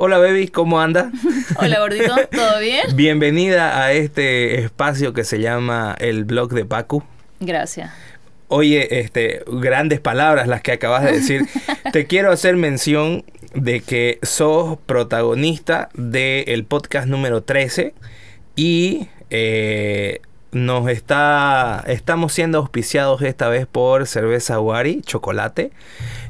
Hola 0.00 0.18
baby, 0.18 0.46
¿cómo 0.46 0.80
anda? 0.80 1.10
Hola 1.60 1.80
gordito, 1.80 2.14
¿todo 2.30 2.60
bien? 2.60 2.82
Bienvenida 2.94 3.82
a 3.82 3.90
este 3.92 4.60
espacio 4.60 5.12
que 5.12 5.24
se 5.24 5.40
llama 5.40 5.96
el 5.98 6.24
blog 6.24 6.54
de 6.54 6.64
Pacu. 6.64 7.02
Gracias. 7.40 7.90
Oye, 8.46 9.00
este, 9.00 9.42
grandes 9.48 9.98
palabras 9.98 10.46
las 10.46 10.62
que 10.62 10.70
acabas 10.70 11.02
de 11.02 11.14
decir. 11.14 11.48
Te 11.92 12.06
quiero 12.06 12.30
hacer 12.30 12.54
mención 12.54 13.24
de 13.54 13.80
que 13.80 14.20
sos 14.22 14.78
protagonista 14.86 15.88
del 15.94 16.64
podcast 16.64 17.08
número 17.08 17.42
13 17.42 17.92
y 18.54 19.08
eh, 19.30 20.20
nos 20.50 20.88
está 20.88 21.84
estamos 21.86 22.32
siendo 22.32 22.58
auspiciados 22.58 23.20
esta 23.22 23.48
vez 23.48 23.66
por 23.66 24.06
cerveza 24.06 24.58
Wari, 24.60 25.02
chocolate. 25.02 25.70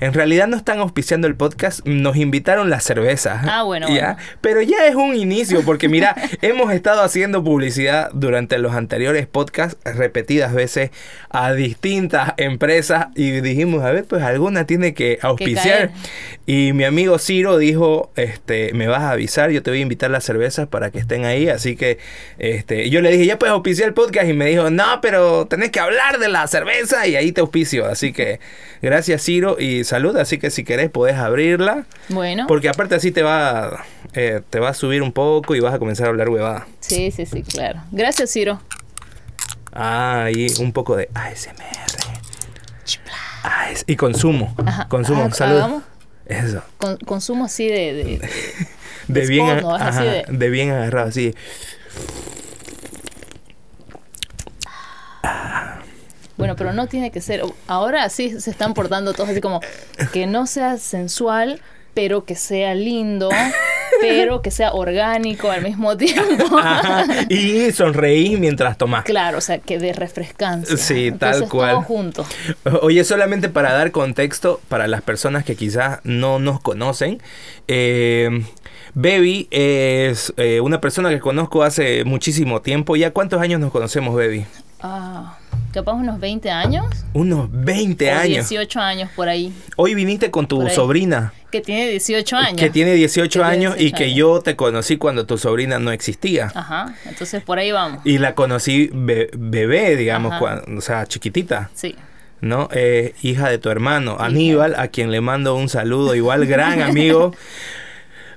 En 0.01 0.13
realidad 0.13 0.49
no 0.49 0.57
están 0.57 0.81
auspiciando 0.81 1.27
el 1.27 1.37
podcast, 1.37 1.87
nos 1.87 2.17
invitaron 2.17 2.71
las 2.71 2.85
cervezas. 2.85 3.45
Ah, 3.49 3.63
bueno, 3.63 3.89
¿ya? 3.89 4.17
Pero 4.41 4.61
ya 4.63 4.87
es 4.87 4.95
un 4.95 5.15
inicio 5.15 5.63
porque 5.65 5.89
mira, 5.89 6.17
hemos 6.43 6.73
estado 6.73 7.03
haciendo 7.03 7.45
publicidad 7.45 8.11
durante 8.13 8.59
los 8.59 8.75
anteriores 8.75 9.27
podcasts 9.27 9.79
repetidas 9.85 10.53
veces 10.53 10.91
a 11.31 11.53
distintas 11.53 12.35
empresas 12.37 13.09
y 13.15 13.41
dijimos, 13.41 13.85
a 13.85 13.93
ver, 13.93 14.05
pues 14.05 14.23
alguna 14.23 14.67
tiene 14.67 14.95
que 14.95 15.19
auspiciar. 15.23 15.93
y 16.47 16.73
mi 16.73 16.85
amigo 16.85 17.19
Ciro 17.19 17.59
dijo, 17.59 18.11
este, 18.17 18.73
me 18.75 18.89
vas 18.89 19.03
a 19.03 19.13
avisar, 19.13 19.51
yo 19.51 19.63
te 19.63 19.71
voy 19.71 19.79
a 19.79 19.83
invitar 19.83 20.11
las 20.11 20.25
cervezas 20.25 20.69
para 20.69 20.91
que 20.91 20.99
estén 20.99 21.25
ahí, 21.25 21.49
así 21.49 21.77
que 21.77 21.99
este, 22.39 22.91
yo 22.91 23.01
le 23.01 23.11
dije, 23.11 23.27
ya 23.27 23.39
puedes 23.39 23.53
auspiciar 23.53 23.89
el 23.89 23.95
podcast 23.95 24.08
y 24.13 24.33
me 24.33 24.47
dijo, 24.47 24.71
no, 24.71 25.01
pero 25.01 25.47
tenés 25.47 25.71
que 25.71 25.81
hablar 25.81 26.19
de 26.19 26.29
la 26.29 26.47
cerveza 26.47 27.07
y 27.07 27.17
ahí 27.17 27.33
te 27.33 27.41
auspicio. 27.41 27.87
Así 27.87 28.13
que 28.13 28.41
gracias 28.83 29.23
Ciro 29.23 29.57
y 29.59 29.85
salud. 29.85 30.17
Así 30.17 30.39
que 30.39 30.51
si 30.51 30.65
querés 30.65 30.91
podés 30.91 31.17
abrirla. 31.17 31.87
Bueno. 32.09 32.47
Porque 32.47 32.69
aparte 32.69 32.95
así 32.95 33.11
te 33.13 33.23
va, 33.23 33.85
eh, 34.15 34.41
te 34.51 34.61
va 34.61 34.71
a 34.71 34.75
subir 34.75 35.03
un 35.03 35.13
poco 35.13 35.55
y 35.55 35.61
vas 35.61 35.75
a 35.75 35.79
comenzar 35.79 36.07
a 36.07 36.11
hablar 36.11 36.29
huevada. 36.29 36.67
Sí, 36.81 37.11
sí, 37.11 37.27
sí, 37.27 37.43
claro. 37.43 37.81
Gracias 37.93 38.31
Ciro. 38.33 38.61
Ah, 39.73 40.29
y 40.33 40.49
un 40.61 40.73
poco 40.73 40.97
de 40.97 41.09
ASMR. 41.15 41.89
Ah, 43.45 43.69
y 43.87 43.97
consumo. 43.97 44.55
Consumo. 44.89 45.29
Ah, 45.31 45.35
salud. 45.35 45.83
Eso. 46.27 46.63
consumo 47.07 47.47
así 47.47 47.67
de... 47.69 48.21
De, 49.09 49.27
bien, 49.29 49.63
de 50.29 50.51
bien 50.51 50.71
agarrado, 50.71 51.09
así. 51.09 51.35
Bueno, 56.37 56.55
pero 56.55 56.73
no 56.73 56.87
tiene 56.87 57.11
que 57.11 57.21
ser. 57.21 57.43
Ahora 57.67 58.09
sí 58.11 58.41
se 58.41 58.51
están 58.51 58.73
portando 58.73 59.13
todos 59.13 59.29
así 59.29 59.41
como 59.41 59.61
que 60.13 60.27
no 60.27 60.47
sea 60.47 60.77
sensual, 60.79 61.61
pero 61.95 62.25
que 62.25 62.37
sea 62.37 62.77
lindo, 62.77 63.29
pero 64.01 64.41
que 64.41 64.53
sea 64.53 64.73
orgánico 64.73 65.51
al 65.51 65.63
mismo 65.63 65.97
tiempo. 65.97 66.45
Y 67.29 67.73
sonreír 67.73 68.39
mientras 68.39 68.79
tomas. 68.79 69.05
Claro, 69.05 69.39
o 69.39 69.41
sea, 69.41 69.59
que 69.59 69.81
de 69.81 69.93
refrescancia. 69.93 70.77
Sí, 70.77 71.11
tal 71.11 71.49
cual. 71.49 71.73
Todo 71.73 71.83
junto. 71.83 72.27
Oye, 72.83 73.03
solamente 73.03 73.49
para 73.49 73.73
dar 73.73 73.91
contexto 73.91 74.61
para 74.69 74.87
las 74.87 75.03
personas 75.03 75.45
que 75.45 75.57
quizás 75.57 75.99
no 76.05 76.39
nos 76.39 76.61
conocen. 76.61 77.21
Eh, 77.67 78.45
Baby 78.95 79.49
es 79.51 80.33
eh, 80.37 80.61
una 80.61 80.81
persona 80.81 81.11
que 81.11 81.19
conozco 81.19 81.65
hace 81.65 82.05
muchísimo 82.05 82.63
tiempo. 82.63 82.95
¿Ya 82.95 83.11
cuántos 83.11 83.41
años 83.41 83.61
nos 83.61 83.73
conocemos, 83.73 84.15
Baby? 84.15 84.47
Ah 84.81 85.39
capaz 85.73 85.93
unos 85.93 86.19
20 86.19 86.51
años. 86.51 86.87
Unos 87.13 87.49
20 87.51 88.11
años. 88.11 88.49
18 88.49 88.81
años 88.81 89.11
por 89.15 89.29
ahí. 89.29 89.53
Hoy 89.77 89.95
viniste 89.95 90.31
con 90.31 90.47
tu 90.47 90.67
sobrina. 90.69 91.33
Que 91.51 91.61
tiene 91.61 91.89
18 91.91 92.37
años. 92.37 92.61
Que 92.61 92.71
tiene 92.71 92.93
18 92.95 93.45
años 93.45 93.75
y 93.79 93.93
que 93.93 94.13
yo 94.15 94.41
te 94.41 94.57
conocí 94.57 94.97
cuando 94.97 95.27
tu 95.27 95.39
sobrina 95.39 95.79
no 95.79 95.93
existía. 95.93 96.53
Ajá, 96.55 96.95
entonces 97.07 97.43
por 97.43 97.59
ahí 97.59 97.73
vamos. 97.73 98.01
Y 98.05 98.19
la 98.19 98.35
conocí 98.35 98.91
bebé, 98.93 99.97
digamos, 99.97 100.35
cuando, 100.39 100.79
o 100.79 100.81
sea, 100.81 101.07
chiquitita. 101.07 101.71
Sí. 101.75 101.95
¿no? 102.41 102.69
Eh, 102.73 103.15
hija 103.23 103.49
de 103.49 103.59
tu 103.59 103.69
hermano, 103.69 104.17
Aníbal, 104.21 104.77
a 104.79 104.89
quien 104.89 105.11
le 105.11 105.21
mando 105.21 105.57
un 105.57 105.69
saludo, 105.69 106.15
igual 106.15 106.47
gran 106.47 106.83
amigo. 106.83 107.35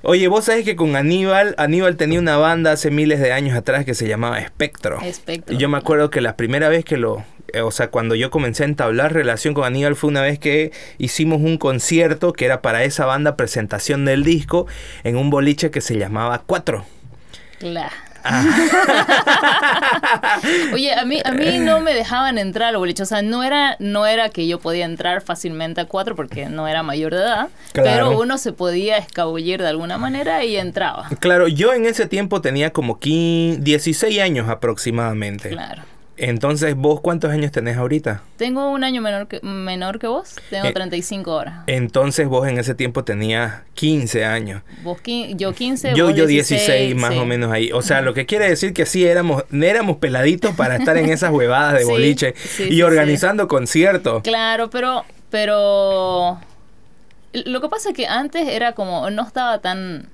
Oye, 0.04 0.26
vos 0.26 0.46
sabés 0.46 0.64
que 0.64 0.74
con 0.74 0.96
Aníbal, 0.96 1.54
Aníbal 1.58 1.96
tenía 1.96 2.18
una 2.18 2.36
banda 2.36 2.72
hace 2.72 2.90
miles 2.90 3.20
de 3.20 3.32
años 3.32 3.56
atrás 3.56 3.84
que 3.84 3.94
se 3.94 4.08
llamaba 4.08 4.40
Espectro. 4.40 5.00
Espectro. 5.00 5.56
Yo 5.56 5.68
me 5.68 5.78
acuerdo 5.78 6.10
que 6.10 6.20
la 6.20 6.36
primera 6.36 6.68
vez 6.68 6.84
que 6.84 6.96
lo, 6.96 7.24
eh, 7.52 7.60
o 7.60 7.70
sea, 7.70 7.88
cuando 7.88 8.16
yo 8.16 8.30
comencé 8.30 8.64
a 8.64 8.66
entablar 8.66 9.12
relación 9.12 9.54
con 9.54 9.64
Aníbal 9.64 9.94
fue 9.94 10.10
una 10.10 10.22
vez 10.22 10.40
que 10.40 10.72
hicimos 10.98 11.40
un 11.40 11.56
concierto 11.56 12.32
que 12.32 12.46
era 12.46 12.62
para 12.62 12.82
esa 12.82 13.06
banda 13.06 13.36
presentación 13.36 14.04
del 14.04 14.24
disco 14.24 14.66
en 15.04 15.16
un 15.16 15.30
boliche 15.30 15.70
que 15.70 15.80
se 15.80 15.96
llamaba 15.96 16.42
Cuatro. 16.46 16.84
Claro. 17.60 18.11
Ah. 18.24 18.44
Oye, 20.72 20.94
a 20.94 21.04
mí, 21.04 21.20
a 21.24 21.32
mí 21.32 21.58
no 21.58 21.80
me 21.80 21.94
dejaban 21.94 22.38
entrar 22.38 22.68
al 22.68 22.76
boliche. 22.76 23.02
O 23.02 23.06
sea, 23.06 23.22
no 23.22 23.42
era, 23.42 23.76
no 23.78 24.06
era 24.06 24.28
que 24.28 24.46
yo 24.46 24.58
podía 24.60 24.84
entrar 24.84 25.22
fácilmente 25.22 25.80
a 25.80 25.86
cuatro 25.86 26.14
porque 26.16 26.46
no 26.46 26.68
era 26.68 26.82
mayor 26.82 27.12
de 27.14 27.20
edad. 27.20 27.48
Pero 27.72 28.18
uno 28.18 28.38
se 28.38 28.52
podía 28.52 28.98
escabullir 28.98 29.60
de 29.60 29.68
alguna 29.68 29.98
manera 29.98 30.44
y 30.44 30.56
entraba. 30.56 31.08
Claro, 31.20 31.48
yo 31.48 31.72
en 31.72 31.86
ese 31.86 32.06
tiempo 32.06 32.40
tenía 32.40 32.70
como 32.70 32.98
15, 32.98 33.60
16 33.60 34.20
años 34.20 34.48
aproximadamente. 34.48 35.50
Claro. 35.50 35.82
Entonces, 36.16 36.76
¿vos 36.76 37.00
cuántos 37.00 37.30
años 37.30 37.52
tenés 37.52 37.76
ahorita? 37.78 38.22
Tengo 38.36 38.70
un 38.70 38.84
año 38.84 39.00
menor 39.00 39.28
que, 39.28 39.40
menor 39.40 39.98
que 39.98 40.06
vos, 40.06 40.36
tengo 40.50 40.70
35 40.72 41.32
horas. 41.32 41.54
Entonces, 41.66 42.28
vos 42.28 42.46
en 42.46 42.58
ese 42.58 42.74
tiempo 42.74 43.02
tenías 43.02 43.62
15 43.74 44.24
años. 44.24 44.62
Vos, 44.82 44.98
yo 45.04 45.52
15, 45.52 45.94
Yo, 45.94 46.08
vos 46.08 46.14
yo 46.14 46.26
16, 46.26 46.94
más 46.96 47.16
o 47.16 47.24
menos 47.24 47.50
ahí. 47.50 47.72
O 47.72 47.82
sea, 47.82 48.02
lo 48.02 48.12
que 48.14 48.26
quiere 48.26 48.48
decir 48.48 48.74
que 48.74 48.84
sí 48.84 49.06
éramos, 49.06 49.44
éramos 49.50 49.96
peladitos 49.96 50.54
para 50.54 50.76
estar 50.76 50.96
en 50.96 51.08
esas 51.08 51.32
huevadas 51.32 51.78
de 51.78 51.84
boliche 51.86 52.34
y 52.58 52.82
organizando 52.82 53.48
conciertos. 53.48 54.22
Claro, 54.22 54.68
pero, 54.68 55.04
pero 55.30 56.38
lo 57.32 57.60
que 57.60 57.68
pasa 57.68 57.90
es 57.90 57.96
que 57.96 58.06
antes 58.06 58.48
era 58.48 58.72
como, 58.72 59.08
no 59.10 59.26
estaba 59.26 59.60
tan 59.60 60.08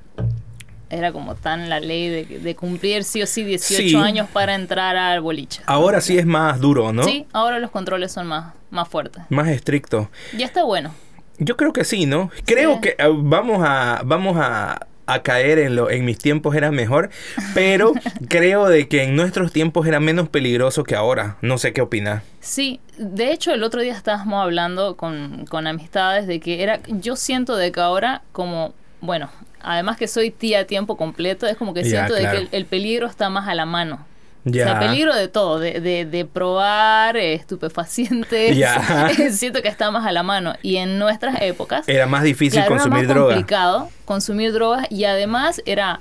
era 0.91 1.13
como 1.13 1.35
tan 1.35 1.69
la 1.69 1.81
ley 1.81 2.25
de, 2.25 2.57
cumplir 2.57 3.05
sí 3.05 3.23
o 3.23 3.27
sí 3.27 3.45
18 3.45 3.99
años 3.99 4.29
para 4.33 4.55
entrar 4.55 4.97
al 4.97 5.21
boliche. 5.21 5.63
Ahora 5.67 6.01
sí 6.01 6.19
es 6.19 6.27
más 6.27 6.61
duro, 6.61 6.93
¿no? 6.93 7.05
Sí, 7.05 7.27
ahora 7.33 7.59
los 7.59 7.71
controles 7.71 8.13
son 8.13 8.27
más, 8.27 8.55
más 8.71 8.89
fuertes. 8.89 9.23
Más 9.29 9.49
estrictos. 9.49 10.09
Ya 10.37 10.47
está 10.47 10.65
bueno. 10.65 10.95
Yo 11.39 11.57
creo 11.57 11.73
que 11.73 11.85
sí, 11.85 12.07
¿no? 12.07 12.31
Creo 12.45 12.81
que 12.81 12.97
eh, 12.99 13.09
vamos 13.15 13.63
a 13.65 14.03
vamos 14.05 14.37
a, 14.41 14.87
caer 15.23 15.59
en 15.59 15.75
lo 15.75 15.89
en 15.91 16.05
mis 16.05 16.19
tiempos 16.19 16.55
era 16.55 16.71
mejor, 16.71 17.09
pero 17.55 17.93
creo 18.29 18.69
de 18.69 18.89
que 18.89 19.05
en 19.05 19.17
nuestros 19.17 19.53
tiempos 19.53 19.87
era 19.87 20.01
menos 20.01 20.29
peligroso 20.29 20.85
que 20.85 20.97
ahora. 20.97 21.37
No 21.41 21.59
sé 21.59 21.73
qué 21.73 21.81
opinas. 21.81 22.23
Sí, 22.41 22.81
de 22.99 23.33
hecho 23.33 23.53
el 23.53 23.63
otro 23.63 23.81
día 23.81 23.95
estábamos 23.95 24.43
hablando 24.43 24.97
con, 24.97 25.47
con 25.47 25.67
amistades 25.67 26.27
de 26.27 26.41
que 26.41 26.63
era 26.63 26.81
yo 26.89 27.17
siento 27.17 27.57
de 27.57 27.73
que 27.73 27.81
ahora 27.81 28.23
como 28.33 28.75
bueno, 29.01 29.31
además 29.61 29.97
que 29.97 30.09
soy 30.09 30.31
tía 30.31 30.61
a 30.61 30.65
tiempo 30.65 30.97
completo, 30.97 31.47
es 31.47 31.57
como 31.57 31.75
que 31.75 31.85
siento 31.85 32.15
de 32.15 32.23
que 32.23 32.57
el, 32.57 32.67
peligro 32.67 33.07
está 33.07 33.31
más 33.31 33.49
a 33.49 33.55
la 33.55 33.67
mano. 33.67 34.07
O 34.47 34.53
sea, 34.53 34.79
peligro 34.79 35.15
de 35.15 35.29
todo, 35.29 35.59
de, 35.59 35.81
de, 35.81 36.25
probar 36.25 37.17
estupefacientes. 37.17 38.57
siento 39.33 39.61
que 39.61 39.69
está 39.69 39.91
más 39.91 40.07
a 40.07 40.13
la 40.13 40.23
mano. 40.23 40.55
Y 40.63 40.77
en 40.77 40.99
nuestras 40.99 41.43
épocas. 41.43 41.87
Era 41.89 42.07
más 42.07 42.23
difícil 42.23 42.65
consumir 42.65 43.05
era 43.05 43.15
más 43.15 43.25
complicado 43.25 43.91
consumir 44.05 44.53
drogas 44.55 44.87
y 44.91 45.05
además 45.05 45.61
era, 45.67 46.01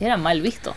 era 0.00 0.18
mal 0.18 0.42
visto. 0.42 0.74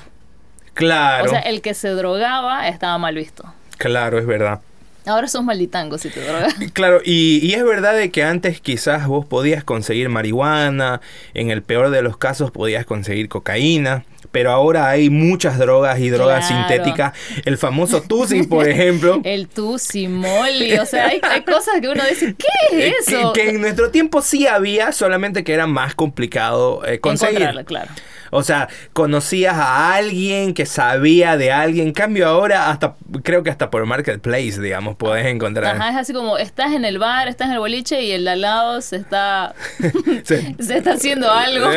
Claro. 0.74 1.26
O 1.26 1.28
sea, 1.28 1.40
el 1.40 1.62
que 1.62 1.74
se 1.74 1.90
drogaba 1.90 2.68
estaba 2.70 2.98
mal 2.98 3.16
visto. 3.16 3.44
Claro, 3.78 4.18
es 4.20 4.26
verdad. 4.26 4.62
Ahora 5.06 5.28
sos 5.28 5.44
malitango 5.44 5.98
si 5.98 6.10
te 6.10 6.24
drogas. 6.24 6.56
Claro, 6.74 7.02
y, 7.04 7.40
y, 7.44 7.54
es 7.54 7.64
verdad 7.64 7.96
de 7.96 8.12
que 8.12 8.24
antes 8.24 8.62
quizás 8.62 9.08
vos 9.08 9.26
podías 9.26 9.64
conseguir 9.64 10.10
marihuana, 10.10 11.02
en 11.34 11.50
el 11.50 11.64
peor 11.64 11.90
de 11.90 12.02
los 12.02 12.18
casos 12.18 12.52
podías 12.52 12.86
conseguir 12.86 13.28
cocaína, 13.30 14.06
pero 14.32 14.52
ahora 14.52 14.90
hay 14.90 15.10
muchas 15.10 15.58
drogas 15.58 16.00
y 16.00 16.10
drogas 16.10 16.48
sintéticas. 16.48 17.14
El 17.46 17.58
famoso 17.58 18.02
Tusi, 18.02 18.44
por 18.44 18.68
ejemplo. 18.70 19.22
el 19.24 19.48
Tusi, 19.48 20.08
Molly, 20.08 20.78
o 20.78 20.86
sea, 20.86 21.08
hay, 21.08 21.22
cosas 21.42 21.82
que 21.82 21.90
uno 21.90 22.04
dice, 22.10 22.36
¿qué 22.36 22.90
es 22.90 23.08
eso? 23.08 23.34
Que, 23.34 23.50
en 23.50 23.62
nuestro 23.62 23.92
tiempo 23.92 24.22
sí 24.22 24.48
había, 24.48 24.92
solamente 24.92 25.44
que 25.44 25.54
era 25.54 25.68
más 25.68 25.96
complicado 25.96 26.86
eh, 26.86 27.00
conseguir. 27.00 27.50
claro. 27.66 27.90
O 28.34 28.44
sea, 28.44 28.70
conocías 28.94 29.56
a 29.56 29.94
alguien 29.94 30.54
que 30.54 30.66
sabía 30.66 31.36
de 31.36 31.52
alguien. 31.52 31.88
En 31.88 31.94
cambio, 31.94 32.28
ahora 32.28 32.70
hasta 32.70 32.96
creo 33.24 33.44
que 33.44 33.50
hasta 33.50 33.70
por 33.70 33.86
Marketplace, 33.86 34.62
digamos, 34.62 34.96
podés 34.96 35.26
encontrar. 35.26 35.76
Ajá, 35.76 35.90
es 35.90 35.98
así 35.98 36.14
como 36.14 36.38
estás 36.38 36.72
en 36.72 36.86
el 36.86 36.98
bar, 36.98 37.28
estás 37.28 37.48
en 37.48 37.56
el 37.56 37.60
boliche 37.60 38.02
y 38.02 38.12
el 38.12 38.24
de 38.24 38.32
al 38.32 38.42
lado 38.42 38.82
se 38.82 38.96
está 38.96 39.54
se 40.24 40.78
está 40.78 40.94
haciendo 40.94 41.30
algo. 41.30 41.68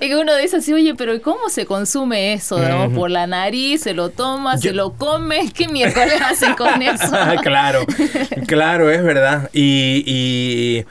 y 0.00 0.08
que 0.08 0.16
uno 0.16 0.36
dice 0.36 0.58
así, 0.58 0.72
oye, 0.72 0.94
pero 1.00 1.22
¿cómo 1.22 1.48
se 1.48 1.64
consume 1.64 2.34
eso? 2.34 2.60
Por 2.94 3.10
la 3.10 3.26
nariz, 3.26 3.80
se 3.80 3.94
lo 3.94 4.10
toma, 4.10 4.58
se 4.58 4.74
lo 4.74 4.92
come. 4.92 5.50
¿Qué 5.54 5.66
miércoles 5.66 6.20
hacen 6.20 6.52
con 6.52 6.82
eso? 6.82 7.10
claro, 7.42 7.86
claro, 8.46 8.90
es 8.90 9.02
verdad. 9.02 9.48
y 9.54 10.84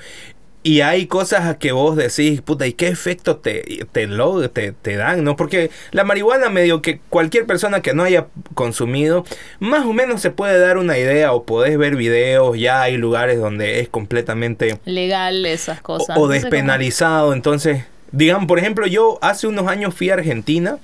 y 0.61 0.81
hay 0.81 1.07
cosas 1.07 1.56
que 1.57 1.71
vos 1.71 1.95
decís, 1.95 2.41
puta, 2.41 2.67
¿y 2.67 2.73
qué 2.73 2.89
efecto 2.89 3.38
te, 3.38 3.85
te, 3.94 4.07
lo, 4.07 4.50
te, 4.50 4.73
te, 4.73 4.97
dan? 4.97 5.23
¿no? 5.23 5.38
Porque 5.38 5.71
la 5.91 6.03
marihuana, 6.03 6.50
medio 6.50 6.81
que 6.81 7.00
cualquier 7.09 7.45
persona 7.45 7.81
que 7.81 7.94
no 7.94 8.03
haya 8.03 8.27
consumido, 8.55 9.23
más 9.59 9.85
o 9.85 9.94
menos 9.94 10.21
se 10.21 10.31
puede 10.31 10.59
dar 10.59 10.77
una 10.77 10.97
idea 10.97 11.31
o 11.31 11.44
podés 11.44 11.77
ver 11.77 11.95
videos, 11.95 12.57
ya 12.59 12.81
hay 12.81 12.97
lugares 12.97 13.39
donde 13.39 13.79
es 13.79 13.88
completamente... 13.88 14.79
Legal 14.83 15.45
esas 15.45 15.81
cosas. 15.81 16.17
O, 16.17 16.27
despenalizado, 16.27 17.31
entonces, 17.31 17.85
digamos, 18.11 18.47
por 18.47 18.59
ejemplo, 18.59 18.88
yo 18.88 19.19
hace 19.21 19.47
unos 19.47 19.67
años 19.67 19.94
fui 19.94 20.09
a 20.09 20.15
Argentina 20.15 20.77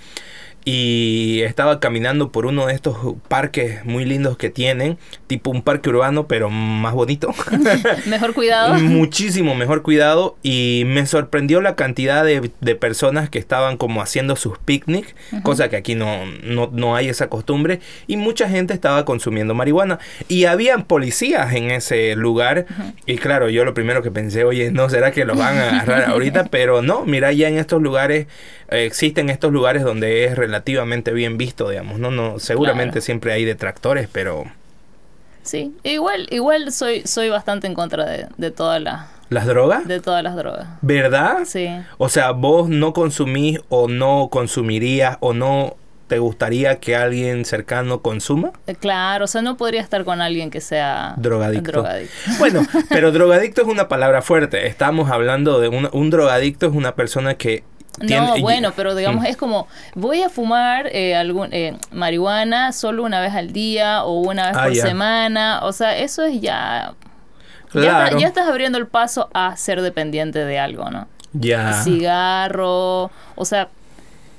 y 0.68 1.44
estaba 1.44 1.80
caminando 1.80 2.32
por 2.32 2.48
uno 2.48 2.66
de 2.66 2.74
estos 2.74 2.98
parques 3.28 3.86
muy 3.86 4.04
lindos 4.04 4.36
que 4.36 4.50
tienen, 4.50 4.98
tipo 5.28 5.52
un 5.52 5.62
parque 5.62 5.90
urbano 5.90 6.28
pero 6.28 6.50
más 6.50 6.94
bonito. 6.96 7.34
mejor 8.08 8.34
cuidado. 8.34 8.74
Muchísimo 8.80 9.54
mejor 9.54 9.84
cuidado 9.84 10.38
y 10.42 10.84
me 10.88 11.06
sorprendió 11.06 11.62
la 11.62 11.76
cantidad 11.76 12.26
de, 12.26 12.50
personas 12.76 13.30
que 13.30 13.38
estaban 13.38 13.78
como 13.78 14.02
haciendo 14.02 14.36
sus 14.36 14.58
picnic, 14.58 15.16
cosa 15.44 15.70
que 15.70 15.76
aquí 15.76 15.94
no, 15.94 16.26
no, 16.26 16.96
hay 16.96 17.10
esa 17.10 17.28
costumbre, 17.28 17.80
y 18.08 18.18
mucha 18.18 18.50
gente 18.50 18.74
estaba 18.74 19.06
consumiendo 19.06 19.54
marihuana. 19.54 20.00
Y 20.28 20.46
habían 20.46 20.84
policías 20.84 21.54
en 21.54 21.70
ese 21.70 22.16
lugar 22.16 22.66
y 23.06 23.18
claro, 23.18 23.50
yo 23.50 23.66
lo 23.66 23.76
primero 23.76 24.02
que 24.02 24.10
pensé, 24.10 24.44
oye, 24.44 24.72
no 24.72 24.90
será 24.90 25.12
que 25.12 25.26
los 25.26 25.38
van 25.38 25.58
a 25.58 25.70
agarrar 25.70 26.10
ahorita, 26.10 26.46
pero 26.50 26.82
no, 26.82 27.06
mira, 27.06 27.32
ya 27.32 27.50
en 27.50 27.60
estos 27.60 27.82
lugares 27.82 28.26
existen 28.70 29.30
estos 29.30 29.52
lugares 29.52 29.84
donde 29.84 30.26
es 30.26 30.36
relativamente 30.36 31.14
bien 31.14 31.38
visto, 31.38 31.70
digamos, 31.70 32.00
¿no? 32.00 32.12
no 32.12 32.40
seguramente 32.40 33.02
siempre 33.02 33.34
hay 33.34 33.46
detractores, 33.46 34.10
pero... 34.12 34.46
Sí, 35.44 35.76
igual, 35.84 36.28
igual 36.32 36.72
soy, 36.72 37.02
soy 37.06 37.30
bastante 37.30 37.68
en 37.68 37.76
contra 37.76 38.06
de, 38.06 38.28
de 38.38 38.52
todas 38.52 38.82
las... 38.82 39.08
¿Las 39.30 39.46
drogas? 39.46 39.88
De 39.88 40.00
todas 40.00 40.24
las 40.24 40.36
drogas. 40.36 40.68
¿Verdad? 40.82 41.40
Sí. 41.46 41.68
O 41.98 42.10
sea, 42.10 42.32
vos 42.32 42.70
no 42.70 42.94
consumís 42.94 43.60
o 43.70 43.88
no 43.88 44.30
consumirías 44.32 45.18
o 45.20 45.34
no 45.34 45.78
te 46.08 46.20
gustaría 46.20 46.80
que 46.80 46.96
alguien 46.96 47.46
cercano 47.46 48.02
consuma? 48.02 48.52
Eh, 48.68 48.76
claro, 48.76 49.26
o 49.26 49.28
sea, 49.28 49.42
no 49.42 49.58
podría 49.58 49.82
estar 49.82 50.04
con 50.04 50.22
alguien 50.22 50.52
que 50.52 50.62
sea 50.62 51.16
drogadicto. 51.18 51.72
drogadicto. 51.72 52.16
Bueno, 52.40 52.66
pero 52.90 53.12
drogadicto 53.14 53.62
es 53.62 53.68
una 53.68 53.88
palabra 53.88 54.22
fuerte. 54.22 54.68
Estamos 54.68 55.10
hablando 55.10 55.60
de 55.60 55.70
un, 55.70 55.90
un 55.92 56.10
drogadicto 56.10 56.68
es 56.68 56.74
una 56.74 56.96
persona 56.96 57.36
que 57.36 57.64
no, 58.02 58.38
bueno, 58.40 58.74
pero 58.76 58.96
digamos, 58.96 59.24
mm. 59.24 59.28
es 59.28 59.38
como, 59.38 59.68
voy 59.94 60.22
a 60.22 60.30
fumar 60.30 60.88
eh, 60.88 61.16
algún, 61.16 61.50
eh, 61.52 61.78
marihuana 61.92 62.72
solo 62.72 63.04
una 63.04 63.22
vez 63.22 63.34
al 63.34 63.54
día 63.54 64.04
o 64.04 64.20
una 64.20 64.48
vez 64.48 64.58
ah, 64.58 64.64
por 64.66 64.76
semana. 64.76 65.60
O 65.64 65.72
sea, 65.72 65.98
eso 65.98 66.24
es 66.24 66.42
ya... 66.42 66.94
Ya, 67.74 68.08
estás 68.08 68.48
abriendo 68.48 68.78
el 68.78 68.88
paso 68.88 69.30
a 69.34 69.58
ser 69.58 69.82
dependiente 69.82 70.46
de 70.46 70.60
algo, 70.60 70.90
¿no? 70.90 71.08
Ya. 71.34 71.74
Cigarro, 71.84 73.12
o 73.36 73.44
sea, 73.46 73.68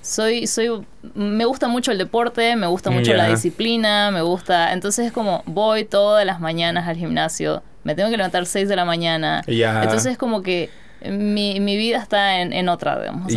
soy, 0.01 0.47
soy, 0.47 0.71
me 1.15 1.45
gusta 1.45 1.69
mucho 1.69 1.93
el 1.93 1.99
deporte, 1.99 2.57
me 2.57 2.67
gusta 2.67 2.91
mucho 2.91 3.13
la 3.13 3.29
disciplina, 3.29 4.11
me 4.11 4.23
gusta, 4.23 4.73
entonces 4.73 5.07
es 5.07 5.13
como, 5.13 5.43
voy 5.47 5.85
todas 5.85 6.25
las 6.25 6.41
mañanas 6.41 6.89
al 6.89 6.97
gimnasio, 6.97 7.63
me 7.85 7.95
tengo 7.95 8.09
que 8.09 8.17
levantar 8.17 8.47
6 8.47 8.69
de 8.69 8.77
la 8.77 8.85
mañana, 8.85 9.43
entonces 9.47 10.13
es 10.13 10.19
como 10.19 10.43
que 10.43 10.71
mi, 11.11 11.61
mi 11.61 11.77
vida 11.77 11.99
está 11.99 12.41
en, 12.41 12.53
en 12.53 12.69
otra, 12.69 13.01
digamos. 13.01 13.33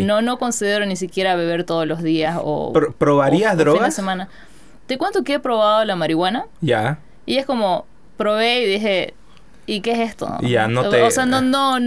no, 0.00 0.22
no, 0.22 0.38
considero 0.38 0.86
ni 0.86 0.96
siquiera 0.96 1.36
beber 1.36 1.64
todos 1.64 1.86
los 1.86 2.02
días 2.02 2.38
o... 2.42 2.72
¿Probarías 2.98 3.56
drogas? 3.56 3.94
semana. 3.94 4.28
Te 4.86 4.98
cuento 4.98 5.22
que 5.22 5.34
he 5.34 5.40
probado 5.40 5.84
la 5.84 5.96
marihuana. 5.96 6.46
Ya. 6.60 6.98
Y 7.26 7.38
es 7.38 7.46
como, 7.46 7.86
probé 8.16 8.62
y 8.62 8.66
dije, 8.66 9.14
¿y 9.66 9.80
qué 9.80 9.92
es 9.92 10.10
esto? 10.10 10.36
Ya, 10.42 10.68
no 10.68 10.88
te... 10.88 11.02
O 11.02 11.10
sea, 11.10 11.26
no, 11.26 11.40
no, 11.40 11.78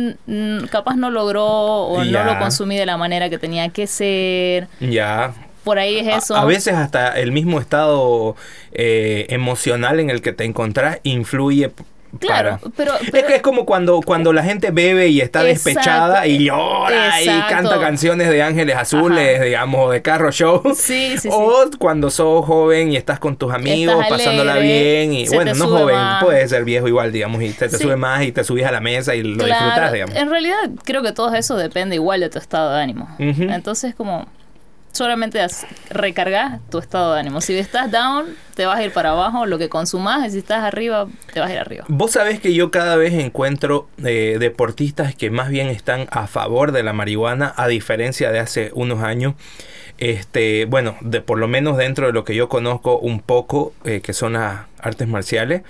capaz 0.69 0.95
no 0.95 1.09
logró 1.09 1.45
o 1.45 2.03
no 2.03 2.23
lo 2.23 2.39
consumí 2.39 2.77
de 2.77 2.85
la 2.85 2.97
manera 2.97 3.29
que 3.29 3.37
tenía 3.37 3.69
que 3.69 3.87
ser. 3.87 4.67
Ya. 4.79 5.33
Por 5.63 5.79
ahí 5.79 5.97
es 5.97 6.23
eso. 6.23 6.35
A, 6.35 6.45
veces 6.45 6.75
hasta 6.75 7.19
el 7.19 7.31
mismo 7.31 7.59
estado 7.59 8.35
eh, 8.71 9.25
emocional 9.29 9.99
en 9.99 10.11
el 10.11 10.21
que 10.21 10.31
te 10.31 10.43
encontrás 10.45 10.99
influye 11.01 11.71
Claro, 12.19 12.59
pero, 12.75 12.93
Es, 13.13 13.41
como 13.41 13.65
cuando, 13.65 14.01
cuando 14.01 14.33
la 14.33 14.43
gente 14.43 14.71
bebe 14.71 15.07
y 15.07 15.21
está 15.21 15.43
despechada 15.43 16.27
y 16.27 16.45
llora 16.45 17.21
y 17.21 17.27
canta 17.49 17.79
canciones 17.79 18.29
de 18.29 18.41
ángeles 18.41 18.75
azules, 18.75 19.41
digamos, 19.41 19.91
de 19.91 20.01
carro 20.01 20.31
show. 20.31 20.61
Sí, 20.75 21.17
sí, 21.17 21.29
o 21.31 21.69
cuando 21.79 22.09
sos 22.09 22.45
joven 22.45 22.91
y 22.91 22.97
estás 22.97 23.19
con 23.19 23.37
tus 23.37 23.53
amigos, 23.53 24.05
pasándola 24.09 24.57
bien. 24.57 25.13
Y 25.13 25.27
bueno, 25.29 25.53
no 25.53 25.67
joven, 25.67 25.97
puede 26.21 26.47
ser 26.47 26.63
viejo 26.63 26.87
igual, 26.87 27.11
digamos, 27.11 27.41
y 27.41 27.51
te, 27.51 27.69
te 27.69 27.77
sube 27.77 27.95
más 27.95 28.23
y 28.23 28.31
te 28.31 28.43
subís 28.43 28.65
a 28.65 28.71
la 28.71 28.81
mesa 28.81 29.15
y 29.15 29.23
lo 29.23 29.43
disfrutas, 29.43 29.91
digamos. 29.91 30.15
En 30.15 30.29
realidad, 30.29 30.71
creo 30.83 31.01
que 31.01 31.11
todo 31.11 31.33
eso 31.33 31.55
depende 31.57 31.95
igual 31.95 32.19
de 32.19 32.29
tu 32.29 32.39
estado 32.39 32.73
de 32.73 32.81
ánimo. 32.81 33.09
Entonces, 33.19 33.95
como 33.95 34.27
solamente 34.95 35.45
recargas 35.89 36.61
tu 36.69 36.79
estado 36.79 37.13
de 37.13 37.19
ánimo. 37.19 37.41
Si 37.41 37.55
estás 37.57 37.91
down, 37.91 38.25
te 38.55 38.65
vas 38.65 38.79
a 38.79 38.83
ir 38.83 38.91
para 38.91 39.11
abajo, 39.11 39.45
lo 39.45 39.57
que 39.57 39.69
consumas, 39.69 40.31
si 40.31 40.39
estás 40.39 40.63
arriba, 40.63 41.07
te 41.33 41.39
vas 41.39 41.49
a 41.49 41.53
ir 41.53 41.59
arriba. 41.59 41.85
Vos 41.87 42.11
sabés 42.11 42.39
que 42.39 42.53
yo 42.53 42.71
cada 42.71 42.95
vez 42.95 43.13
encuentro 43.13 43.89
eh, 44.03 44.37
deportistas 44.39 45.13
que 45.13 45.29
más 45.29 45.49
bien 45.49 45.67
están 45.67 46.07
a 46.11 46.27
favor 46.27 46.71
de 46.71 46.83
la 46.83 46.93
marihuana, 46.93 47.53
a 47.57 47.67
diferencia 47.67 48.31
de 48.31 48.39
hace 48.39 48.71
unos 48.73 49.03
años. 49.03 49.35
Este, 49.97 50.65
bueno, 50.65 50.97
de 51.01 51.21
por 51.21 51.37
lo 51.37 51.47
menos 51.47 51.77
dentro 51.77 52.07
de 52.07 52.13
lo 52.13 52.25
que 52.25 52.35
yo 52.35 52.49
conozco 52.49 52.97
un 52.97 53.19
poco, 53.19 53.73
eh, 53.85 54.01
que 54.01 54.13
son 54.13 54.33
las 54.33 54.61
artes 54.79 55.07
marciales. 55.07 55.63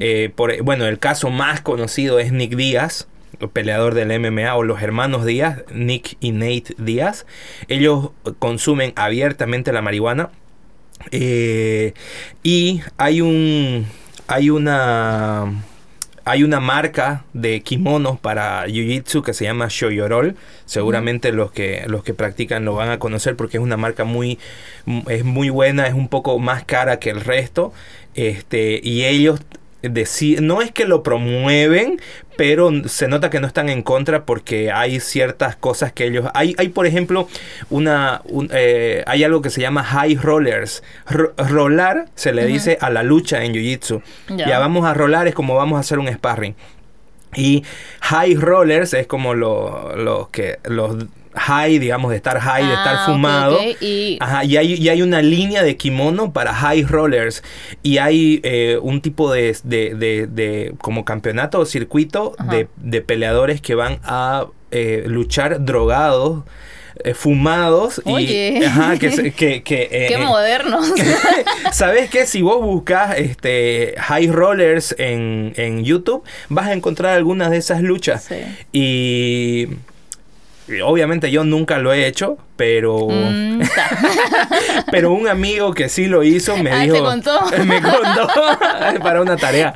Eh, 0.00 0.32
por, 0.34 0.60
bueno, 0.62 0.86
el 0.86 0.98
caso 0.98 1.30
más 1.30 1.60
conocido 1.60 2.18
es 2.18 2.32
Nick 2.32 2.54
Díaz, 2.54 3.08
peleador 3.52 3.94
del 3.94 4.18
MMA, 4.18 4.54
o 4.54 4.62
los 4.62 4.82
hermanos 4.82 5.24
Díaz, 5.24 5.62
Nick 5.72 6.16
y 6.20 6.32
Nate 6.32 6.74
Díaz, 6.78 7.26
ellos 7.68 8.10
consumen 8.38 8.92
abiertamente 8.96 9.72
la 9.72 9.82
marihuana. 9.82 10.30
Eh, 11.10 11.94
y 12.42 12.82
hay 12.96 13.20
un. 13.20 13.86
Hay 14.26 14.50
una. 14.50 15.64
Hay 16.26 16.42
una 16.42 16.58
marca 16.58 17.26
de 17.34 17.60
kimonos 17.60 18.18
para 18.18 18.66
Jiu-Jitsu 18.66 19.22
que 19.22 19.34
se 19.34 19.44
llama 19.44 19.66
Shoyorol. 19.68 20.36
Seguramente 20.64 21.32
los 21.32 21.52
que 21.52 21.84
los 21.86 22.02
que 22.02 22.14
practican 22.14 22.64
lo 22.64 22.74
van 22.74 22.88
a 22.88 22.98
conocer 22.98 23.36
porque 23.36 23.58
es 23.58 23.62
una 23.62 23.76
marca 23.76 24.04
muy 24.04 24.38
es 25.08 25.22
muy 25.22 25.50
buena, 25.50 25.86
es 25.86 25.92
un 25.92 26.08
poco 26.08 26.38
más 26.38 26.64
cara 26.64 26.98
que 26.98 27.10
el 27.10 27.20
resto. 27.20 27.74
Este, 28.14 28.80
y 28.82 29.04
ellos 29.04 29.40
decir, 29.92 30.42
no 30.42 30.62
es 30.62 30.72
que 30.72 30.84
lo 30.84 31.02
promueven, 31.02 32.00
pero 32.36 32.70
se 32.88 33.08
nota 33.08 33.30
que 33.30 33.40
no 33.40 33.46
están 33.46 33.68
en 33.68 33.82
contra 33.82 34.24
porque 34.24 34.72
hay 34.72 35.00
ciertas 35.00 35.56
cosas 35.56 35.92
que 35.92 36.06
ellos... 36.06 36.26
Hay, 36.34 36.54
hay 36.58 36.68
por 36.68 36.86
ejemplo, 36.86 37.28
una, 37.70 38.22
eh, 38.50 39.02
hay 39.06 39.24
algo 39.24 39.42
que 39.42 39.50
se 39.50 39.60
llama 39.60 39.84
high 39.84 40.16
rollers. 40.16 40.82
rolar 41.36 42.06
se 42.14 42.32
le 42.32 42.46
dice 42.46 42.78
a 42.80 42.90
la 42.90 43.02
lucha 43.02 43.44
en 43.44 43.52
Jiu-Jitsu. 43.52 44.02
Ya 44.36 44.58
vamos 44.58 44.84
a 44.86 44.94
rolar 44.94 45.28
es 45.28 45.34
como 45.34 45.54
vamos 45.54 45.76
a 45.76 45.80
hacer 45.80 45.98
un 45.98 46.08
sparring. 46.08 46.54
Y 47.36 47.64
high 48.00 48.34
rollers 48.34 48.94
es 48.94 49.06
como 49.06 49.34
los 49.34 49.96
lo 49.96 50.30
que 50.30 50.58
los 50.64 50.96
high, 51.34 51.78
digamos, 51.78 52.10
de 52.10 52.16
estar 52.16 52.38
high, 52.38 52.66
de 52.66 52.74
estar 52.74 52.96
ah, 52.96 53.06
fumado. 53.06 53.58
Y... 53.80 54.18
Ajá, 54.20 54.44
y, 54.44 54.56
hay, 54.56 54.74
y 54.74 54.88
hay 54.88 55.02
una 55.02 55.22
línea 55.22 55.62
de 55.62 55.76
kimono 55.76 56.32
para 56.32 56.54
high 56.54 56.82
rollers. 56.84 57.42
Y 57.82 57.98
hay 57.98 58.40
eh, 58.42 58.78
un 58.80 59.00
tipo 59.00 59.32
de, 59.32 59.56
de, 59.64 60.26
de, 60.26 60.74
como 60.78 61.04
campeonato 61.04 61.60
o 61.60 61.66
circuito 61.66 62.34
de, 62.76 63.00
peleadores 63.02 63.60
que 63.60 63.74
van 63.74 63.98
a 64.04 64.46
eh, 64.70 65.04
luchar 65.06 65.64
drogados. 65.64 66.44
Eh, 67.02 67.12
fumados 67.12 68.00
y 68.06 68.62
ajá, 68.62 68.96
que, 68.96 69.32
que, 69.32 69.64
que 69.64 69.88
qué 70.08 70.16
modernos 70.16 70.92
sabes 71.72 72.08
que 72.08 72.24
si 72.24 72.40
vos 72.40 72.62
buscas 72.62 73.18
este 73.18 73.96
high 73.98 74.28
rollers 74.28 74.94
en, 74.96 75.54
en 75.56 75.82
YouTube 75.82 76.22
vas 76.50 76.68
a 76.68 76.72
encontrar 76.72 77.16
algunas 77.16 77.50
de 77.50 77.56
esas 77.56 77.82
luchas 77.82 78.22
sí. 78.28 78.36
y 78.72 79.68
Obviamente 80.82 81.30
yo 81.30 81.44
nunca 81.44 81.78
lo 81.78 81.92
he 81.92 82.06
hecho, 82.06 82.38
pero 82.56 83.08
mm, 83.10 83.60
pero 84.90 85.12
un 85.12 85.28
amigo 85.28 85.74
que 85.74 85.90
sí 85.90 86.06
lo 86.06 86.22
hizo 86.22 86.56
me 86.56 86.70
ah, 86.70 86.80
dijo, 86.80 87.04
contó? 87.04 87.40
me 87.66 87.82
contó 87.82 88.28
para 89.02 89.20
una 89.20 89.36
tarea, 89.36 89.72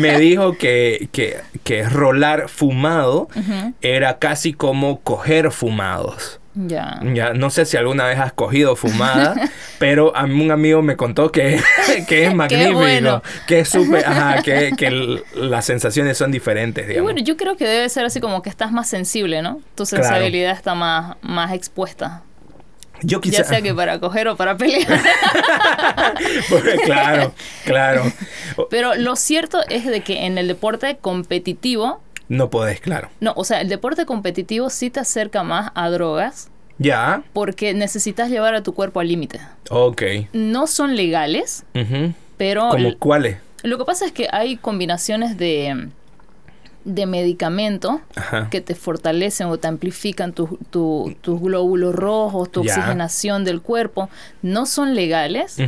me 0.00 0.18
dijo 0.18 0.58
que, 0.58 1.08
que, 1.12 1.36
que 1.62 1.88
rolar 1.88 2.48
fumado 2.48 3.28
era 3.80 4.18
casi 4.18 4.52
como 4.52 5.00
coger 5.00 5.52
fumados. 5.52 6.40
Ya. 6.54 7.00
Ya, 7.14 7.32
no 7.32 7.48
sé 7.48 7.64
si 7.64 7.78
alguna 7.78 8.04
vez 8.04 8.18
has 8.18 8.32
cogido 8.32 8.76
fumada, 8.76 9.34
pero 9.78 10.14
a 10.14 10.24
un 10.24 10.50
amigo 10.50 10.82
me 10.82 10.96
contó 10.96 11.32
que, 11.32 11.60
que 12.08 12.26
es 12.26 12.34
magnífico, 12.34 13.22
que 13.46 13.60
es 13.60 13.68
súper, 13.68 14.04
ajá, 14.04 14.42
que, 14.44 14.72
que 14.76 15.22
las 15.34 15.64
sensaciones 15.64 16.18
son 16.18 16.30
diferentes, 16.30 16.86
digamos. 16.86 17.10
Y 17.10 17.14
bueno, 17.14 17.26
yo 17.26 17.36
creo 17.36 17.56
que 17.56 17.66
debe 17.66 17.88
ser 17.88 18.04
así 18.04 18.20
como 18.20 18.42
que 18.42 18.50
estás 18.50 18.70
más 18.70 18.88
sensible, 18.88 19.40
¿no? 19.40 19.60
Tu 19.74 19.86
sensibilidad 19.86 20.52
está 20.52 20.74
más, 20.74 21.16
más 21.22 21.52
expuesta. 21.52 22.22
Yo 23.04 23.20
quizá... 23.20 23.38
Ya 23.38 23.44
sea 23.44 23.62
que 23.62 23.74
para 23.74 23.98
coger 23.98 24.28
o 24.28 24.36
para 24.36 24.56
pelear. 24.56 24.86
claro, 26.84 27.34
claro. 27.64 28.04
Pero 28.70 28.94
lo 28.94 29.16
cierto 29.16 29.60
es 29.68 29.86
de 29.86 30.02
que 30.02 30.26
en 30.26 30.38
el 30.38 30.46
deporte 30.46 30.98
competitivo 31.00 32.00
No 32.32 32.48
podés, 32.48 32.80
claro. 32.80 33.10
No, 33.20 33.34
o 33.36 33.44
sea, 33.44 33.60
el 33.60 33.68
deporte 33.68 34.06
competitivo 34.06 34.70
sí 34.70 34.88
te 34.88 35.00
acerca 35.00 35.42
más 35.42 35.70
a 35.74 35.90
drogas. 35.90 36.48
Ya. 36.78 37.22
Porque 37.34 37.74
necesitas 37.74 38.30
llevar 38.30 38.54
a 38.54 38.62
tu 38.62 38.72
cuerpo 38.72 39.00
al 39.00 39.08
límite. 39.08 39.38
Ok. 39.68 40.02
No 40.32 40.66
son 40.66 40.96
legales, 40.96 41.66
pero... 42.38 42.70
¿Como 42.70 42.96
cuáles? 42.98 43.36
Lo 43.62 43.76
que 43.76 43.84
pasa 43.84 44.06
es 44.06 44.12
que 44.12 44.28
hay 44.32 44.56
combinaciones 44.56 45.36
de 45.36 45.90
de 46.84 47.06
medicamento 47.06 48.00
que 48.50 48.60
te 48.60 48.74
fortalecen 48.74 49.46
o 49.46 49.58
te 49.58 49.68
amplifican 49.68 50.32
tus 50.32 50.48
glóbulos 51.24 51.94
rojos, 51.94 52.50
tu 52.50 52.60
oxigenación 52.60 53.44
del 53.44 53.60
cuerpo, 53.60 54.10
no 54.42 54.66
son 54.66 54.94
legales, 54.94 55.58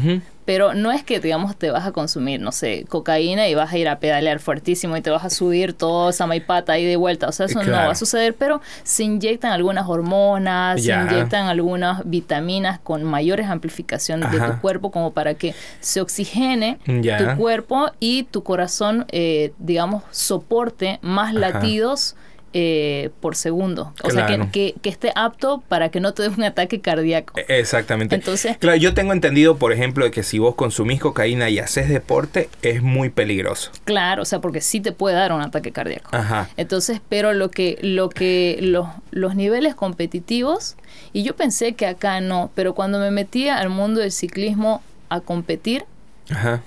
pero 0.44 0.74
no 0.74 0.92
es 0.92 1.02
que, 1.02 1.20
digamos, 1.20 1.56
te 1.56 1.70
vas 1.70 1.86
a 1.86 1.92
consumir, 1.92 2.40
no 2.40 2.52
sé, 2.52 2.84
cocaína 2.88 3.48
y 3.48 3.54
vas 3.54 3.72
a 3.72 3.78
ir 3.78 3.88
a 3.88 3.98
pedalear 3.98 4.40
fuertísimo 4.40 4.96
y 4.96 5.00
te 5.00 5.10
vas 5.10 5.24
a 5.24 5.30
subir 5.30 5.72
toda 5.72 6.10
esa 6.10 6.26
maipata 6.26 6.74
ahí 6.74 6.84
de 6.84 6.96
vuelta. 6.96 7.28
O 7.28 7.32
sea, 7.32 7.46
eso 7.46 7.62
no 7.62 7.72
va 7.72 7.90
a 7.90 7.94
suceder, 7.94 8.34
pero 8.34 8.60
se 8.82 9.04
inyectan 9.04 9.52
algunas 9.52 9.88
hormonas, 9.88 10.82
se 10.82 10.92
inyectan 10.92 11.46
algunas 11.46 12.02
vitaminas 12.04 12.78
con 12.78 13.04
mayores 13.04 13.48
amplificaciones 13.48 14.30
de 14.30 14.40
tu 14.40 14.60
cuerpo 14.60 14.90
como 14.90 15.12
para 15.12 15.34
que 15.34 15.54
se 15.80 16.00
oxigene 16.00 16.78
tu 16.84 17.36
cuerpo 17.38 17.90
y 18.00 18.24
tu 18.24 18.42
corazón, 18.42 19.06
eh, 19.10 19.52
digamos, 19.58 20.02
soporte 20.10 20.98
más 21.02 21.34
latidos 21.34 22.16
eh, 22.56 23.10
por 23.20 23.34
segundo. 23.34 23.92
O 24.04 24.10
sea, 24.10 24.26
que, 24.26 24.74
que, 24.80 24.88
esté 24.88 25.12
apto 25.16 25.64
para 25.66 25.88
que 25.88 25.98
no 25.98 26.14
te 26.14 26.22
dé 26.22 26.28
un 26.28 26.44
ataque 26.44 26.80
cardíaco. 26.80 27.36
E, 27.36 27.58
exactamente. 27.58 28.14
Entonces, 28.14 28.56
claro, 28.58 28.78
yo 28.78 28.94
tengo 28.94 29.12
entendido, 29.12 29.56
por 29.56 29.72
ejemplo, 29.72 30.04
de 30.04 30.12
que 30.12 30.22
si 30.22 30.38
vos 30.38 30.54
consumís 30.54 31.00
cocaína 31.00 31.50
y 31.50 31.58
haces 31.58 31.88
deporte, 31.88 32.48
es 32.62 32.80
muy 32.80 33.10
peligroso. 33.10 33.72
Claro, 33.82 34.22
o 34.22 34.24
sea, 34.24 34.40
porque 34.40 34.60
sí 34.60 34.80
te 34.80 34.92
puede 34.92 35.16
dar 35.16 35.32
un 35.32 35.40
ataque 35.40 35.72
cardíaco. 35.72 36.08
Ajá. 36.12 36.48
Entonces, 36.56 37.00
pero 37.08 37.32
lo 37.32 37.50
que, 37.50 37.76
lo 37.82 38.08
que, 38.08 38.58
los, 38.60 38.86
los 39.10 39.34
niveles 39.34 39.74
competitivos, 39.74 40.76
y 41.12 41.24
yo 41.24 41.34
pensé 41.34 41.72
que 41.72 41.86
acá 41.86 42.20
no, 42.20 42.52
pero 42.54 42.74
cuando 42.74 43.00
me 43.00 43.10
metía 43.10 43.58
al 43.58 43.68
mundo 43.68 44.00
del 44.00 44.12
ciclismo 44.12 44.80
a 45.08 45.20
competir, 45.20 45.86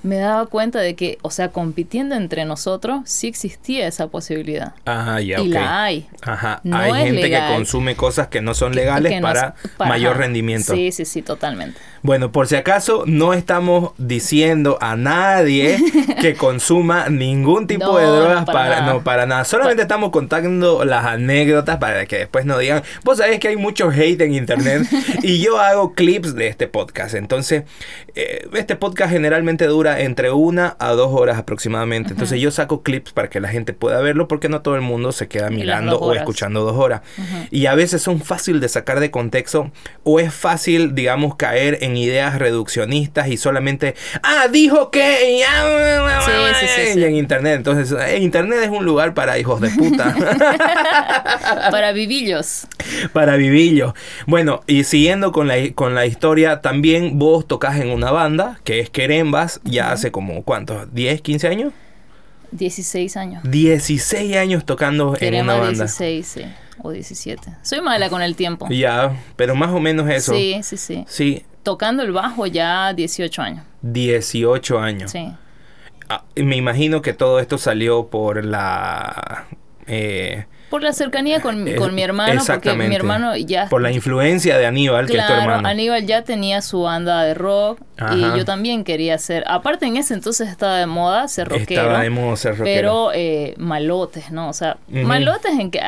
me 0.03 0.17
daba 0.17 0.45
cuenta 0.45 0.79
de 0.79 0.95
que, 0.95 1.17
o 1.21 1.31
sea, 1.31 1.49
compitiendo 1.49 2.15
entre 2.15 2.45
nosotros, 2.45 3.01
sí 3.05 3.27
existía 3.27 3.87
esa 3.87 4.07
posibilidad. 4.07 4.73
Ajá, 4.85 5.19
ya, 5.21 5.39
y 5.39 5.47
la 5.47 5.83
hay. 5.83 6.07
Ajá. 6.21 6.61
hay 6.71 7.05
gente 7.05 7.29
que 7.29 7.41
consume 7.47 7.95
cosas 7.95 8.27
que 8.27 8.41
no 8.41 8.53
son 8.53 8.75
legales 8.75 9.19
para, 9.21 9.55
mayor 9.79 10.17
rendimiento. 10.17 10.73
Sí, 10.73 10.91
sí, 10.91 11.05
sí, 11.05 11.21
totalmente. 11.21 11.79
Bueno, 12.03 12.31
por 12.31 12.47
si 12.47 12.55
acaso, 12.55 13.03
no 13.07 13.33
estamos 13.33 13.91
diciendo 13.97 14.77
a 14.79 14.95
nadie 14.95 15.77
que 16.21 16.35
consuma 16.35 17.09
ningún 17.09 17.67
tipo 17.67 17.97
de 17.97 18.05
drogas 18.05 18.45
para, 18.45 18.81
no, 18.81 19.03
para 19.03 19.25
nada. 19.25 19.43
Solamente 19.43 19.81
estamos 19.81 20.11
contando 20.11 20.85
las 20.85 21.05
anécdotas 21.05 21.77
para 21.77 22.05
que 22.05 22.19
después 22.19 22.45
no 22.45 22.57
digan, 22.57 22.83
vos 23.03 23.17
sabés 23.17 23.39
que 23.39 23.47
hay 23.49 23.57
mucho 23.57 23.89
hate 23.89 24.21
en 24.21 24.35
internet 24.35 24.83
y 25.23 25.39
yo 25.41 25.59
hago 25.59 25.93
clips 25.93 26.35
de 26.35 26.47
este 26.47 26.67
podcast. 26.67 27.15
Entonces, 27.15 27.63
eh, 28.15 28.47
este 28.53 28.75
podcast 28.75 29.11
generalmente 29.11 29.46
dura 29.55 30.01
entre 30.01 30.31
una 30.31 30.75
a 30.79 30.91
dos 30.91 31.13
horas 31.13 31.37
aproximadamente. 31.37 32.11
Entonces 32.11 32.41
yo 32.41 32.51
saco 32.51 32.83
clips 32.83 33.13
para 33.13 33.29
que 33.29 33.39
la 33.39 33.47
gente 33.47 33.71
pueda 33.71 34.01
verlo 34.01 34.27
porque 34.27 34.49
no 34.49 34.61
todo 34.61 34.75
el 34.75 34.81
mundo 34.81 35.13
se 35.13 35.29
queda 35.29 35.49
mirando 35.49 35.97
o 35.99 36.13
escuchando 36.13 36.63
dos 36.63 36.75
horas. 36.75 37.01
Y 37.49 37.67
a 37.67 37.75
veces 37.75 38.01
son 38.01 38.19
fácil 38.21 38.59
de 38.59 38.67
sacar 38.67 38.99
de 38.99 39.09
contexto 39.09 39.71
o 40.03 40.19
es 40.19 40.33
fácil, 40.33 40.93
digamos, 40.93 41.35
caer 41.35 41.77
en 41.81 41.95
ideas 41.95 42.37
reduccionistas 42.37 43.29
y 43.29 43.37
solamente, 43.37 43.95
ah, 44.23 44.47
dijo 44.51 44.91
que... 44.91 45.37
Y 45.37 47.03
en 47.03 47.15
internet. 47.15 47.55
Entonces, 47.55 47.95
eh, 47.97 48.17
internet 48.19 48.59
es 48.63 48.69
un 48.69 48.83
lugar 48.85 49.13
para 49.13 49.37
hijos 49.37 49.61
de 49.61 49.69
puta. 49.69 50.13
para 51.71 51.91
vivillos. 51.91 52.67
Para 53.13 53.35
vivillos. 53.35 53.93
Bueno, 54.25 54.61
y 54.67 54.83
siguiendo 54.83 55.31
con 55.31 55.47
la, 55.47 55.55
con 55.75 55.95
la 55.95 56.05
historia, 56.05 56.61
también 56.61 57.19
vos 57.19 57.47
tocas 57.47 57.79
en 57.79 57.89
una 57.89 58.11
banda 58.11 58.59
que 58.63 58.79
es 58.79 58.89
Queremba 58.89 59.36
ya 59.63 59.91
hace 59.91 60.11
como, 60.11 60.43
¿cuántos? 60.43 60.87
¿10, 60.93 61.21
15 61.21 61.47
años? 61.47 61.73
16 62.51 63.17
años. 63.17 63.43
16 63.43 64.35
años 64.37 64.65
tocando 64.65 65.15
en 65.19 65.35
una 65.43 65.55
banda. 65.55 65.85
16, 65.85 66.27
sí. 66.27 66.41
O 66.81 66.91
17. 66.91 67.41
Soy 67.63 67.81
mala 67.81 68.09
con 68.09 68.21
el 68.21 68.35
tiempo. 68.35 68.67
Ya, 68.69 69.15
pero 69.35 69.55
más 69.55 69.71
o 69.71 69.79
menos 69.79 70.09
eso. 70.09 70.33
Sí, 70.33 70.59
sí, 70.63 70.77
sí. 70.77 71.05
Sí. 71.07 71.45
Tocando 71.63 72.03
el 72.03 72.11
bajo 72.11 72.45
ya 72.47 72.93
18 72.93 73.41
años. 73.41 73.65
18 73.81 74.79
años. 74.79 75.11
Sí. 75.11 75.33
Ah, 76.07 76.23
me 76.35 76.55
imagino 76.55 77.01
que 77.01 77.13
todo 77.13 77.39
esto 77.39 77.57
salió 77.57 78.07
por 78.07 78.45
la... 78.45 79.47
Eh, 79.87 80.45
por 80.69 80.83
la 80.83 80.93
cercanía 80.93 81.41
con, 81.41 81.65
con 81.75 81.95
mi 81.95 82.01
hermano, 82.03 82.41
porque 82.45 82.73
mi 82.73 82.95
hermano 82.95 83.35
ya... 83.35 83.67
Por 83.69 83.81
la 83.81 83.91
influencia 83.91 84.57
de 84.57 84.65
Aníbal, 84.65 85.07
que 85.07 85.17
es 85.17 85.25
tu 85.25 85.33
hermano. 85.33 85.67
Aníbal 85.67 86.05
ya 86.05 86.23
tenía 86.23 86.61
su 86.61 86.81
banda 86.81 87.23
de 87.23 87.33
rock 87.33 87.79
y 88.13 88.21
yo 88.37 88.45
también 88.45 88.83
quería 88.83 89.17
ser... 89.17 89.43
Aparte 89.47 89.85
en 89.85 89.97
ese 89.97 90.13
entonces 90.13 90.49
estaba 90.49 90.77
de 90.77 90.85
moda 90.85 91.27
ser 91.27 91.47
rockero. 91.47 91.81
Estaba 91.81 92.01
de 92.03 92.09
moda 92.09 92.35
ser 92.35 92.57
rockero. 92.57 92.75
Pero 92.75 93.11
eh, 93.13 93.53
malotes, 93.57 94.31
¿no? 94.31 94.49
O 94.49 94.53
sea, 94.53 94.77
malotes 94.87 95.53
en 95.53 95.71
que... 95.71 95.79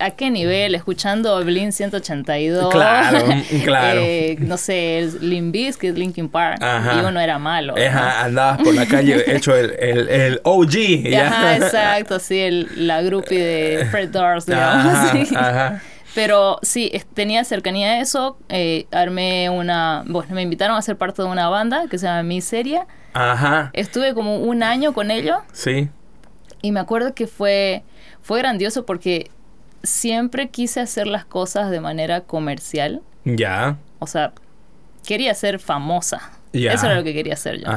A, 0.00 0.10
qué 0.10 0.30
nivel? 0.30 0.74
Escuchando 0.74 1.42
Blink 1.44 1.72
182. 1.72 2.72
Claro, 2.72 3.18
claro. 3.64 4.00
Eh, 4.02 4.36
no 4.40 4.56
sé, 4.56 4.98
el 5.00 5.28
Limbisk, 5.28 5.82
Linkin 5.82 6.28
Park. 6.28 6.62
Y 6.62 7.04
uno 7.04 7.20
era 7.20 7.38
malo. 7.38 7.74
andabas 7.76 8.58
por 8.62 8.74
la 8.74 8.86
calle 8.86 9.34
hecho 9.34 9.54
el, 9.54 9.74
el, 9.78 10.08
el 10.08 10.40
OG. 10.44 11.14
Ajá, 11.26 11.56
exacto, 11.56 12.18
sí, 12.18 12.38
el, 12.38 12.86
la 12.86 13.02
groupie 13.02 13.38
de 13.38 13.86
Fred 13.86 14.10
Durst, 14.10 14.48
digamos. 14.48 15.30
Pero 16.14 16.58
sí, 16.62 16.90
tenía 17.12 17.44
cercanía 17.44 17.88
a 17.88 18.00
eso. 18.00 18.38
Eh, 18.48 18.86
armé 18.90 19.50
una. 19.50 20.02
Bueno, 20.06 20.34
me 20.34 20.40
invitaron 20.40 20.74
a 20.74 20.80
ser 20.80 20.96
parte 20.96 21.20
de 21.20 21.28
una 21.28 21.50
banda 21.50 21.88
que 21.90 21.98
se 21.98 22.06
llama 22.06 22.22
Miseria. 22.22 22.86
Ajá. 23.12 23.68
Estuve 23.74 24.14
como 24.14 24.38
un 24.38 24.62
año 24.62 24.94
con 24.94 25.10
ellos. 25.10 25.36
Sí. 25.52 25.90
Y 26.62 26.72
me 26.72 26.80
acuerdo 26.80 27.14
que 27.14 27.26
fue, 27.26 27.84
fue 28.22 28.38
grandioso 28.38 28.86
porque 28.86 29.30
siempre 29.86 30.48
quise 30.48 30.80
hacer 30.80 31.06
las 31.06 31.24
cosas 31.24 31.70
de 31.70 31.80
manera 31.80 32.22
comercial. 32.22 33.02
Ya. 33.24 33.78
O 33.98 34.06
sea, 34.06 34.32
quería 35.04 35.34
ser 35.34 35.58
famosa. 35.58 36.32
Eso 36.52 36.86
era 36.86 36.94
lo 36.94 37.04
que 37.04 37.12
quería 37.12 37.34
hacer 37.34 37.60
yo. 37.60 37.68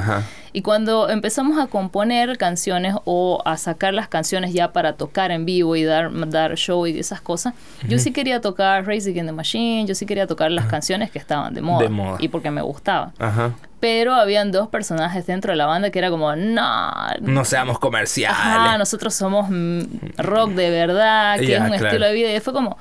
Y 0.54 0.62
cuando 0.62 1.10
empezamos 1.10 1.60
a 1.60 1.68
componer 1.68 2.38
canciones 2.38 2.96
o 3.06 3.42
a 3.46 3.58
sacar 3.58 3.94
las 3.94 4.08
canciones 4.08 4.54
ya 4.54 4.72
para 4.72 4.94
tocar 4.94 5.32
en 5.32 5.46
vivo 5.46 5.76
y 5.76 5.84
dar, 5.84 6.12
dar 6.30 6.56
show 6.56 6.88
y 6.88 6.98
esas 6.98 7.22
cosas, 7.22 7.54
yo 7.88 8.00
sí 8.00 8.12
quería 8.12 8.42
tocar 8.42 8.88
Racing 8.88 9.16
in 9.16 9.26
the 9.26 9.32
Machine, 9.32 9.86
yo 9.86 9.96
sí 9.96 10.06
quería 10.06 10.28
tocar 10.28 10.52
las 10.52 10.66
canciones 10.68 11.12
que 11.12 11.20
estaban 11.20 11.54
de 11.54 11.62
moda, 11.62 12.18
Y 12.20 12.30
porque 12.30 12.52
me 12.52 12.62
gustaba. 12.62 13.14
Pero 13.80 14.14
habían 14.14 14.52
dos 14.52 14.68
personajes 14.68 15.26
dentro 15.26 15.52
de 15.52 15.56
la 15.56 15.66
banda 15.66 15.90
que 15.90 16.00
era 16.00 16.10
como, 16.10 16.36
no. 16.36 16.92
No 17.22 17.46
seamos 17.46 17.80
comerciales. 17.80 18.78
nosotros 18.78 19.14
somos 19.14 19.48
rock 20.18 20.52
de 20.52 20.70
verdad, 20.70 21.40
que 21.40 21.56
es 21.56 21.62
un 21.62 21.74
estilo 21.74 22.06
de 22.06 22.14
vida. 22.14 22.36
Y 22.36 22.40
fue 22.40 22.54
como, 22.54 22.78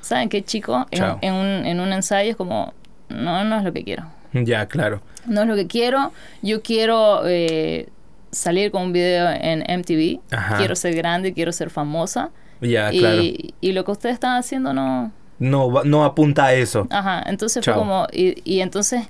¿saben 0.00 0.28
qué, 0.28 0.44
chico? 0.44 0.86
En, 0.90 1.34
un, 1.34 1.66
en 1.66 1.80
un 1.80 1.92
ensayo 1.92 2.30
es 2.30 2.36
como, 2.36 2.74
no, 3.08 3.44
no 3.44 3.58
es 3.58 3.64
lo 3.64 3.72
que 3.72 3.84
quiero. 3.84 4.04
Ya, 4.32 4.66
claro. 4.66 5.00
No 5.26 5.42
es 5.42 5.48
lo 5.48 5.56
que 5.56 5.66
quiero. 5.66 6.12
Yo 6.42 6.62
quiero 6.62 7.22
eh, 7.26 7.88
salir 8.30 8.70
con 8.70 8.82
un 8.82 8.92
video 8.92 9.30
en 9.30 9.60
MTV. 9.60 10.20
Quiero 10.58 10.76
ser 10.76 10.94
grande, 10.94 11.32
quiero 11.32 11.52
ser 11.52 11.70
famosa. 11.70 12.30
Ya, 12.60 12.92
y, 12.92 12.98
claro. 12.98 13.22
Y 13.22 13.72
lo 13.72 13.84
que 13.84 13.92
ustedes 13.92 14.14
están 14.14 14.36
haciendo 14.36 14.72
no... 14.74 15.12
No, 15.38 15.84
no 15.84 16.04
apunta 16.04 16.46
a 16.46 16.54
eso. 16.54 16.88
Ajá, 16.90 17.22
entonces 17.26 17.64
fue 17.64 17.72
como... 17.72 18.08
Y, 18.12 18.42
y 18.44 18.60
entonces 18.60 19.06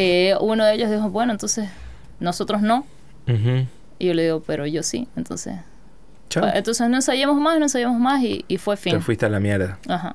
eh, 0.00 0.36
uno 0.40 0.64
de 0.64 0.74
ellos 0.74 0.90
dijo, 0.90 1.10
bueno, 1.10 1.32
entonces 1.32 1.68
nosotros 2.20 2.62
no. 2.62 2.86
Y 3.26 4.06
yo 4.06 4.14
le 4.14 4.22
digo, 4.22 4.42
pero 4.46 4.64
yo 4.64 4.84
sí, 4.84 5.08
entonces... 5.16 5.56
Chao. 6.30 6.46
Entonces 6.54 6.88
no 6.88 6.96
ensayamos 6.96 7.40
más, 7.40 7.58
no 7.58 7.64
ensayamos 7.64 7.98
más 7.98 8.22
y, 8.22 8.44
y 8.46 8.58
fue 8.58 8.76
fin. 8.76 8.92
Te 8.92 9.00
fuiste 9.00 9.26
a 9.26 9.28
la 9.28 9.40
mierda. 9.40 9.78
Ajá. 9.88 10.14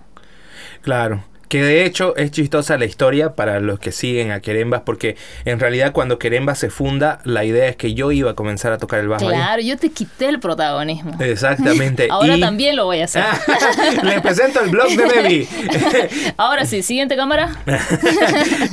Claro. 0.82 1.26
Que 1.48 1.62
de 1.62 1.86
hecho 1.86 2.16
es 2.16 2.32
chistosa 2.32 2.78
la 2.78 2.86
historia 2.86 3.34
para 3.34 3.60
los 3.60 3.80
que 3.80 3.92
siguen 3.92 4.32
a 4.32 4.40
Querembas, 4.40 4.82
porque 4.86 5.16
en 5.46 5.60
realidad 5.60 5.92
cuando 5.92 6.18
Querembas 6.18 6.60
se 6.60 6.70
funda, 6.70 7.20
la 7.24 7.46
idea 7.46 7.68
es 7.68 7.76
que 7.76 7.94
yo 7.94 8.12
iba 8.12 8.32
a 8.32 8.34
comenzar 8.34 8.74
a 8.74 8.78
tocar 8.78 9.00
el 9.00 9.08
bajo. 9.08 9.28
Claro, 9.28 9.62
yo 9.62 9.78
te 9.78 9.90
quité 9.90 10.30
el 10.30 10.40
protagonismo. 10.40 11.16
Exactamente. 11.20 12.08
Ahora 12.12 12.40
también 12.40 12.76
lo 12.76 12.86
voy 12.86 13.02
a 13.02 13.06
hacer. 13.06 13.24
Les 14.04 14.22
presento 14.22 14.62
el 14.62 14.70
blog 14.70 14.90
de 14.90 15.06
Baby. 15.06 15.48
Ahora 16.38 16.66
sí, 16.66 16.82
siguiente 16.82 17.16
cámara. 17.16 17.52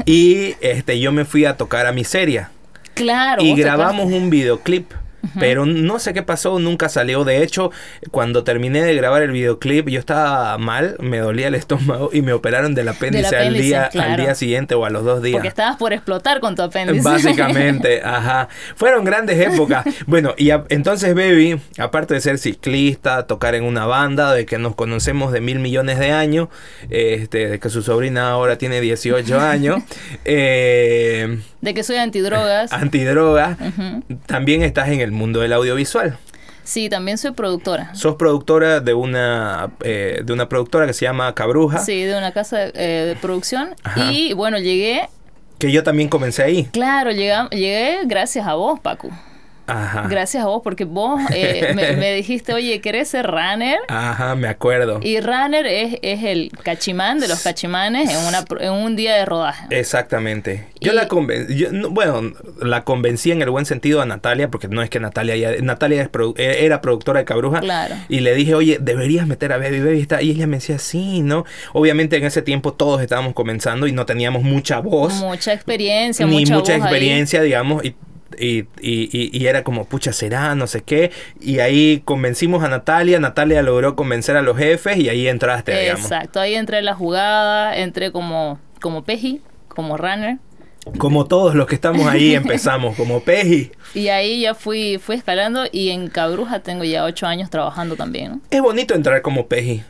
y 0.06 0.54
este, 0.60 0.98
yo 1.00 1.12
me 1.12 1.24
fui 1.24 1.44
a 1.44 1.56
tocar 1.56 1.86
a 1.86 1.92
Miseria. 1.92 2.50
Claro. 2.94 3.42
Y 3.42 3.54
grabamos 3.54 4.06
un 4.06 4.30
videoclip 4.30 4.92
pero 5.38 5.66
no 5.66 5.98
sé 5.98 6.12
qué 6.12 6.22
pasó, 6.22 6.58
nunca 6.58 6.88
salió. 6.88 7.24
De 7.24 7.42
hecho, 7.42 7.70
cuando 8.10 8.44
terminé 8.44 8.82
de 8.82 8.94
grabar 8.94 9.22
el 9.22 9.30
videoclip, 9.30 9.88
yo 9.88 9.98
estaba 10.00 10.56
mal, 10.58 10.96
me 11.00 11.18
dolía 11.18 11.48
el 11.48 11.54
estómago 11.54 12.10
y 12.12 12.22
me 12.22 12.32
operaron 12.32 12.74
del 12.74 12.88
apéndice, 12.88 13.36
al, 13.36 13.54
día, 13.54 13.90
al 13.98 14.16
día 14.16 14.34
siguiente 14.34 14.74
o 14.74 14.84
a 14.84 14.90
los 14.90 15.04
dos 15.04 15.22
días. 15.22 15.36
Porque 15.36 15.48
estabas 15.48 15.76
por 15.76 15.92
explotar 15.92 16.40
con 16.40 16.54
tu 16.54 16.62
apéndice. 16.62 17.02
Básicamente, 17.02 18.02
ajá. 18.04 18.48
Fueron 18.76 19.04
grandes 19.04 19.38
épocas. 19.38 19.84
Bueno, 20.06 20.34
y 20.36 20.50
entonces 20.68 21.14
Baby, 21.14 21.60
aparte 21.78 22.14
de 22.14 22.20
ser 22.20 22.38
ciclista, 22.38 23.26
tocar 23.26 23.54
en 23.54 23.64
una 23.64 23.86
banda, 23.86 24.32
de 24.32 24.46
que 24.46 24.58
nos 24.58 24.74
conocemos 24.74 25.32
de 25.32 25.40
mil 25.40 25.58
millones 25.58 25.98
de 25.98 26.12
años, 26.12 26.48
este, 26.88 27.48
de 27.48 27.58
que 27.58 27.70
su 27.70 27.82
sobrina 27.82 28.30
ahora 28.30 28.58
tiene 28.58 28.80
18 28.80 29.40
años, 29.40 29.82
eh, 30.24 31.40
de 31.60 31.74
que 31.74 31.82
soy 31.82 31.96
antidrogas. 31.96 32.72
Antidrogas. 32.72 33.58
También 34.26 34.62
estás 34.62 34.88
en 34.88 35.00
el 35.00 35.09
mundo 35.12 35.40
del 35.40 35.52
audiovisual. 35.52 36.18
Sí, 36.62 36.88
también 36.88 37.18
soy 37.18 37.32
productora. 37.32 37.94
Sos 37.94 38.14
productora 38.16 38.80
de 38.80 38.94
una, 38.94 39.72
eh, 39.80 40.22
de 40.24 40.32
una 40.32 40.48
productora 40.48 40.86
que 40.86 40.92
se 40.92 41.04
llama 41.04 41.34
Cabruja. 41.34 41.78
Sí, 41.78 42.02
de 42.02 42.16
una 42.16 42.32
casa 42.32 42.66
eh, 42.66 43.06
de 43.08 43.16
producción. 43.16 43.74
Y 43.96 44.34
bueno, 44.34 44.58
llegué... 44.58 45.08
Que 45.58 45.72
yo 45.72 45.82
también 45.82 46.08
comencé 46.08 46.42
ahí. 46.42 46.64
Claro, 46.72 47.10
llegué, 47.10 47.34
llegué 47.50 47.98
gracias 48.04 48.46
a 48.46 48.54
vos, 48.54 48.78
Paco. 48.78 49.10
Gracias 50.08 50.42
a 50.42 50.46
vos, 50.46 50.62
porque 50.62 50.84
vos 50.84 51.20
eh, 51.34 51.72
me, 51.74 52.14
dijiste, 52.14 52.52
oye, 52.52 52.80
¿querés 52.80 53.08
ser 53.08 53.26
runner? 53.26 53.78
Ajá, 53.88 54.34
me 54.34 54.48
acuerdo. 54.48 55.00
Y 55.02 55.20
runner 55.20 55.66
es, 55.66 55.98
es 56.02 56.24
el 56.24 56.50
cachimán 56.62 57.20
de 57.20 57.28
los 57.28 57.42
cachimanes 57.42 58.10
en, 58.10 58.18
una, 58.18 58.44
en 58.60 58.72
un 58.72 58.96
día 58.96 59.14
de 59.14 59.24
rodaje. 59.24 59.66
Exactamente. 59.70 60.66
Yo 60.80 60.92
la 60.92 61.08
convencí, 61.08 61.66
bueno, 61.90 62.32
la 62.60 62.84
convencí 62.84 63.30
en 63.32 63.42
el 63.42 63.50
buen 63.50 63.66
sentido 63.66 64.00
a 64.00 64.06
Natalia, 64.06 64.48
porque 64.48 64.68
no 64.68 64.82
es 64.82 64.90
que 64.90 65.00
Natalia 65.00 65.36
ya, 65.36 65.52
Natalia 65.62 66.10
e, 66.36 66.64
era 66.64 66.80
productora 66.80 67.20
de 67.20 67.24
Cabruja. 67.24 67.60
Claro. 67.60 67.94
Y 68.08 68.20
le 68.20 68.34
dije, 68.34 68.54
oye, 68.54 68.78
deberías 68.80 69.26
meter 69.26 69.52
a 69.52 69.58
Baby 69.58 69.80
Baby. 69.80 70.08
Y 70.22 70.30
ella 70.30 70.46
me 70.46 70.56
decía, 70.56 70.78
sí, 70.78 71.20
¿no? 71.22 71.44
Obviamente 71.72 72.16
en 72.16 72.24
ese 72.24 72.42
tiempo 72.42 72.72
todos 72.72 73.02
estábamos 73.02 73.34
comenzando 73.34 73.86
y 73.86 73.92
no 73.92 74.06
teníamos 74.06 74.42
mucha 74.42 74.80
voz. 74.80 75.14
Mucha 75.14 75.52
experiencia, 75.52 76.26
ni 76.26 76.46
mucha, 76.46 76.76
experiencia, 76.76 77.42
digamos. 77.42 77.84
Y 77.84 77.94
y, 78.38 78.66
y, 78.80 79.38
y, 79.38 79.46
era 79.46 79.64
como, 79.64 79.84
pucha, 79.84 80.12
será, 80.12 80.54
no 80.54 80.66
sé 80.66 80.82
qué. 80.82 81.10
Y 81.40 81.58
ahí 81.60 82.02
convencimos 82.04 82.62
a 82.62 82.68
Natalia, 82.68 83.18
Natalia 83.20 83.62
logró 83.62 83.96
convencer 83.96 84.36
a 84.36 84.42
los 84.42 84.56
jefes 84.56 84.96
y 84.98 85.08
ahí 85.08 85.28
entraste, 85.28 85.78
digamos. 85.78 86.04
Exacto, 86.04 86.40
ahí 86.40 86.54
entré 86.54 86.78
en 86.78 86.84
la 86.84 86.94
jugada, 86.94 87.76
entré 87.76 88.12
como, 88.12 88.58
como 88.80 89.04
Peji, 89.04 89.42
como 89.68 89.96
runner. 89.96 90.38
Como 90.98 91.26
todos 91.26 91.54
los 91.54 91.66
que 91.66 91.74
estamos 91.74 92.06
ahí 92.06 92.34
empezamos, 92.34 92.96
como 92.96 93.20
Peji. 93.24 93.70
Y 93.94 94.08
ahí 94.08 94.42
ya 94.42 94.54
fui, 94.54 94.98
fui 94.98 95.16
escalando 95.16 95.64
y 95.70 95.90
en 95.90 96.08
Cabruja 96.08 96.60
tengo 96.60 96.84
ya 96.84 97.04
ocho 97.04 97.26
años 97.26 97.50
trabajando 97.50 97.96
también. 97.96 98.40
Es 98.50 98.62
bonito 98.62 98.94
entrar 98.94 99.20
como 99.22 99.46
Peji. 99.46 99.82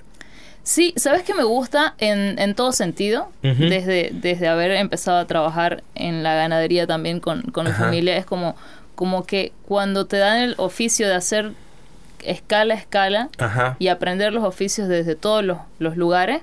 Sí, 0.62 0.92
¿sabes 0.96 1.22
que 1.22 1.34
me 1.34 1.44
gusta 1.44 1.94
en, 1.98 2.38
en 2.38 2.54
todo 2.54 2.72
sentido? 2.72 3.30
desde, 3.42 4.10
desde 4.12 4.48
haber 4.48 4.72
empezado 4.72 5.18
a 5.18 5.26
trabajar 5.26 5.82
en 5.94 6.22
la 6.22 6.34
ganadería 6.34 6.86
también 6.86 7.20
con, 7.20 7.42
con 7.42 7.66
mi 7.66 7.72
familia, 7.72 8.16
es 8.16 8.26
como, 8.26 8.56
como 8.94 9.24
que 9.24 9.52
cuando 9.66 10.06
te 10.06 10.18
dan 10.18 10.38
el 10.38 10.54
oficio 10.58 11.08
de 11.08 11.14
hacer 11.14 11.52
escala 12.24 12.74
a 12.74 12.76
escala 12.76 13.28
y 13.78 13.88
aprender 13.88 14.32
los 14.32 14.44
oficios 14.44 14.88
desde 14.88 15.14
todos 15.14 15.44
los, 15.44 15.58
los 15.78 15.96
lugares, 15.96 16.42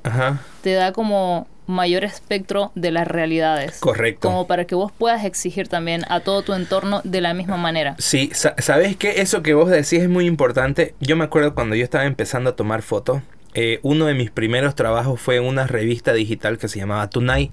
te 0.61 0.73
da 0.73 0.91
como 0.91 1.47
mayor 1.67 2.05
espectro 2.05 2.71
de 2.75 2.91
las 2.91 3.07
realidades. 3.07 3.79
Correcto. 3.79 4.29
Como 4.29 4.47
para 4.47 4.65
que 4.65 4.73
vos 4.73 4.91
puedas 4.91 5.25
exigir 5.25 5.67
también 5.67 6.03
a 6.09 6.21
todo 6.21 6.41
tu 6.41 6.53
entorno 6.53 7.01
de 7.03 7.21
la 7.21 7.33
misma 7.33 7.57
manera. 7.57 7.95
Sí, 7.99 8.31
sabes 8.33 8.95
que 8.95 9.21
eso 9.21 9.43
que 9.43 9.53
vos 9.53 9.69
decís 9.69 10.01
es 10.01 10.09
muy 10.09 10.25
importante. 10.25 10.95
Yo 10.99 11.15
me 11.15 11.25
acuerdo 11.25 11.53
cuando 11.53 11.75
yo 11.75 11.83
estaba 11.83 12.05
empezando 12.05 12.51
a 12.51 12.55
tomar 12.55 12.81
fotos, 12.81 13.21
eh, 13.59 13.79
uno 13.81 14.05
de 14.05 14.13
mis 14.13 14.29
primeros 14.29 14.75
trabajos 14.75 15.19
fue 15.19 15.37
en 15.37 15.43
una 15.43 15.65
revista 15.65 16.13
digital 16.13 16.59
que 16.59 16.67
se 16.67 16.77
llamaba 16.77 17.09
Tonight. 17.09 17.51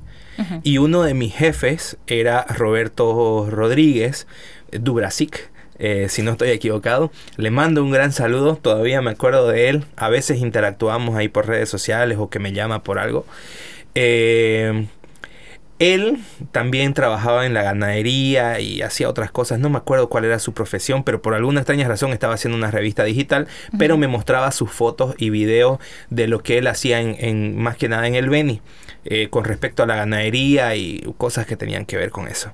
Y 0.62 0.76
uno 0.76 1.02
de 1.02 1.14
mis 1.14 1.34
jefes 1.34 1.96
era 2.06 2.44
Roberto 2.44 3.48
Rodríguez, 3.48 4.26
eh, 4.70 4.80
Dubrasic. 4.80 5.50
Eh, 5.78 6.08
si 6.10 6.20
no 6.20 6.32
estoy 6.32 6.50
equivocado. 6.50 7.10
Le 7.38 7.50
mando 7.50 7.82
un 7.82 7.90
gran 7.90 8.12
saludo, 8.12 8.56
todavía 8.56 9.00
me 9.00 9.12
acuerdo 9.12 9.48
de 9.48 9.70
él. 9.70 9.86
A 9.96 10.10
veces 10.10 10.40
interactuamos 10.40 11.16
ahí 11.16 11.28
por 11.28 11.46
redes 11.46 11.70
sociales 11.70 12.18
o 12.20 12.28
que 12.28 12.38
me 12.38 12.52
llama 12.52 12.82
por 12.82 12.98
algo. 12.98 13.24
Eh, 13.94 14.86
él 15.92 16.18
también 16.52 16.94
trabajaba 16.94 17.46
en 17.46 17.54
la 17.54 17.62
ganadería 17.62 18.60
y 18.60 18.82
hacía 18.82 19.08
otras 19.08 19.30
cosas. 19.30 19.58
No 19.58 19.70
me 19.70 19.78
acuerdo 19.78 20.08
cuál 20.08 20.24
era 20.24 20.38
su 20.38 20.52
profesión, 20.52 21.04
pero 21.04 21.20
por 21.20 21.34
alguna 21.34 21.60
extraña 21.60 21.88
razón 21.88 22.12
estaba 22.12 22.34
haciendo 22.34 22.56
una 22.56 22.70
revista 22.70 23.04
digital. 23.04 23.48
Pero 23.78 23.96
me 23.96 24.08
mostraba 24.08 24.50
sus 24.52 24.70
fotos 24.70 25.14
y 25.18 25.30
videos 25.30 25.78
de 26.10 26.28
lo 26.28 26.42
que 26.42 26.58
él 26.58 26.66
hacía 26.66 27.00
en, 27.00 27.58
más 27.58 27.76
que 27.76 27.88
nada 27.88 28.06
en 28.06 28.14
el 28.14 28.28
Beni. 28.28 28.60
Eh, 29.06 29.28
con 29.28 29.44
respecto 29.44 29.82
a 29.82 29.86
la 29.86 29.96
ganadería 29.96 30.76
y 30.76 31.04
cosas 31.18 31.46
que 31.46 31.56
tenían 31.56 31.84
que 31.84 31.98
ver 31.98 32.10
con 32.10 32.26
eso. 32.26 32.52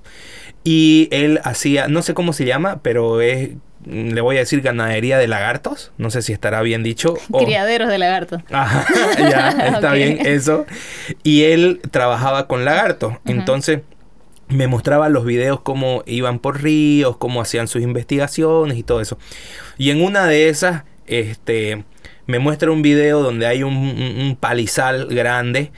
Y 0.64 1.08
él 1.12 1.40
hacía, 1.44 1.86
no 1.86 2.02
sé 2.02 2.12
cómo 2.12 2.32
se 2.32 2.44
llama, 2.44 2.80
pero 2.82 3.20
es 3.20 3.50
le 3.86 4.20
voy 4.20 4.36
a 4.36 4.40
decir 4.40 4.60
ganadería 4.60 5.18
de 5.18 5.26
lagartos, 5.26 5.92
no 5.96 6.10
sé 6.10 6.22
si 6.22 6.32
estará 6.32 6.60
bien 6.62 6.82
dicho. 6.82 7.14
Criaderos 7.36 7.88
de 7.88 7.98
lagartos. 7.98 8.42
Ajá, 8.50 8.86
ya, 9.18 9.50
está 9.74 9.92
bien 9.92 10.18
eso. 10.26 10.66
Y 11.22 11.44
él 11.44 11.80
trabajaba 11.90 12.46
con 12.46 12.64
lagartos, 12.64 13.14
entonces 13.24 13.80
me 14.48 14.66
mostraba 14.66 15.08
los 15.08 15.24
videos 15.24 15.60
cómo 15.60 16.02
iban 16.06 16.40
por 16.40 16.62
ríos, 16.62 17.16
cómo 17.16 17.40
hacían 17.40 17.68
sus 17.68 17.82
investigaciones 17.82 18.76
y 18.76 18.82
todo 18.82 19.00
eso. 19.00 19.18
Y 19.78 19.90
en 19.90 20.02
una 20.02 20.26
de 20.26 20.48
esas, 20.48 20.82
este, 21.06 21.84
me 22.26 22.38
muestra 22.38 22.70
un 22.70 22.82
video 22.82 23.22
donde 23.22 23.46
hay 23.46 23.62
un, 23.62 23.76
un 23.76 24.36
palizal 24.38 25.06
grande 25.06 25.70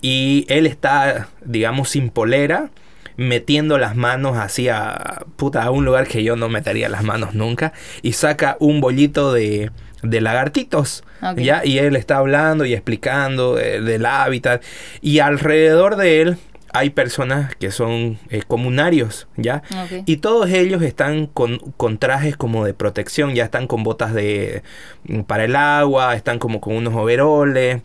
y 0.00 0.46
él 0.48 0.66
está, 0.66 1.28
digamos, 1.44 1.90
sin 1.90 2.10
polera 2.10 2.70
metiendo 3.16 3.78
las 3.78 3.96
manos 3.96 4.36
hacia 4.36 5.24
puta 5.36 5.62
a 5.62 5.70
un 5.70 5.84
lugar 5.84 6.06
que 6.06 6.24
yo 6.24 6.36
no 6.36 6.48
metería 6.48 6.88
las 6.88 7.04
manos 7.04 7.34
nunca 7.34 7.72
y 8.02 8.12
saca 8.12 8.56
un 8.60 8.80
bollito 8.80 9.32
de, 9.32 9.70
de 10.02 10.20
lagartitos. 10.20 11.04
¿ya? 11.36 11.64
Y 11.64 11.78
él 11.78 11.96
está 11.96 12.18
hablando 12.18 12.64
y 12.64 12.74
explicando 12.74 13.58
eh, 13.58 13.80
del 13.80 14.06
hábitat. 14.06 14.62
Y 15.00 15.20
alrededor 15.20 15.96
de 15.96 16.20
él 16.20 16.38
hay 16.74 16.90
personas 16.90 17.54
que 17.54 17.70
son 17.70 18.18
eh, 18.30 18.42
comunarios, 18.46 19.28
¿ya? 19.36 19.62
Y 20.06 20.16
todos 20.16 20.50
ellos 20.50 20.82
están 20.82 21.28
con, 21.28 21.58
con, 21.76 21.98
trajes 21.98 22.36
como 22.36 22.64
de 22.64 22.74
protección, 22.74 23.32
ya 23.32 23.44
están 23.44 23.68
con 23.68 23.84
botas 23.84 24.12
de 24.12 24.64
mm, 25.04 25.20
para 25.20 25.44
el 25.44 25.54
agua, 25.54 26.16
están 26.16 26.40
como 26.40 26.60
con 26.60 26.74
unos 26.74 26.92
overoles. 26.94 27.80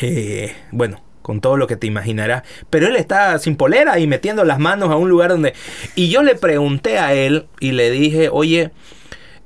Eh, 0.00 0.54
bueno, 0.72 1.02
con 1.26 1.40
todo 1.40 1.56
lo 1.56 1.66
que 1.66 1.74
te 1.74 1.88
imaginarás. 1.88 2.44
Pero 2.70 2.86
él 2.86 2.94
está 2.94 3.36
sin 3.40 3.56
polera 3.56 3.98
y 3.98 4.06
metiendo 4.06 4.44
las 4.44 4.60
manos 4.60 4.90
a 4.90 4.94
un 4.94 5.08
lugar 5.08 5.30
donde... 5.30 5.54
Y 5.96 6.08
yo 6.08 6.22
le 6.22 6.36
pregunté 6.36 7.00
a 7.00 7.14
él 7.14 7.46
y 7.58 7.72
le 7.72 7.90
dije, 7.90 8.28
oye, 8.30 8.70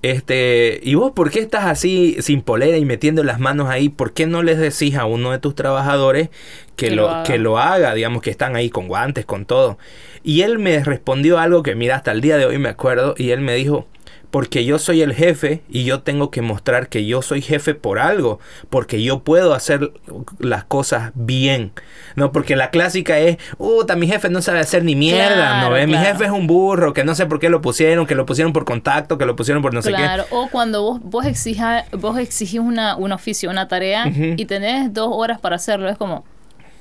este, 0.02 0.78
¿y 0.82 0.94
vos 0.94 1.12
por 1.12 1.30
qué 1.30 1.38
estás 1.38 1.64
así 1.64 2.18
sin 2.20 2.42
polera 2.42 2.76
y 2.76 2.84
metiendo 2.84 3.24
las 3.24 3.40
manos 3.40 3.70
ahí? 3.70 3.88
¿Por 3.88 4.12
qué 4.12 4.26
no 4.26 4.42
les 4.42 4.58
decís 4.58 4.94
a 4.94 5.06
uno 5.06 5.30
de 5.30 5.38
tus 5.38 5.54
trabajadores 5.54 6.28
que, 6.76 6.90
lo, 6.90 7.22
que 7.24 7.38
lo 7.38 7.58
haga? 7.58 7.94
Digamos 7.94 8.20
que 8.20 8.28
están 8.28 8.56
ahí 8.56 8.68
con 8.68 8.86
guantes, 8.86 9.24
con 9.24 9.46
todo. 9.46 9.78
Y 10.22 10.42
él 10.42 10.58
me 10.58 10.84
respondió 10.84 11.38
algo 11.38 11.62
que, 11.62 11.74
mira, 11.76 11.96
hasta 11.96 12.12
el 12.12 12.20
día 12.20 12.36
de 12.36 12.44
hoy 12.44 12.58
me 12.58 12.68
acuerdo. 12.68 13.14
Y 13.16 13.30
él 13.30 13.40
me 13.40 13.54
dijo, 13.54 13.86
porque 14.30 14.64
yo 14.64 14.78
soy 14.78 15.02
el 15.02 15.14
jefe 15.14 15.62
y 15.68 15.84
yo 15.84 16.02
tengo 16.02 16.30
que 16.30 16.42
mostrar 16.42 16.88
que 16.88 17.04
yo 17.06 17.22
soy 17.22 17.42
jefe 17.42 17.74
por 17.74 17.98
algo, 17.98 18.38
porque 18.68 19.02
yo 19.02 19.20
puedo 19.20 19.54
hacer 19.54 19.92
las 20.38 20.64
cosas 20.64 21.12
bien. 21.14 21.72
No, 22.16 22.32
porque 22.32 22.56
la 22.56 22.70
clásica 22.70 23.18
es, 23.18 23.38
puta, 23.58 23.96
mi 23.96 24.06
jefe 24.06 24.30
no 24.30 24.42
sabe 24.42 24.60
hacer 24.60 24.84
ni 24.84 24.94
mierda, 24.94 25.68
¿no? 25.68 25.86
Mi 25.86 25.96
jefe 25.96 26.24
es 26.24 26.30
un 26.30 26.46
burro, 26.46 26.92
que 26.92 27.04
no 27.04 27.14
sé 27.14 27.26
por 27.26 27.40
qué 27.40 27.48
lo 27.48 27.60
pusieron, 27.60 28.06
que 28.06 28.14
lo 28.14 28.26
pusieron 28.26 28.52
por 28.52 28.64
contacto, 28.64 29.18
que 29.18 29.26
lo 29.26 29.36
pusieron 29.36 29.62
por 29.62 29.74
no 29.74 29.82
sé 29.82 29.90
qué. 29.90 29.96
Claro, 29.96 30.24
o 30.30 30.48
cuando 30.48 30.82
vos, 30.82 31.00
vos, 31.02 31.26
exija, 31.26 31.84
vos 31.92 32.18
exigís 32.18 32.60
una, 32.60 32.96
un 32.96 33.12
oficio, 33.12 33.50
una 33.50 33.68
tarea, 33.68 34.06
y 34.08 34.44
tenés 34.46 34.92
dos 34.92 35.08
horas 35.10 35.40
para 35.40 35.56
hacerlo, 35.56 35.88
es 35.88 35.98
como, 35.98 36.24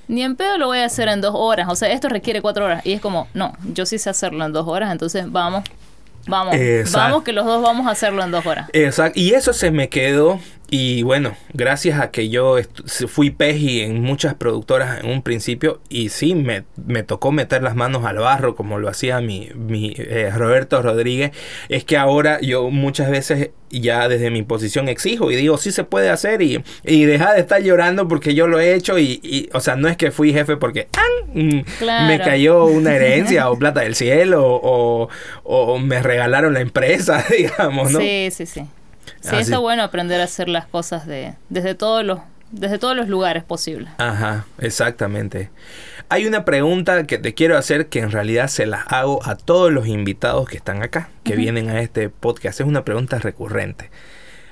ni 0.09 0.23
en 0.23 0.35
pedo 0.35 0.57
lo 0.57 0.65
voy 0.67 0.79
a 0.79 0.85
hacer 0.85 1.07
en 1.07 1.21
dos 1.21 1.33
horas. 1.35 1.67
O 1.69 1.75
sea, 1.75 1.91
esto 1.91 2.09
requiere 2.09 2.41
cuatro 2.41 2.65
horas. 2.65 2.83
Y 2.85 2.93
es 2.93 3.01
como, 3.01 3.27
no, 3.35 3.53
yo 3.73 3.85
sí 3.85 3.99
sé 3.99 4.09
hacerlo 4.09 4.43
en 4.43 4.51
dos 4.51 4.67
horas, 4.67 4.91
entonces 4.91 5.31
vamos, 5.31 5.63
Vamos, 6.29 6.55
vamos 6.91 7.23
que 7.23 7.33
los 7.33 7.45
dos 7.45 7.61
vamos 7.61 7.87
a 7.87 7.91
hacerlo 7.91 8.23
en 8.23 8.31
dos 8.31 8.45
horas. 8.45 8.69
Exacto. 8.73 9.19
Y 9.19 9.33
eso 9.33 9.53
se 9.53 9.71
me 9.71 9.89
quedó 9.89 10.39
y 10.71 11.03
bueno, 11.03 11.35
gracias 11.53 11.99
a 11.99 12.11
que 12.11 12.29
yo 12.29 12.57
fui 13.07 13.31
peji 13.31 13.81
en 13.81 14.01
muchas 14.01 14.35
productoras 14.35 15.03
en 15.03 15.09
un 15.09 15.21
principio 15.21 15.81
y 15.89 16.09
sí, 16.09 16.35
me, 16.35 16.63
me 16.85 17.03
tocó 17.03 17.31
meter 17.31 17.63
las 17.63 17.75
manos 17.75 18.05
al 18.05 18.17
barro 18.17 18.55
como 18.55 18.77
lo 18.79 18.89
hacía 18.89 19.19
mi, 19.21 19.49
mi 19.55 19.93
eh, 19.97 20.31
Roberto 20.35 20.81
Rodríguez, 20.81 21.31
es 21.69 21.83
que 21.83 21.97
ahora 21.97 22.39
yo 22.41 22.69
muchas 22.69 23.09
veces 23.09 23.51
ya 23.71 24.07
desde 24.07 24.31
mi 24.31 24.43
posición 24.43 24.89
exijo 24.89 25.31
y 25.31 25.35
digo, 25.35 25.57
sí 25.57 25.71
se 25.71 25.83
puede 25.83 26.09
hacer 26.09 26.41
y, 26.41 26.63
y 26.83 27.05
deja 27.05 27.33
de 27.33 27.41
estar 27.41 27.61
llorando 27.61 28.07
porque 28.07 28.33
yo 28.33 28.47
lo 28.47 28.59
he 28.59 28.73
hecho 28.73 28.97
y, 28.97 29.19
y 29.23 29.49
o 29.53 29.59
sea, 29.59 29.75
no 29.75 29.87
es 29.87 29.97
que 29.97 30.11
fui 30.11 30.33
jefe 30.33 30.57
porque 30.57 30.87
mm, 31.33 31.59
me 32.07 32.19
cayó 32.19 32.65
una 32.65 32.95
herencia 32.95 33.49
o 33.49 33.57
plata 33.57 33.81
del 33.81 33.95
cielo 33.95 34.43
o, 34.45 35.09
o, 35.43 35.77
me 35.79 36.01
regalaron 36.01 36.53
la 36.53 36.61
empresa, 36.61 37.23
digamos, 37.37 37.91
¿no? 37.91 37.99
Sí, 37.99 38.29
sí, 38.31 38.45
sí. 38.45 38.63
Sí, 39.21 39.35
está 39.35 39.59
bueno 39.59 39.83
aprender 39.83 40.21
a 40.21 40.25
hacer 40.25 40.49
las 40.49 40.65
cosas 40.65 41.05
de, 41.05 41.35
desde 41.49 41.75
todos 41.75 42.03
los 42.03 42.19
desde 42.51 42.79
todos 42.79 42.95
los 42.95 43.07
lugares 43.07 43.43
posibles. 43.43 43.91
Ajá, 43.97 44.45
exactamente. 44.57 45.51
Hay 46.09 46.25
una 46.25 46.45
pregunta 46.45 47.05
que 47.05 47.19
te 47.19 47.33
quiero 47.33 47.57
hacer 47.57 47.87
que 47.87 47.99
en 47.99 48.11
realidad 48.11 48.47
se 48.47 48.65
la 48.65 48.81
hago 48.81 49.19
a 49.23 49.35
todos 49.35 49.71
los 49.71 49.87
invitados 49.87 50.49
que 50.49 50.57
están 50.57 50.81
acá, 50.81 51.09
que 51.23 51.35
vienen 51.35 51.69
a 51.69 51.81
este 51.81 52.09
podcast. 52.09 52.59
Es 52.59 52.67
una 52.67 52.83
pregunta 52.83 53.19
recurrente. 53.19 53.91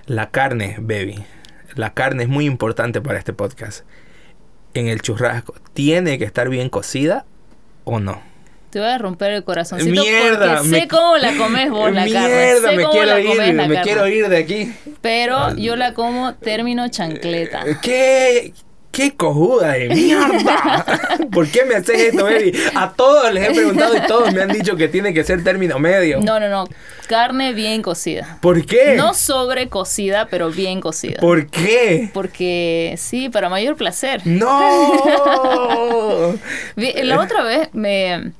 La 0.05 0.29
carne, 0.29 0.77
baby. 0.79 1.25
La 1.73 1.93
carne 1.93 2.23
es 2.23 2.29
muy 2.29 2.45
importante 2.45 3.01
para 3.01 3.17
este 3.17 3.33
podcast. 3.33 3.85
En 4.73 4.87
el 4.87 5.01
churrasco, 5.01 5.55
¿tiene 5.73 6.19
que 6.19 6.25
estar 6.25 6.49
bien 6.49 6.69
cocida 6.69 7.25
o 7.83 7.99
no? 7.99 8.21
Te 8.69 8.79
voy 8.79 8.89
a 8.89 8.97
romper 8.97 9.31
el 9.31 9.43
corazoncito 9.45 10.01
mierda, 10.01 10.57
porque 10.57 10.69
sé 10.81 10.87
cómo 10.89 11.17
la 11.17 11.35
comes 11.37 11.69
vos 11.69 11.91
la 11.91 12.07
carne. 12.07 12.53
Sé 12.55 12.75
me 12.75 12.85
quiero 12.85 13.19
ir, 13.19 13.53
me 13.53 13.81
quiero 13.81 14.07
ir 14.07 14.27
de 14.27 14.37
aquí. 14.37 14.73
Pero 15.01 15.55
yo 15.55 15.77
la 15.77 15.93
como 15.93 16.35
término 16.35 16.89
chancleta. 16.89 17.63
¿Qué? 17.81 18.53
¡Qué 18.97 19.15
cojuda 19.15 19.73
de 19.73 19.89
mierda! 19.89 20.83
¿Por 21.31 21.47
qué 21.49 21.65
me 21.65 21.75
haces 21.75 22.01
esto, 22.01 22.23
baby? 22.23 22.51
A 22.73 22.93
todos 22.93 23.31
les 23.31 23.47
he 23.47 23.53
preguntado 23.53 23.95
y 23.95 24.01
todos 24.07 24.33
me 24.33 24.41
han 24.41 24.49
dicho 24.49 24.75
que 24.75 24.87
tiene 24.87 25.13
que 25.13 25.23
ser 25.23 25.43
término 25.43 25.77
medio. 25.77 26.19
No, 26.19 26.39
no, 26.39 26.49
no. 26.49 26.65
Carne 27.07 27.53
bien 27.53 27.83
cocida. 27.83 28.39
¿Por 28.41 28.65
qué? 28.65 28.95
No 28.95 29.13
sobrecocida, 29.13 30.27
pero 30.31 30.49
bien 30.49 30.81
cocida. 30.81 31.19
¿Por 31.19 31.45
qué? 31.47 32.09
Porque 32.11 32.95
sí, 32.97 33.29
para 33.29 33.49
mayor 33.49 33.75
placer. 33.75 34.23
¡No! 34.25 34.49
La 36.75 37.19
otra 37.21 37.43
vez 37.43 37.69
me 37.73 38.31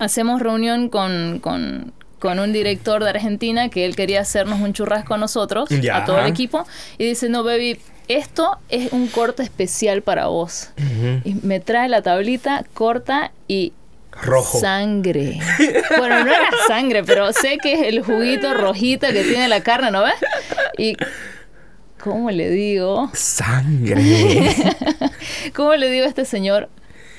hacemos 0.00 0.40
reunión 0.40 0.88
con, 0.88 1.38
con, 1.38 1.92
un 2.38 2.52
director 2.52 3.04
de 3.04 3.10
Argentina 3.10 3.68
que 3.68 3.84
él 3.84 3.94
quería 3.94 4.20
hacernos 4.20 4.60
un 4.60 4.72
churrasco 4.72 5.14
a 5.14 5.18
nosotros, 5.18 5.68
a 5.92 6.04
todo 6.04 6.18
el 6.18 6.26
equipo, 6.26 6.66
y 6.98 7.04
dice, 7.04 7.28
no, 7.28 7.44
baby, 7.44 7.78
esto 8.08 8.58
es 8.68 8.92
un 8.92 9.06
corte 9.06 9.42
especial 9.42 10.02
para 10.02 10.26
vos. 10.26 10.70
Y 11.24 11.34
me 11.42 11.60
trae 11.60 11.88
la 11.88 12.02
tablita, 12.02 12.64
corta 12.74 13.30
y... 13.46 13.72
Rojo. 14.22 14.58
Sangre. 14.58 15.38
Bueno, 15.96 16.24
no 16.24 16.30
era 16.30 16.48
sangre, 16.66 17.04
pero 17.04 17.32
sé 17.32 17.58
que 17.62 17.74
es 17.74 17.82
el 17.82 18.02
juguito 18.02 18.52
rojito 18.54 19.06
que 19.06 19.22
tiene 19.22 19.48
la 19.48 19.62
carne, 19.62 19.90
¿no 19.90 20.02
ves? 20.02 20.14
Y 20.76 20.96
¿Cómo 22.02 22.30
le 22.30 22.48
digo? 22.50 23.10
Sangre. 23.12 24.56
¿Cómo 25.54 25.74
le 25.74 25.90
digo 25.90 26.06
a 26.06 26.08
este 26.08 26.24
señor? 26.24 26.70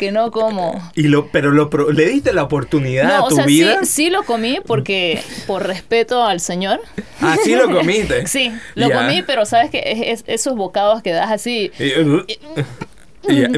Que 0.02 0.12
no 0.12 0.32
como. 0.32 0.82
Y 0.96 1.04
lo, 1.04 1.28
pero 1.28 1.52
lo, 1.52 1.70
le 1.92 2.08
diste 2.08 2.34
la 2.34 2.42
oportunidad 2.42 3.18
a 3.18 3.28
tu 3.28 3.44
vida. 3.44 3.82
Sí, 3.82 3.86
sí 3.86 4.10
lo 4.10 4.24
comí 4.24 4.58
porque 4.66 5.22
por 5.46 5.68
respeto 5.68 6.24
al 6.24 6.40
Señor. 6.40 6.82
Ah, 7.22 7.38
sí 7.44 7.54
lo 7.54 7.72
comiste. 7.72 8.26
sí, 8.28 8.52
lo 8.74 8.90
comí, 8.90 9.22
pero 9.22 9.46
sabes 9.46 9.70
que 9.70 9.84
es, 10.10 10.24
esos 10.26 10.56
bocados 10.56 11.04
que 11.04 11.12
das 11.12 11.30
así. 11.30 11.72
Uh, 11.80 12.24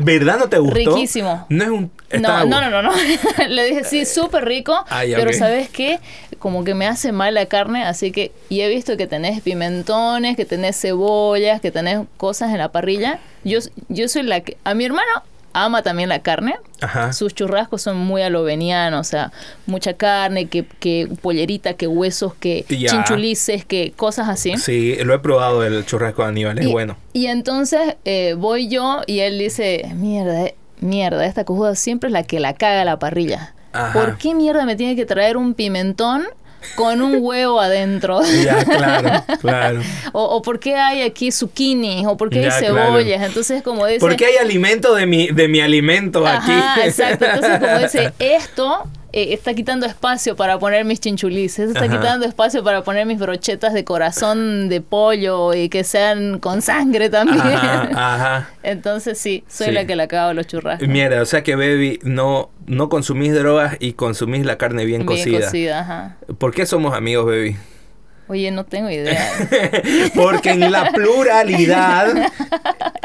¿Verdad 0.01 0.37
no 0.37 0.49
te 0.49 0.57
gustó? 0.57 0.75
Riquísimo. 0.75 1.45
No 1.47 1.63
es 1.63 1.69
un. 1.69 1.91
No, 2.19 2.45
no, 2.45 2.69
no, 2.69 2.81
no, 2.81 2.91
Le 3.47 3.63
dije, 3.63 3.85
sí, 3.85 4.05
súper 4.05 4.43
rico. 4.43 4.83
pero 5.15 5.31
¿sabes 5.31 5.69
qué? 5.69 6.01
Como 6.39 6.65
que 6.65 6.73
me 6.73 6.87
hace 6.87 7.13
mal 7.13 7.35
la 7.35 7.45
carne, 7.45 7.85
así 7.85 8.11
que. 8.11 8.33
Y 8.49 8.59
he 8.59 8.67
visto 8.67 8.97
que 8.97 9.07
tenés 9.07 9.41
pimentones, 9.41 10.35
que 10.35 10.43
tenés 10.43 10.77
cebollas, 10.77 11.61
que 11.61 11.71
tenés 11.71 12.01
cosas 12.17 12.51
en 12.51 12.57
la 12.57 12.73
parrilla. 12.73 13.21
Yo, 13.45 13.59
yo 13.87 14.09
soy 14.09 14.23
la 14.23 14.41
que. 14.41 14.57
A 14.65 14.73
mi 14.73 14.83
hermano 14.83 15.23
ama 15.53 15.83
también 15.83 16.09
la 16.09 16.19
carne. 16.19 16.55
Sus 17.13 17.33
churrascos 17.33 17.81
son 17.81 17.97
muy 17.97 18.21
alovenianos, 18.21 19.07
o 19.07 19.09
sea, 19.09 19.31
mucha 19.65 19.93
carne, 19.93 20.47
que, 20.47 20.65
que 20.65 21.07
pollerita, 21.21 21.75
que 21.75 21.87
huesos, 21.87 22.33
que 22.35 22.65
chinchulices, 22.67 23.63
que 23.63 23.93
cosas 23.95 24.27
así. 24.27 24.57
Sí, 24.57 24.97
lo 25.03 25.13
he 25.13 25.19
probado 25.19 25.63
el 25.63 25.85
churrasco 25.85 26.23
de 26.23 26.29
Aníbal, 26.29 26.59
es 26.59 26.67
bueno. 26.69 26.97
Y 27.13 27.27
entonces 27.27 27.95
eh, 28.03 28.35
voy 28.37 28.67
yo 28.67 29.01
y 29.07 29.19
él 29.19 29.39
dice, 29.39 29.89
mierda, 29.95 30.45
eh, 30.45 30.55
mierda, 30.81 31.25
esta 31.25 31.45
cojuda 31.45 31.75
siempre 31.75 32.07
es 32.07 32.13
la 32.13 32.23
que 32.23 32.39
la 32.39 32.53
caga 32.53 32.83
la 32.83 32.99
parrilla. 32.99 33.53
¿Por 33.93 34.17
qué 34.17 34.35
mierda 34.35 34.65
me 34.65 34.75
tiene 34.75 34.95
que 34.95 35.05
traer 35.05 35.35
un 35.35 35.55
pimentón 35.55 36.23
con 36.75 37.01
un 37.01 37.17
huevo 37.19 37.59
adentro. 37.59 38.21
Ya, 38.43 38.63
claro, 38.65 39.23
claro. 39.39 39.81
O, 40.11 40.23
o 40.23 40.41
por 40.41 40.59
qué 40.59 40.75
hay 40.75 41.01
aquí 41.01 41.31
zucchini, 41.31 42.05
o 42.05 42.17
por 42.17 42.29
qué 42.29 42.45
hay 42.45 42.51
cebollas. 42.51 43.21
Entonces, 43.21 43.61
como 43.61 43.85
dice. 43.85 43.99
¿Por 43.99 44.15
qué 44.15 44.25
hay 44.25 44.37
alimento 44.37 44.95
de 44.95 45.05
mi, 45.05 45.27
de 45.27 45.47
mi 45.47 45.61
alimento 45.61 46.25
Ajá, 46.25 46.83
Exacto. 46.83 47.25
Entonces, 47.25 47.59
como 47.59 47.79
dice, 47.79 48.13
esto 48.19 48.89
eh, 49.13 49.33
está 49.33 49.53
quitando 49.53 49.85
espacio 49.85 50.35
para 50.35 50.57
poner 50.57 50.85
mis 50.85 50.99
chinchulices, 50.99 51.69
está 51.69 51.87
quitando 51.87 52.25
espacio 52.25 52.63
para 52.63 52.83
poner 52.83 53.05
mis 53.05 53.19
brochetas 53.19 53.73
de 53.73 53.83
corazón 53.83 54.69
de 54.69 54.81
pollo 54.81 55.53
y 55.53 55.69
que 55.69 55.83
sean 55.83 56.39
con 56.39 56.63
sangre 56.63 57.09
también. 57.09 57.41
Ajá, 57.43 58.49
Entonces 58.63 59.19
sí, 59.19 59.43
soy 59.47 59.71
la 59.71 59.85
que 59.85 59.95
le 59.95 60.03
acabo 60.03 60.33
los 60.33 60.47
churrascos. 60.47 60.87
Mira, 60.87 61.21
o 61.21 61.25
sea 61.25 61.43
que 61.43 61.55
baby 61.55 61.99
no 62.03 62.49
no 62.65 62.89
consumís 62.89 63.33
drogas 63.33 63.77
y 63.79 63.93
consumís 63.93 64.45
la 64.45 64.57
carne 64.57 64.85
bien, 64.85 65.05
bien 65.05 65.19
cocida. 65.19 65.45
cocida 65.45 65.79
ajá. 65.81 66.17
¿Por 66.39 66.53
qué 66.53 66.65
somos 66.65 66.95
amigos, 66.95 67.25
baby? 67.25 67.55
Oye, 68.27 68.51
no 68.51 68.63
tengo 68.65 68.89
idea. 68.89 69.29
Porque 70.15 70.51
en 70.51 70.71
la 70.71 70.91
pluralidad 70.91 72.31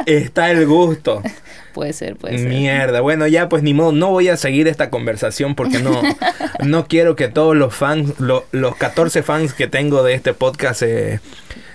está 0.07 0.51
el 0.51 0.67
gusto. 0.67 1.23
Puede 1.73 1.93
ser, 1.93 2.17
puede 2.17 2.39
ser. 2.39 2.49
Mierda, 2.49 3.01
bueno, 3.01 3.27
ya 3.27 3.49
pues 3.49 3.63
ni 3.63 3.75
modo, 3.75 3.93
no 3.93 4.11
voy 4.11 4.29
a 4.29 4.37
seguir 4.37 4.69
esta 4.69 4.91
conversación 4.91 5.55
porque 5.55 5.79
no, 5.79 6.03
no 6.65 6.87
quiero 6.89 7.15
que 7.15 7.29
todos 7.29 7.55
los 7.55 7.73
fans, 7.75 8.15
los 8.19 8.77
14 8.77 9.23
fans 9.23 9.55
que 9.55 9.69
tengo 9.69 10.03
de 10.03 10.15
este 10.15 10.35
podcast 10.35 10.81
se 10.81 11.21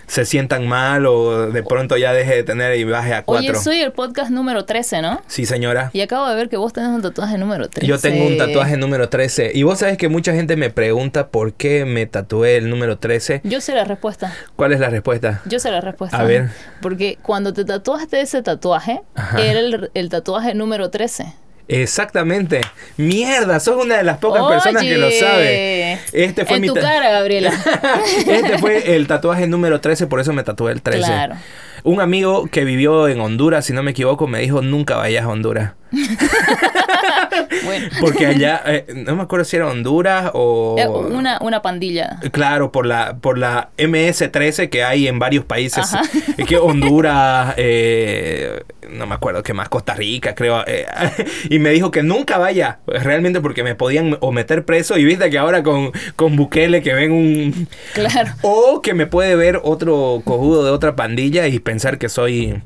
se 0.08 0.26
sientan 0.26 0.68
mal 0.68 1.06
o 1.06 1.52
de 1.52 1.63
pronto 1.63 1.98
ya 1.98 2.13
deje 2.13 2.36
de 2.36 2.44
tener 2.44 2.78
y 2.78 2.84
baje 2.84 3.13
a 3.13 3.24
cuatro. 3.24 3.52
Oye, 3.52 3.60
soy 3.60 3.82
el 3.82 3.92
podcast 3.92 4.32
número 4.32 4.66
13, 4.66 5.02
¿no? 5.02 5.22
Sí, 5.28 5.46
señora. 5.46 5.89
Y 5.94 6.02
acabo 6.02 6.28
de 6.28 6.36
ver 6.36 6.50
que 6.50 6.58
vos 6.58 6.74
tenés 6.74 6.89
un 6.89 7.02
tatuaje 7.02 7.38
número 7.38 7.70
13. 7.70 7.88
Yo 7.88 7.98
tengo 8.00 8.26
un 8.26 8.38
tatuaje 8.38 8.78
número 8.78 9.10
13. 9.10 9.52
Y 9.54 9.63
vos 9.63 9.80
sabes 9.80 9.98
que 9.98 10.10
mucha 10.10 10.34
gente 10.34 10.56
me 10.56 10.70
pregunta 10.70 11.28
por 11.30 11.54
qué 11.54 11.86
me 11.86 12.06
tatué 12.06 12.58
el 12.58 12.70
número 12.70 12.98
13. 12.98 13.42
Yo 13.44 13.62
sé 13.62 13.76
la 13.76 13.84
respuesta. 13.86 14.34
¿Cuál 14.56 14.74
es 14.74 14.80
la 14.80 14.89
respuesta? 14.89 15.42
Yo 15.46 15.60
sé 15.60 15.72
la 15.72 15.82
respuesta. 15.82 16.18
A 16.18 16.24
ver. 16.24 16.50
Porque 16.82 17.18
cuando 17.22 17.54
te 17.54 17.66
tatuaste 17.66 18.22
ese 18.22 18.42
tatuaje, 18.44 19.02
era 19.38 19.60
el, 19.60 19.92
el 19.94 20.10
tatuaje 20.10 20.54
número 20.54 20.89
13. 20.89 21.34
Exactamente. 21.67 22.62
Mierda, 22.97 23.60
sos 23.60 23.84
una 23.84 23.97
de 23.97 24.04
las 24.04 24.17
pocas 24.17 24.43
personas 24.45 24.84
que 24.84 24.97
lo 24.97 25.10
sabe. 25.12 25.99
Este 26.12 26.45
fue 26.45 26.58
en 26.58 26.67
tu 26.67 26.73
cara, 26.76 27.10
Gabriela. 27.10 27.52
este 28.28 28.58
fue 28.58 28.95
el 28.95 29.08
tatuaje 29.08 29.47
número 29.47 29.82
13, 29.82 30.08
por 30.08 30.19
eso 30.19 30.34
me 30.34 30.43
tatué 30.43 30.71
el 30.71 30.82
13. 30.82 31.06
Claro. 31.06 31.36
Un 31.84 31.99
amigo 31.99 32.47
que 32.47 32.63
vivió 32.63 33.08
en 33.08 33.19
Honduras, 33.19 33.65
si 33.65 33.73
no 33.73 33.84
me 33.84 33.91
equivoco, 33.91 34.28
me 34.28 34.39
dijo, 34.39 34.62
nunca 34.62 34.95
vayas 34.95 35.26
a 35.26 35.30
Honduras. 35.30 35.73
Porque 38.00 38.26
allá, 38.26 38.62
eh, 38.66 38.86
no 38.96 39.16
me 39.16 39.24
acuerdo 39.24 39.46
si 39.46 39.56
era 39.56 39.68
Honduras 39.68 40.32
o... 40.34 40.76
Eh, 40.78 40.88
una, 40.88 41.38
una 41.42 41.62
pandilla. 41.62 42.20
Claro, 42.32 42.72
por 42.72 42.86
la, 42.86 43.18
por 43.18 43.38
la 43.38 43.70
MS-13 43.78 44.70
que 44.70 44.84
hay 44.84 45.08
en 45.08 45.20
varios 45.20 45.46
países. 45.46 45.92
Es 46.38 46.48
que 46.48 46.58
Honduras, 46.58 47.54
eh, 47.58 48.63
no 48.89 49.06
me 49.06 49.16
acuerdo 49.16 49.44
qué 49.44 49.54
más, 49.54 49.70
Costa 49.70 49.94
Rica, 49.94 50.34
creo. 50.34 50.63
y 51.50 51.60
me 51.60 51.70
dijo 51.70 51.92
que 51.92 52.02
nunca 52.02 52.38
vaya, 52.38 52.80
realmente 52.88 53.39
porque 53.39 53.63
me 53.63 53.76
podían 53.76 54.18
o 54.20 54.32
meter 54.32 54.66
preso. 54.66 54.98
Y 54.98 55.06
viste 55.06 55.30
que 55.30 55.38
ahora 55.38 55.63
con, 55.63 55.92
con 56.16 56.36
Bukele 56.36 56.82
que 56.82 56.94
ven 56.94 57.12
un... 57.12 57.68
Claro. 57.94 58.34
O 58.42 58.82
que 58.82 58.94
me 58.94 59.06
puede 59.06 59.36
ver 59.36 59.60
otro 59.63 60.22
cojudo 60.26 60.66
de 60.66 60.72
otra 60.72 60.96
pandilla 60.96 61.48
y 61.48 61.60
pensar 61.60 61.98
que 61.98 62.10
soy 62.10 62.62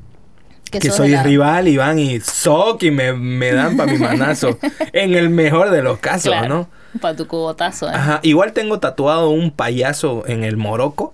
que, 0.70 0.92
soy 0.92 1.16
rival 1.16 1.68
y 1.68 1.78
van 1.78 2.00
y 2.00 2.20
soc 2.20 2.84
y 2.84 2.92
me, 2.92 3.14
me 3.14 3.52
dan 3.52 3.78
para 3.78 3.92
mi 3.92 3.98
manazo. 4.00 4.58
en 4.94 5.16
el 5.16 5.30
mejor 5.30 5.72
de 5.72 5.82
los 5.82 6.00
casos, 6.00 6.36
¿no? 6.48 6.70
Para 7.02 7.16
tu 7.16 7.28
cubotazo. 7.28 7.88
¿eh? 7.88 7.94
Ajá. 7.94 8.20
Igual 8.24 8.54
tengo 8.54 8.80
tatuado 8.80 9.30
un 9.30 9.52
payaso 9.52 10.24
en 10.28 10.44
el 10.44 10.58
Morocco. 10.58 11.14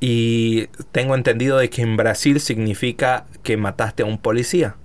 Y 0.00 0.68
tengo 0.92 1.14
entendido 1.14 1.58
de 1.58 1.68
que 1.68 1.82
en 1.82 1.96
Brasil 1.96 2.40
significa 2.40 3.26
que 3.42 3.58
mataste 3.58 4.02
a 4.02 4.06
un 4.06 4.16
policía. 4.16 4.76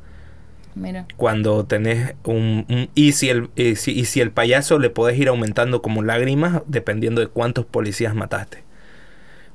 Mira. 0.76 1.06
Cuando 1.15 1.65
tenés 1.65 2.15
un... 2.26 2.89
y, 2.95 3.13
si 3.13 3.30
el, 3.30 3.50
y 3.56 3.78
si, 3.78 3.91
y 3.91 4.04
si 4.06 4.19
el 4.19 4.32
payaso 4.32 4.78
le 4.78 4.89
podés 4.89 5.17
ir 5.17 5.30
aumentando 5.30 5.82
como 5.82 6.04
lágrimas 6.04 6.63
dependiendo 6.67 7.21
de 7.21 7.28
cuántos 7.28 7.65
policías 7.65 8.13
mataste. 8.13 8.64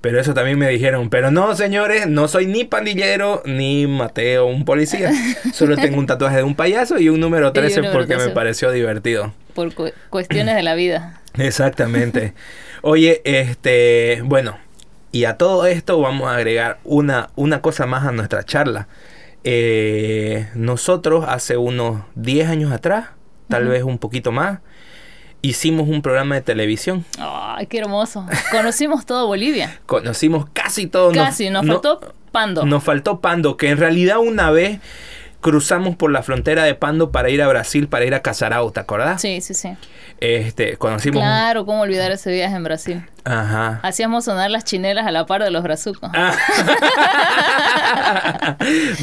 Pero 0.00 0.18
eso 0.18 0.32
también 0.32 0.58
me 0.58 0.68
dijeron, 0.68 1.10
pero 1.10 1.30
no, 1.30 1.54
señores, 1.54 2.06
no 2.06 2.26
soy 2.26 2.46
ni 2.46 2.64
pandillero 2.64 3.42
ni 3.44 3.86
Mateo, 3.86 4.46
un 4.46 4.64
policía. 4.64 5.12
Solo 5.52 5.76
tengo 5.76 5.98
un 5.98 6.06
tatuaje 6.06 6.38
de 6.38 6.42
un 6.42 6.54
payaso 6.54 6.98
y 6.98 7.10
un 7.10 7.20
número 7.20 7.52
13 7.52 7.84
porque 7.92 8.16
me 8.16 8.30
pareció 8.30 8.70
divertido. 8.70 9.34
Por 9.54 9.74
cuestiones 10.08 10.56
de 10.56 10.62
la 10.62 10.74
vida. 10.74 11.20
Exactamente. 11.38 12.32
Oye, 12.80 13.20
este, 13.24 14.22
bueno, 14.24 14.58
y 15.12 15.24
a 15.24 15.36
todo 15.36 15.66
esto 15.66 16.00
vamos 16.00 16.28
a 16.28 16.36
agregar 16.36 16.78
una, 16.84 17.28
una 17.36 17.60
cosa 17.60 17.84
más 17.84 18.06
a 18.06 18.12
nuestra 18.12 18.42
charla. 18.44 18.88
Eh, 19.44 20.48
nosotros 20.54 21.24
hace 21.28 21.56
unos 21.56 22.02
10 22.14 22.48
años 22.48 22.72
atrás, 22.72 23.08
tal 23.48 23.68
vez 23.68 23.82
un 23.82 23.98
poquito 23.98 24.32
más, 24.32 24.60
hicimos 25.42 25.88
un 25.88 26.02
programa 26.02 26.34
de 26.34 26.42
televisión. 26.42 27.04
¡Ay, 27.18 27.66
qué 27.66 27.78
hermoso! 27.78 28.26
Conocimos 28.50 29.06
todo 29.06 29.26
Bolivia. 29.26 29.80
Conocimos 29.86 30.46
casi 30.52 30.86
todo. 30.86 31.12
Casi, 31.12 31.50
nos, 31.50 31.66
faltó 31.66 32.14
Pando. 32.32 32.64
Nos 32.64 32.84
faltó 32.84 33.20
Pando, 33.20 33.56
que 33.56 33.70
en 33.70 33.78
realidad 33.78 34.18
una 34.18 34.50
vez 34.50 34.80
cruzamos 35.40 35.96
por 35.96 36.10
la 36.12 36.22
frontera 36.22 36.64
de 36.64 36.74
Pando 36.74 37.10
para 37.10 37.30
ir 37.30 37.42
a 37.42 37.48
Brasil, 37.48 37.88
para 37.88 38.04
ir 38.04 38.14
a 38.14 38.20
Casarao, 38.20 38.70
¿te 38.72 38.80
acordás? 38.80 39.20
Sí, 39.20 39.40
sí, 39.40 39.54
sí. 39.54 39.70
Este, 40.18 40.76
conocimos... 40.76 41.22
Claro, 41.22 41.64
¿cómo 41.64 41.80
olvidar 41.80 42.10
ese 42.10 42.30
viaje 42.32 42.54
en 42.54 42.64
Brasil? 42.64 43.02
Ajá. 43.24 43.80
Hacíamos 43.82 44.26
sonar 44.26 44.50
las 44.50 44.64
chinelas 44.64 45.06
a 45.06 45.10
la 45.10 45.26
par 45.26 45.42
de 45.42 45.50
los 45.50 45.62
brazucos. 45.62 46.10
Ah. 46.12 46.34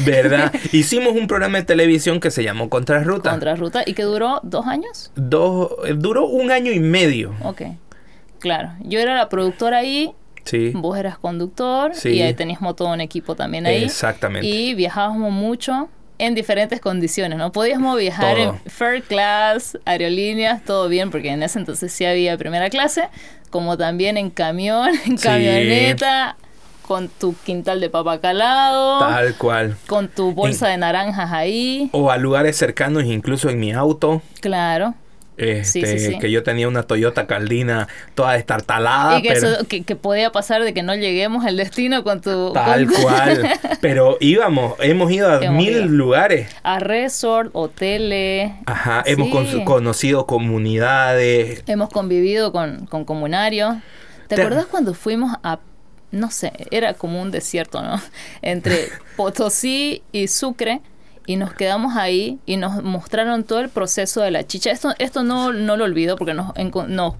¿Verdad? 0.04 0.52
Hicimos 0.72 1.14
un 1.14 1.26
programa 1.26 1.58
de 1.58 1.64
televisión 1.64 2.20
que 2.20 2.30
se 2.30 2.44
llamó 2.44 2.68
Contrarruta. 2.68 3.30
Contrarruta, 3.30 3.82
¿y 3.84 3.94
que 3.94 4.04
duró 4.04 4.40
dos 4.44 4.66
años? 4.66 5.10
Dos, 5.16 5.72
eh, 5.86 5.94
duró 5.96 6.26
un 6.26 6.50
año 6.50 6.72
y 6.72 6.80
medio. 6.80 7.34
Ok, 7.42 7.62
claro. 8.38 8.72
Yo 8.80 9.00
era 9.00 9.16
la 9.16 9.28
productora 9.28 9.78
ahí 9.78 10.14
Sí. 10.44 10.72
Vos 10.74 10.96
eras 10.96 11.18
conductor 11.18 11.92
y 12.04 12.22
ahí 12.22 12.32
teníamos 12.32 12.74
todo 12.74 12.88
un 12.88 13.02
equipo 13.02 13.34
también 13.34 13.66
ahí. 13.66 13.84
Exactamente. 13.84 14.46
Y 14.46 14.74
viajábamos 14.74 15.30
mucho 15.30 15.90
en 16.18 16.34
diferentes 16.34 16.80
condiciones, 16.80 17.38
¿no? 17.38 17.52
Podíamos 17.52 17.98
viajar 17.98 18.38
en 18.38 18.58
first 18.66 19.06
class, 19.06 19.78
aerolíneas, 19.84 20.64
todo 20.64 20.88
bien, 20.88 21.10
porque 21.10 21.30
en 21.30 21.42
ese 21.42 21.58
entonces 21.58 21.92
sí 21.92 22.04
había 22.04 22.36
primera 22.36 22.68
clase, 22.70 23.08
como 23.50 23.76
también 23.76 24.16
en 24.16 24.30
camión, 24.30 24.90
en 25.06 25.16
camioneta, 25.16 26.36
con 26.82 27.08
tu 27.08 27.34
quintal 27.44 27.80
de 27.80 27.90
papa 27.90 28.20
calado. 28.20 28.98
Tal 28.98 29.34
cual. 29.36 29.76
Con 29.86 30.08
tu 30.08 30.32
bolsa 30.32 30.68
de 30.68 30.76
naranjas 30.78 31.30
ahí. 31.32 31.90
O 31.92 32.10
a 32.10 32.16
lugares 32.16 32.56
cercanos, 32.56 33.04
incluso 33.04 33.48
en 33.48 33.60
mi 33.60 33.72
auto. 33.72 34.22
Claro. 34.40 34.94
Este, 35.38 36.18
que 36.18 36.30
yo 36.30 36.42
tenía 36.42 36.66
una 36.66 36.82
Toyota 36.82 37.26
Caldina 37.26 37.88
toda 38.14 38.32
destartalada. 38.32 39.18
Y 39.18 39.22
que, 39.22 39.32
eso, 39.32 39.66
que, 39.68 39.96
podía 39.96 40.32
pasar 40.32 40.64
de 40.64 40.74
que 40.74 40.82
no 40.82 40.94
lleguemos 40.94 41.46
al 41.46 41.56
destino 41.56 42.02
con 42.02 42.20
tu... 42.20 42.52
Tal 42.52 42.88
cual. 42.88 43.48
pero 43.80 44.16
íbamos, 44.20 44.74
hemos 44.80 45.10
ido 45.12 45.32
a 45.32 45.38
mil 45.50 45.84
lugares. 45.84 46.50
A 46.64 46.80
resort, 46.80 47.50
hoteles. 47.52 48.50
Ajá, 48.66 49.02
hemos 49.06 49.28
conocido 49.64 50.26
comunidades. 50.26 51.62
Hemos 51.66 51.88
convivido 51.90 52.50
con, 52.52 52.86
con 52.86 53.04
comunarios. 53.04 53.76
¿Te, 54.26 54.36
¿Te 54.36 54.42
acordás 54.42 54.66
cuando 54.66 54.92
fuimos 54.92 55.36
a 55.42 55.60
no 56.10 56.30
sé, 56.30 56.52
era 56.70 56.94
como 56.94 57.20
un 57.20 57.30
desierto, 57.30 57.82
¿no? 57.82 58.00
Entre 58.42 58.88
Potosí 59.16 60.02
y 60.12 60.28
Sucre 60.28 60.80
y 61.28 61.36
nos 61.36 61.52
quedamos 61.52 61.94
ahí 61.94 62.38
y 62.46 62.56
nos 62.56 62.82
mostraron 62.82 63.44
todo 63.44 63.60
el 63.60 63.68
proceso 63.68 64.22
de 64.22 64.30
la 64.30 64.46
chicha. 64.46 64.70
Esto, 64.70 64.94
esto 64.98 65.22
no, 65.22 65.52
no 65.52 65.76
lo 65.76 65.84
olvido 65.84 66.16
porque 66.16 66.32
nos, 66.32 66.54
nos 66.88 67.14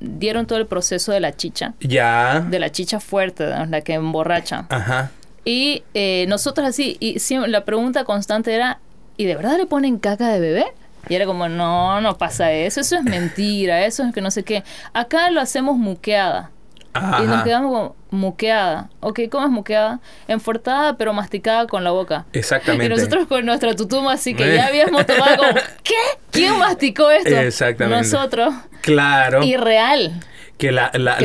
dieron 0.00 0.46
todo 0.46 0.58
el 0.58 0.66
proceso 0.66 1.12
de 1.12 1.20
la 1.20 1.36
chicha. 1.36 1.74
Ya. 1.80 2.40
De 2.40 2.58
la 2.58 2.72
chicha 2.72 3.00
fuerte, 3.00 3.46
la 3.68 3.82
que 3.82 3.92
emborracha. 3.92 4.64
Ajá. 4.70 5.10
Y 5.44 5.82
eh, 5.92 6.24
nosotros 6.26 6.66
así, 6.66 6.96
y 7.00 7.18
la 7.48 7.66
pregunta 7.66 8.04
constante 8.04 8.54
era, 8.54 8.78
¿y 9.18 9.26
de 9.26 9.36
verdad 9.36 9.58
le 9.58 9.66
ponen 9.66 9.98
caca 9.98 10.28
de 10.28 10.40
bebé? 10.40 10.64
Y 11.10 11.14
era 11.14 11.26
como, 11.26 11.46
no, 11.50 12.00
no 12.00 12.16
pasa 12.16 12.52
eso, 12.52 12.80
eso 12.80 12.96
es 12.96 13.02
mentira, 13.02 13.84
eso 13.84 14.04
es 14.04 14.14
que 14.14 14.22
no 14.22 14.30
sé 14.30 14.42
qué. 14.42 14.64
Acá 14.94 15.30
lo 15.30 15.38
hacemos 15.38 15.76
muqueada. 15.76 16.50
Y 16.94 17.26
nos 17.26 17.44
quedamos 17.44 17.70
como 17.70 17.96
muqueada. 18.10 18.90
Ok, 19.00 19.20
¿cómo 19.30 19.46
es 19.46 19.52
muqueada? 19.52 20.00
Enfortada 20.26 20.96
pero 20.96 21.12
masticada 21.12 21.66
con 21.66 21.84
la 21.84 21.90
boca. 21.90 22.26
Exactamente. 22.32 22.86
Y 22.86 22.88
nosotros 22.88 23.26
con 23.28 23.46
nuestra 23.46 23.74
tutuma 23.74 24.14
así 24.14 24.34
que 24.34 24.54
ya 24.54 24.66
habíamos 24.66 25.06
tomado 25.06 25.36
como, 25.36 25.52
¿qué? 25.84 25.94
¿Quién 26.30 26.58
masticó 26.58 27.10
esto? 27.10 27.30
Exactamente. 27.30 28.10
Nosotros. 28.10 28.54
Claro. 28.82 29.42
Y 29.42 29.56
real. 29.56 30.20
Que 30.58 30.72
la, 30.72 30.90
la, 30.92 31.16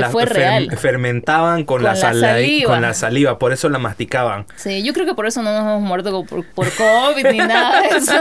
fermentaban 0.77 1.65
con, 1.65 1.83
la, 1.83 1.97
saliva. 1.97 2.71
con 2.71 2.81
la 2.81 2.93
saliva, 2.93 3.37
por 3.37 3.51
eso 3.51 3.67
la 3.67 3.79
masticaban. 3.79 4.45
Sí, 4.55 4.81
yo 4.81 4.93
creo 4.93 5.05
que 5.05 5.13
por 5.13 5.27
eso 5.27 5.41
no 5.41 5.51
nos 5.51 5.61
hemos 5.63 5.81
muerto 5.81 6.23
por, 6.23 6.45
por 6.45 6.71
COVID 6.71 7.27
ni 7.31 7.39
nada 7.39 7.81
de 7.81 7.97
eso. 7.97 8.13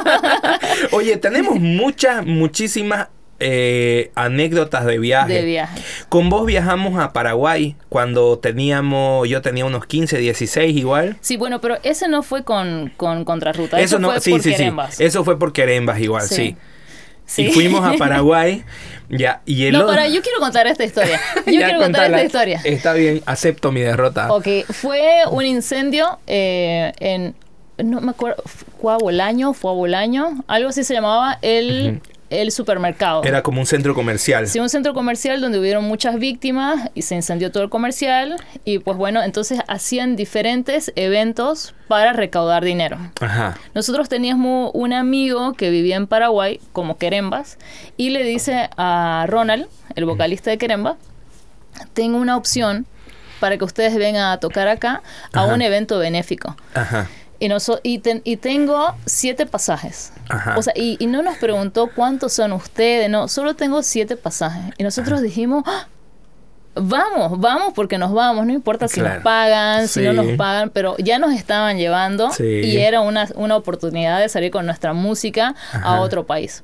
Oye, 0.90 1.16
tenemos 1.16 1.54
muchas, 1.60 2.26
muchísimas 2.26 3.10
eh, 3.46 4.10
anécdotas 4.14 4.86
de 4.86 4.98
viaje. 4.98 5.34
De 5.34 5.44
viaje. 5.44 5.78
Con 6.08 6.30
vos 6.30 6.46
viajamos 6.46 6.98
a 6.98 7.12
Paraguay 7.12 7.76
cuando 7.90 8.38
teníamos, 8.38 9.28
yo 9.28 9.42
tenía 9.42 9.66
unos 9.66 9.84
15, 9.84 10.16
16 10.16 10.74
igual. 10.74 11.18
Sí, 11.20 11.36
bueno, 11.36 11.60
pero 11.60 11.76
ese 11.82 12.08
no 12.08 12.22
fue 12.22 12.42
con, 12.42 12.90
con 12.96 13.26
Contrarruta. 13.26 13.78
Eso, 13.78 13.98
no, 13.98 14.10
fue 14.12 14.20
sí, 14.20 14.30
por 14.30 14.42
sí, 14.42 14.50
Querembas. 14.52 14.94
Sí. 14.94 15.04
Eso 15.04 15.24
fue 15.24 15.38
por 15.38 15.52
Querembas 15.52 16.00
igual, 16.00 16.22
sí. 16.22 16.56
Y 17.36 17.48
fuimos 17.50 17.86
a 17.86 17.92
Paraguay. 17.98 18.64
ya, 19.10 19.42
y 19.44 19.66
el 19.66 19.74
no, 19.74 19.86
para, 19.86 20.08
yo 20.08 20.22
quiero 20.22 20.38
contar 20.38 20.66
esta 20.66 20.84
historia. 20.84 21.20
Yo 21.46 21.52
quiero 21.52 21.80
contar 21.80 22.06
esta 22.06 22.24
historia. 22.24 22.62
Está 22.64 22.94
bien, 22.94 23.22
acepto 23.26 23.72
mi 23.72 23.82
derrota. 23.82 24.32
Ok, 24.32 24.48
fue 24.70 25.02
un 25.30 25.44
incendio 25.44 26.18
eh, 26.26 26.92
en 26.98 27.34
no 27.76 28.00
me 28.00 28.12
acuerdo, 28.12 28.42
fue 28.80 28.92
a 28.92 28.96
Bolaño, 28.96 29.52
fue 29.52 29.70
a 29.72 29.74
Bolaño, 29.74 30.44
algo 30.46 30.68
así 30.68 30.84
se 30.84 30.94
llamaba 30.94 31.38
el, 31.42 32.00
el 32.42 32.52
supermercado. 32.52 33.22
Era 33.24 33.42
como 33.42 33.60
un 33.60 33.66
centro 33.66 33.94
comercial. 33.94 34.46
Sí, 34.48 34.60
un 34.60 34.68
centro 34.68 34.94
comercial 34.94 35.40
donde 35.40 35.58
hubieron 35.58 35.84
muchas 35.84 36.18
víctimas 36.18 36.90
y 36.94 37.02
se 37.02 37.14
incendió 37.14 37.50
todo 37.50 37.62
el 37.62 37.70
comercial. 37.70 38.36
Y 38.64 38.78
pues 38.78 38.96
bueno, 38.96 39.22
entonces 39.22 39.60
hacían 39.68 40.16
diferentes 40.16 40.92
eventos 40.96 41.74
para 41.88 42.12
recaudar 42.12 42.64
dinero. 42.64 42.98
Ajá. 43.20 43.56
Nosotros 43.74 44.08
teníamos 44.08 44.70
un 44.74 44.92
amigo 44.92 45.52
que 45.54 45.70
vivía 45.70 45.96
en 45.96 46.06
Paraguay, 46.06 46.60
como 46.72 46.98
Querembas, 46.98 47.58
y 47.96 48.10
le 48.10 48.24
dice 48.24 48.70
a 48.76 49.26
Ronald, 49.28 49.66
el 49.94 50.04
vocalista 50.04 50.50
de 50.50 50.58
Queremba, 50.58 50.96
tengo 51.92 52.18
una 52.18 52.36
opción 52.36 52.86
para 53.40 53.58
que 53.58 53.64
ustedes 53.64 53.96
vengan 53.96 54.32
a 54.32 54.38
tocar 54.38 54.68
acá 54.68 55.02
a 55.32 55.44
un 55.44 55.60
evento 55.60 55.98
benéfico. 55.98 56.56
Ajá. 56.72 57.08
Y, 57.40 57.50
y, 58.22 58.36
tengo 58.36 58.94
siete 59.06 59.46
pasajes. 59.46 60.12
O 60.56 60.62
sea, 60.62 60.72
y, 60.76 60.98
no 61.06 61.22
nos 61.22 61.36
preguntó 61.38 61.90
cuántos 61.94 62.32
son 62.32 62.52
ustedes, 62.52 63.10
no, 63.10 63.28
solo 63.28 63.54
tengo 63.54 63.82
siete 63.82 64.16
pasajes. 64.16 64.72
Y 64.78 64.82
nosotros 64.82 65.20
dijimos, 65.20 65.64
¡Ah! 65.66 65.86
vamos, 66.74 67.38
vamos 67.40 67.72
porque 67.74 67.98
nos 67.98 68.12
vamos, 68.12 68.46
no 68.46 68.52
importa 68.52 68.88
si 68.88 69.00
nos 69.00 69.22
pagan, 69.22 69.88
si 69.88 70.00
no 70.02 70.12
nos 70.12 70.36
pagan, 70.36 70.70
pero 70.70 70.96
ya 70.98 71.18
nos 71.18 71.32
estaban 71.34 71.76
llevando 71.76 72.30
y 72.38 72.76
era 72.78 73.00
una, 73.00 73.28
una 73.36 73.56
oportunidad 73.56 74.20
de 74.20 74.28
salir 74.28 74.50
con 74.50 74.66
nuestra 74.66 74.92
música 74.92 75.54
a 75.72 76.00
otro 76.00 76.26
país 76.26 76.62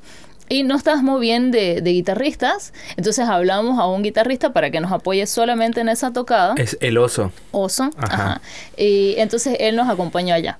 y 0.51 0.65
no 0.65 0.77
estábamos 0.77 1.21
bien 1.21 1.53
de, 1.53 1.81
guitarristas, 1.81 2.75
entonces 2.97 3.27
hablamos 3.27 3.79
a 3.79 3.87
un 3.87 4.03
guitarrista 4.03 4.53
para 4.53 4.71
que 4.71 4.81
nos 4.81 4.91
apoye 4.91 5.25
solamente 5.27 5.81
en 5.81 5.89
esa 5.89 6.13
tocada. 6.13 6.55
Es 6.59 6.77
el 6.81 6.99
oso. 6.99 7.33
Oso, 7.53 7.89
ajá. 7.97 8.43
Y 8.77 9.15
entonces 9.19 9.57
él 9.61 9.77
nos 9.77 9.89
acompañó 9.89 10.35
allá. 10.35 10.59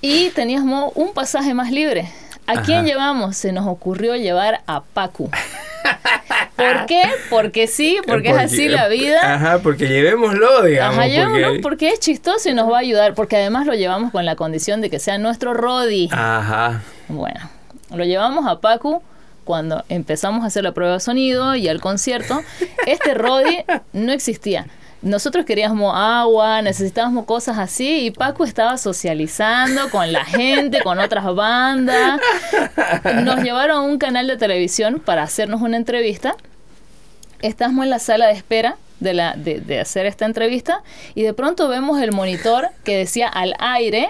Y 0.00 0.30
teníamos 0.30 0.92
un 0.94 1.12
pasaje 1.12 1.52
más 1.52 1.70
libre. 1.70 2.10
¿A 2.46 2.62
quién 2.62 2.86
llevamos? 2.86 3.36
Se 3.36 3.52
nos 3.52 3.66
ocurrió 3.66 4.16
llevar 4.16 4.62
a 4.66 4.82
Pacu. 4.82 5.30
¿Por 6.56 6.86
qué? 6.86 7.02
Porque 7.28 7.66
sí, 7.66 7.98
porque, 8.06 8.30
es 8.30 8.36
así 8.38 8.68
la 8.68 8.88
vida. 8.88 9.34
Ajá, 9.34 9.58
porque 9.58 9.88
llevémoslo, 9.88 10.62
digamos. 10.62 10.96
Ajá, 10.96 11.06
llevémoslo 11.06 11.48
porque... 11.48 11.60
porque... 11.60 11.88
es 11.90 12.00
chistoso 12.00 12.48
y 12.48 12.54
nos 12.54 12.70
va 12.72 12.76
a 12.78 12.80
ayudar, 12.80 13.14
porque 13.14 13.36
además 13.36 13.66
lo 13.66 13.74
llevamos 13.74 14.10
con 14.10 14.24
la 14.24 14.36
condición 14.36 14.80
de 14.80 14.88
que 14.88 14.98
sea 15.00 15.18
nuestro 15.18 15.52
Rodi. 15.52 16.08
Ajá. 16.12 16.80
Bueno, 17.08 17.50
lo 17.90 18.04
llevamos 18.04 18.46
a 18.46 18.60
Pacu 18.60 19.02
cuando 19.44 19.84
empezamos 19.88 20.42
a 20.42 20.46
hacer 20.48 20.64
la 20.64 20.72
prueba 20.72 20.94
de 20.94 21.00
sonido 21.00 21.54
y 21.54 21.68
al 21.68 21.80
concierto. 21.80 22.42
Este 22.86 23.14
Rodi 23.14 23.64
no 23.92 24.12
existía. 24.12 24.66
Nosotros 25.02 25.44
queríamos 25.44 25.92
agua, 25.94 26.62
necesitábamos 26.62 27.26
cosas 27.26 27.58
así 27.58 28.06
y 28.06 28.10
Paco 28.10 28.44
estaba 28.44 28.76
socializando 28.76 29.88
con 29.90 30.12
la 30.12 30.24
gente, 30.24 30.82
con 30.82 30.98
otras 30.98 31.32
bandas. 31.34 32.20
Nos 33.22 33.42
llevaron 33.42 33.76
a 33.76 33.80
un 33.82 33.98
canal 33.98 34.26
de 34.26 34.36
televisión 34.36 35.00
para 35.04 35.22
hacernos 35.22 35.60
una 35.62 35.76
entrevista. 35.76 36.34
Estamos 37.40 37.84
en 37.84 37.90
la 37.90 38.00
sala 38.00 38.26
de 38.26 38.32
espera 38.32 38.78
de, 38.98 39.14
la, 39.14 39.34
de, 39.36 39.60
de 39.60 39.78
hacer 39.78 40.06
esta 40.06 40.24
entrevista 40.24 40.82
y 41.14 41.22
de 41.22 41.34
pronto 41.34 41.68
vemos 41.68 42.00
el 42.00 42.10
monitor 42.10 42.68
que 42.82 42.96
decía 42.96 43.28
al 43.28 43.54
aire 43.60 44.08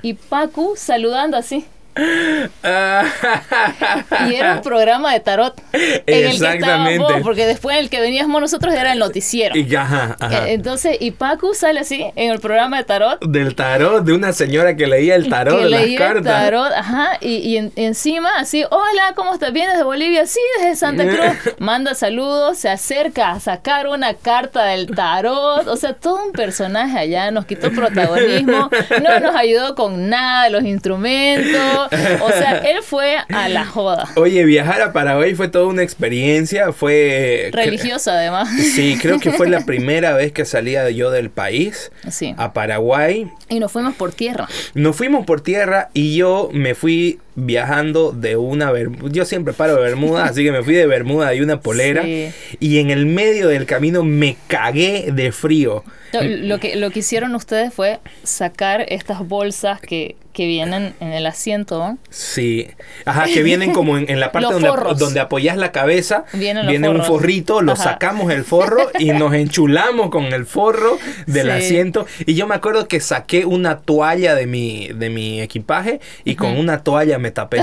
y 0.00 0.14
Paco 0.14 0.74
saludando 0.76 1.36
así. 1.36 1.66
y 4.28 4.34
era 4.34 4.54
un 4.54 4.62
programa 4.62 5.12
de 5.12 5.20
tarot 5.20 5.60
en 5.72 6.28
el 6.28 6.38
que 6.38 7.20
porque 7.22 7.46
después 7.46 7.76
el 7.76 7.90
que 7.90 8.00
veníamos 8.00 8.40
nosotros 8.40 8.74
era 8.74 8.92
el 8.92 8.98
noticiero. 8.98 9.56
Y, 9.56 9.74
ajá, 9.74 10.16
ajá. 10.18 10.48
Eh, 10.48 10.54
entonces, 10.54 10.96
y 11.00 11.12
Paco 11.12 11.54
sale 11.54 11.80
así 11.80 12.06
en 12.16 12.30
el 12.30 12.40
programa 12.40 12.78
de 12.78 12.84
tarot. 12.84 13.24
Del 13.24 13.54
tarot, 13.54 14.04
de 14.04 14.12
una 14.12 14.32
señora 14.32 14.76
que 14.76 14.86
leía 14.86 15.14
el 15.14 15.28
tarot 15.28 15.58
que 15.58 15.64
de 15.64 15.70
leía 15.70 15.98
las 15.98 16.08
cartas. 16.08 16.44
El 16.44 16.50
tarot, 16.50 16.72
ajá, 16.72 17.18
y, 17.20 17.36
y 17.36 17.72
encima 17.76 18.30
así, 18.38 18.64
hola, 18.70 19.12
¿cómo 19.14 19.34
estás? 19.34 19.52
¿Vienes 19.52 19.76
de 19.76 19.84
Bolivia? 19.84 20.26
Sí, 20.26 20.40
desde 20.58 20.76
Santa 20.76 21.04
Cruz. 21.04 21.54
Manda 21.58 21.94
saludos, 21.94 22.58
se 22.58 22.68
acerca 22.68 23.30
a 23.30 23.40
sacar 23.40 23.88
una 23.88 24.14
carta 24.14 24.64
del 24.64 24.94
tarot, 24.94 25.66
o 25.66 25.76
sea, 25.76 25.94
todo 25.94 26.24
un 26.24 26.32
personaje 26.32 26.98
allá, 26.98 27.30
nos 27.30 27.46
quitó 27.46 27.70
protagonismo, 27.70 28.70
no 29.02 29.20
nos 29.20 29.34
ayudó 29.34 29.74
con 29.74 30.08
nada 30.08 30.44
de 30.44 30.50
los 30.50 30.64
instrumentos, 30.64 31.89
o 32.22 32.28
sea, 32.30 32.58
él 32.58 32.82
fue 32.82 33.16
a 33.28 33.48
la 33.48 33.64
joda. 33.64 34.08
Oye, 34.16 34.44
viajar 34.44 34.82
a 34.82 34.92
Paraguay 34.92 35.34
fue 35.34 35.48
toda 35.48 35.66
una 35.66 35.82
experiencia, 35.82 36.72
fue... 36.72 37.50
Religiosa 37.52 38.12
además. 38.12 38.48
Sí, 38.74 38.98
creo 39.00 39.18
que 39.18 39.32
fue 39.32 39.48
la 39.48 39.64
primera 39.64 40.14
vez 40.14 40.32
que 40.32 40.44
salía 40.44 40.88
yo 40.90 41.10
del 41.10 41.30
país 41.30 41.90
a 42.36 42.52
Paraguay. 42.52 43.30
Y 43.48 43.60
nos 43.60 43.72
fuimos 43.72 43.94
por 43.94 44.12
tierra. 44.12 44.48
Nos 44.74 44.96
fuimos 44.96 45.26
por 45.26 45.40
tierra 45.40 45.90
y 45.92 46.16
yo 46.16 46.50
me 46.52 46.74
fui 46.74 47.18
viajando 47.34 48.12
de 48.12 48.36
una 48.36 48.72
yo 49.10 49.24
siempre 49.24 49.54
paro 49.54 49.76
de 49.76 49.82
Bermuda, 49.82 50.24
así 50.24 50.44
que 50.44 50.52
me 50.52 50.62
fui 50.62 50.74
de 50.74 50.86
Bermuda 50.86 51.34
y 51.34 51.40
una 51.40 51.60
polera 51.60 52.04
y 52.06 52.78
en 52.78 52.90
el 52.90 53.06
medio 53.06 53.48
del 53.48 53.66
camino 53.66 54.02
me 54.02 54.36
cagué 54.48 55.10
de 55.12 55.32
frío. 55.32 55.84
Lo, 56.12 56.58
que, 56.58 56.74
lo 56.76 56.90
que 56.90 56.98
hicieron 57.00 57.34
ustedes 57.34 57.72
fue 57.72 58.00
sacar 58.24 58.84
estas 58.88 59.26
bolsas 59.26 59.80
que, 59.80 60.16
que 60.32 60.46
vienen 60.46 60.94
en 61.00 61.12
el 61.12 61.26
asiento. 61.26 61.96
Sí, 62.08 62.68
ajá, 63.04 63.24
que 63.24 63.42
vienen 63.42 63.72
como 63.72 63.98
en, 63.98 64.20
la 64.20 64.32
parte 64.32 64.52
donde, 64.52 64.70
donde, 64.96 65.20
apoyas 65.20 65.56
la 65.56 65.72
cabeza, 65.72 66.24
viene 66.32 66.88
un 66.88 67.04
forrito, 67.04 67.62
lo 67.62 67.76
sacamos 67.76 68.32
el 68.32 68.44
forro 68.44 68.90
y 68.98 69.10
nos 69.12 69.34
enchulamos 69.34 70.10
con 70.10 70.26
el 70.26 70.46
forro 70.46 70.98
del 71.26 71.50
asiento. 71.50 72.06
Y 72.26 72.34
yo 72.34 72.46
me 72.46 72.54
acuerdo 72.54 72.86
que 72.86 73.00
saqué 73.00 73.44
una 73.44 73.80
toalla 73.80 74.34
de 74.34 74.46
mi, 74.46 74.88
de 74.88 75.10
mi 75.10 75.40
equipaje 75.40 76.00
y 76.24 76.36
con 76.36 76.56
una 76.56 76.82
toalla 76.82 77.18
me 77.18 77.30
tapé. 77.30 77.62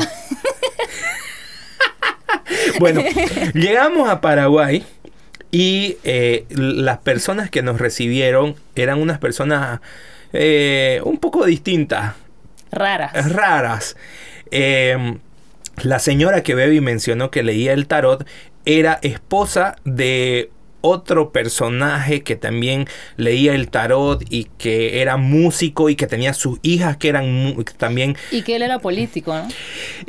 bueno, 2.80 3.02
llegamos 3.54 4.10
a 4.10 4.22
Paraguay 4.22 4.84
y 5.52 5.98
eh, 6.04 6.46
las 6.50 6.98
personas 7.00 7.50
que 7.50 7.62
nos 7.62 7.80
recibieron 7.80 8.56
eran 8.76 9.02
unas 9.02 9.20
personas 9.20 9.80
eh, 10.34 11.02
un 11.04 11.18
poco 11.18 11.46
distintas. 11.46 12.16
Raras. 12.72 13.34
Raras. 13.34 13.98
Em, 14.52 15.20
la 15.84 16.00
señora 16.00 16.44
que 16.44 16.56
Baby 16.56 16.82
mencionó 16.82 17.32
que 17.32 17.44
leía 17.44 17.74
el 17.74 17.88
tarot 17.88 18.28
era 18.66 19.00
esposa 19.02 19.76
de 19.86 20.50
otro 20.82 21.32
personaje 21.32 22.22
que 22.22 22.36
también 22.36 22.88
leía 23.16 23.54
el 23.54 23.70
tarot 23.70 24.24
y 24.30 24.46
que 24.58 25.02
era 25.02 25.18
músico 25.18 25.90
y 25.90 25.96
que 25.96 26.08
tenía 26.08 26.34
sus 26.34 26.60
hijas 26.62 26.98
que 26.98 27.10
eran 27.10 27.56
también... 27.78 28.16
Y 28.32 28.44
que 28.44 28.56
él 28.56 28.62
era 28.62 28.80
político, 28.80 29.34
¿no? 29.34 29.48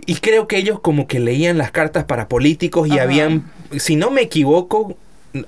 Y 0.07 0.17
creo 0.17 0.47
que 0.47 0.59
ellos 0.59 0.81
como 0.81 1.07
que 1.07 1.21
leían 1.21 1.59
las 1.59 1.71
cartas 1.71 2.05
para 2.05 2.29
políticos 2.29 2.89
y 2.89 2.99
habían, 2.99 3.51
si 3.77 3.97
no 3.97 4.11
me 4.11 4.23
equivoco, 4.23 4.97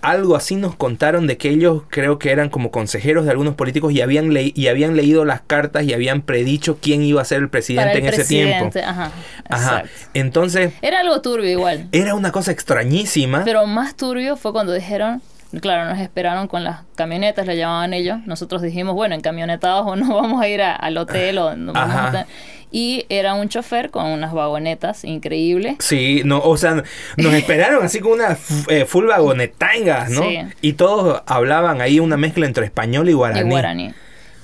algo 0.02 0.36
así 0.36 0.56
nos 0.56 0.76
contaron 0.76 1.26
de 1.26 1.36
que 1.36 1.50
ellos 1.50 1.82
creo 1.88 2.18
que 2.18 2.30
eran 2.30 2.50
como 2.50 2.70
consejeros 2.70 3.24
de 3.24 3.30
algunos 3.30 3.54
políticos 3.54 3.92
y 3.92 4.00
habían, 4.00 4.30
y 4.36 4.68
habían 4.68 4.96
leído 4.96 5.24
las 5.24 5.40
cartas 5.40 5.84
y 5.84 5.92
habían 5.92 6.22
predicho 6.22 6.78
quién 6.80 7.02
iba 7.02 7.22
a 7.22 7.24
ser 7.24 7.38
el 7.38 7.48
presidente 7.48 7.98
en 7.98 8.06
ese 8.06 8.24
tiempo. 8.24 8.70
Ajá, 8.84 9.12
Ajá. 9.48 9.84
Entonces... 10.14 10.72
Era 10.82 11.00
algo 11.00 11.20
turbio 11.20 11.50
igual. 11.50 11.88
Era 11.92 12.14
una 12.14 12.32
cosa 12.32 12.52
extrañísima. 12.52 13.44
Pero 13.44 13.66
más 13.66 13.96
turbio 13.96 14.36
fue 14.36 14.52
cuando 14.52 14.72
dijeron, 14.72 15.22
claro, 15.60 15.90
nos 15.90 15.98
esperaron 15.98 16.46
con 16.46 16.62
las 16.62 16.80
camionetas, 16.94 17.46
le 17.46 17.56
llamaban 17.56 17.92
ellos. 17.92 18.18
Nosotros 18.26 18.62
dijimos, 18.62 18.94
bueno, 18.94 19.14
en 19.14 19.20
camionetados 19.20 19.86
o 19.86 19.96
no 19.96 20.14
vamos 20.14 20.40
a 20.40 20.48
ir 20.48 20.62
al 20.62 20.96
hotel 20.96 21.38
o 21.38 21.56
no 21.56 21.72
vamos 21.72 22.14
a 22.14 22.26
y 22.70 23.06
era 23.08 23.34
un 23.34 23.48
chofer 23.48 23.90
con 23.90 24.06
unas 24.06 24.32
vagonetas 24.32 25.04
increíbles. 25.04 25.76
Sí, 25.80 26.22
no, 26.24 26.40
o 26.40 26.56
sea, 26.56 26.82
nos 27.16 27.34
esperaron 27.34 27.84
así 27.84 28.00
con 28.00 28.12
una 28.12 28.38
eh, 28.68 28.84
full 28.86 29.06
vagonetangas, 29.06 30.10
¿no? 30.10 30.22
Sí. 30.22 30.38
Y 30.60 30.74
todos 30.74 31.22
hablaban 31.26 31.80
ahí 31.80 32.00
una 32.00 32.16
mezcla 32.16 32.46
entre 32.46 32.64
español 32.64 33.08
y 33.08 33.12
guaraní. 33.12 33.46
Y 33.46 33.50
guaraní. 33.50 33.94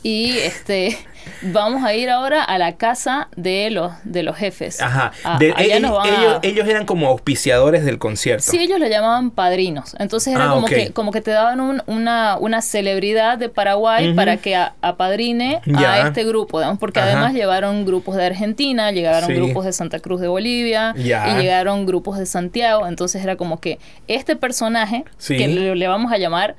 Y 0.03 0.39
este 0.39 0.99
vamos 1.43 1.85
a 1.85 1.95
ir 1.95 2.11
ahora 2.11 2.43
a 2.43 2.59
la 2.59 2.77
casa 2.77 3.29
de 3.37 3.71
los, 3.71 3.93
de 4.05 4.23
los 4.23 4.37
jefes. 4.37 4.81
Ajá. 4.81 5.13
ellos, 5.41 6.41
ellos, 6.43 6.69
eran 6.69 6.87
como 6.87 7.09
auspiciadores 7.09 7.85
del 7.85 7.99
concierto. 7.99 8.51
Sí, 8.51 8.59
ellos 8.59 8.79
lo 8.79 8.87
llamaban 8.87 9.31
padrinos. 9.31 9.97
Entonces 9.99 10.35
era 10.35 10.47
ah, 10.47 10.55
como, 10.55 10.67
que, 10.67 10.93
como 10.93 11.13
que 11.13 11.21
te 11.21 11.31
daban 11.31 11.83
una, 11.87 12.37
una 12.39 12.63
celebridad 12.63 13.39
de 13.39 13.49
Paraguay 13.49 14.15
para 14.15 14.37
que 14.37 14.57
apadrine 14.57 15.61
a 15.77 16.07
este 16.07 16.25
grupo, 16.25 16.61
porque 16.79 17.01
además 17.01 17.35
llevaron 17.35 17.85
grupos 17.85 18.17
de 18.17 18.27
Argentina, 18.27 18.91
llegaron 18.93 19.35
grupos 19.35 19.65
de 19.65 19.73
Santa 19.73 20.01
Cruz 20.01 20.21
de 20.21 20.29
Bolivia 20.29 20.95
y 20.97 21.03
llegaron 21.03 21.87
grupos 21.87 22.19
de 22.19 22.27
Santiago. 22.27 22.87
Entonces 22.87 23.23
era 23.23 23.37
como 23.37 23.61
que 23.61 23.79
este 24.09 24.37
personaje, 24.37 25.05
que 25.27 25.49
le 25.49 25.89
vamos 25.89 26.13
a 26.13 26.19
llamar 26.19 26.57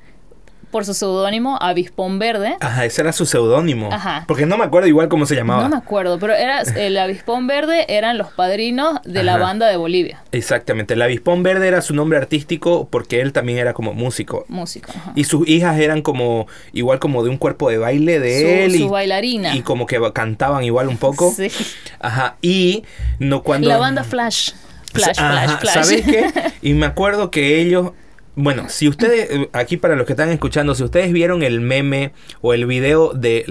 por 0.71 0.85
su 0.85 0.93
seudónimo 0.93 1.57
Avispón 1.61 2.19
Verde. 2.19 2.55
Ajá, 2.59 2.85
ese 2.85 3.01
era 3.01 3.11
su 3.11 3.25
seudónimo. 3.25 3.89
Ajá. 3.91 4.25
Porque 4.27 4.45
no 4.45 4.57
me 4.57 4.65
acuerdo 4.65 4.87
igual 4.87 5.07
cómo 5.07 5.25
se 5.25 5.35
llamaba. 5.35 5.63
No 5.63 5.69
me 5.69 5.77
acuerdo, 5.77 6.19
pero 6.19 6.33
era 6.33 6.61
el 6.61 6.97
Avispón 6.97 7.47
Verde 7.47 7.85
eran 7.89 8.17
los 8.17 8.31
padrinos 8.31 8.99
de 9.03 9.23
la 9.23 9.37
banda 9.37 9.67
de 9.67 9.77
Bolivia. 9.77 10.23
Exactamente, 10.31 10.93
el 10.93 11.01
Avispón 11.01 11.43
Verde 11.43 11.67
era 11.67 11.81
su 11.81 11.93
nombre 11.93 12.17
artístico 12.17 12.87
porque 12.89 13.21
él 13.21 13.33
también 13.33 13.59
era 13.59 13.73
como 13.73 13.93
músico. 13.93 14.45
Músico, 14.47 14.91
ajá. 14.95 15.13
Y 15.15 15.23
sus 15.23 15.47
hijas 15.47 15.79
eran 15.79 16.01
como 16.01 16.47
igual 16.73 16.99
como 16.99 17.23
de 17.23 17.29
un 17.29 17.37
cuerpo 17.37 17.69
de 17.69 17.77
baile 17.77 18.19
de 18.19 18.65
él. 18.65 18.71
Su 18.71 18.77
y, 18.77 18.87
bailarina. 18.87 19.55
Y 19.55 19.61
como 19.61 19.85
que 19.85 19.99
cantaban 20.13 20.63
igual 20.63 20.87
un 20.87 20.97
poco. 20.97 21.33
Sí. 21.37 21.51
Ajá, 21.99 22.37
y 22.41 22.83
no 23.19 23.43
cuando... 23.43 23.67
La 23.69 23.77
banda 23.77 24.03
Flash. 24.03 24.53
Flash, 24.91 25.17
Flash, 25.17 25.59
Flash. 25.59 25.73
¿Sabes 25.73 26.01
qué? 26.03 26.31
Y 26.61 26.73
me 26.73 26.87
acuerdo 26.87 27.29
que 27.29 27.61
ellos 27.61 27.91
bueno, 28.39 28.69
si 28.69 28.87
ustedes, 28.87 29.31
eh, 29.31 29.49
aquí 29.51 29.77
para 29.77 29.95
los 29.95 30.05
que 30.05 30.13
están 30.13 30.29
escuchando, 30.29 30.75
si 30.75 30.83
ustedes 30.83 31.11
vieron 31.11 31.41
el 31.41 31.59
meme 31.59 32.13
o 32.41 32.53
el 32.53 32.67
video 32.67 33.11
de, 33.13 33.43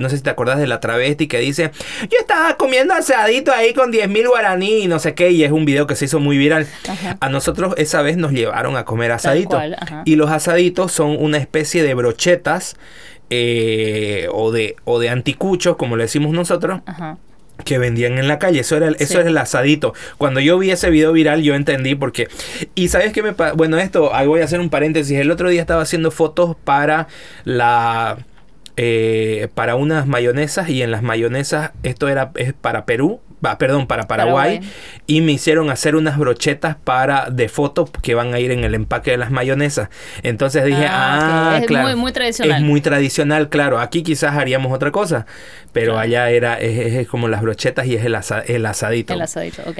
no 0.00 0.08
sé 0.08 0.16
si 0.16 0.22
te 0.22 0.30
acordás 0.30 0.58
de 0.58 0.66
la 0.66 0.80
travesti 0.80 1.28
que 1.28 1.38
dice, 1.38 1.70
yo 2.00 2.18
estaba 2.18 2.56
comiendo 2.56 2.94
asadito 2.94 3.52
ahí 3.52 3.74
con 3.74 3.90
10 3.90 4.08
mil 4.08 4.26
guaraní 4.26 4.84
y 4.84 4.88
no 4.88 5.00
sé 5.00 5.14
qué, 5.14 5.32
y 5.32 5.44
es 5.44 5.52
un 5.52 5.66
video 5.66 5.86
que 5.86 5.96
se 5.96 6.06
hizo 6.06 6.18
muy 6.18 6.38
viral. 6.38 6.66
A 7.20 7.28
nosotros 7.28 7.74
esa 7.76 8.00
vez 8.00 8.16
nos 8.16 8.32
llevaron 8.32 8.78
a 8.78 8.86
comer 8.86 9.12
asadito. 9.12 9.60
y 10.06 10.16
los 10.16 10.30
asaditos 10.30 10.92
son 10.92 11.14
una 11.20 11.36
especie 11.36 11.82
de 11.82 11.92
brochetas 11.92 12.78
eh, 13.28 14.28
o, 14.32 14.50
de, 14.50 14.76
o 14.84 14.98
de 14.98 15.10
anticuchos, 15.10 15.76
como 15.76 15.98
le 15.98 16.04
decimos 16.04 16.32
nosotros. 16.32 16.80
Ajá 16.86 17.18
que 17.64 17.78
vendían 17.78 18.18
en 18.18 18.28
la 18.28 18.38
calle. 18.38 18.60
Eso 18.60 18.76
era, 18.76 18.88
eso 18.98 19.20
era 19.20 19.28
el 19.28 19.38
asadito. 19.38 19.94
Cuando 20.18 20.40
yo 20.40 20.58
vi 20.58 20.70
ese 20.70 20.90
video 20.90 21.12
viral, 21.12 21.42
yo 21.42 21.54
entendí 21.54 21.94
porque. 21.94 22.28
Y 22.74 22.88
sabes 22.88 23.12
qué 23.12 23.22
me 23.22 23.32
Bueno, 23.54 23.78
esto, 23.78 24.14
ahí 24.14 24.26
voy 24.26 24.40
a 24.40 24.44
hacer 24.44 24.60
un 24.60 24.70
paréntesis. 24.70 25.18
El 25.18 25.30
otro 25.30 25.48
día 25.48 25.60
estaba 25.60 25.82
haciendo 25.82 26.10
fotos 26.10 26.56
para 26.64 27.08
la. 27.44 28.18
Eh, 28.78 29.48
para 29.54 29.74
unas 29.74 30.06
mayonesas 30.06 30.68
y 30.68 30.82
en 30.82 30.90
las 30.90 31.02
mayonesas 31.02 31.70
esto 31.82 32.08
era 32.08 32.32
es 32.34 32.52
para 32.52 32.84
Perú 32.84 33.22
perdón, 33.58 33.86
para 33.86 34.08
Paraguay, 34.08 34.60
y 35.06 35.20
me 35.20 35.32
hicieron 35.32 35.70
hacer 35.70 35.96
unas 35.96 36.18
brochetas 36.18 36.76
para 36.76 37.30
de 37.30 37.48
fotos 37.48 37.90
que 38.02 38.14
van 38.14 38.34
a 38.34 38.40
ir 38.40 38.50
en 38.50 38.64
el 38.64 38.74
empaque 38.74 39.12
de 39.12 39.16
las 39.16 39.30
mayonesas. 39.30 39.88
Entonces 40.22 40.64
dije, 40.64 40.86
ah, 40.88 41.58
es 41.60 41.66
claro, 41.66 41.88
muy, 41.88 41.96
muy, 41.96 42.12
tradicional. 42.12 42.58
Es 42.58 42.66
muy 42.66 42.80
tradicional, 42.80 43.48
claro. 43.48 43.78
Aquí 43.78 44.02
quizás 44.02 44.34
haríamos 44.34 44.72
otra 44.72 44.90
cosa, 44.90 45.26
pero 45.72 45.98
allá 45.98 46.30
era 46.30 46.58
es, 46.58 47.06
como 47.08 47.28
las 47.28 47.42
brochetas 47.42 47.86
y 47.86 47.94
es 47.94 48.04
el, 48.04 48.16
el 48.46 48.66
asadito. 48.66 49.14
El 49.14 49.22
asadito, 49.22 49.62
ok. 49.66 49.78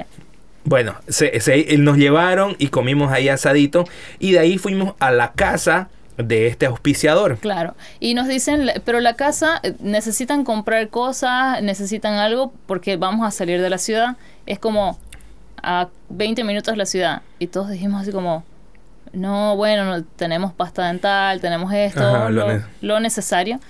Bueno, 0.64 0.96
se, 1.06 1.40
nos 1.78 1.96
llevaron 1.96 2.56
y 2.58 2.68
comimos 2.68 3.12
ahí 3.12 3.28
asadito 3.28 3.84
y 4.18 4.32
de 4.32 4.40
ahí 4.40 4.58
fuimos 4.58 4.94
a 4.98 5.12
la 5.12 5.32
casa 5.32 5.88
de 6.16 6.46
este 6.46 6.66
auspiciador. 6.66 7.38
Claro. 7.38 7.74
Y 8.00 8.14
nos 8.14 8.28
dicen, 8.28 8.70
pero 8.84 9.00
la 9.00 9.14
casa 9.14 9.60
eh, 9.62 9.74
necesitan 9.80 10.44
comprar 10.44 10.88
cosas, 10.88 11.62
necesitan 11.62 12.14
algo 12.14 12.52
porque 12.66 12.96
vamos 12.96 13.26
a 13.26 13.30
salir 13.30 13.60
de 13.60 13.70
la 13.70 13.78
ciudad. 13.78 14.16
Es 14.46 14.58
como 14.58 14.98
a 15.62 15.88
20 16.08 16.44
minutos 16.44 16.72
de 16.72 16.78
la 16.78 16.86
ciudad. 16.86 17.22
Y 17.38 17.48
todos 17.48 17.70
dijimos 17.70 18.02
así 18.02 18.12
como, 18.12 18.44
no, 19.12 19.56
bueno, 19.56 20.04
tenemos 20.16 20.52
pasta 20.52 20.86
dental, 20.86 21.40
tenemos 21.40 21.72
esto, 21.72 22.30
lo, 22.80 23.00
necesario. 23.00 23.60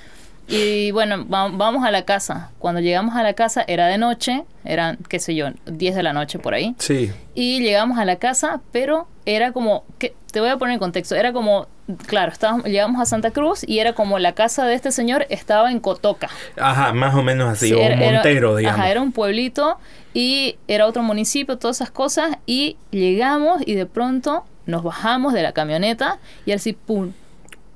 Y 0.48 0.90
bueno, 0.92 1.24
vamos 1.26 1.84
a 1.84 1.90
la 1.90 2.04
casa. 2.04 2.50
Cuando 2.58 2.80
llegamos 2.80 3.16
a 3.16 3.22
la 3.22 3.34
casa 3.34 3.64
era 3.66 3.86
de 3.88 3.98
noche, 3.98 4.44
eran, 4.64 4.98
qué 5.08 5.18
sé 5.18 5.34
yo, 5.34 5.48
10 5.66 5.94
de 5.94 6.02
la 6.02 6.12
noche 6.12 6.38
por 6.38 6.54
ahí. 6.54 6.74
Sí. 6.78 7.12
Y 7.34 7.60
llegamos 7.60 7.98
a 7.98 8.04
la 8.04 8.16
casa, 8.16 8.60
pero 8.72 9.08
era 9.24 9.52
como, 9.52 9.84
que 9.98 10.14
te 10.30 10.40
voy 10.40 10.50
a 10.50 10.56
poner 10.56 10.74
en 10.74 10.78
contexto, 10.78 11.14
era 11.14 11.32
como 11.32 11.66
claro, 12.06 12.32
estábamos, 12.32 12.66
llegamos 12.66 13.00
a 13.00 13.06
Santa 13.06 13.30
Cruz 13.30 13.64
y 13.66 13.78
era 13.78 13.92
como 13.92 14.18
la 14.18 14.32
casa 14.32 14.66
de 14.66 14.74
este 14.74 14.90
señor 14.90 15.26
estaba 15.30 15.70
en 15.70 15.80
Cotoca. 15.80 16.28
Ajá, 16.56 16.92
más 16.92 17.14
o 17.14 17.22
menos 17.22 17.48
así, 17.48 17.72
o 17.72 17.78
Montero, 17.78 18.56
digamos. 18.56 18.80
Ajá, 18.80 18.90
era 18.90 19.00
un 19.00 19.12
pueblito 19.12 19.78
y 20.14 20.56
era 20.68 20.86
otro 20.86 21.02
municipio, 21.02 21.58
todas 21.58 21.76
esas 21.78 21.90
cosas, 21.90 22.38
y 22.46 22.76
llegamos 22.90 23.62
y 23.64 23.74
de 23.74 23.86
pronto 23.86 24.44
nos 24.66 24.82
bajamos 24.82 25.32
de 25.32 25.42
la 25.42 25.52
camioneta 25.52 26.18
y 26.44 26.52
así, 26.52 26.72
pum, 26.72 27.12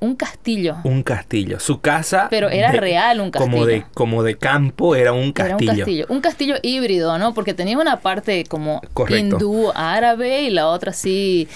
un 0.01 0.17
castillo. 0.17 0.77
Un 0.85 1.03
castillo. 1.03 1.61
Su 1.61 1.81
casa. 1.81 2.29
Pero 2.31 2.49
era 2.49 2.73
real 2.73 3.21
un 3.21 3.31
castillo. 3.31 3.53
Como 3.53 3.67
de, 3.67 3.85
como 3.95 4.23
de 4.23 4.37
campo, 4.37 4.95
era 4.95 5.13
un 5.13 5.33
castillo. 5.33 5.59
Era 5.59 5.73
un 5.73 5.79
castillo. 5.79 6.07
Un 6.09 6.21
castillo 6.21 6.55
híbrido, 6.63 7.19
¿no? 7.19 7.35
Porque 7.35 7.53
tenía 7.53 7.79
una 7.79 8.01
parte 8.01 8.45
como 8.45 8.81
hindú, 9.09 9.71
árabe 9.75 10.43
y 10.43 10.51
la 10.51 10.69
otra 10.69 10.93
así. 10.93 11.49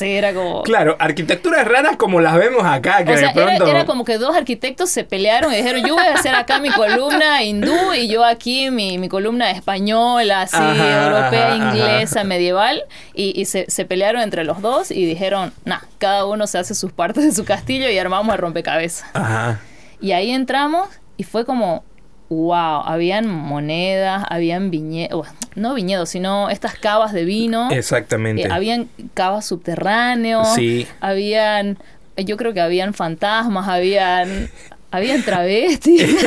Era 0.00 0.32
como. 0.32 0.62
Claro, 0.62 0.96
arquitecturas 0.98 1.66
raras 1.68 1.96
como 1.96 2.20
las 2.20 2.36
vemos 2.36 2.64
acá. 2.64 3.04
Que 3.04 3.12
o 3.12 3.16
sea, 3.16 3.32
era, 3.32 3.84
como 3.84 4.04
que 4.04 4.16
dos 4.16 4.34
arquitectos 4.34 4.88
se 4.90 5.04
pelearon 5.04 5.52
y 5.52 5.56
dijeron: 5.56 5.84
Yo 5.86 5.94
voy 5.94 6.06
a 6.06 6.14
hacer 6.14 6.34
acá 6.34 6.60
mi 6.60 6.70
columna 6.70 7.42
hindú 7.42 7.92
y 7.94 8.08
yo 8.08 8.24
aquí 8.24 8.70
mi, 8.70 8.98
mi 8.98 9.08
columna 9.08 9.50
española, 9.50 10.42
así, 10.42 10.56
europea, 10.56 11.54
inglesa, 11.54 12.24
medieval. 12.24 12.82
Y, 13.14 13.44
se, 13.44 13.70
se 13.70 13.84
pelearon 13.84 14.22
entre 14.22 14.44
los 14.44 14.62
dos 14.62 14.90
y 14.90 15.04
dijeron: 15.04 15.52
Nah, 15.66 15.80
cada 15.98 16.24
uno 16.24 16.46
se 16.46 16.56
hace 16.58 16.74
sus 16.74 16.90
partes 16.90 17.24
de 17.24 17.32
su 17.32 17.44
castillo 17.44 17.73
y 17.82 17.98
armamos 17.98 18.34
el 18.34 18.40
rompecabezas. 18.40 19.08
Ajá. 19.14 19.60
Y 20.00 20.12
ahí 20.12 20.30
entramos 20.30 20.88
y 21.16 21.24
fue 21.24 21.44
como, 21.44 21.84
wow, 22.28 22.82
habían 22.84 23.28
monedas, 23.28 24.24
habían 24.28 24.70
viñedos, 24.70 25.28
no 25.54 25.74
viñedos, 25.74 26.08
sino 26.08 26.50
estas 26.50 26.74
cavas 26.74 27.12
de 27.12 27.24
vino. 27.24 27.70
Exactamente. 27.70 28.42
Eh, 28.42 28.48
habían 28.50 28.88
cavas 29.14 29.46
subterráneos. 29.46 30.54
Sí. 30.54 30.86
Habían, 31.00 31.78
yo 32.16 32.36
creo 32.36 32.52
que 32.52 32.60
habían 32.60 32.94
fantasmas, 32.94 33.68
habían 33.68 34.50
habían 34.96 35.22
travestis. 35.22 36.26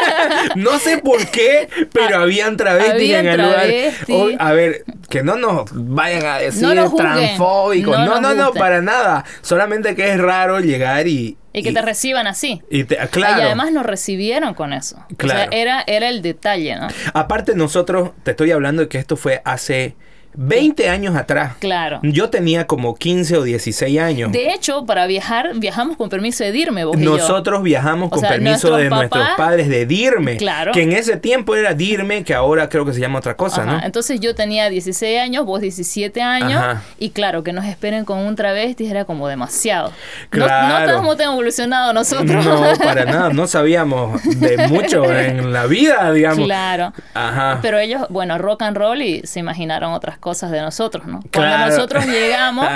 no 0.56 0.78
sé 0.78 0.98
por 0.98 1.26
qué, 1.30 1.68
pero 1.92 2.18
ah, 2.18 2.22
habían 2.22 2.56
travestis 2.56 3.12
en 3.12 3.26
el 3.26 3.40
lugar. 3.40 4.36
a 4.38 4.52
ver, 4.52 4.84
que 5.08 5.22
no 5.22 5.36
nos 5.36 5.70
vayan 5.72 6.26
a 6.26 6.38
decir 6.38 6.68
transfóbicos. 6.96 7.98
No, 7.98 8.20
no, 8.20 8.34
no, 8.34 8.52
para 8.52 8.82
nada. 8.82 9.24
Solamente 9.42 9.94
que 9.94 10.10
es 10.10 10.18
raro 10.18 10.60
llegar 10.60 11.06
y. 11.06 11.36
Y 11.52 11.62
que 11.62 11.72
te 11.72 11.82
reciban 11.82 12.26
así. 12.26 12.62
Y, 12.70 12.84
claro. 12.84 13.40
y 13.40 13.44
además 13.44 13.72
nos 13.72 13.84
recibieron 13.84 14.54
con 14.54 14.72
eso. 14.72 14.96
Claro. 15.16 15.48
O 15.48 15.50
sea, 15.50 15.60
era, 15.60 15.82
era 15.86 16.08
el 16.08 16.22
detalle, 16.22 16.76
¿no? 16.76 16.86
Aparte, 17.14 17.54
nosotros, 17.56 18.10
te 18.22 18.32
estoy 18.32 18.52
hablando 18.52 18.82
de 18.82 18.88
que 18.88 18.98
esto 18.98 19.16
fue 19.16 19.42
hace 19.44 19.96
20 20.34 20.88
años 20.88 21.16
atrás. 21.16 21.54
Claro. 21.58 22.00
Yo 22.02 22.30
tenía 22.30 22.66
como 22.66 22.94
15 22.94 23.38
o 23.38 23.42
16 23.42 23.98
años. 23.98 24.32
De 24.32 24.52
hecho, 24.52 24.84
para 24.86 25.06
viajar, 25.06 25.52
viajamos 25.56 25.96
con 25.96 26.08
permiso 26.08 26.44
de 26.44 26.52
DIRME. 26.52 26.84
Vos 26.84 26.98
Nosotros 26.98 27.62
viajamos 27.62 28.10
con 28.10 28.20
permiso 28.20 28.76
de 28.76 28.90
nuestros 28.90 29.26
padres 29.36 29.68
de 29.68 29.86
DIRME. 29.86 30.36
Claro. 30.36 30.72
Que 30.72 30.82
en 30.82 30.92
ese 30.92 31.16
tiempo 31.16 31.56
era 31.56 31.74
DIRME, 31.74 32.24
que 32.24 32.34
ahora 32.34 32.68
creo 32.68 32.84
que 32.84 32.92
se 32.92 33.00
llama 33.00 33.18
otra 33.18 33.36
cosa, 33.36 33.64
¿no? 33.64 33.80
Entonces 33.82 34.20
yo 34.20 34.34
tenía 34.34 34.68
16 34.68 35.20
años, 35.20 35.44
vos 35.44 35.60
17 35.60 36.20
años. 36.22 36.78
Y 36.98 37.10
claro, 37.10 37.42
que 37.42 37.52
nos 37.52 37.64
esperen 37.64 38.04
con 38.04 38.18
un 38.18 38.36
travesti 38.36 38.86
era 38.86 39.04
como 39.04 39.28
demasiado. 39.28 39.92
Claro. 40.30 40.86
No, 40.86 40.92
no 40.92 40.98
hemos 40.98 41.20
evolucionado 41.20 41.92
nosotros. 41.92 42.44
No, 42.44 42.62
para 42.78 43.04
nada. 43.06 43.30
No 43.30 43.46
sabíamos 43.46 44.22
de 44.38 44.68
mucho 44.68 45.04
en 45.04 45.52
la 45.52 45.66
vida, 45.66 46.12
digamos. 46.12 46.44
Claro. 46.44 46.92
Ajá. 47.14 47.58
Pero 47.62 47.78
ellos, 47.78 48.06
bueno, 48.10 48.38
rock 48.38 48.62
and 48.62 48.76
roll 48.76 49.02
y 49.02 49.22
se 49.24 49.40
imaginaron 49.40 49.92
otras 49.92 50.17
cosas 50.18 50.38
cosas 50.38 50.50
de 50.50 50.60
nosotros, 50.60 51.06
¿no? 51.06 51.20
Cuando 51.32 51.66
nosotros 51.66 52.06
llegamos 52.06 52.68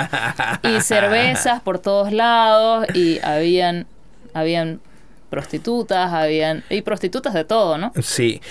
y 0.63 0.81
cervezas 0.81 1.61
por 1.61 1.77
todos 1.77 2.11
lados 2.11 2.87
y 2.95 3.19
habían, 3.23 3.85
habían 4.33 4.81
prostitutas, 5.29 6.11
habían 6.13 6.63
y 6.69 6.81
prostitutas 6.81 7.33
de 7.33 7.43
todo, 7.43 7.77
¿no? 7.77 7.91
Sí, 8.01 8.41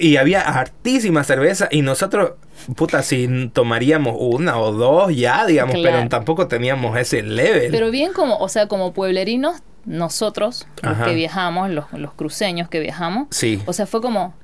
y 0.00 0.16
había 0.16 0.40
hartísima 0.40 1.22
cerveza 1.22 1.68
y 1.70 1.82
nosotros, 1.82 2.32
puta, 2.74 3.02
si 3.02 3.48
tomaríamos 3.52 4.16
una 4.18 4.58
o 4.58 4.72
dos 4.72 5.14
ya, 5.14 5.46
digamos, 5.46 5.76
pero 5.82 6.08
tampoco 6.08 6.48
teníamos 6.48 6.96
ese 6.96 7.22
level. 7.22 7.70
Pero 7.70 7.90
bien 7.90 8.12
como, 8.12 8.38
o 8.38 8.48
sea, 8.48 8.66
como 8.68 8.92
pueblerinos, 8.92 9.62
nosotros, 9.84 10.66
los 10.82 10.98
que 10.98 11.14
viajamos, 11.14 11.70
los, 11.70 11.92
los 11.92 12.12
cruceños 12.14 12.68
que 12.68 12.80
viajamos, 12.80 13.28
sí. 13.30 13.60
o 13.66 13.72
sea, 13.72 13.86
fue 13.86 14.00
como, 14.00 14.34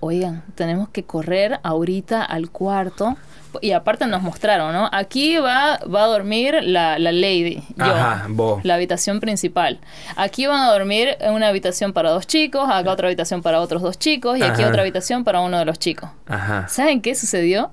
oigan, 0.00 0.42
tenemos 0.54 0.88
que 0.88 1.04
correr 1.04 1.60
ahorita 1.62 2.24
al 2.24 2.50
cuarto 2.50 3.16
y 3.60 3.72
aparte 3.72 4.06
nos 4.06 4.22
mostraron, 4.22 4.72
¿no? 4.72 4.88
Aquí 4.92 5.38
va, 5.38 5.78
va 5.92 6.04
a 6.04 6.06
dormir 6.06 6.58
la, 6.62 6.98
la 6.98 7.12
lady, 7.12 7.62
yo, 7.76 8.60
la 8.62 8.74
habitación 8.74 9.20
principal. 9.20 9.78
Aquí 10.16 10.46
van 10.46 10.60
a 10.60 10.72
dormir 10.72 11.16
una 11.30 11.48
habitación 11.48 11.92
para 11.92 12.10
dos 12.10 12.26
chicos, 12.26 12.68
acá 12.70 12.90
otra 12.90 13.08
habitación 13.08 13.42
para 13.42 13.60
otros 13.60 13.82
dos 13.82 13.98
chicos 13.98 14.38
y 14.38 14.42
aquí 14.42 14.64
otra 14.64 14.82
habitación 14.82 15.24
para 15.24 15.40
uno 15.40 15.58
de 15.58 15.64
los 15.64 15.78
chicos. 15.78 16.10
Ajá. 16.26 16.68
¿Saben 16.68 17.00
qué 17.00 17.14
sucedió? 17.14 17.70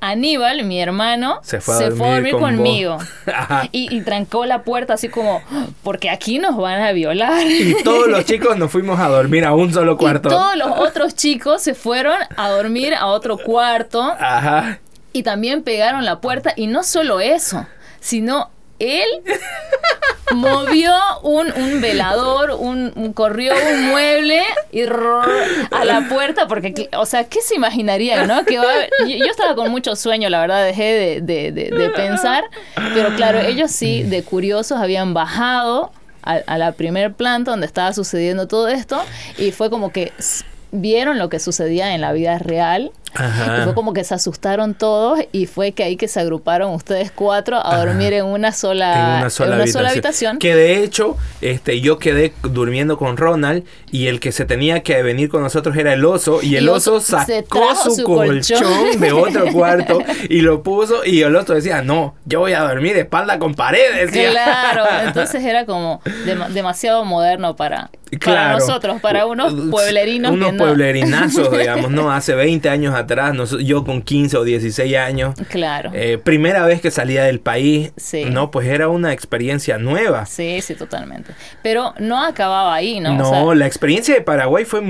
Aníbal, 0.00 0.64
mi 0.64 0.80
hermano, 0.80 1.40
se 1.42 1.60
fue 1.60 1.74
a 1.74 1.90
dormir, 1.90 2.36
conmigo. 2.36 2.98
Y, 3.72 3.94
y, 3.94 4.00
trancó 4.02 4.46
la 4.46 4.62
puerta 4.62 4.94
así 4.94 5.08
como, 5.08 5.42
porque 5.82 6.10
aquí 6.10 6.38
nos 6.38 6.56
van 6.56 6.82
a 6.82 6.92
violar. 6.92 7.46
Y 7.46 7.76
todos 7.82 8.08
los 8.08 8.24
chicos 8.24 8.56
nos 8.56 8.70
fuimos 8.70 8.98
a 9.00 9.08
dormir 9.08 9.44
a 9.44 9.54
un 9.54 9.72
solo 9.72 9.96
cuarto. 9.96 10.28
Y 10.28 10.32
todos 10.32 10.56
los 10.56 10.70
otros 10.78 11.14
chicos 11.14 11.62
se 11.62 11.74
fueron 11.74 12.16
a 12.36 12.50
dormir 12.50 12.94
a 12.94 13.06
otro 13.06 13.38
cuarto. 13.38 14.02
Ajá 14.02 14.78
y 15.16 15.22
también 15.22 15.62
pegaron 15.62 16.04
la 16.04 16.20
puerta 16.20 16.52
y 16.56 16.66
no 16.66 16.82
solo 16.82 17.20
eso, 17.20 17.66
sino 18.00 18.50
él 18.78 19.06
movió 20.34 20.92
un, 21.22 21.50
un 21.56 21.80
velador, 21.80 22.50
un, 22.50 22.92
corrió 23.14 23.54
un 23.54 23.88
mueble 23.88 24.42
y 24.72 24.82
a 24.82 25.84
la 25.86 26.06
puerta 26.10 26.46
porque, 26.46 26.90
o 26.98 27.06
sea, 27.06 27.24
¿qué 27.24 27.40
se 27.40 27.54
imaginaría, 27.54 28.26
no? 28.26 28.44
Que 28.44 28.56
yo, 28.56 28.64
estaba 29.30 29.54
con 29.54 29.70
mucho 29.70 29.96
sueño, 29.96 30.28
la 30.28 30.40
verdad, 30.40 30.62
dejé 30.66 31.22
de, 31.22 31.50
de, 31.50 31.90
pensar, 31.96 32.44
pero 32.92 33.14
claro, 33.16 33.40
ellos 33.40 33.70
sí, 33.70 34.02
de 34.02 34.22
curiosos, 34.22 34.78
habían 34.78 35.14
bajado 35.14 35.92
a, 36.22 36.34
a 36.46 36.58
la 36.58 36.72
primer 36.72 37.14
planta 37.14 37.52
donde 37.52 37.64
estaba 37.64 37.94
sucediendo 37.94 38.46
todo 38.48 38.68
esto 38.68 39.02
y 39.38 39.50
fue 39.50 39.70
como 39.70 39.92
que 39.92 40.12
vieron 40.72 41.18
lo 41.18 41.30
que 41.30 41.38
sucedía 41.38 41.94
en 41.94 42.02
la 42.02 42.12
vida 42.12 42.38
real 42.38 42.92
y 43.20 43.64
fue 43.64 43.74
como 43.74 43.92
que 43.92 44.04
se 44.04 44.14
asustaron 44.14 44.74
todos 44.74 45.20
y 45.32 45.46
fue 45.46 45.72
que 45.72 45.82
ahí 45.84 45.96
que 45.96 46.08
se 46.08 46.20
agruparon 46.20 46.72
ustedes 46.72 47.10
cuatro 47.10 47.64
a 47.64 47.78
dormir 47.78 48.12
en 48.12 48.24
una 48.26 48.52
sola, 48.52 49.16
en 49.16 49.20
una 49.20 49.66
sola, 49.66 49.90
habitación. 49.90 50.38
Que 50.38 50.54
de 50.54 50.82
hecho, 50.82 51.16
este, 51.40 51.80
yo 51.80 51.98
quedé 51.98 52.32
durmiendo 52.42 52.98
con 52.98 53.16
Ronald 53.16 53.64
y 53.90 54.06
el 54.08 54.20
que 54.20 54.32
se 54.32 54.44
tenía 54.44 54.82
que 54.82 55.02
venir 55.02 55.28
con 55.28 55.42
nosotros 55.42 55.76
era 55.76 55.92
el 55.92 56.04
oso 56.04 56.40
y 56.42 56.56
el 56.56 56.68
oso 56.68 57.00
sacó 57.00 57.74
su, 57.74 58.04
colchón, 58.04 59.00
de 59.00 59.12
otro 59.12 59.52
cuarto 59.52 59.98
y 60.28 60.40
lo 60.40 60.62
puso 60.62 61.04
y 61.04 61.22
el 61.22 61.36
otro 61.36 61.54
decía, 61.54 61.82
no, 61.82 62.14
yo 62.24 62.40
voy 62.40 62.52
a 62.52 62.60
dormir 62.60 62.94
de 62.94 63.00
espalda 63.00 63.38
con 63.38 63.54
paredes. 63.54 64.10
Claro, 64.10 64.84
entonces 65.06 65.44
era 65.44 65.66
como 65.66 66.00
demasiado 66.52 67.04
moderno 67.04 67.56
para, 67.56 67.90
para 68.24 68.52
nosotros, 68.52 69.00
para 69.00 69.26
unos 69.26 69.54
pueblerinos. 69.70 70.32
Unos 70.32 70.54
pueblerinazos, 70.54 71.56
digamos, 71.56 71.90
no, 71.90 72.10
hace 72.12 72.34
20 72.34 72.68
años 72.68 72.94
atrás, 72.94 73.05
yo 73.60 73.84
con 73.84 74.02
15 74.02 74.36
o 74.36 74.44
16 74.44 74.96
años. 74.96 75.34
Claro. 75.48 75.90
Eh, 75.94 76.18
primera 76.18 76.64
vez 76.66 76.80
que 76.80 76.90
salía 76.90 77.24
del 77.24 77.40
país. 77.40 77.92
No, 78.30 78.50
pues 78.50 78.68
era 78.68 78.88
una 78.88 79.12
experiencia 79.12 79.78
nueva. 79.78 80.26
Sí, 80.26 80.60
sí, 80.62 80.74
totalmente. 80.74 81.32
Pero 81.62 81.94
no 81.98 82.22
acababa 82.24 82.74
ahí, 82.74 83.00
¿no? 83.00 83.14
No, 83.14 83.54
la 83.54 83.66
experiencia 83.66 84.14
de 84.14 84.20
Paraguay 84.20 84.64
fue, 84.64 84.82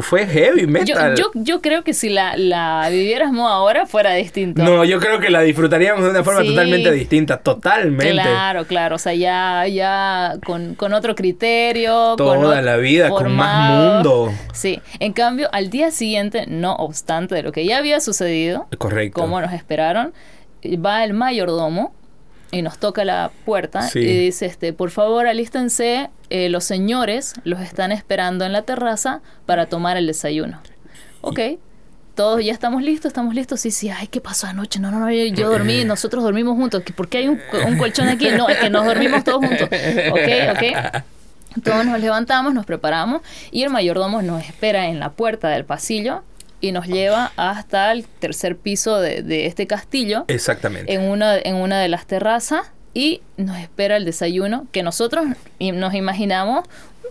fue 0.00 0.26
heavy 0.26 0.66
metal. 0.66 1.14
Yo, 1.16 1.30
yo, 1.34 1.60
creo 1.60 1.84
que 1.84 1.94
si 1.94 2.08
la, 2.08 2.36
la 2.36 2.88
viviéramos 2.90 3.50
ahora 3.50 3.86
fuera 3.86 4.14
distinto. 4.14 4.62
No, 4.62 4.84
yo 4.84 5.00
creo 5.00 5.20
que 5.20 5.30
la 5.30 5.42
disfrutaríamos 5.42 6.04
de 6.04 6.10
una 6.10 6.24
forma 6.24 6.42
totalmente 6.42 6.90
distinta, 6.92 7.38
totalmente. 7.38 8.12
Claro, 8.12 8.64
claro, 8.64 8.96
o 8.96 8.98
sea, 8.98 9.14
ya, 9.14 9.66
ya 9.66 10.36
con, 10.44 10.74
con 10.74 10.92
otro 10.92 11.14
criterio. 11.14 12.16
Toda 12.16 12.62
la 12.62 12.76
vida, 12.76 13.08
con 13.08 13.34
más 13.34 13.70
mundo. 13.70 14.32
Sí, 14.52 14.80
en 14.98 15.12
cambio, 15.12 15.48
al 15.52 15.70
día 15.70 15.90
siguiente, 15.90 16.44
no 16.46 16.74
obstante 16.76 17.34
de 17.34 17.42
lo 17.48 17.52
que 17.52 17.64
ya 17.64 17.78
había 17.78 17.98
sucedido, 18.00 18.66
Correcto. 18.76 19.18
como 19.18 19.40
nos 19.40 19.54
esperaron, 19.54 20.12
va 20.84 21.02
el 21.02 21.14
mayordomo 21.14 21.94
y 22.50 22.60
nos 22.60 22.78
toca 22.78 23.06
la 23.06 23.30
puerta 23.46 23.88
y 23.94 24.00
dice, 24.00 24.44
este, 24.44 24.74
por 24.74 24.90
favor 24.90 25.26
alístense, 25.26 26.10
eh, 26.28 26.50
los 26.50 26.64
señores 26.64 27.32
los 27.44 27.60
están 27.60 27.90
esperando 27.90 28.44
en 28.44 28.52
la 28.52 28.62
terraza 28.62 29.22
para 29.46 29.64
tomar 29.64 29.96
el 29.96 30.06
desayuno. 30.06 30.60
Ok, 31.22 31.40
todos 32.14 32.44
ya 32.44 32.52
estamos 32.52 32.82
listos, 32.82 33.08
estamos 33.10 33.34
listos. 33.34 33.60
Sí, 33.60 33.70
sí, 33.70 33.88
ay, 33.88 34.08
¿qué 34.08 34.20
pasó 34.20 34.46
anoche? 34.46 34.78
No, 34.78 34.90
no, 34.90 35.00
no, 35.00 35.10
yo 35.10 35.48
dormí, 35.48 35.84
nosotros 35.86 36.22
dormimos 36.22 36.54
juntos. 36.54 36.82
¿Por 36.94 37.08
qué 37.08 37.18
hay 37.18 37.28
un, 37.28 37.40
un 37.66 37.78
colchón 37.78 38.08
aquí? 38.08 38.28
No, 38.28 38.50
es 38.50 38.58
que 38.58 38.68
nos 38.68 38.84
dormimos 38.84 39.24
todos 39.24 39.38
juntos. 39.38 39.70
Ok, 40.10 40.28
ok. 40.52 41.02
Todos 41.64 41.86
nos 41.86 41.98
levantamos, 41.98 42.52
nos 42.52 42.66
preparamos 42.66 43.22
y 43.50 43.62
el 43.62 43.70
mayordomo 43.70 44.20
nos 44.20 44.44
espera 44.44 44.88
en 44.88 45.00
la 45.00 45.12
puerta 45.12 45.48
del 45.48 45.64
pasillo 45.64 46.22
y 46.60 46.72
nos 46.72 46.86
lleva 46.86 47.32
hasta 47.36 47.92
el 47.92 48.04
tercer 48.06 48.56
piso 48.56 49.00
de, 49.00 49.46
este 49.46 49.66
castillo. 49.66 50.24
Exactamente. 50.28 50.92
En 50.92 51.02
una, 51.02 51.36
en 51.38 51.56
una 51.56 51.80
de 51.80 51.88
las 51.88 52.06
terrazas 52.06 52.72
y 52.94 53.20
nos 53.36 53.58
espera 53.58 53.96
el 53.96 54.04
desayuno 54.04 54.66
que 54.72 54.82
nosotros 54.82 55.26
nos 55.60 55.94
imaginamos 55.94 56.64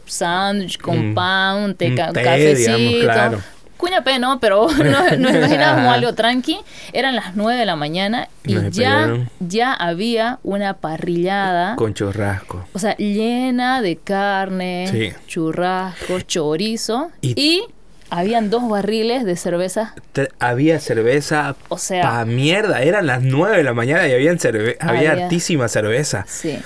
sándwich 0.06 0.78
con 0.78 1.12
mm. 1.12 1.16
pan, 1.16 1.58
un, 1.58 1.76
té, 1.76 1.96
cafecito. 1.96 3.04
claro. 3.04 3.42
Cuña 3.78 4.04
P, 4.04 4.18
¿no? 4.18 4.40
Pero 4.40 4.68
nos, 4.72 5.12
imaginábamos 5.14 5.94
algo 5.94 6.14
tranqui. 6.14 6.58
Eran 6.94 7.16
las 7.16 7.36
9 7.36 7.60
de 7.60 7.66
la 7.66 7.76
mañana 7.76 8.28
y 8.44 8.58
ya, 8.72 9.28
ya 9.40 9.74
había 9.74 10.40
una 10.44 10.74
parrillada. 10.74 11.76
Con 11.76 11.94
churrasco. 11.94 12.66
O 12.74 12.80
sea, 12.80 12.98
llena 12.98 13.82
de 13.82 13.98
carne, 13.98 15.16
churrasco, 15.28 16.20
chorizo 16.22 17.12
y, 17.22 17.64
habían 18.10 18.50
dos 18.50 18.68
barriles 18.68 19.26
de 19.26 19.36
cerveza. 19.36 19.96
había 20.40 20.80
cerveza. 20.80 21.56
O 21.70 21.78
sea. 21.78 22.04
Pa 22.04 22.26
mierda. 22.26 22.82
Eran 22.82 23.08
las 23.08 23.22
9 23.22 23.58
de 23.58 23.64
la 23.64 23.74
mañana 23.74 24.08
y 24.08 24.14
habían 24.14 24.40
cerve 24.40 24.78
había, 24.80 25.12
había 25.12 25.26
hartísima 25.26 25.68
cerveza. 25.68 26.26
Sí. 26.28 26.60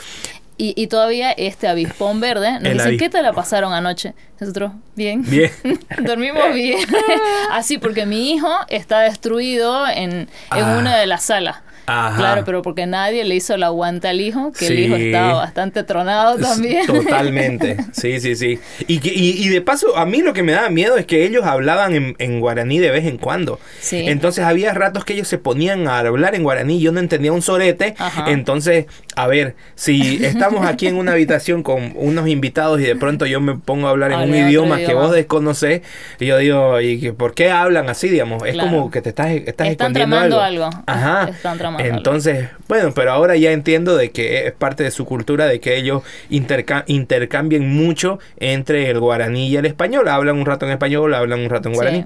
Y, 0.58 0.74
y 0.76 0.88
todavía 0.88 1.32
este 1.32 1.68
avispón 1.68 2.20
verde 2.20 2.60
nos 2.60 2.74
dice, 2.74 2.98
¿qué 2.98 3.10
te 3.10 3.24
la 3.24 3.34
pasaron 3.34 3.74
anoche? 3.74 4.14
Nosotros, 4.40 4.74
bien. 4.96 5.24
Bien. 5.24 5.52
Dormimos 6.04 6.54
bien. 6.54 6.78
Así, 7.52 7.80
porque 7.80 8.06
mi 8.06 8.32
hijo 8.32 8.48
está 8.68 9.00
destruido 9.00 9.88
en, 9.88 10.12
en 10.12 10.28
ah. 10.50 10.78
una 10.78 10.98
de 10.98 11.08
las 11.08 11.24
salas. 11.24 11.58
Claro, 11.86 12.44
pero 12.46 12.62
porque 12.62 12.86
nadie 12.86 13.24
le 13.24 13.36
hizo 13.36 13.56
la 13.58 13.68
aguanta 13.68 14.10
al 14.10 14.22
hijo, 14.22 14.52
que 14.52 14.68
el 14.68 14.80
hijo 14.80 14.96
estaba 14.96 15.34
bastante 15.34 15.84
tronado 15.84 16.38
también. 16.38 16.86
Totalmente, 16.86 17.78
sí, 17.92 18.20
sí, 18.20 18.36
sí. 18.36 18.60
Y, 18.88 19.00
y, 19.04 19.48
de 19.50 19.62
paso, 19.62 19.98
a 19.98 20.06
mí 20.06 20.22
lo 20.22 20.34
que 20.34 20.44
me 20.44 20.52
daba 20.52 20.70
miedo 20.70 20.98
es 20.98 21.06
que 21.06 21.26
ellos 21.26 21.46
hablaban 21.46 22.16
en, 22.18 22.40
guaraní 22.40 22.80
de 22.80 22.92
vez 22.92 23.06
en 23.06 23.18
cuando. 23.18 23.60
Sí. 23.80 24.06
Entonces 24.08 24.44
había 24.44 24.74
ratos 24.74 25.06
que 25.06 25.14
ellos 25.14 25.28
se 25.28 25.38
ponían 25.38 25.88
a 25.88 26.00
hablar 26.00 26.36
en 26.36 26.44
guaraní 26.44 26.82
yo 26.82 26.92
no 26.92 27.00
entendía 27.00 27.32
un 27.32 27.42
sorete. 27.42 27.96
Entonces, 28.28 28.86
a 29.16 29.28
ver, 29.28 29.56
si 29.76 30.24
estamos 30.24 30.66
aquí 30.66 30.88
en 30.88 30.96
una 30.96 31.14
habitación 31.14 31.64
con 31.64 31.94
unos 31.96 32.28
invitados 32.28 32.80
y 32.80 32.84
de 32.84 32.96
pronto 32.96 33.26
yo 33.26 33.40
me 33.40 33.56
pongo 33.56 33.88
a 33.88 33.92
hablar 33.92 34.12
en 34.12 34.30
un 34.30 34.36
idioma, 34.36 34.78
que 34.78 34.94
vos 34.94 35.12
desconoces, 35.12 35.82
y 36.20 36.26
yo 36.26 36.38
digo, 36.38 36.82
¿y 36.82 37.12
por 37.12 37.34
qué 37.34 37.52
hablan 37.52 37.90
así, 37.90 38.10
digamos? 38.10 38.44
Es 38.46 38.58
como 38.58 38.92
que 38.92 39.02
te 39.02 39.10
estás, 39.10 39.32
estás 39.32 39.68
Están 39.68 39.96
escondiendo 39.96 40.42
algo. 40.42 40.70
Ajá. 40.86 41.30
Están 41.30 41.58
entonces, 41.80 42.50
bueno, 42.68 42.92
pero 42.94 43.12
ahora 43.12 43.36
ya 43.36 43.52
entiendo 43.52 43.96
de 43.96 44.12
que 44.12 44.48
es 44.48 44.52
parte 44.52 44.84
de 44.84 44.92
su 44.92 45.06
cultura, 45.06 45.46
de 45.46 45.60
que 45.60 45.78
ellos 45.78 46.04
intercambien 46.30 47.70
mucho 47.70 48.20
entre 48.38 48.90
el 48.90 49.00
guaraní 49.00 49.50
y 49.50 49.58
el 49.58 49.66
español. 49.66 50.08
Hablan 50.08 50.38
un 50.38 50.46
rato 50.46 50.66
en 50.66 50.72
español, 50.72 51.14
hablan 51.14 51.40
un 51.42 51.50
rato 51.50 51.70
en 51.70 51.76
guaraní. 51.76 52.06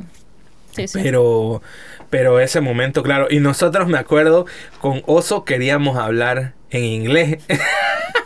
Sí. 0.76 0.88
Sí, 0.88 1.00
Pero, 1.02 1.62
pero 2.10 2.40
ese 2.42 2.60
momento, 2.60 3.02
claro. 3.02 3.28
Y 3.30 3.40
nosotros, 3.40 3.88
me 3.88 3.98
acuerdo, 3.98 4.46
con 4.82 5.04
Oso 5.06 5.46
queríamos 5.46 5.98
hablar 5.98 6.54
en 6.70 6.84
inglés. 6.84 7.38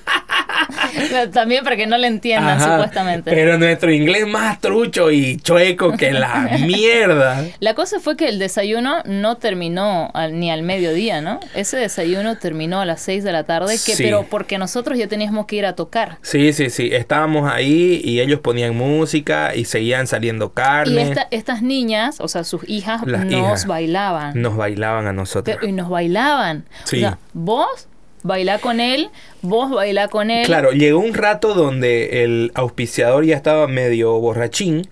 También 1.33 1.63
para 1.63 1.75
que 1.75 1.87
no 1.87 1.97
le 1.97 2.07
entiendan, 2.07 2.59
supuestamente. 2.59 3.31
Pero 3.31 3.57
nuestro 3.57 3.91
inglés 3.91 4.27
más 4.27 4.59
trucho 4.59 5.11
y 5.11 5.37
chueco 5.37 5.93
que 5.93 6.11
la 6.11 6.57
mierda. 6.65 7.45
La 7.59 7.73
cosa 7.73 7.99
fue 7.99 8.17
que 8.17 8.27
el 8.29 8.39
desayuno 8.39 9.01
no 9.05 9.37
terminó 9.37 10.11
ni 10.31 10.51
al 10.51 10.63
mediodía, 10.63 11.21
¿no? 11.21 11.39
Ese 11.53 11.77
desayuno 11.77 12.37
terminó 12.37 12.81
a 12.81 12.85
las 12.85 13.01
6 13.01 13.23
de 13.23 13.31
la 13.31 13.43
tarde, 13.43 13.75
que, 13.85 13.95
pero 13.97 14.25
porque 14.29 14.57
nosotros 14.57 14.97
ya 14.97 15.07
teníamos 15.07 15.45
que 15.45 15.57
ir 15.57 15.65
a 15.65 15.73
tocar. 15.73 16.17
Sí, 16.21 16.53
sí, 16.53 16.69
sí. 16.69 16.89
Estábamos 16.91 17.51
ahí 17.51 18.01
y 18.03 18.19
ellos 18.19 18.39
ponían 18.39 18.75
música 18.75 19.55
y 19.55 19.65
seguían 19.65 20.07
saliendo 20.07 20.53
carne. 20.53 21.13
Y 21.31 21.35
estas 21.35 21.61
niñas, 21.61 22.19
o 22.19 22.27
sea, 22.27 22.43
sus 22.43 22.67
hijas, 22.67 23.05
nos 23.05 23.65
bailaban. 23.65 24.41
Nos 24.41 24.55
bailaban 24.55 25.07
a 25.07 25.13
nosotros. 25.13 25.57
y 25.61 25.71
nos 25.71 25.89
bailaban. 25.89 26.65
Sí. 26.85 26.97
O 26.97 26.99
sea, 26.99 27.19
vos 27.33 27.88
baila 28.23 28.59
con 28.59 28.79
él, 28.79 29.09
vos 29.41 29.69
baila 29.69 30.07
con 30.07 30.29
él. 30.31 30.45
Claro, 30.45 30.71
llegó 30.71 30.99
un 30.99 31.13
rato 31.13 31.53
donde 31.53 32.23
el 32.23 32.51
auspiciador 32.55 33.25
ya 33.25 33.35
estaba 33.35 33.67
medio 33.67 34.19
borrachín 34.19 34.87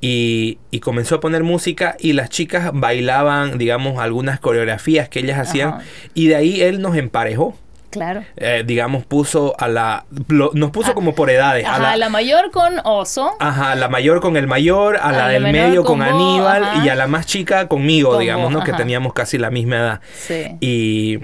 y, 0.00 0.58
y 0.70 0.80
comenzó 0.80 1.16
a 1.16 1.20
poner 1.20 1.42
música 1.42 1.96
y 1.98 2.12
las 2.12 2.30
chicas 2.30 2.70
bailaban, 2.72 3.58
digamos, 3.58 3.98
algunas 3.98 4.40
coreografías 4.40 5.08
que 5.08 5.20
ellas 5.20 5.38
hacían 5.38 5.78
y 6.14 6.28
de 6.28 6.36
ahí 6.36 6.60
él 6.62 6.80
nos 6.80 6.96
emparejó. 6.96 7.56
Claro. 7.90 8.24
Eh, 8.36 8.62
digamos, 8.66 9.06
puso 9.06 9.54
a 9.58 9.68
la. 9.68 10.04
nos 10.52 10.70
puso 10.70 10.90
ah, 10.90 10.94
como 10.94 11.14
por 11.14 11.30
edades. 11.30 11.64
Ajá, 11.64 11.92
a 11.92 11.96
la, 11.96 12.08
mayor 12.10 12.50
con 12.50 12.78
Oso. 12.84 13.36
Ajá, 13.40 13.74
la 13.74 13.88
mayor 13.88 14.20
con 14.20 14.36
el 14.36 14.46
mayor, 14.46 14.98
a, 15.00 15.12
la 15.12 15.28
del 15.28 15.44
medio 15.44 15.82
con, 15.82 16.02
Aníbal 16.02 16.84
y 16.84 16.90
a 16.90 16.94
la 16.94 17.06
más 17.06 17.24
chica 17.24 17.68
conmigo, 17.68 18.18
digamos, 18.18 18.52
¿no? 18.52 18.62
Que 18.62 18.72
teníamos 18.72 19.14
casi 19.14 19.38
la 19.38 19.50
misma 19.50 19.76
edad. 19.76 20.00
Sí. 20.14 20.56
Y 20.60 21.20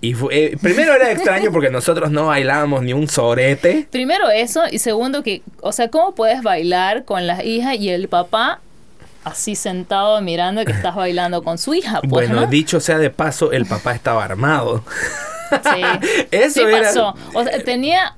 y 0.00 0.14
eh, 0.30 0.56
primero 0.62 0.94
era 0.94 1.10
extraño 1.10 1.50
porque 1.50 1.70
nosotros 1.70 2.10
no 2.10 2.26
bailábamos 2.26 2.82
ni 2.82 2.92
un 2.92 3.08
sorete. 3.08 3.88
Primero 3.90 4.30
eso, 4.30 4.62
y 4.70 4.78
segundo 4.78 5.24
que, 5.24 5.42
o 5.60 5.72
sea, 5.72 5.88
¿cómo 5.88 6.14
puedes 6.14 6.42
bailar 6.42 7.04
con 7.04 7.26
las 7.26 7.44
hijas 7.44 7.74
y 7.76 7.88
el 7.90 8.08
papá 8.08 8.60
así 9.24 9.56
sentado 9.56 10.20
mirando 10.20 10.64
que 10.64 10.70
estás 10.70 10.94
bailando 10.94 11.42
con 11.42 11.58
su 11.58 11.74
hija? 11.74 12.00
Pues, 12.00 12.28
bueno, 12.30 12.46
dicho 12.46 12.78
sea 12.78 12.98
de 12.98 13.10
paso, 13.10 13.50
el 13.50 13.66
papá 13.66 13.92
estaba 13.92 14.24
armado. 14.24 14.84
Sí, 15.50 15.82
eso 16.30 16.62
pasó. 16.70 17.16
O 17.34 17.42
sea, 17.42 17.58
tenía, 17.64 18.14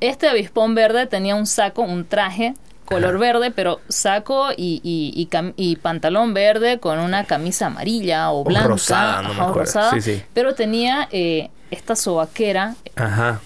este 0.00 0.28
avispón 0.28 0.74
verde 0.74 1.06
tenía 1.06 1.34
un 1.34 1.46
saco, 1.46 1.80
un 1.80 2.04
traje 2.04 2.54
color 2.90 3.18
verde, 3.18 3.50
pero 3.50 3.80
saco 3.88 4.50
y, 4.56 4.80
y, 4.82 5.28
y, 5.56 5.76
pantalón 5.76 6.34
verde 6.34 6.80
con 6.80 6.98
una 6.98 7.24
camisa 7.24 7.66
amarilla 7.66 8.32
o 8.32 8.44
blanca. 8.44 8.68
rosada, 8.68 9.22
no 9.22 9.34
me 9.34 9.42
acuerdo. 9.42 9.90
sí, 9.92 10.00
sí. 10.00 10.22
Pero 10.34 10.54
tenía 10.54 11.08
eh, 11.12 11.50
esta 11.70 11.94
sobaquera. 11.94 12.74
Ajá. 12.96 13.40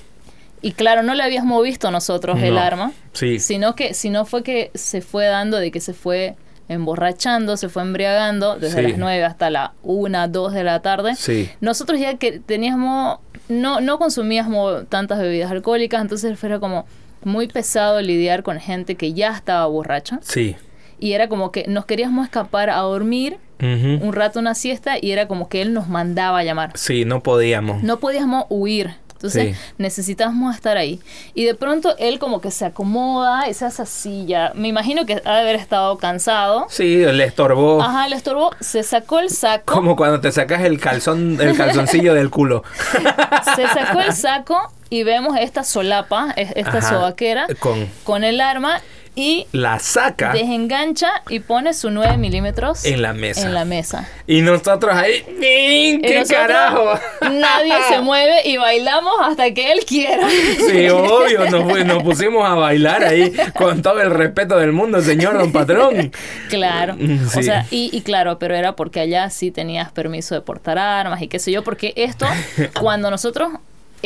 Y 0.62 0.72
claro, 0.72 1.02
no 1.02 1.14
le 1.14 1.22
habíamos 1.22 1.62
visto 1.62 1.90
nosotros 1.90 2.40
el 2.40 2.56
arma. 2.56 2.92
Sí. 3.12 3.38
Sino 3.38 3.74
que, 3.74 3.92
sino 3.92 4.24
fue 4.24 4.42
que 4.42 4.70
se 4.74 5.02
fue 5.02 5.26
dando 5.26 5.58
de 5.58 5.70
que 5.70 5.80
se 5.80 5.92
fue 5.92 6.36
emborrachando, 6.68 7.58
se 7.58 7.68
fue 7.68 7.82
embriagando 7.82 8.56
desde 8.58 8.82
las 8.82 8.96
9 8.96 9.24
hasta 9.24 9.50
la 9.50 9.74
1, 9.82 10.28
2 10.28 10.52
de 10.54 10.64
la 10.64 10.80
tarde. 10.80 11.14
Sí. 11.16 11.50
Nosotros 11.60 12.00
ya 12.00 12.16
que 12.16 12.40
teníamos, 12.40 13.18
no, 13.48 13.82
no 13.82 13.98
consumíamos 13.98 14.88
tantas 14.88 15.18
bebidas 15.18 15.50
alcohólicas, 15.50 16.00
entonces 16.00 16.38
fuera 16.38 16.58
como, 16.58 16.86
muy 17.26 17.48
pesado 17.48 18.00
lidiar 18.00 18.42
con 18.42 18.60
gente 18.60 18.96
que 18.96 19.12
ya 19.12 19.32
estaba 19.32 19.66
borracha. 19.66 20.20
Sí. 20.22 20.56
Y 20.98 21.12
era 21.12 21.28
como 21.28 21.52
que 21.52 21.66
nos 21.68 21.86
queríamos 21.86 22.24
escapar 22.24 22.70
a 22.70 22.78
dormir 22.78 23.38
un 23.60 24.12
rato 24.12 24.40
una 24.40 24.54
siesta 24.54 24.96
y 25.00 25.12
era 25.12 25.26
como 25.26 25.48
que 25.48 25.62
él 25.62 25.72
nos 25.72 25.88
mandaba 25.88 26.40
a 26.40 26.44
llamar. 26.44 26.72
Sí, 26.74 27.04
no 27.04 27.22
podíamos. 27.22 27.82
No 27.82 27.98
podíamos 27.98 28.44
huir. 28.50 28.96
Entonces 29.14 29.56
necesitábamos 29.78 30.54
estar 30.54 30.76
ahí. 30.76 31.00
Y 31.32 31.44
de 31.44 31.54
pronto 31.54 31.94
él 31.98 32.18
como 32.18 32.42
que 32.42 32.50
se 32.50 32.66
acomoda 32.66 33.44
esa 33.46 33.70
silla. 33.86 34.52
Me 34.54 34.68
imagino 34.68 35.06
que 35.06 35.14
ha 35.24 35.34
de 35.36 35.40
haber 35.40 35.56
estado 35.56 35.96
cansado. 35.96 36.66
Sí, 36.68 36.98
le 37.06 37.24
estorbó. 37.24 37.80
Ajá, 37.80 38.06
le 38.08 38.16
estorbó. 38.16 38.50
Se 38.60 38.82
sacó 38.82 39.20
el 39.20 39.30
saco. 39.30 39.72
Como 39.72 39.96
cuando 39.96 40.20
te 40.20 40.30
sacas 40.30 40.62
el 40.64 40.78
calzón, 40.78 41.38
el 41.40 41.56
calzoncillo 41.56 42.12
del 42.12 42.28
culo. 42.28 42.64
se 43.56 43.66
sacó 43.68 44.00
el 44.00 44.12
saco 44.12 44.70
y 44.94 45.02
vemos 45.02 45.36
esta 45.36 45.64
solapa, 45.64 46.32
esta 46.36 46.80
sobaquera, 46.80 47.48
con, 47.58 47.88
con 48.04 48.22
el 48.22 48.40
arma 48.40 48.80
y 49.16 49.48
la 49.50 49.80
saca, 49.80 50.32
desengancha 50.32 51.22
y 51.28 51.40
pone 51.40 51.74
su 51.74 51.90
9 51.90 52.16
milímetros 52.16 52.84
en 52.84 53.02
la 53.02 53.12
mesa. 53.12 53.42
En 53.42 53.54
la 53.54 53.64
mesa. 53.64 54.08
Y 54.28 54.40
nosotros 54.42 54.94
ahí, 54.94 55.24
¡qué 55.40 56.24
carajo! 56.28 56.98
Nadie 57.22 57.74
se 57.88 58.00
mueve 58.02 58.42
y 58.44 58.56
bailamos 58.56 59.14
hasta 59.20 59.52
que 59.52 59.72
él 59.72 59.80
quiera. 59.84 60.28
Sí, 60.30 60.88
obvio, 60.90 61.50
nos, 61.84 62.02
pusimos 62.04 62.48
a 62.48 62.54
bailar 62.54 63.02
ahí 63.02 63.32
con 63.56 63.82
todo 63.82 64.00
el 64.00 64.10
respeto 64.12 64.58
del 64.58 64.70
mundo, 64.70 65.02
señor 65.02 65.38
don 65.38 65.50
patrón. 65.50 66.12
Claro. 66.48 66.94
Mm, 66.96 67.26
o 67.26 67.42
sea, 67.42 67.66
y, 67.70 67.90
y 67.92 68.02
claro, 68.02 68.38
pero 68.38 68.54
era 68.54 68.76
porque 68.76 69.00
allá 69.00 69.28
sí 69.30 69.50
tenías 69.50 69.90
permiso 69.90 70.36
de 70.36 70.40
portar 70.40 70.78
armas 70.78 71.20
y 71.20 71.26
qué 71.26 71.40
sé 71.40 71.50
yo, 71.50 71.64
porque 71.64 71.94
esto, 71.96 72.26
cuando 72.80 73.10
nosotros 73.10 73.50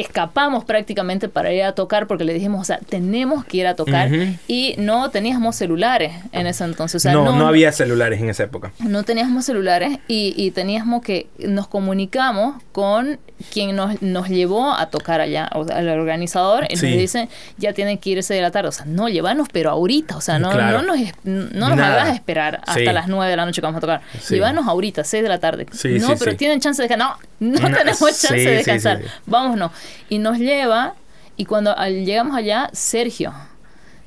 escapamos 0.01 0.64
prácticamente 0.64 1.28
para 1.28 1.53
ir 1.53 1.62
a 1.64 1.72
tocar 1.72 2.07
porque 2.07 2.24
le 2.24 2.32
dijimos, 2.32 2.61
o 2.61 2.64
sea, 2.64 2.78
tenemos 2.78 3.44
que 3.44 3.59
ir 3.59 3.66
a 3.66 3.74
tocar 3.74 4.11
y 4.46 4.74
no 4.78 5.11
teníamos 5.11 5.57
celulares 5.57 6.12
en 6.32 6.46
ese 6.46 6.64
entonces. 6.64 7.05
no, 7.05 7.32
no, 7.32 7.49
había 7.49 7.72
celulares 7.72 8.20
en 8.20 8.30
esa 8.30 8.44
época. 8.44 8.72
No 8.78 9.03
teníamos 9.03 9.44
celulares 9.44 9.99
y, 10.07 10.34
y 10.36 10.53
teníamos 10.53 11.03
que, 11.03 11.26
nos 11.38 11.68
comunicamos 11.68 12.62
con 12.72 13.18
quien 13.53 13.76
nos, 13.76 14.03
nos 14.03 14.28
llevó 14.28 14.72
a 14.72 14.90
tocar 14.90 15.20
allá, 15.20 15.49
o 15.55 15.64
sea, 15.64 15.78
el 15.78 15.88
organizador, 15.88 16.66
y 16.68 16.74
nos 16.74 16.82
dice, 16.82 17.28
ya 17.57 17.72
tienen 17.72 17.99
que 17.99 18.11
irse 18.11 18.34
de 18.34 18.42
la 18.42 18.51
tarde, 18.51 18.68
o 18.68 18.72
sea, 18.72 18.84
no, 18.84 19.09
llévanos, 19.09 19.49
pero 19.53 19.70
ahorita, 19.70 20.16
o 20.16 20.20
sea, 20.20 20.38
no, 20.38 20.53
no 20.53 20.82
nos, 20.82 20.99
no 21.24 21.68
nos 21.68 21.78
hagas 21.78 22.14
esperar 22.14 22.61
hasta 22.66 22.92
las 22.92 23.09
9 23.09 23.30
de 23.30 23.36
la 23.36 23.46
noche 23.46 23.61
que 23.61 23.66
vamos 23.66 23.78
a 23.78 23.80
tocar, 23.80 24.01
llévanos 24.28 24.66
ahorita, 24.66 25.05
6 25.05 25.22
de 25.22 25.28
la 25.28 25.38
tarde. 25.38 25.66
no, 26.01 26.16
pero 26.18 26.36
tienen 26.36 26.61
chance 26.61 26.82
de 26.82 26.88
descansar, 26.88 27.16
no, 27.40 27.61
no, 27.61 27.76
tenemos 27.76 27.99
chance 28.01 28.36
de 28.36 28.57
descansar, 28.57 29.03
vámonos. 29.26 29.70
Y 30.09 30.18
nos 30.18 30.39
lleva, 30.39 30.95
y 31.36 31.45
cuando 31.45 31.74
llegamos 31.86 32.36
allá, 32.36 32.70
Sergio, 32.72 33.32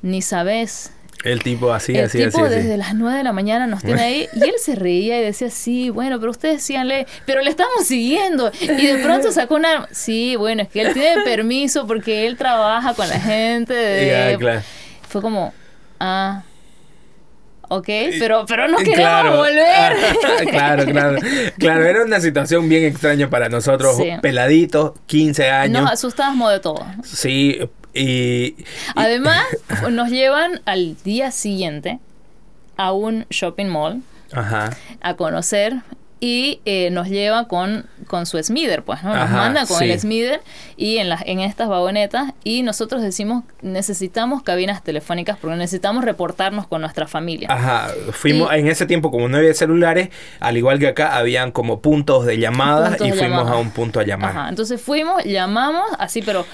ni 0.02 0.22
sabes 0.22 0.92
El 1.24 1.44
tipo 1.44 1.72
así, 1.72 1.96
el 1.96 2.06
así, 2.06 2.18
tipo 2.24 2.44
así. 2.44 2.56
desde 2.56 2.78
las 2.78 2.96
9 2.96 3.20
de 3.20 3.24
la 3.24 3.34
mañana 3.34 3.68
nos 3.68 3.84
tiene 3.84 4.02
ahí 4.02 4.28
y 4.34 4.44
él 4.44 4.56
se 4.60 4.76
reía 4.76 5.20
y 5.20 5.24
decía, 5.24 5.50
sí, 5.50 5.90
bueno, 5.90 6.20
pero 6.20 6.32
ustedes 6.32 6.56
decíanle, 6.56 7.06
pero 7.26 7.42
le 7.42 7.50
estamos 7.52 7.86
siguiendo. 7.86 8.52
Y 8.60 8.88
de 8.88 8.98
pronto 9.04 9.32
sacó 9.32 9.56
una... 9.56 9.88
Sí, 9.92 10.36
bueno, 10.36 10.64
es 10.64 10.70
que 10.70 10.82
él 10.82 10.94
tiene 10.94 11.22
permiso 11.24 11.86
porque 11.86 12.26
él 12.26 12.38
trabaja 12.38 12.94
con 12.94 13.08
la 13.08 13.20
gente 13.20 13.74
de... 13.74 14.08
Ya, 14.32 14.38
claro. 14.38 14.62
Fue 15.08 15.22
como, 15.22 15.54
ah, 16.00 16.44
ok, 17.78 17.88
pero, 18.20 18.46
pero 18.48 18.68
no 18.68 18.78
queremos 18.78 18.98
Claro. 18.98 19.38
volver. 19.38 19.94
claro, 20.50 20.86
claro. 20.86 21.18
Claro, 21.58 21.84
era 21.86 22.04
una 22.04 22.20
situación 22.20 22.68
bien 22.70 22.84
extraña 22.84 23.30
para 23.30 23.50
nosotros, 23.50 23.96
Sí. 23.98 24.10
peladitos, 24.22 24.94
15 25.06 25.50
años. 25.50 25.82
Nos 25.84 25.92
asustábamos 25.92 26.52
de 26.52 26.60
todo. 26.60 26.86
Sí, 27.04 27.60
y, 27.94 28.02
y- 28.04 28.66
Además, 28.96 29.46
nos 29.90 30.10
llevan 30.10 30.62
al 30.66 30.96
día 31.04 31.32
siguiente 31.32 32.00
a 32.78 32.92
un 32.94 33.26
shopping 33.30 33.68
mall 33.68 34.02
ajá. 34.34 34.72
a 35.02 35.16
conocer 35.16 35.76
y 36.24 36.62
eh, 36.66 36.90
nos 36.92 37.08
lleva 37.10 37.48
con, 37.48 37.88
con 38.08 38.28
su 38.28 38.42
Smither, 38.42 38.84
pues, 38.84 39.02
¿no? 39.04 39.10
Nos 39.10 39.24
Ajá, 39.24 39.38
manda 39.38 39.66
con 39.66 39.80
sí. 39.80 39.86
el 39.92 40.00
Smither 40.00 40.42
y 40.78 40.98
en, 40.98 41.10
las 41.10 41.24
en 41.26 41.40
estas 41.40 41.68
vagonetas 41.68 42.32
y 42.44 42.62
nosotros 42.62 43.02
decimos 43.02 43.44
necesitamos 43.64 44.44
cabinas 44.44 44.84
telefónicas 44.84 45.38
porque 45.42 45.56
necesitamos 45.58 46.06
reportarnos 46.06 46.68
con 46.68 46.82
nuestra 46.82 47.08
familia. 47.08 47.48
Ajá, 47.52 47.90
fuimos 48.12 48.54
Y- 48.54 48.60
en 48.60 48.68
ese 48.68 48.86
tiempo 48.86 49.10
como 49.10 49.28
no 49.30 49.38
había 49.38 49.54
celulares, 49.56 50.10
al 50.40 50.58
igual 50.58 50.78
que 50.78 50.88
acá 50.88 51.18
habían 51.18 51.52
como 51.52 51.82
puntos 51.82 52.26
de 52.28 52.38
llamadas 52.38 52.90
Puntos 52.90 53.08
y 53.08 53.12
de 53.12 53.18
fuimos 53.18 53.50
a 53.50 53.56
un 53.58 53.72
punto 53.72 54.00
a 54.00 54.04
llamar. 54.06 54.30
Ajá, 54.30 54.50
entonces 54.50 54.80
fuimos, 54.80 55.24
llamamos, 55.26 55.90
así, 55.98 56.22
pero 56.22 56.46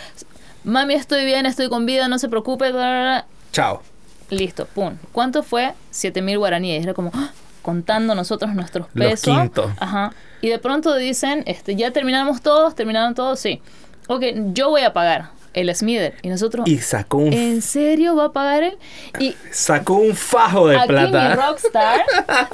mami, 0.63 0.93
estoy 0.93 1.25
bien, 1.25 1.45
estoy 1.45 1.67
con 1.67 1.85
vida, 1.85 2.07
no 2.07 2.19
se 2.19 2.29
preocupe, 2.29 2.71
bla, 2.71 2.79
bla, 2.81 3.01
bla". 3.01 3.25
Chao. 3.51 3.81
listo, 4.29 4.65
pum. 4.65 4.93
¿Cuánto 5.11 5.43
fue? 5.43 5.73
7 5.91 6.21
mil 6.21 6.37
guaraníes. 6.37 6.83
Era 6.83 6.93
como 6.93 7.11
¡ah! 7.13 7.31
Contando 7.67 8.15
nosotros 8.15 8.55
nuestros 8.55 8.87
Los 8.93 9.09
pesos. 9.09 9.37
quintos. 9.37 9.69
Ajá. 9.77 10.13
Y 10.39 10.47
de 10.47 10.57
pronto 10.57 10.95
dicen, 10.95 11.43
este, 11.47 11.75
ya 11.75 11.91
terminamos 11.91 12.41
todos, 12.41 12.75
terminaron 12.75 13.13
todos, 13.13 13.41
sí. 13.41 13.61
Ok, 14.07 14.23
yo 14.53 14.69
voy 14.69 14.83
a 14.83 14.93
pagar 14.93 15.31
el 15.53 15.73
Smither. 15.75 16.15
Y 16.21 16.29
nosotros, 16.29 16.67
Y 16.67 16.77
sacó 16.79 17.17
un, 17.17 17.33
¿en 17.33 17.61
serio 17.61 18.15
va 18.15 18.25
a 18.25 18.31
pagar 18.31 18.63
él? 18.63 18.77
Y 19.19 19.35
sacó 19.51 19.95
un 19.95 20.15
fajo 20.15 20.67
de 20.67 20.77
aquí 20.77 20.93
mi 20.93 21.07
plata. 21.07 21.35
rockstar 21.35 22.01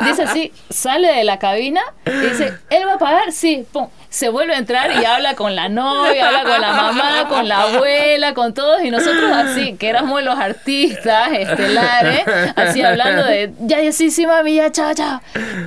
dice 0.06 0.24
así, 0.24 0.52
sale 0.70 1.08
de 1.08 1.24
la 1.24 1.40
cabina 1.40 1.82
y 2.06 2.28
dice, 2.28 2.54
¿él 2.70 2.88
va 2.88 2.94
a 2.94 2.98
pagar? 2.98 3.32
Sí, 3.32 3.66
pum. 3.72 3.88
Se 4.10 4.30
vuelve 4.30 4.54
a 4.54 4.60
entrar 4.60 4.92
y 5.02 5.06
habla 5.06 5.36
con 5.36 5.56
la 5.56 5.70
novia, 5.70 6.28
habla 6.28 6.44
con 6.44 6.62
la 6.62 6.74
mamá, 6.74 7.28
con 7.28 7.48
la 7.48 7.62
abuela, 7.64 8.36
con 8.36 8.54
todos, 8.54 8.84
y 8.84 8.92
nosotros 8.92 9.32
así, 9.32 9.76
que 9.76 9.90
éramos 9.90 10.22
los 10.22 10.38
artistas 10.38 11.30
estelares, 11.32 12.22
así 12.56 12.84
hablando 12.84 13.24
de, 13.26 13.54
ya, 13.62 13.82
ya, 13.82 13.92
sí, 13.92 14.12
sí, 14.12 14.28
mami, 14.28 14.56
ya, 14.56 14.72
chao, 14.72 14.94
chao. 14.94 15.20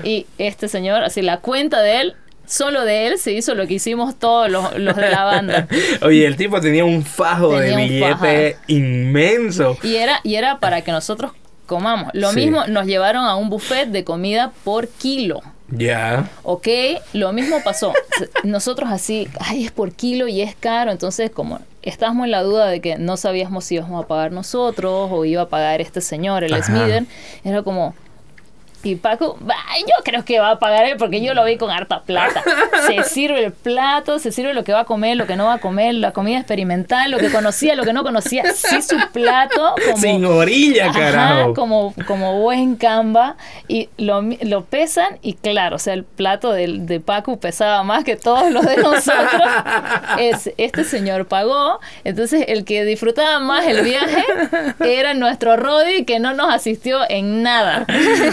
Y 0.05 0.27
este 0.39 0.69
señor, 0.69 1.03
así, 1.03 1.23
la 1.23 1.39
cuenta 1.39 1.81
de 1.81 2.01
él, 2.03 2.17
solo 2.47 2.85
de 2.85 3.07
él 3.09 3.19
se 3.19 3.33
hizo 3.33 3.55
lo 3.55 3.67
que 3.67 3.75
hicimos 3.75 4.19
todos 4.19 4.51
los, 4.51 4.79
los 4.79 4.97
de 4.97 5.11
la 5.11 5.25
banda. 5.25 5.69
Oye, 6.03 6.27
el 6.27 6.37
tipo 6.37 6.61
tenía 6.61 6.85
un 6.85 7.05
fajo 7.05 7.51
Tenía 7.59 7.77
de 7.77 7.83
un 7.83 7.89
billete 7.89 8.57
inmenso. 8.69 9.77
Y 9.83 9.97
era, 9.97 10.21
y 10.23 10.35
era 10.37 10.59
para 10.59 10.83
que 10.83 10.93
nosotros 10.93 11.33
comamos. 11.67 12.11
Lo 12.15 12.31
Sí. 12.31 12.37
mismo, 12.37 12.67
nos 12.67 12.87
llevaron 12.87 13.25
a 13.25 13.37
un 13.37 13.51
buffet 13.51 13.89
de 13.89 14.05
comida 14.05 14.53
por 14.65 14.89
kilo. 14.89 15.43
Ya. 15.69 16.31
Ok, 16.45 16.69
lo 17.13 17.33
mismo 17.33 17.57
pasó. 17.65 17.93
Nosotros 18.45 18.89
así, 18.93 19.27
ay, 19.41 19.65
es 19.65 19.73
por 19.73 19.93
kilo 19.93 20.29
y 20.29 20.41
es 20.41 20.55
caro. 20.55 20.93
Entonces, 20.93 21.31
como 21.31 21.59
estábamos 21.83 22.27
en 22.27 22.31
la 22.31 22.43
duda 22.45 22.67
de 22.69 22.81
que 22.81 22.99
no 22.99 23.17
sabíamos 23.17 23.65
si 23.65 23.75
íbamos 23.75 24.05
a 24.05 24.07
pagar 24.07 24.31
nosotros 24.31 25.09
o 25.11 25.25
iba 25.25 25.43
a 25.43 25.49
pagar 25.49 25.81
este 25.81 26.01
señor, 26.01 26.45
el. 26.45 26.63
Smither, 26.63 27.05
era 27.43 27.63
como. 27.65 27.97
Y 28.87 28.95
Paco, 28.97 29.37
"Ay, 29.69 29.83
yo 29.83 30.05
creo 30.05 30.25
que 30.25 30.39
va 30.39 30.53
a 30.53 30.59
pagar 30.59 30.85
él 30.85 30.97
porque 30.97 31.21
yo 31.21 31.35
lo 31.35 31.45
vi 31.45 31.57
con 31.57 31.71
harta 31.71 32.03
plata. 32.03 32.43
Se 32.87 33.03
sirve 33.09 33.45
el 33.45 33.53
plato, 33.53 34.19
se 34.19 34.31
sirve 34.31 34.55
lo 34.55 34.63
que 34.63 34.73
va 34.73 34.81
a 34.81 34.85
comer, 34.85 35.17
lo 35.17 35.27
que 35.27 35.35
no 35.37 35.47
va 35.47 35.55
a 35.55 35.59
comer, 35.59 35.95
la 35.95 36.13
comida 36.13 36.39
experimental, 36.39 37.11
lo 37.11 37.19
que 37.19 37.31
conocía, 37.31 37.75
lo 37.75 37.85
que 37.85 37.93
no 37.93 38.03
conocía. 38.05 38.45
Sí, 38.55 38.81
su 38.83 38.97
plato. 39.13 39.75
Como, 39.85 39.97
Sin 39.99 40.25
orilla, 40.25 40.87
Ajá, 40.91 41.01
carajo. 41.01 41.55
como, 41.55 41.95
como 42.07 42.41
buen 42.41 42.77
Canva 42.77 43.37
y 43.69 43.89
lo, 43.99 44.23
lo 44.43 44.65
pesan 44.65 45.19
y 45.23 45.35
claro, 45.35 45.77
o 45.77 45.79
sea, 45.79 45.95
el 45.95 46.05
plato 46.05 46.53
de, 46.53 47.01
Paco 47.05 47.39
pesaba 47.39 47.83
más 47.83 48.05
que 48.05 48.17
todos 48.17 48.51
los 48.53 48.65
de 48.65 48.77
nosotros. 48.77 49.43
Es, 50.19 50.51
este 50.57 50.85
señor 50.85 51.27
pagó, 51.27 51.79
entonces 52.05 52.45
el 52.49 52.65
que 52.65 52.85
disfrutaba 52.85 53.39
más 53.41 53.67
el 53.67 53.83
viaje 53.83 54.25
era 54.81 55.15
nuestro 55.15 55.57
Rodi 55.57 56.05
que 56.05 56.19
no 56.21 56.33
nos 56.33 56.53
asistió 56.55 57.01
en 57.09 57.43
nada. 57.43 57.87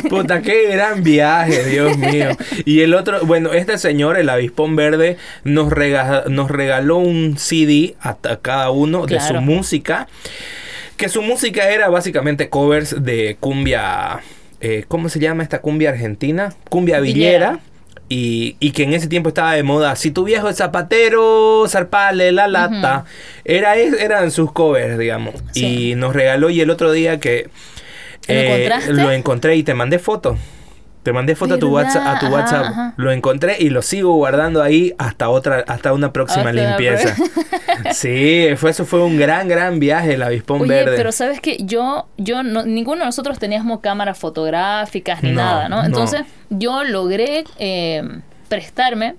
Puta, 0.10 0.42
qué 0.44 0.68
gran 0.72 1.04
viaje, 1.04 1.64
Dios 1.66 1.98
mío. 1.98 2.30
Y 2.66 2.82
el 2.82 2.94
otro, 2.94 3.26
bueno, 3.26 3.54
este 3.54 3.78
señor, 3.78 4.18
el 4.18 4.30
avispón 4.30 4.76
verde, 4.76 5.18
nos, 5.44 5.72
rega- 5.72 6.26
nos 6.28 6.52
regaló 6.52 6.98
un 6.98 7.38
CD 7.38 7.96
a, 8.02 8.16
cada 8.42 8.70
uno 8.70 9.06
de 9.08 9.20
su 9.20 9.34
música. 9.36 10.08
Que 10.98 11.10
su 11.10 11.22
música 11.24 11.70
era 11.72 11.90
básicamente 11.90 12.50
covers 12.50 13.04
de 13.04 13.38
cumbia. 13.40 14.20
eh, 14.62 14.86
¿Cómo 14.88 15.10
se 15.10 15.20
llama 15.20 15.42
esta 15.44 15.60
cumbia 15.62 15.90
argentina? 15.90 16.54
Cumbia 16.70 17.00
villera. 17.00 17.50
Villera. 17.54 17.60
Y, 18.10 18.58
y 18.60 18.72
que 18.72 18.84
en 18.84 18.94
ese 18.94 19.08
tiempo 19.08 19.30
estaba 19.30 19.54
de 19.54 19.64
moda. 19.64 19.96
Si 19.96 20.12
tu 20.12 20.24
viejo 20.24 20.48
es 20.50 20.58
zapatero, 20.58 21.66
zarpale 21.68 22.32
la 22.32 22.48
lata. 22.48 23.06
Era, 23.44 23.76
eran 23.76 24.30
sus 24.30 24.52
covers, 24.52 25.00
digamos. 25.00 25.34
Sí. 25.52 25.92
Y 25.92 25.96
nos 25.96 26.14
regaló. 26.14 26.50
Y 26.52 26.62
el 26.62 26.70
otro 26.70 26.92
día 26.92 27.20
que 27.20 27.50
¿Lo 28.28 28.34
encontraste? 28.36 28.94
lo 28.94 29.12
encontré 29.12 29.56
y 29.56 29.64
te 29.64 29.74
mandé 29.74 30.00
foto. 30.00 30.38
Te 31.04 31.12
mandé 31.12 31.36
foto 31.36 31.56
a 31.56 31.60
tu. 31.60 31.68
WhatsApp, 31.70 32.08
a 32.08 32.20
tu 32.20 32.28
Ajá, 32.28 32.36
WhatsApp. 32.36 32.66
ajá. 32.66 32.94
Lo 32.96 33.12
encontré 33.12 33.58
y 33.60 33.70
lo 33.70 33.82
sigo 33.82 34.14
guardando 34.16 34.64
ahí 34.64 34.94
hasta 34.98 35.28
otra, 35.28 35.66
hasta 35.68 35.92
una 35.92 36.14
próxima 36.14 36.52
Hasta 36.52 36.62
limpieza. 36.62 37.14
sí, 37.94 38.48
fue, 38.56 38.72
eso 38.72 38.86
fue 38.86 39.04
un 39.04 39.18
gran, 39.18 39.50
gran 39.50 39.80
viaje, 39.80 40.14
el 40.14 40.24
avispón 40.24 40.62
Oye, 40.62 40.70
verde. 40.70 40.96
pero 40.96 41.12
sabes 41.12 41.42
que 41.42 41.58
yo, 41.66 42.08
yo 42.18 42.42
no, 42.44 42.64
ninguno 42.64 43.00
de 43.02 43.06
nosotros 43.08 43.38
teníamos 43.38 43.82
cámaras 43.82 44.18
fotográficas 44.18 45.22
ni 45.24 45.32
No, 45.32 45.42
nada, 45.42 45.68
¿no? 45.68 45.80
no. 45.82 45.86
Entonces 45.86 46.22
yo 46.50 46.86
logré 46.86 47.44
eh, 47.60 48.02
prestarme 48.48 49.16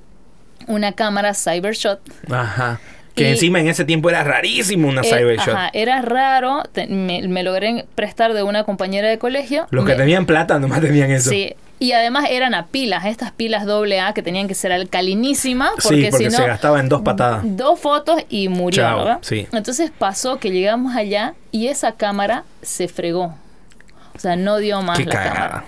una 0.67 0.93
cámara 0.93 1.35
Cybershot. 1.35 2.01
Ajá. 2.31 2.81
Que 3.15 3.25
Y- 3.29 3.33
encima 3.33 3.61
en 3.61 3.69
ese 3.69 3.85
tiempo 3.85 4.11
era 4.11 4.25
rarísimo 4.25 4.89
una 4.89 5.03
Eh, 5.03 5.05
Cybershot. 5.05 5.55
ajá, 5.55 5.71
era 5.73 6.03
raro, 6.03 6.63
te- 6.73 6.89
me, 6.89 7.23
me 7.29 7.43
logré 7.45 7.85
prestar 7.95 8.35
de 8.35 8.43
una 8.43 8.65
compañera 8.65 9.09
de 9.09 9.19
colegio. 9.19 9.67
Los 9.71 9.85
que 9.85 9.95
tenían 9.95 10.27
plata 10.27 10.59
nomás 10.59 10.81
tenían 10.81 11.11
eso. 11.13 11.31
Sí, 11.31 11.55
y 11.79 11.93
además 11.93 12.27
eran 12.29 12.55
a 12.55 12.67
pilas, 12.67 13.05
estas 13.05 13.31
pilas 13.31 13.67
AA 13.69 14.15
que 14.15 14.23
tenían 14.23 14.49
que 14.49 14.55
ser 14.55 14.73
alcalinísimas, 14.73 15.71
porque, 15.81 16.07
Sí, 16.07 16.11
porque 16.11 16.25
si 16.31 16.37
no, 16.37 16.43
se 16.43 16.47
gastaba 16.49 16.81
en 16.81 16.89
dos 16.89 17.03
patadas. 17.03 17.43
dos 17.45 17.79
fotos 17.79 18.21
y 18.31 18.49
murió, 18.49 18.83
Chao, 18.83 18.99
¿verdad? 18.99 19.19
sí. 19.23 19.47
Entonces 19.53 19.93
pasó 19.97 20.39
que 20.39 20.51
llegamos 20.51 20.97
allá 20.97 21.35
y 21.53 21.69
esa 21.69 21.93
cámara 21.93 22.43
se 22.63 22.89
fregó. 22.89 23.35
O 24.17 24.19
sea, 24.19 24.35
no 24.37 24.59
dio 24.59 24.81
más 24.83 24.99
Qué 24.99 25.05
la 25.05 25.13
cagada. 25.13 25.35
cámara. 25.35 25.65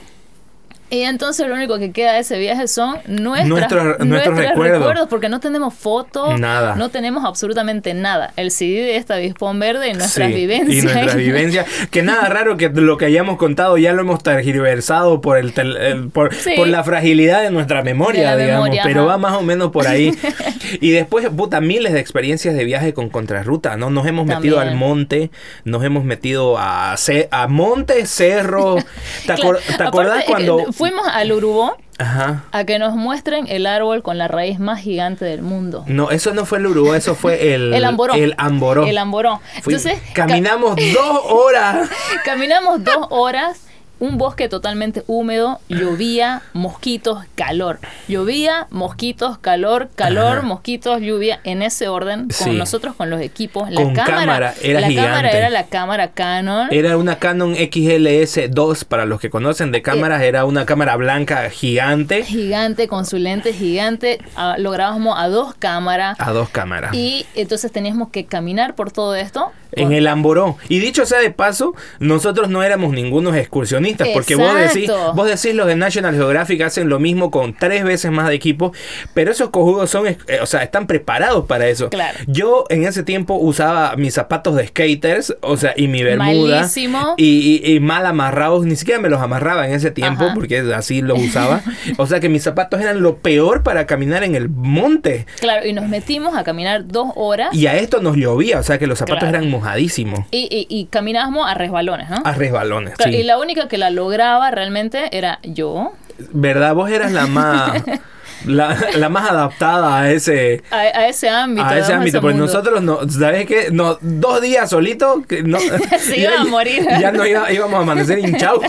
Y 0.89 1.01
entonces 1.03 1.47
lo 1.49 1.55
único 1.55 1.79
que 1.79 1.91
queda 1.93 2.13
de 2.13 2.21
ese 2.21 2.39
viaje 2.39 2.69
son 2.69 2.97
nuestras, 3.07 3.49
Nuestros- 3.49 3.85
nuestros 3.85 4.07
nuestros 4.07 4.39
recuerdos. 4.39 5.09
porque 5.09 5.29
no 5.29 5.41
tenemos 5.41 5.75
fotos, 5.75 6.39
Nada. 6.39 6.77
no 6.77 6.91
tenemos 6.91 7.25
absolutamente 7.25 7.93
nada. 7.95 8.33
El 8.37 8.51
CD 8.51 8.83
de 8.83 8.97
esta 8.97 9.15
avispón 9.15 9.59
verde 9.59 9.89
y 9.89 9.95
nuestras 9.95 10.29
Sí, 10.29 10.35
vivencias. 10.35 10.79
Y 10.79 10.83
nuestras 10.87 11.17
vivencias. 11.17 11.67
Que 11.91 12.03
nada 12.03 12.29
raro 12.29 12.57
que 12.57 12.69
lo 12.69 12.97
que 12.99 13.07
hayamos 13.07 13.37
contado 13.37 13.77
ya 13.79 13.93
lo 13.93 14.03
hemos 14.03 14.23
tergiversado 14.23 15.21
por 15.21 15.39
el, 15.39 15.53
tel- 15.55 15.77
el- 15.77 16.09
por, 16.11 16.35
Sí. 16.35 16.53
por 16.57 16.69
la 16.69 16.85
fragilidad 16.85 17.43
de 17.43 17.51
nuestra 17.51 17.83
memoria, 17.83 18.37
De 18.37 18.45
digamos. 18.45 18.65
memoria, 18.65 18.83
pero 18.85 19.01
ajá. 19.03 19.09
va 19.11 19.19
más 19.19 19.33
o 19.35 19.43
menos 19.43 19.71
por 19.73 19.87
ahí. 19.89 20.13
y 20.81 20.91
después, 20.91 21.29
puta, 21.31 21.61
miles 21.61 21.93
de 21.93 22.01
experiencias 22.01 22.55
de 22.55 22.65
viaje 22.65 22.95
con 22.95 23.09
contrarruta, 23.09 23.77
¿no? 23.77 23.91
Nos 23.91 24.07
hemos 24.07 24.27
metido 24.27 24.61
al 24.61 24.75
monte, 24.77 25.31
nos 25.65 25.83
hemos 25.85 26.05
metido 26.05 26.57
a, 26.59 26.95
a 27.31 27.47
monte, 27.49 28.07
cerro. 28.07 28.77
¿Te, 29.27 29.33
acor- 29.35 29.59
Claro, 29.59 29.77
te 29.77 29.83
acordás 29.83 30.13
aparte, 30.13 30.23
eh, 30.23 30.27
cuando.? 30.27 30.73
Fuimos 30.77 31.07
al 31.09 31.33
Urubó 31.33 31.77
Ajá. 31.99 32.45
a 32.53 32.65
que 32.65 32.79
nos 32.79 32.95
muestren 32.95 33.47
el 33.49 33.67
árbol 33.67 34.03
con 34.03 34.19
la 34.19 34.29
raíz 34.29 34.59
más 34.59 34.81
gigante 34.81 35.25
del 35.25 35.43
mundo? 35.43 35.85
No, 35.87 36.11
eso 36.11 36.35
no 36.35 36.45
fue 36.45 36.59
el 36.59 36.67
Uruguay, 36.67 36.99
eso 36.99 37.15
fue 37.15 37.55
el. 37.55 37.73
El 37.75 37.85
amboró. 37.85 38.15
El 38.15 38.35
amboró. 38.39 38.85
El 38.87 38.99
amboró. 38.99 39.41
Fui- 39.63 39.75
Entonces, 39.75 39.99
caminamos 40.13 40.77
dos 40.77 41.21
horas. 41.31 41.89
Caminamos 42.25 42.85
dos 42.85 43.07
horas, 43.11 43.61
un 43.99 44.19
bosque 44.19 44.49
totalmente 44.49 45.03
húmedo, 45.07 45.59
llovía, 45.69 46.43
mosquitos, 46.53 47.25
calor. 47.35 47.79
Llovía, 48.09 48.67
mosquitos, 48.71 49.39
calor, 49.39 49.89
calor, 49.95 50.39
Ajá. 50.39 50.47
mosquitos, 50.47 51.01
lluvia, 51.01 51.41
en 51.45 51.63
ese 51.63 51.89
orden, 51.89 52.23
con 52.29 52.31
Sí. 52.33 52.51
nosotros 52.51 52.95
con 52.95 53.09
los 53.11 53.21
equipos. 53.23 53.71
La 53.71 53.81
Con 53.83 53.95
cámara, 53.95 54.55
era 54.63 54.81
la 54.81 54.89
cámara 54.89 55.17
gigante. 55.19 55.37
era 55.39 55.51
la 55.51 55.65
cámara 55.67 56.11
Canon. 56.13 56.69
Era 56.71 56.97
una 56.99 57.19
Canon 57.19 57.55
XLS2, 57.57 58.85
para 58.85 59.07
los 59.07 59.21
que 59.21 59.31
conocen 59.31 59.73
de 59.73 59.83
cámaras, 59.83 60.23
era 60.23 60.45
una 60.45 60.67
cámara 60.67 60.97
blanca 60.97 61.49
gigante 61.51 62.25
Gigante, 62.25 62.89
con 62.89 63.07
su 63.07 63.17
lente 63.19 63.53
gigante. 63.53 64.19
Lo 64.59 64.71
grabábamos 64.71 65.19
a 65.19 65.29
dos 65.29 65.55
cámaras. 65.55 66.17
a 66.21 66.33
dos 66.33 66.49
cámaras. 66.51 66.95
Y 66.95 67.27
entonces 67.35 67.73
teníamos 67.73 68.11
que 68.11 68.25
caminar 68.27 68.75
por 68.75 68.91
todo 68.93 69.15
esto 69.15 69.53
En 69.73 69.93
el 69.93 70.07
Amboró. 70.07 70.57
Y 70.69 70.79
dicho 70.79 71.05
sea 71.07 71.19
de 71.21 71.31
paso, 71.31 71.75
nosotros 71.99 72.49
no 72.49 72.63
éramos 72.63 72.93
ningunos 72.93 73.37
excursionistas, 73.37 73.86
porque 73.95 74.35
vos 74.35 74.55
decís, 74.55 74.91
vos 75.15 75.29
decís 75.29 75.55
los 75.55 75.67
de 75.67 75.77
National 75.77 76.15
Geographic 76.15 76.63
hacen 76.63 76.89
lo 76.89 76.99
mismo 76.99 77.31
con 77.31 77.55
tres 77.55 77.85
veces 77.85 78.11
más 78.11 78.29
de 78.29 78.35
equipo, 78.35 78.73
pero 79.15 79.31
esos 79.31 79.51
cojudos 79.51 79.91
son, 79.91 80.07
eh, 80.07 80.17
o 80.41 80.47
sea, 80.47 80.63
están 80.63 80.87
preparados 80.87 81.47
para 81.47 81.69
eso. 81.69 81.91
Claro. 81.91 82.19
Yo 82.27 82.65
en 82.71 82.85
ese 82.85 83.03
tiempo 83.03 83.35
usaba 83.35 83.95
mis 83.97 84.15
zapatos 84.15 84.57
de 84.57 84.67
skaters, 84.67 85.37
o 85.41 85.57
sea, 85.57 85.75
y 85.77 85.89
mi 85.89 86.03
bermuda. 86.03 86.69
Y, 87.17 87.79
mal 87.81 88.07
amarrados, 88.07 88.65
ni 88.67 88.75
siquiera 88.75 89.01
me 89.01 89.09
los 89.09 89.21
amarraba 89.21 89.67
en 89.69 89.75
ese 89.75 89.91
tiempo, 89.91 90.27
porque 90.35 90.59
así 90.75 91.03
los 91.03 91.19
usaba. 91.23 91.63
o 91.99 92.07
sea 92.07 92.21
que 92.21 92.29
mis 92.29 92.43
zapatos 92.43 92.81
eran 92.81 93.03
lo 93.03 93.19
peor 93.19 93.63
para 93.63 93.87
caminar 93.87 94.25
en 94.25 94.35
el 94.35 94.49
monte. 94.49 95.27
Claro, 95.41 95.67
y 95.67 95.73
nos 95.73 95.87
metimos 95.87 96.37
a 96.37 96.45
caminar 96.45 96.87
dos 96.87 97.11
horas. 97.15 97.55
Y 97.55 97.67
a 97.67 97.77
esto 97.77 98.01
nos 98.01 98.17
llovía, 98.17 98.59
o 98.59 98.63
sea 98.63 98.79
que 98.79 98.87
los 98.87 98.99
zapatos 98.99 99.29
eran 99.29 99.51
mojados 99.51 99.77
y, 99.77 100.67
y, 100.69 100.87
caminábamos 100.87 101.49
a 101.49 101.55
resbalones, 101.55 102.09
¿no? 102.09 102.23
A 102.25 102.33
resbalones, 102.33 102.95
Y 103.07 103.23
la 103.23 103.39
única 103.39 103.69
que 103.69 103.76
la 103.79 103.91
lograba 103.91 104.51
realmente 104.51 105.17
era 105.17 105.39
yo. 105.43 105.93
¿Verdad? 106.33 106.75
Vos 106.75 106.91
eras 106.91 107.13
la 107.13 107.27
más... 107.27 107.83
La, 108.45 109.09
más 109.09 109.31
adaptada 109.31 109.99
a 109.99 110.11
ese 110.13 110.63
a, 110.71 111.09
ese 111.09 111.29
ámbito 111.29 111.67
a 111.67 111.79
ese 111.79 111.93
ámbito 111.93 112.21
porque 112.21 112.37
nosotros 112.37 112.81
no 112.83 113.09
sabes 113.09 113.47
qué 113.47 113.71
no 113.73 113.99
dos 114.01 114.41
días 114.41 114.71
solitos 114.71 115.27
que 115.27 115.43
no. 115.43 115.59
Se 115.99 116.21
iba 116.21 116.41
a 116.41 116.45
morir. 116.45 116.87
ya 117.01 117.11
no 117.11 117.27
íbamos 117.27 117.75
a 117.75 117.83
amanecer 117.83 118.19
hinchados. 118.19 118.63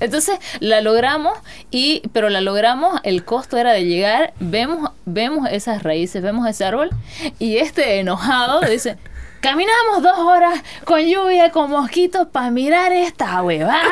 Entonces 0.00 0.36
la 0.60 0.80
logramos 0.80 1.38
y 1.70 2.02
pero 2.12 2.28
la 2.28 2.40
logramos 2.40 3.00
el 3.04 3.24
costo 3.24 3.56
era 3.56 3.72
de 3.72 3.84
llegar 3.84 4.34
vemos 4.40 4.90
vemos 5.06 5.48
esas 5.50 5.82
raíces 5.82 6.22
vemos 6.22 6.46
ese 6.48 6.64
árbol 6.64 6.90
y 7.38 7.58
este 7.58 7.98
enojado 8.00 8.60
dice 8.60 8.98
Caminamos 9.42 10.04
dos 10.04 10.18
horas 10.20 10.62
con 10.84 11.00
lluvia, 11.00 11.50
con 11.50 11.68
mosquitos, 11.68 12.28
para 12.28 12.52
mirar 12.52 12.92
esta 12.92 13.42
huevada. 13.42 13.82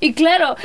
y 0.00 0.14
claro, 0.14 0.56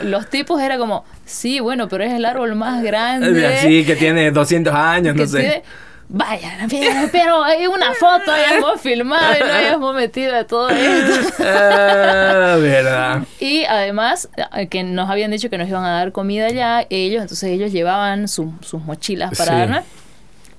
los 0.00 0.30
tipos 0.30 0.62
era 0.62 0.78
como, 0.78 1.04
sí, 1.24 1.58
bueno, 1.58 1.88
pero 1.88 2.04
es 2.04 2.12
el 2.12 2.24
árbol 2.24 2.54
más 2.54 2.84
grande. 2.84 3.58
Sí, 3.58 3.84
que 3.84 3.96
tiene 3.96 4.30
200 4.30 4.72
años, 4.72 5.16
no 5.16 5.26
sé. 5.26 5.64
Vaya, 6.08 6.68
pero, 7.10 7.42
hay 7.42 7.66
una 7.66 7.94
foto, 7.94 8.30
habíamos 8.30 8.80
filmado 8.80 9.34
y 9.34 9.40
no 9.40 9.52
habíamos 9.52 9.94
metido 9.96 10.36
de 10.36 10.44
todo 10.44 10.68
esto. 10.68 11.42
Ah, 11.42 12.58
verdad. 12.60 13.22
Y 13.40 13.64
además, 13.64 14.28
eh, 14.54 14.68
que 14.68 14.84
nos 14.84 15.10
habían 15.10 15.32
dicho 15.32 15.50
que 15.50 15.58
nos 15.58 15.68
iban 15.68 15.84
a 15.84 15.90
dar 15.90 16.12
comida 16.12 16.48
ya, 16.50 16.86
ellos, 16.90 17.22
entonces 17.22 17.50
ellos 17.50 17.72
llevaban 17.72 18.28
sus 18.28 18.52
mochilas 18.84 19.36
para 19.36 19.56
darnos. 19.56 19.84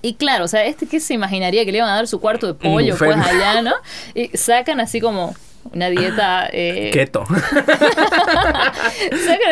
Y 0.05 0.15
claro, 0.15 0.43
o 0.43 0.49
sea, 0.49 0.65
este 0.65 0.85
que 0.85 0.99
se 0.99 1.13
imaginaría 1.13 1.63
que 1.63 1.71
le 1.71 1.77
iban 1.77 1.89
a 1.89 1.95
dar 1.95 2.07
su 2.07 2.19
cuarto 2.19 2.45
de 2.45 2.53
pollo, 2.53 2.97
pues 2.97 3.17
allá, 3.17 3.61
¿no? 3.61 3.71
Y 4.13 4.37
sacan 4.37 4.81
así 4.81 4.99
como 4.99 5.33
una 5.71 5.89
dieta... 5.89 6.49
Eh, 6.51 6.89
Keto. 6.91 7.23
sacan 7.55 8.73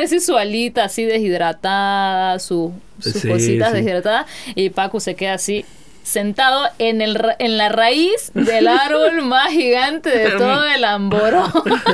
así 0.03 0.19
su 0.19 0.35
alita 0.35 0.83
así 0.83 1.05
deshidratada, 1.05 2.37
su, 2.39 2.73
sus 2.99 3.25
cositas 3.25 3.71
deshidratadas, 3.71 4.25
y 4.53 4.71
Paco 4.71 4.99
se 4.99 5.15
queda 5.15 5.35
así 5.35 5.63
sentado 6.03 6.67
en, 6.79 7.01
el, 7.01 7.19
en 7.39 7.57
la 7.57 7.69
raíz 7.69 8.31
del 8.33 8.67
árbol 8.67 9.21
más 9.23 9.51
gigante 9.51 10.09
de 10.09 10.31
todo 10.31 10.65
el 10.65 10.83
Amboró. 10.83 11.45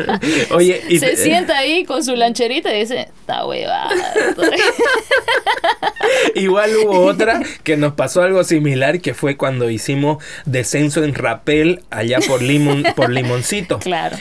Oye, 0.52 1.00
se 1.00 1.16
sienta 1.16 1.58
ahí 1.58 1.86
con 1.86 2.04
su 2.04 2.16
lancherita 2.16 2.74
y 2.74 2.80
dice, 2.80 3.02
está 3.02 3.46
huevada. 3.46 3.90
Igual 6.36 6.76
hubo 6.78 7.02
otra 7.02 7.42
que 7.64 7.78
nos 7.78 7.94
pasó 7.94 8.22
algo 8.22 8.44
similar 8.44 9.02
que 9.02 9.14
fue 9.14 9.38
cuando 9.38 9.70
hicimos 9.70 10.24
descenso 10.46 11.04
en 11.04 11.14
rapel 11.14 11.84
allá 11.90 12.20
por 12.20 12.42
por 12.96 13.10
Limoncito. 13.10 13.80
Claro. 13.80 14.18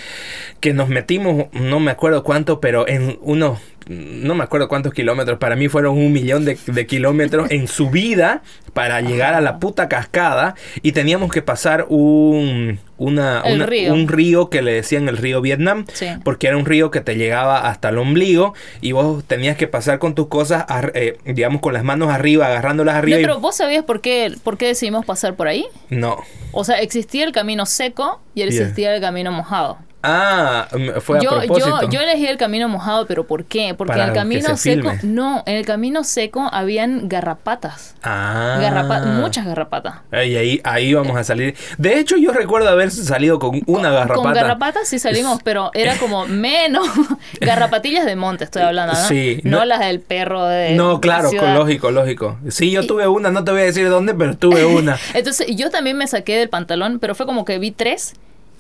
Que 0.60 0.72
nos 0.72 0.88
metimos, 0.88 1.46
no 1.52 1.80
me 1.80 1.90
acuerdo 1.90 2.24
cuánto, 2.24 2.60
pero 2.60 2.88
en 2.88 3.18
unos 3.20 3.58
no 3.88 4.34
me 4.34 4.42
acuerdo 4.42 4.68
cuántos 4.68 4.92
kilómetros, 4.92 5.38
para 5.38 5.54
mí 5.54 5.68
fueron 5.68 5.96
un 5.96 6.12
millón 6.12 6.44
de, 6.44 6.56
kilómetros 6.86 7.50
en 7.50 7.68
subida 7.68 8.42
para 8.72 9.00
llegar 9.00 9.34
a 9.34 9.40
la 9.40 9.58
puta 9.58 9.88
cascada 9.88 10.54
y 10.82 10.92
teníamos 10.92 11.32
que 11.32 11.40
pasar 11.40 11.86
un, 11.88 12.80
una, 12.98 13.42
río. 13.42 13.94
un 13.94 14.08
río 14.08 14.50
que 14.50 14.60
le 14.60 14.72
decían 14.72 15.08
el 15.08 15.16
río 15.16 15.40
Vietnam, 15.40 15.86
porque 16.24 16.48
era 16.48 16.56
un 16.56 16.66
río 16.66 16.90
que 16.90 17.00
te 17.00 17.14
llegaba 17.14 17.68
hasta 17.68 17.90
el 17.90 17.98
ombligo 17.98 18.54
y 18.80 18.92
vos 18.92 19.24
tenías 19.24 19.56
que 19.56 19.68
pasar 19.68 19.98
con 20.00 20.14
tus 20.14 20.26
cosas, 20.26 20.64
eh, 20.94 21.18
digamos, 21.24 21.60
con 21.60 21.72
las 21.72 21.84
manos 21.84 22.10
arriba, 22.10 22.46
agarrándolas 22.46 22.96
arriba. 22.96 23.18
pero 23.20 23.38
vos 23.38 23.56
sabías 23.56 23.84
por 23.84 24.00
qué, 24.00 24.34
por 24.42 24.58
qué 24.58 24.66
decidimos 24.66 25.06
pasar 25.06 25.36
por 25.36 25.46
ahí? 25.46 25.66
No. 25.90 26.18
O 26.50 26.64
sea, 26.64 26.80
existía 26.80 27.24
el 27.24 27.32
camino 27.32 27.66
seco 27.66 28.20
y 28.34 28.42
existía 28.42 28.94
el 28.94 29.00
camino 29.00 29.30
mojado. 29.30 29.78
Ah, 30.02 30.68
fue 31.00 31.18
a 31.18 31.20
yo, 31.20 31.30
propósito. 31.30 31.82
Yo, 31.82 31.90
yo 31.90 32.00
elegí 32.00 32.26
el 32.26 32.36
camino 32.36 32.68
mojado, 32.68 33.06
pero 33.06 33.26
¿por 33.26 33.44
qué? 33.44 33.74
Porque 33.74 33.94
en 33.94 34.00
el 34.00 34.12
camino 34.12 34.56
seco, 34.56 34.92
no, 35.02 35.42
en 35.46 35.56
el 35.56 35.66
camino 35.66 36.04
seco 36.04 36.48
habían 36.52 37.08
garrapatas. 37.08 37.96
Ah. 38.02 39.02
muchas 39.20 39.46
garrapatas. 39.46 39.96
Y 40.12 40.36
ahí, 40.36 40.60
ahí 40.64 40.94
vamos 40.94 41.16
a 41.16 41.24
salir. 41.24 41.56
De 41.78 41.98
hecho, 41.98 42.16
yo 42.16 42.32
recuerdo 42.32 42.68
haber 42.68 42.90
salido 42.90 43.38
con 43.38 43.62
una 43.66 43.90
garrapata. 43.90 44.22
Con 44.22 44.32
garrapatas 44.32 44.88
sí 44.88 44.98
salimos, 44.98 45.40
pero 45.42 45.70
era 45.74 45.96
como 45.96 46.26
menos. 46.26 46.86
Garrapatillas 47.40 48.04
de 48.04 48.16
monte 48.16 48.44
estoy 48.44 48.62
hablando, 48.62 48.94
¿no? 48.94 49.08
Sí. 49.08 49.40
No, 49.44 49.64
las 49.64 49.80
del 49.80 50.00
perro 50.00 50.46
de. 50.46 50.74
No, 50.74 51.00
claro, 51.00 51.30
lógico, 51.32 51.90
lógico. 51.90 52.38
Sí, 52.48 52.70
yo 52.70 52.86
tuve 52.86 53.08
una, 53.08 53.30
no 53.30 53.44
te 53.44 53.50
voy 53.50 53.62
a 53.62 53.64
decir 53.64 53.88
dónde, 53.88 54.14
pero 54.14 54.36
tuve 54.36 54.64
una. 54.66 54.98
Entonces, 55.14 55.48
yo 55.56 55.70
también 55.70 55.96
me 55.96 56.06
saqué 56.06 56.36
del 56.36 56.48
pantalón, 56.48 56.98
pero 56.98 57.14
fue 57.14 57.26
como 57.26 57.44
que 57.44 57.58
vi 57.58 57.70
tres 57.72 58.14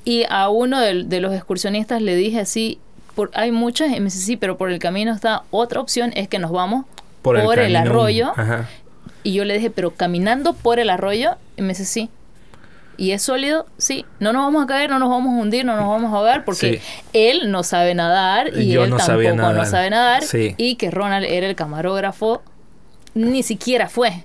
y 0.06 0.24
a 0.30 0.48
uno 0.48 0.80
de, 0.80 1.20
los 1.20 1.34
excursionistas 1.34 2.00
le 2.00 2.14
dije 2.14 2.38
así, 2.38 2.78
por, 3.16 3.32
hay 3.34 3.50
muchas, 3.50 3.88
y 3.88 3.98
me 3.98 4.04
dice, 4.04 4.18
sí, 4.18 4.36
pero 4.36 4.56
por 4.56 4.70
el 4.70 4.78
camino 4.78 5.12
está 5.12 5.42
otra 5.50 5.80
opción, 5.80 6.12
es 6.14 6.28
que 6.28 6.38
nos 6.38 6.52
vamos 6.52 6.86
por, 7.22 7.36
el, 7.36 7.74
arroyo. 7.74 8.32
Y 9.24 9.32
yo 9.32 9.44
le 9.44 9.54
dije, 9.54 9.68
pero 9.68 9.90
caminando 9.90 10.52
por 10.52 10.78
el 10.78 10.90
arroyo, 10.90 11.32
y 11.56 11.62
me 11.62 11.70
dice, 11.70 11.84
sí. 11.84 12.08
¿Y 12.96 13.10
es 13.10 13.22
sólido? 13.22 13.66
Sí. 13.78 14.06
No 14.20 14.32
nos 14.32 14.42
vamos 14.44 14.62
a 14.62 14.66
caer, 14.68 14.90
no 14.90 15.00
nos 15.00 15.10
vamos 15.10 15.36
a 15.36 15.42
hundir, 15.42 15.64
no 15.64 15.74
nos 15.74 15.88
vamos 15.88 16.12
a 16.12 16.16
ahogar, 16.16 16.44
porque 16.44 16.80
él 17.12 17.50
no 17.50 17.64
sabe 17.64 17.92
nadar 17.96 18.56
y 18.56 18.76
él 18.76 18.94
tampoco 18.96 19.52
no 19.52 19.66
sabe 19.66 19.90
nadar. 19.90 20.22
Y 20.56 20.76
que 20.76 20.92
Ronald 20.92 21.26
era 21.28 21.48
el 21.48 21.56
camarógrafo, 21.56 22.44
ni 23.14 23.42
siquiera 23.42 23.88
fue. 23.88 24.24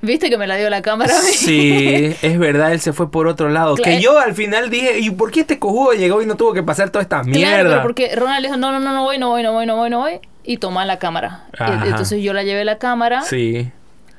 ¿Viste 0.00 0.30
que 0.30 0.38
me 0.38 0.46
la 0.46 0.56
dio 0.56 0.70
la 0.70 0.82
cámara? 0.82 1.12
Sí, 1.12 2.14
es 2.22 2.38
verdad, 2.38 2.72
él 2.72 2.80
se 2.80 2.92
fue 2.92 3.10
por 3.10 3.26
otro 3.26 3.48
lado. 3.48 3.74
Que 3.76 4.00
yo 4.00 4.18
al 4.18 4.34
final 4.34 4.70
dije, 4.70 4.98
¿y 4.98 5.10
por 5.10 5.30
qué 5.30 5.40
este 5.40 5.58
cojudo 5.58 5.92
llegó 5.92 6.22
y 6.22 6.26
no 6.26 6.36
tuvo 6.36 6.52
que 6.52 6.62
pasar 6.62 6.90
toda 6.90 7.02
esta 7.02 7.22
mierda? 7.22 7.82
porque 7.82 8.14
Ronald 8.14 8.44
dijo, 8.44 8.56
no, 8.56 8.72
no, 8.72 8.80
no, 8.80 8.92
no 8.92 9.04
voy, 9.04 9.18
no 9.18 9.28
voy, 9.28 9.42
no 9.42 9.52
voy, 9.52 9.66
no 9.66 9.76
voy, 9.76 9.90
no 9.90 9.98
voy. 9.98 10.20
Y 10.44 10.58
toma 10.58 10.84
la 10.86 10.98
cámara. 10.98 11.44
Entonces 11.84 12.22
yo 12.22 12.32
la 12.32 12.42
llevé 12.42 12.64
la 12.64 12.78
cámara. 12.78 13.22
Sí. 13.22 13.70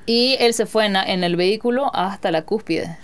Y 0.09 0.37
él 0.39 0.55
se 0.55 0.65
fue 0.65 0.87
en, 0.87 0.95
en, 0.95 1.23
el 1.23 1.35
vehículo 1.35 1.91
hasta 1.93 2.31
la 2.31 2.41
cúspide. 2.41 2.97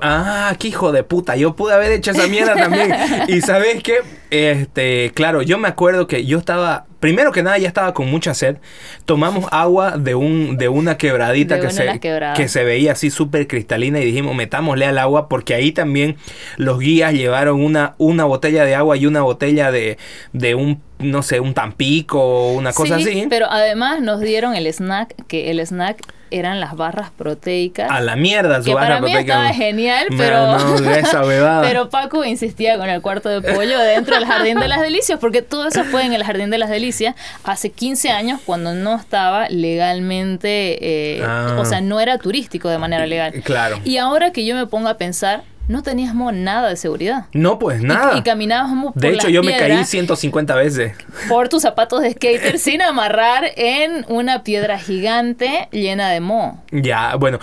Ah, 0.00 0.54
qué 0.60 0.68
hijo 0.68 0.92
de 0.92 1.02
puta. 1.02 1.34
Yo 1.34 1.56
pude 1.56 1.74
haber 1.74 1.90
hecho 1.90 2.12
esa 2.12 2.28
mierda 2.28 2.54
también. 2.54 2.94
y 3.26 3.40
sabes 3.40 3.82
qué, 3.82 3.96
este, 4.30 5.10
claro, 5.12 5.42
yo 5.42 5.58
me 5.58 5.66
acuerdo 5.66 6.06
que 6.06 6.24
yo 6.24 6.38
estaba, 6.38 6.86
primero 7.00 7.32
que 7.32 7.42
nada, 7.42 7.58
ya 7.58 7.66
estaba 7.66 7.92
con 7.94 8.08
mucha 8.08 8.32
sed. 8.32 8.58
Tomamos 9.06 9.46
agua 9.50 9.98
de 9.98 10.14
un, 10.14 10.56
de 10.56 10.68
una 10.68 10.96
quebradita 10.96 11.58
que, 11.58 11.68
se, 11.70 11.98
que 11.98 12.46
se 12.46 12.62
veía 12.62 12.92
así 12.92 13.10
súper 13.10 13.48
cristalina 13.48 13.98
y 13.98 14.04
dijimos, 14.04 14.36
metámosle 14.36 14.86
al 14.86 14.98
agua 14.98 15.28
porque 15.28 15.52
ahí 15.52 15.72
también 15.72 16.14
los 16.58 16.78
guías 16.78 17.12
llevaron 17.12 17.60
una, 17.60 17.96
una 17.98 18.24
botella 18.24 18.64
de 18.64 18.76
agua 18.76 18.96
y 18.96 19.06
una 19.06 19.22
botella 19.22 19.72
de, 19.72 19.98
de 20.32 20.54
un 20.54 20.80
no 21.00 21.22
sé, 21.22 21.40
un 21.40 21.54
tampico 21.54 22.20
o 22.20 22.52
una 22.52 22.72
cosa 22.72 22.98
sí, 22.98 23.02
así. 23.02 23.26
Pero 23.28 23.50
además 23.50 24.00
nos 24.00 24.20
dieron 24.20 24.54
el 24.54 24.66
snack, 24.72 25.14
que 25.26 25.50
el 25.50 25.58
snack 25.60 26.00
eran 26.30 26.60
las 26.60 26.76
barras 26.76 27.10
proteicas. 27.10 27.90
A 27.90 28.00
la 28.00 28.16
mierda 28.16 28.58
su 28.58 28.64
que 28.66 28.74
barra 28.74 29.00
para 29.00 29.00
mí 29.00 29.14
estaba 29.14 29.52
genial, 29.52 30.06
pero 30.16 30.56
pero 31.62 31.88
Paco 31.90 32.24
insistía 32.24 32.78
con 32.78 32.88
el 32.88 33.00
cuarto 33.02 33.28
de 33.28 33.40
pollo 33.40 33.78
dentro 33.78 34.14
del 34.16 34.26
Jardín 34.26 34.58
de 34.58 34.68
las 34.68 34.80
Delicias, 34.80 35.18
porque 35.18 35.42
todo 35.42 35.68
eso 35.68 35.84
fue 35.84 36.04
en 36.04 36.12
el 36.12 36.24
Jardín 36.24 36.50
de 36.50 36.58
las 36.58 36.70
Delicias 36.70 37.14
hace 37.44 37.70
15 37.70 38.10
años 38.10 38.40
cuando 38.44 38.74
no 38.74 38.96
estaba 38.96 39.48
legalmente, 39.48 41.18
eh, 41.18 41.26
o 41.58 41.64
sea, 41.64 41.80
no 41.80 42.00
era 42.00 42.18
turístico 42.18 42.68
de 42.68 42.78
manera 42.78 43.06
legal. 43.06 43.32
Claro. 43.44 43.80
Y 43.84 43.98
ahora 43.98 44.32
que 44.32 44.44
yo 44.44 44.54
me 44.54 44.66
pongo 44.66 44.88
a 44.88 44.96
pensar, 44.98 45.42
no 45.68 45.82
teníamos 45.82 46.32
nada 46.32 46.68
de 46.68 46.76
seguridad. 46.76 47.26
No, 47.32 47.58
pues 47.58 47.82
nada. 47.82 48.16
Y, 48.16 48.22
caminábamos 48.22 48.92
por 48.92 49.02
De 49.02 49.10
hecho, 49.10 49.28
yo 49.28 49.42
me 49.42 49.56
caí 49.56 49.84
150 49.84 50.54
veces. 50.54 50.92
Por 51.28 51.48
tus 51.48 51.62
zapatos 51.62 52.02
de 52.02 52.12
skater 52.12 52.58
sin 52.58 52.82
amarrar 52.82 53.44
en 53.56 54.04
una 54.08 54.42
piedra 54.42 54.78
gigante 54.78 55.68
llena 55.72 56.10
de 56.10 56.20
moho. 56.20 56.62
Ya, 56.70 57.16
bueno, 57.16 57.38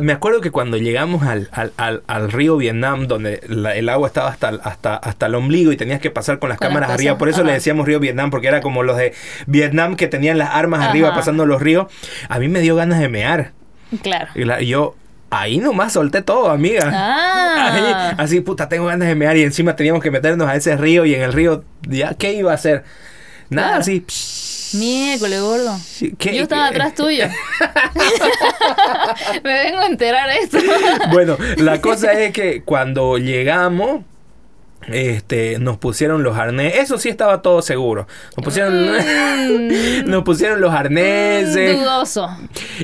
me 0.00 0.12
acuerdo 0.12 0.40
que 0.40 0.50
cuando 0.50 0.76
llegamos 0.76 1.24
al, 1.24 1.48
al, 1.52 2.02
al, 2.06 2.30
río 2.30 2.56
Vietnam, 2.56 3.06
donde 3.06 3.40
el 3.48 3.88
agua 3.88 4.08
estaba 4.08 4.28
hasta, 4.28 4.48
hasta, 4.48 4.96
hasta 4.96 5.26
el 5.26 5.34
ombligo 5.34 5.72
y 5.72 5.76
tenías 5.76 6.00
que 6.00 6.10
pasar 6.10 6.38
con 6.38 6.48
las 6.48 6.58
cámaras 6.58 6.90
arriba, 6.90 7.18
por 7.18 7.28
eso 7.28 7.42
le 7.42 7.52
decíamos 7.52 7.86
río 7.86 8.00
Vietnam, 8.00 8.30
porque 8.30 8.48
era 8.48 8.60
como 8.60 8.82
los 8.82 8.96
de 8.96 9.14
Vietnam 9.46 9.96
que 9.96 10.06
tenían 10.06 10.38
las 10.38 10.50
armas 10.50 10.80
arriba 10.80 11.14
pasando 11.14 11.46
los 11.46 11.60
ríos, 11.60 11.86
a 12.28 12.38
mí 12.38 12.48
me 12.48 12.60
dio 12.60 12.76
ganas 12.76 13.00
de 13.00 13.08
mear. 13.08 13.52
Claro. 14.02 14.28
Y 14.34 14.66
yo 14.66 14.94
Ahí 15.30 15.58
nomás 15.58 15.92
solté 15.92 16.22
todo, 16.22 16.48
amiga. 16.50 16.90
Ah. 16.92 18.14
así, 18.16 18.40
puta, 18.40 18.68
tengo 18.68 18.86
ganas 18.86 19.08
de 19.08 19.14
mear 19.14 19.36
y 19.36 19.42
encima 19.42 19.76
teníamos 19.76 20.02
que 20.02 20.10
meternos 20.10 20.48
a 20.48 20.56
ese 20.56 20.76
río 20.76 21.04
y 21.04 21.14
en 21.14 21.22
el 21.22 21.32
río, 21.32 21.64
ya, 21.82 22.14
¿qué 22.14 22.32
iba 22.32 22.52
a 22.52 22.54
hacer? 22.54 22.84
Nada, 23.50 23.76
así. 23.76 24.04
Miércoles, 24.74 25.40
gordo. 25.40 25.78
Yo 26.00 26.42
estaba 26.42 26.68
atrás 26.68 26.94
tuyo. 26.94 27.24
Me 29.44 29.52
vengo 29.64 29.78
a 29.78 29.86
enterar 29.86 30.28
de 30.28 30.38
esto. 30.38 30.58
bueno, 31.10 31.36
la 31.56 31.80
cosa 31.80 32.12
es 32.12 32.32
que 32.32 32.62
cuando 32.62 33.18
llegamos, 33.18 34.02
este, 34.92 35.58
nos 35.58 35.78
pusieron 35.78 36.22
los 36.22 36.36
arneses. 36.36 36.80
Eso 36.80 36.98
sí 36.98 37.08
estaba 37.08 37.42
todo 37.42 37.62
seguro. 37.62 38.06
Nos 38.36 38.44
pusieron, 38.44 38.92
mm. 38.92 40.04
nos 40.06 40.24
pusieron 40.24 40.60
los 40.60 40.72
arneses. 40.72 41.76
Mm, 41.76 41.80
dudoso. 41.80 42.28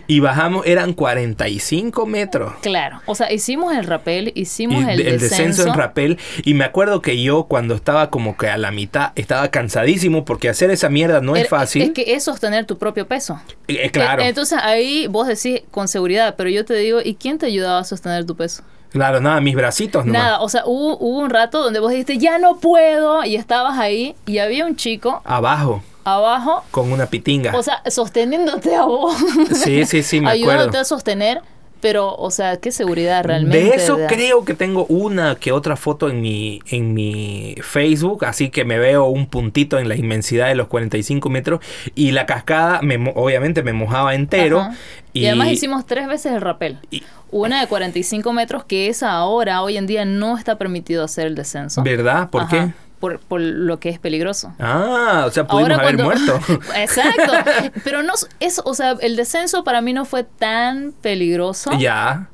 Y 0.06 0.20
bajamos, 0.20 0.66
eran 0.66 0.92
45 0.92 2.06
metros. 2.06 2.52
Claro. 2.62 3.00
O 3.06 3.14
sea, 3.14 3.32
hicimos 3.32 3.74
el 3.74 3.84
rappel, 3.84 4.32
hicimos 4.34 4.84
el, 4.88 5.00
el, 5.00 5.20
descenso. 5.20 5.66
en 5.66 5.74
rappel. 5.74 6.18
Y 6.44 6.54
me 6.54 6.64
acuerdo 6.64 7.00
que 7.00 7.22
yo, 7.22 7.44
cuando 7.44 7.74
estaba 7.74 8.10
como 8.10 8.36
que 8.36 8.48
a 8.48 8.56
la 8.56 8.70
mitad, 8.70 9.12
estaba 9.16 9.48
cansadísimo 9.48 10.24
porque 10.24 10.48
hacer 10.48 10.70
esa 10.70 10.88
mierda 10.88 11.20
no 11.20 11.36
es 11.36 11.48
fácil. 11.48 11.82
Es 11.82 11.90
que 11.90 12.14
es 12.14 12.24
sostener 12.24 12.66
tu 12.66 12.78
propio 12.78 13.06
peso. 13.06 13.40
Eh, 13.68 13.90
claro. 13.90 14.22
E, 14.22 14.28
entonces 14.28 14.58
ahí 14.62 15.06
vos 15.06 15.26
decís 15.26 15.62
con 15.70 15.88
seguridad, 15.88 16.34
pero 16.36 16.50
yo 16.50 16.64
te 16.64 16.74
digo, 16.74 17.00
¿y 17.02 17.14
quién 17.14 17.38
te 17.38 17.46
ayudaba 17.46 17.80
a 17.80 17.84
sostener 17.84 18.24
tu 18.24 18.36
peso? 18.36 18.62
Claro, 18.94 19.20
nada, 19.20 19.40
mis 19.40 19.56
bracitos 19.56 20.06
nomás. 20.06 20.22
Nada, 20.22 20.40
o 20.40 20.48
sea, 20.48 20.62
hubo, 20.66 20.96
un 20.98 21.28
rato 21.28 21.60
donde 21.64 21.80
vos 21.80 21.90
dijiste, 21.90 22.16
ya 22.16 22.38
no 22.38 22.58
puedo, 22.58 23.24
y 23.24 23.34
estabas 23.34 23.76
ahí, 23.76 24.14
y 24.24 24.38
había 24.38 24.64
un 24.64 24.76
chico. 24.76 25.20
Abajo. 25.24 25.82
Abajo. 26.04 26.62
Con 26.70 26.92
una 26.92 27.06
pitinga. 27.06 27.56
O 27.56 27.62
sea, 27.64 27.82
sosteniéndote 27.90 28.72
a 28.76 28.84
vos. 28.84 29.16
Sí, 29.52 29.84
sí, 29.84 30.04
sí, 30.04 30.20
me 30.20 30.28
acuerdo. 30.30 30.50
Ayudándote 30.52 30.78
a 30.78 30.84
sostener, 30.84 31.42
pero, 31.84 32.16
o 32.16 32.30
sea, 32.30 32.56
qué 32.56 32.72
seguridad 32.72 33.22
realmente. 33.24 33.62
De 33.62 33.76
eso 33.76 33.98
creo 34.08 34.46
que 34.46 34.54
tengo 34.54 34.86
una 34.86 35.34
que 35.34 35.52
otra 35.52 35.76
foto 35.76 36.08
en 36.08 36.22
mi, 36.22 36.62
en 36.70 36.94
mi 36.94 37.56
Facebook, 37.60 38.24
así 38.24 38.48
que 38.48 38.64
me 38.64 38.78
veo 38.78 39.04
un 39.04 39.26
puntito 39.26 39.78
en 39.78 39.90
la 39.90 39.94
inmensidad 39.94 40.48
de 40.48 40.54
los 40.54 40.68
45 40.68 41.28
metros, 41.28 41.60
y 41.94 42.12
la 42.12 42.24
cascada, 42.24 42.80
me, 42.80 43.12
obviamente, 43.14 43.62
me 43.62 43.74
mojaba 43.74 44.14
entero. 44.14 44.66
Y, 45.12 45.26
además 45.26 45.48
hicimos 45.48 45.84
tres 45.84 46.08
veces 46.08 46.32
el 46.32 46.40
rappel. 46.40 46.78
Una 47.30 47.60
de 47.60 47.66
45 47.66 48.32
metros 48.32 48.64
que 48.64 48.88
esa 48.88 49.12
ahora, 49.12 49.60
hoy 49.60 49.76
en 49.76 49.86
día, 49.86 50.06
no 50.06 50.38
está 50.38 50.56
permitido 50.56 51.04
hacer 51.04 51.26
el 51.26 51.34
descenso. 51.34 51.82
¿Verdad? 51.82 52.30
¿Por 52.30 52.48
qué? 52.48 52.72
Por, 53.04 53.20
por, 53.20 53.38
lo 53.42 53.78
que 53.80 53.90
es 53.90 53.98
peligroso. 53.98 54.54
Ah, 54.58 55.24
o 55.26 55.30
sea, 55.30 55.46
pudimos 55.46 55.78
haber 55.78 55.98
muerto. 55.98 56.40
Exacto. 56.74 57.34
Pero 57.84 58.02
no 58.02 58.14
es, 58.40 58.62
o 58.64 58.72
sea, 58.72 58.96
el 59.02 59.14
descenso 59.14 59.62
para 59.62 59.82
mí 59.82 59.92
no 59.92 60.06
fue 60.06 60.24
tan 60.24 60.92
peligroso. 61.02 61.70
Ya. 61.78 62.30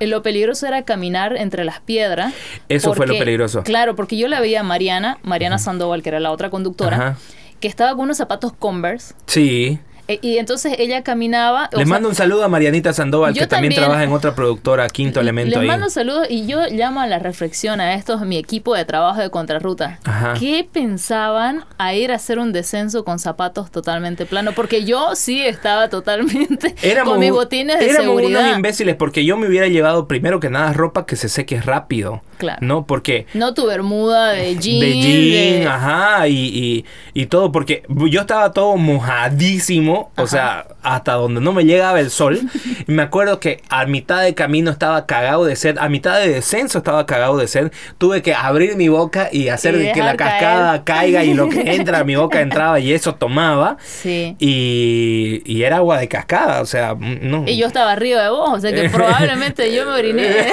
Eh, 0.00 0.06
lo 0.06 0.22
peligroso 0.22 0.66
era 0.66 0.82
caminar 0.82 1.34
entre 1.34 1.64
las 1.64 1.80
piedras. 1.80 2.34
Eso 2.68 2.92
fue 2.92 3.06
lo 3.06 3.16
peligroso. 3.18 3.62
Claro, 3.62 3.96
porque 3.96 4.18
yo 4.18 4.28
la 4.28 4.40
veía 4.40 4.60
a 4.60 4.64
Mariana, 4.64 5.16
Mariana 5.22 5.56
Sandoval, 5.56 6.02
que 6.02 6.10
era 6.10 6.20
la 6.20 6.30
otra 6.30 6.50
conductora, 6.50 7.16
que 7.58 7.68
estaba 7.68 7.92
con 7.92 8.00
unos 8.00 8.18
zapatos 8.18 8.52
Converse. 8.52 9.14
Sí. 9.24 9.80
Eh, 10.12 10.18
y 10.22 10.38
entonces 10.38 10.74
ella 10.78 11.02
caminaba. 11.02 11.70
Le 11.72 11.84
mando 11.86 12.08
un 12.08 12.14
saludo 12.14 12.44
a 12.44 12.48
Marianita 12.48 12.92
Sandoval, 12.92 13.34
que 13.34 13.46
también, 13.46 13.74
trabaja 13.74 14.04
en 14.04 14.12
otra 14.12 14.34
productora, 14.34 14.88
Quinto 14.92 15.20
Elemento. 15.20 15.60
Le 15.60 15.66
mando 15.66 15.86
un 15.86 15.90
saludo 15.90 16.22
y 16.28 16.46
yo 16.46 16.60
llamo 16.70 17.00
a 17.00 17.06
la 17.06 17.18
reflexión 17.18 17.80
a 17.80 17.94
estos, 17.94 18.20
mi 18.22 18.36
equipo 18.36 18.74
de 18.74 18.84
trabajo 18.84 19.20
de 19.20 19.30
Contrarruta. 19.30 19.98
¿Qué 20.38 20.66
pensaban 20.70 21.64
a 21.78 21.94
ir 21.94 22.12
a 22.12 22.16
hacer 22.16 22.38
un 22.38 22.52
descenso 22.52 23.04
con 23.04 23.18
zapatos 23.18 23.70
totalmente 23.70 24.26
planos? 24.26 24.54
Porque 24.54 24.84
yo 24.84 25.14
sí 25.14 25.42
estaba 25.42 25.88
totalmente 25.88 26.74
con 27.04 27.18
mis 27.18 27.30
botines 27.30 27.78
de 27.78 27.86
éramos 27.86 28.04
seguridad. 28.04 28.42
unos 28.42 28.56
imbéciles 28.56 28.96
porque 28.96 29.24
yo 29.24 29.36
me 29.36 29.46
hubiera 29.46 29.68
llevado 29.68 30.06
primero 30.08 30.40
que 30.40 30.50
nada 30.50 30.72
ropa 30.72 31.06
que 31.06 31.16
se 31.16 31.28
seque 31.28 31.60
rápido. 31.60 32.22
Claro. 32.38 32.58
¿No? 32.60 32.86
Porque... 32.86 33.26
No 33.34 33.54
tu 33.54 33.66
bermuda 33.66 34.30
de 34.30 34.56
jean. 34.60 34.80
De 34.80 34.92
jean, 35.00 35.68
ajá, 35.68 36.28
y, 36.28 36.34
y, 36.34 36.84
y 37.14 37.26
todo, 37.26 37.52
porque 37.52 37.84
yo 37.88 38.20
estaba 38.22 38.52
todo 38.52 38.76
mojadísimo 38.76 40.01
o 40.16 40.26
sea, 40.26 40.66
hasta 40.82 41.14
donde 41.14 41.40
no 41.40 41.52
me 41.52 41.64
llegaba 41.64 42.00
el 42.00 42.10
sol. 42.10 42.40
Y 42.84 42.90
me 42.90 43.02
acuerdo 43.02 43.38
que 43.38 43.62
a 43.68 43.86
mitad 43.86 44.22
de 44.22 44.34
camino 44.34 44.70
estaba 44.70 45.06
cagado 45.06 45.44
de 45.44 45.54
sed, 45.54 45.78
a 45.78 45.88
mitad 45.88 46.18
de 46.18 46.28
descenso 46.28 46.78
estaba 46.78 47.06
cagado 47.06 47.36
de 47.36 47.46
sed. 47.46 47.70
Tuve 47.96 48.22
que 48.22 48.34
abrir 48.34 48.74
mi 48.74 48.88
boca 48.88 49.28
y 49.30 49.48
hacer 49.48 49.92
que 49.92 50.00
la 50.00 50.16
cascada 50.16 50.82
caiga 50.82 51.22
y 51.22 51.34
lo 51.34 51.48
que 51.48 51.60
entra 51.74 52.00
a 52.00 52.04
mi 52.04 52.16
boca 52.16 52.40
entraba 52.40 52.80
y 52.80 52.92
eso 52.92 53.14
tomaba. 53.14 53.76
Sí. 53.84 54.34
Y, 54.40 55.42
y 55.44 55.62
era 55.62 55.76
agua 55.76 55.98
de 55.98 56.08
cascada, 56.08 56.60
o 56.60 56.66
sea, 56.66 56.96
no. 56.98 57.44
Y 57.46 57.56
yo 57.56 57.68
estaba 57.68 57.92
arriba 57.92 58.22
de 58.22 58.30
vos, 58.30 58.50
o 58.52 58.60
sea 58.60 58.72
que 58.72 58.88
probablemente 58.88 59.72
yo 59.72 59.86
me 59.86 59.92
oriné. 59.92 60.28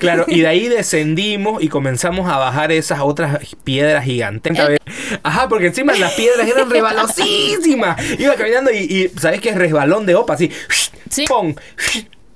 claro, 0.00 0.24
y 0.26 0.40
de 0.40 0.48
ahí 0.48 0.68
descendimos 0.68 1.62
y 1.62 1.68
comenzamos 1.68 2.28
a 2.28 2.36
bajar 2.36 2.72
esas 2.72 3.00
otras 3.00 3.38
piedras 3.64 4.04
gigantes. 4.04 4.58
Ajá, 5.22 5.48
porque 5.48 5.66
encima 5.66 5.94
las 5.94 6.12
piedras 6.12 6.46
eran 6.46 6.68
Iba 7.68 8.34
caminando 8.36 8.70
y, 8.70 8.78
y 8.78 9.08
¿sabes 9.18 9.40
qué 9.40 9.50
es 9.50 9.56
resbalón 9.56 10.06
de 10.06 10.14
opa? 10.14 10.34
Así, 10.34 10.50
sí. 11.10 11.24
¡pum! 11.26 11.54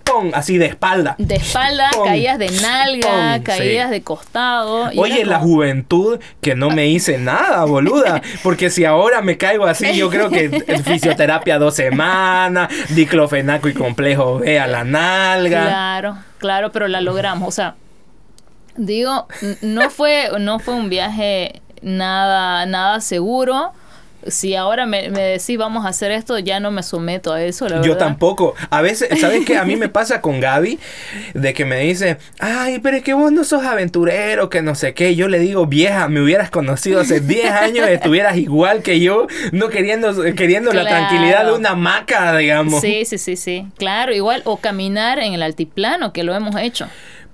¡pum! 0.04 0.30
Así 0.34 0.58
de 0.58 0.66
espalda. 0.66 1.14
De 1.18 1.36
espalda, 1.36 1.90
caídas 2.04 2.38
de 2.38 2.50
nalga, 2.50 3.42
caídas 3.42 3.90
de 3.90 4.02
costado. 4.02 4.90
Oye, 4.96 5.24
la 5.24 5.38
juventud 5.38 6.18
que 6.40 6.54
no 6.54 6.70
me 6.70 6.88
hice 6.88 7.18
nada, 7.18 7.64
boluda. 7.64 8.22
Porque 8.42 8.70
si 8.70 8.84
ahora 8.84 9.22
me 9.22 9.38
caigo 9.38 9.66
así, 9.66 9.94
yo 9.96 10.10
creo 10.10 10.30
que 10.30 10.50
fisioterapia 10.84 11.58
dos 11.58 11.74
semanas, 11.74 12.68
diclofenaco 12.90 13.68
y 13.68 13.74
complejo 13.74 14.38
B 14.38 14.58
a 14.58 14.66
la 14.66 14.84
nalga. 14.84 15.66
Claro, 15.66 16.18
claro, 16.38 16.72
pero 16.72 16.88
la 16.88 17.00
logramos. 17.00 17.48
O 17.48 17.52
sea, 17.52 17.76
digo, 18.76 19.28
no 19.60 19.90
fue, 19.90 20.30
no 20.38 20.58
fue 20.58 20.74
un 20.74 20.88
viaje 20.88 21.62
nada, 21.82 22.66
nada 22.66 23.00
seguro. 23.00 23.72
Si 24.26 24.54
ahora 24.54 24.86
me, 24.86 25.10
decís 25.10 25.58
vamos 25.58 25.84
a 25.84 25.88
hacer 25.88 26.10
esto, 26.10 26.38
ya 26.38 26.60
no 26.60 26.70
me 26.70 26.82
someto 26.82 27.32
a 27.32 27.42
eso, 27.42 27.66
Yo 27.82 27.96
tampoco. 27.96 28.54
A 28.70 28.82
veces, 28.82 29.20
¿sabes 29.20 29.44
qué? 29.44 29.56
A 29.56 29.64
mí 29.64 29.76
me 29.76 29.88
pasa 29.90 30.20
con 30.20 30.40
Gaby, 30.40 30.78
de 31.34 31.54
que 31.54 31.64
me 31.64 31.80
dice, 31.80 32.18
ay, 32.38 32.78
pero 32.80 32.96
es 32.96 33.02
que 33.02 33.14
vos 33.14 33.32
no 33.32 33.44
sos 33.44 33.64
aventurero, 33.64 34.48
que 34.48 34.62
no 34.62 34.74
sé 34.74 34.94
qué. 34.94 35.14
Yo 35.14 35.28
le 35.28 35.38
digo, 35.38 35.66
vieja, 35.66 36.08
me 36.08 36.20
hubieras 36.20 36.50
conocido 36.50 37.00
hace 37.00 37.20
10 37.20 37.50
años, 37.52 37.88
estuvieras 37.88 38.36
igual 38.36 38.82
que 38.82 39.00
yo, 39.00 39.26
no 39.52 39.68
queriendo, 39.68 40.22
queriendo 40.34 40.72
la 40.72 40.86
tranquilidad 40.86 41.46
de 41.46 41.52
una 41.52 41.74
maca, 41.74 42.36
digamos. 42.36 42.80
Sí, 42.80 43.04
sí, 43.04 43.18
sí, 43.18 43.36
sí. 43.36 43.66
Claro, 43.76 44.14
igual, 44.14 44.42
o 44.44 44.58
caminar 44.58 45.18
en 45.18 45.34
el 45.34 45.42
altiplano, 45.42 46.12
que 46.12 46.22
lo 46.22 46.34
hemos 46.34 46.56
hecho. 46.56 46.88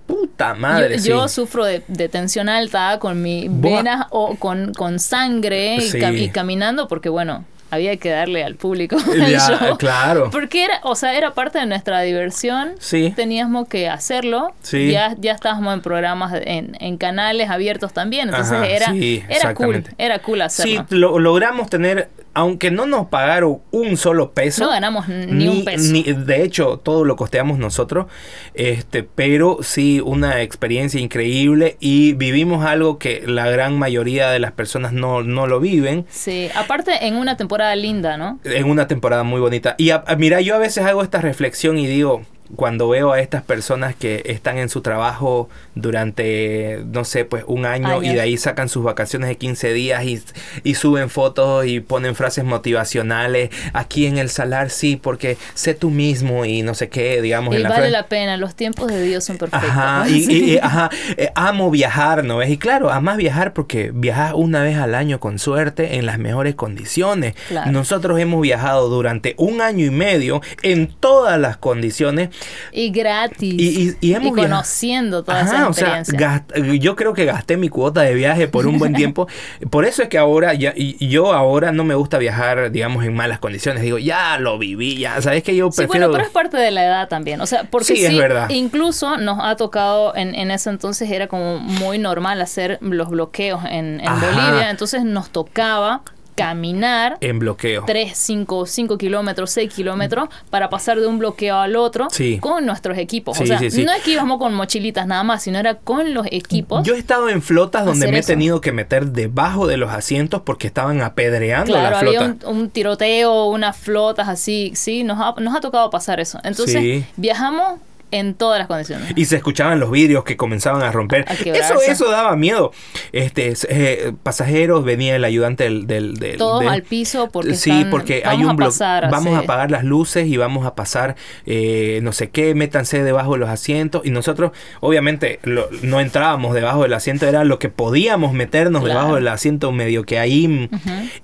Puta 0.09 0.55
madre. 0.55 0.99
Yo, 1.01 1.29
sufro 1.29 1.67
de, 1.67 1.81
tensión 2.09 2.49
alta 2.49 2.99
con 2.99 3.21
mi 3.21 3.47
venas 3.49 4.07
o 4.09 4.37
con, 4.37 4.73
con 4.73 4.99
sangre 4.99 5.77
y, 5.77 6.31
caminando 6.31 6.89
porque, 6.89 7.11
bueno, 7.11 7.45
había 7.71 7.95
que 7.99 8.09
darle 8.09 8.43
al 8.43 8.55
público 8.55 8.97
el 9.13 9.37
show. 9.39 9.77
Claro. 9.77 10.31
Porque 10.31 10.65
era, 10.65 10.81
o 10.83 10.95
sea, 10.95 11.15
era 11.15 11.35
parte 11.35 11.59
de 11.59 11.67
nuestra 11.67 12.01
diversión. 12.01 12.71
Sí. 12.79 13.13
Teníamos 13.15 13.69
que 13.69 13.91
hacerlo. 13.91 14.55
Sí. 14.63 14.91
Ya, 14.91 15.15
ya 15.19 15.33
estábamos 15.33 15.75
en 15.75 15.83
programas, 15.83 16.33
en, 16.43 16.75
en 16.81 16.97
canales 16.97 17.51
abiertos 17.51 17.93
también. 17.93 18.31
Entonces 18.31 18.59
era, 18.67 18.95
era 19.29 19.55
cool. 19.55 19.85
Era 19.99 20.19
cool 20.21 20.41
hacerlo. 20.41 20.87
Sí, 20.89 20.97
lo, 20.97 21.19
logramos 21.19 21.69
tener 21.69 22.09
aunque 22.39 22.71
no 22.71 22.87
nos 22.87 23.09
pagaron 23.09 23.59
un 23.73 23.97
solo 23.97 24.31
peso. 24.31 24.63
No 24.63 24.71
ganamos 24.71 25.09
ni, 25.09 25.49
un 25.49 25.65
peso. 25.65 25.93
de 25.93 26.45
hecho, 26.45 26.79
todo 26.79 27.05
lo 27.05 27.17
costeamos 27.17 27.59
nosotros. 27.59 28.07
Este, 28.55 29.03
pero 29.03 29.59
sí, 29.63 30.01
una 30.01 30.41
experiencia 30.41 31.01
increíble 31.01 31.77
y 31.81 32.13
vivimos 32.13 32.65
algo 32.65 32.97
que 33.01 33.25
la 33.27 33.51
gran 33.51 33.77
mayoría 33.77 34.31
de 34.31 34.39
las 34.39 34.53
personas 34.53 34.93
no, 34.93 35.25
no 35.25 35.49
lo 35.49 35.59
viven. 35.59 36.07
Sí, 36.11 36.49
aparte 36.55 37.09
en 37.09 37.17
una 37.17 37.37
temporada 37.37 37.75
linda, 37.75 38.17
¿no? 38.17 38.39
En 38.45 38.71
una 38.71 38.87
temporada 38.87 39.25
muy 39.25 39.41
bonita. 39.41 39.75
Y 39.77 39.91
mira, 40.17 40.41
yo 40.41 40.55
a 40.55 40.59
veces 40.59 40.85
hago 40.85 41.03
esta 41.03 41.21
reflexión 41.21 41.77
y 41.77 41.89
digo, 41.89 42.23
cuando 42.57 42.89
veo 42.89 43.13
a 43.13 43.21
estas 43.21 43.43
personas 43.43 43.95
que 43.95 44.23
están 44.27 44.59
en 44.59 44.69
su 44.69 44.81
trabajo 44.81 45.49
durante, 45.75 46.83
no 46.87 47.05
sé, 47.05 47.25
pues 47.25 47.45
un 47.47 47.67
año 47.67 48.03
y 48.03 48.15
de 48.15 48.21
ahí 48.21 48.37
sacan 48.37 48.69
sus 48.69 48.83
vacaciones 48.83 49.29
de 49.29 49.37
15 49.37 49.73
días 49.73 50.05
y, 50.05 50.23
y, 50.65 50.75
suben 50.75 51.11
fotos 51.11 51.67
y 51.67 51.81
ponen 51.81 52.15
frases 52.15 52.45
motivacionales, 52.45 53.51
aquí 53.75 54.07
en 54.07 54.19
el 54.19 54.31
salar 54.31 54.71
sí, 54.71 54.97
porque 54.97 55.37
sé 55.55 55.75
tú 55.75 55.91
mismo 55.91 56.45
y 56.45 56.63
no 56.63 56.75
sé 56.75 56.89
qué, 56.89 57.21
digamos. 57.21 57.55
Y 57.55 57.59
en 57.59 57.69
vale 57.69 57.91
la, 57.91 58.07
pena, 58.07 58.37
los 58.37 58.55
tiempos 58.55 58.89
de 58.89 59.03
Dios 59.03 59.25
son 59.25 59.37
perfectos. 59.37 59.71
Ajá, 59.71 60.09
y, 60.09 60.59
ajá, 60.59 60.91
eh, 61.17 61.31
amo 61.35 61.71
viajar, 61.71 62.25
¿no 62.25 62.39
ves? 62.39 62.51
Y 62.51 62.57
claro, 62.57 62.91
amas 62.91 63.19
viajar 63.19 63.53
porque 63.53 63.91
viajas 63.93 64.33
una 64.35 64.63
vez 64.63 64.79
al 64.79 64.95
año 64.95 65.21
con 65.21 65.39
suerte 65.39 65.97
en 65.97 66.07
las 66.07 66.19
mejores 66.19 66.55
condiciones. 66.55 67.35
Nosotros 67.67 68.19
hemos 68.19 68.41
viajado 68.41 68.89
durante 68.89 69.35
un 69.37 69.61
año 69.61 69.85
y 69.85 69.91
medio 69.91 70.41
en 70.63 70.89
todas 70.89 71.39
las 71.39 71.57
condiciones 71.57 72.31
y 72.73 72.91
gratis. 72.91 73.55
Y, 73.55 73.97
y, 74.01 74.17
y, 74.17 74.31
conociendo 74.31 75.23
toda 75.25 75.43
esa 75.43 75.67
experiencia. 75.67 76.45
yo 76.81 76.97
creo 76.97 77.13
que 77.13 77.25
gasté 77.25 77.57
mi 77.57 77.69
cuota 77.69 78.03
de 78.03 78.15
viaje 78.15 78.49
por 78.49 78.67
un 78.67 78.79
buen 78.79 78.95
tiempo. 78.95 79.29
por 79.71 79.85
eso 79.85 80.03
es 80.03 80.09
que 80.09 80.19
ahora 80.19 80.29
ahora, 80.29 80.55
ya, 80.55 80.73
y 80.77 81.09
yo 81.09 81.33
ahora 81.33 81.73
no 81.73 81.85
me 81.85 81.95
gusta 81.95 82.19
viajar, 82.19 82.71
digamos, 82.71 83.05
en 83.05 83.15
malas 83.15 83.39
condiciones. 83.39 83.83
Digo, 83.83 83.99
ya 83.99 84.39
lo 84.39 84.59
viví, 84.59 84.99
ya. 84.99 85.21
Sabes 85.21 85.43
que 85.43 85.57
yo 85.57 85.71
prefiero. 85.71 85.93
Sí, 85.93 85.99
bueno, 85.99 86.13
pero 86.13 86.25
es 86.25 86.31
parte 86.31 86.57
de 86.57 86.71
la 86.71 86.85
edad 86.85 87.09
también. 87.09 87.41
O 87.41 87.47
sea, 87.47 87.65
porque 87.65 87.87
sí, 87.87 88.05
es 88.05 88.17
verdad. 88.17 88.49
incluso 88.51 89.17
nos 89.17 89.39
ha 89.41 89.57
tocado, 89.57 90.15
en, 90.15 90.35
en 90.35 90.51
ese 90.51 90.71
entonces 90.71 91.11
era 91.11 91.27
como 91.27 91.59
muy 91.59 91.99
normal 91.99 92.41
hacer 92.41 92.79
los 92.81 93.09
bloqueos 93.09 93.63
en, 93.65 94.01
en 94.01 94.21
Bolivia. 94.21 94.71
Entonces 94.71 95.05
nos 95.05 95.31
tocaba 95.31 96.03
caminar 96.39 97.19
en 97.21 97.39
bloqueo 97.39 97.85
3, 97.87 98.17
5, 98.17 98.67
5 98.67 98.99
kilómetros, 98.99 99.51
6 99.51 99.73
kilómetros 99.73 100.29
para 100.51 100.71
pasar 100.71 101.01
de 101.01 101.07
un 101.07 101.19
bloqueo 101.19 101.57
al 101.57 101.77
otro 101.77 102.09
con 102.41 102.65
nuestros 102.65 102.97
equipos. 102.99 103.41
o 103.41 103.47
sea, 103.47 103.61
no 103.61 103.93
es 103.93 104.03
que 104.05 104.13
íbamos 104.13 104.39
con 104.39 104.55
mochilitas 104.55 105.07
nada 105.07 105.25
más, 105.25 105.43
sino 105.43 105.59
era 105.59 105.75
con 105.75 106.15
los 106.15 106.27
equipos. 106.31 106.87
Yo 106.87 106.95
he 106.95 106.99
estado 106.99 107.29
en 107.29 107.43
flotas 107.43 107.85
donde 107.85 108.09
me 108.09 108.19
he 108.19 108.23
tenido 108.23 108.61
que 108.61 108.73
meter 108.73 109.07
debajo 109.07 109.67
de 109.67 109.77
los 109.77 109.91
asientos 109.91 110.43
porque 110.43 110.67
estaban 110.69 111.03
apedreando 111.03 111.75
la 111.75 111.99
flota. 111.99 112.25
Había 112.25 112.49
un, 112.49 112.71
tiroteo, 112.71 113.47
unas 113.47 113.77
flotas 113.77 114.29
así, 114.29 114.73
sí, 114.75 115.03
nos 115.05 115.19
ha, 115.21 115.41
nos 115.41 115.57
ha 115.57 115.61
tocado 115.61 115.91
pasar 115.91 116.21
eso. 116.21 116.39
Entonces, 116.45 117.05
viajamos 117.17 117.81
en 118.11 118.35
todas 118.35 118.59
las 118.59 118.69
condiciones. 118.69 119.13
Y 119.17 119.25
se 119.27 119.37
escuchaban 119.37 119.81
los 119.81 119.91
vidrios 119.91 120.25
que 120.25 120.37
comenzaban 120.37 120.83
a 120.83 120.93
romper. 120.93 121.25
eso, 121.45 121.81
eso 121.87 122.11
daba 122.11 122.37
miedo. 122.37 122.73
Este, 123.13 123.55
eh, 123.69 124.13
pasajeros, 124.23 124.85
venía 124.85 125.17
el 125.17 125.25
ayudante 125.25 125.65
del... 125.65 125.87
del, 125.87 126.37
Todos 126.39 126.67
al 126.67 126.83
piso 126.83 127.31
porque 127.31 127.55
Sí, 127.55 127.87
porque 127.91 128.23
hay 128.25 128.45
un 128.45 128.57
bloque. 128.57 128.77
Vamos 129.11 129.35
a 129.35 129.41
apagar 129.41 129.71
las 129.71 129.85
luces 129.85 130.27
y 130.27 130.37
vamos 130.37 130.67
a 130.67 130.75
pasar 130.75 131.17
eh, 131.47 132.01
no 132.03 132.13
sé 132.13 132.31
qué, 132.31 132.55
métanse 132.55 133.03
debajo 133.03 133.33
de 133.33 133.39
los 133.39 133.49
asientos. 133.49 134.03
Y 134.05 134.11
nosotros, 134.11 134.53
obviamente, 134.81 135.41
no 135.83 136.01
entrábamos 136.01 136.55
debajo 136.55 136.83
del 136.83 136.93
asiento, 136.93 137.27
era 137.27 137.45
lo 137.45 137.59
que 137.59 137.69
podíamos 137.69 138.33
meternos 138.33 138.85
debajo 138.85 139.15
del 139.15 139.29
asiento 139.29 139.73
medio 139.73 140.05
que 140.05 140.19
ahí. 140.19 140.69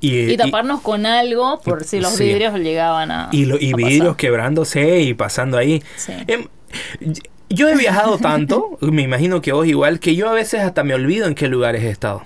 y, 0.00 0.36
taparnos 0.36 0.80
con 0.80 1.06
algo 1.06 1.60
por 1.60 1.84
si 1.84 2.00
los 2.00 2.18
vidrios 2.18 2.54
llegaban 2.58 3.10
a... 3.10 3.28
Y, 3.32 3.44
y 3.64 3.72
vidrios 3.74 4.16
quebrándose 4.16 5.00
y 5.00 5.14
pasando 5.14 5.58
ahí. 5.58 5.82
Em, 6.26 6.46
yo 7.48 7.68
he 7.68 7.76
viajado 7.76 8.18
tanto, 8.18 8.78
me 8.80 9.02
imagino 9.02 9.40
que 9.40 9.52
vos 9.52 9.66
igual, 9.66 10.00
que 10.00 10.16
yo 10.16 10.28
a 10.28 10.32
veces 10.32 10.60
hasta 10.60 10.82
me 10.84 10.94
olvido 10.94 11.26
en 11.26 11.34
qué 11.34 11.48
lugares 11.48 11.82
he 11.82 11.90
estado. 11.90 12.22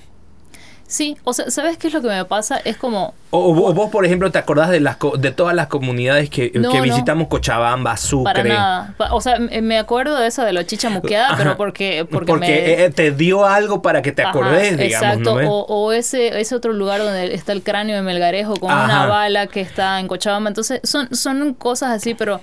Sí, 0.89 1.19
o 1.25 1.35
sea, 1.35 1.51
¿sabes 1.51 1.77
qué 1.77 1.89
es 1.89 1.93
lo 1.93 2.01
que 2.01 2.09
me 2.09 2.25
pasa? 2.25 2.57
Es 2.65 2.79
como... 2.79 3.13
O, 3.29 3.53
vos, 3.53 3.91
por 3.91 4.07
ejemplo, 4.07 4.31
¿te 4.31 4.39
acordás 4.39 4.71
de 4.71 4.81
las 4.81 4.97
de 5.19 5.33
todas 5.33 5.55
las 5.55 5.67
comunidades 5.67 6.31
que, 6.31 6.51
visitamos? 6.83 7.29
Cochabamba, 7.29 7.99
Sucre. 7.99 8.33
Para 8.33 8.45
nada. 8.45 8.95
O 9.11 9.21
sea, 9.21 9.39
me 9.39 9.79
acuerdo 9.79 10.19
de 10.19 10.29
eso 10.29 10.45
de 10.45 10.55
los 10.55 10.65
chichamuqueada, 10.65 11.37
pero 11.37 11.59
porque... 11.59 12.07
Porque, 12.11 12.27
porque 12.27 12.85
eh, 12.85 12.91
te 12.91 13.11
dio 13.11 13.45
algo 13.45 13.83
para 13.83 14.01
que 14.01 14.13
te 14.13 14.23
acordes, 14.23 14.79
digamos. 14.79 15.19
Exacto. 15.19 15.35
O, 15.35 15.93
ese, 15.93 16.41
ese 16.41 16.55
otro 16.55 16.73
lugar 16.73 17.03
donde 17.03 17.35
está 17.35 17.53
el 17.53 17.63
cráneo 17.63 17.95
de 17.95 18.01
Melgarejo 18.01 18.57
con 18.57 18.73
una 18.73 19.05
bala 19.05 19.47
que 19.47 19.61
está 19.61 20.01
en 20.01 20.09
Cochabamba. 20.09 20.49
Entonces, 20.49 20.81
son, 20.85 21.15
son 21.15 21.53
cosas 21.53 21.91
así, 21.91 22.15
pero 22.15 22.41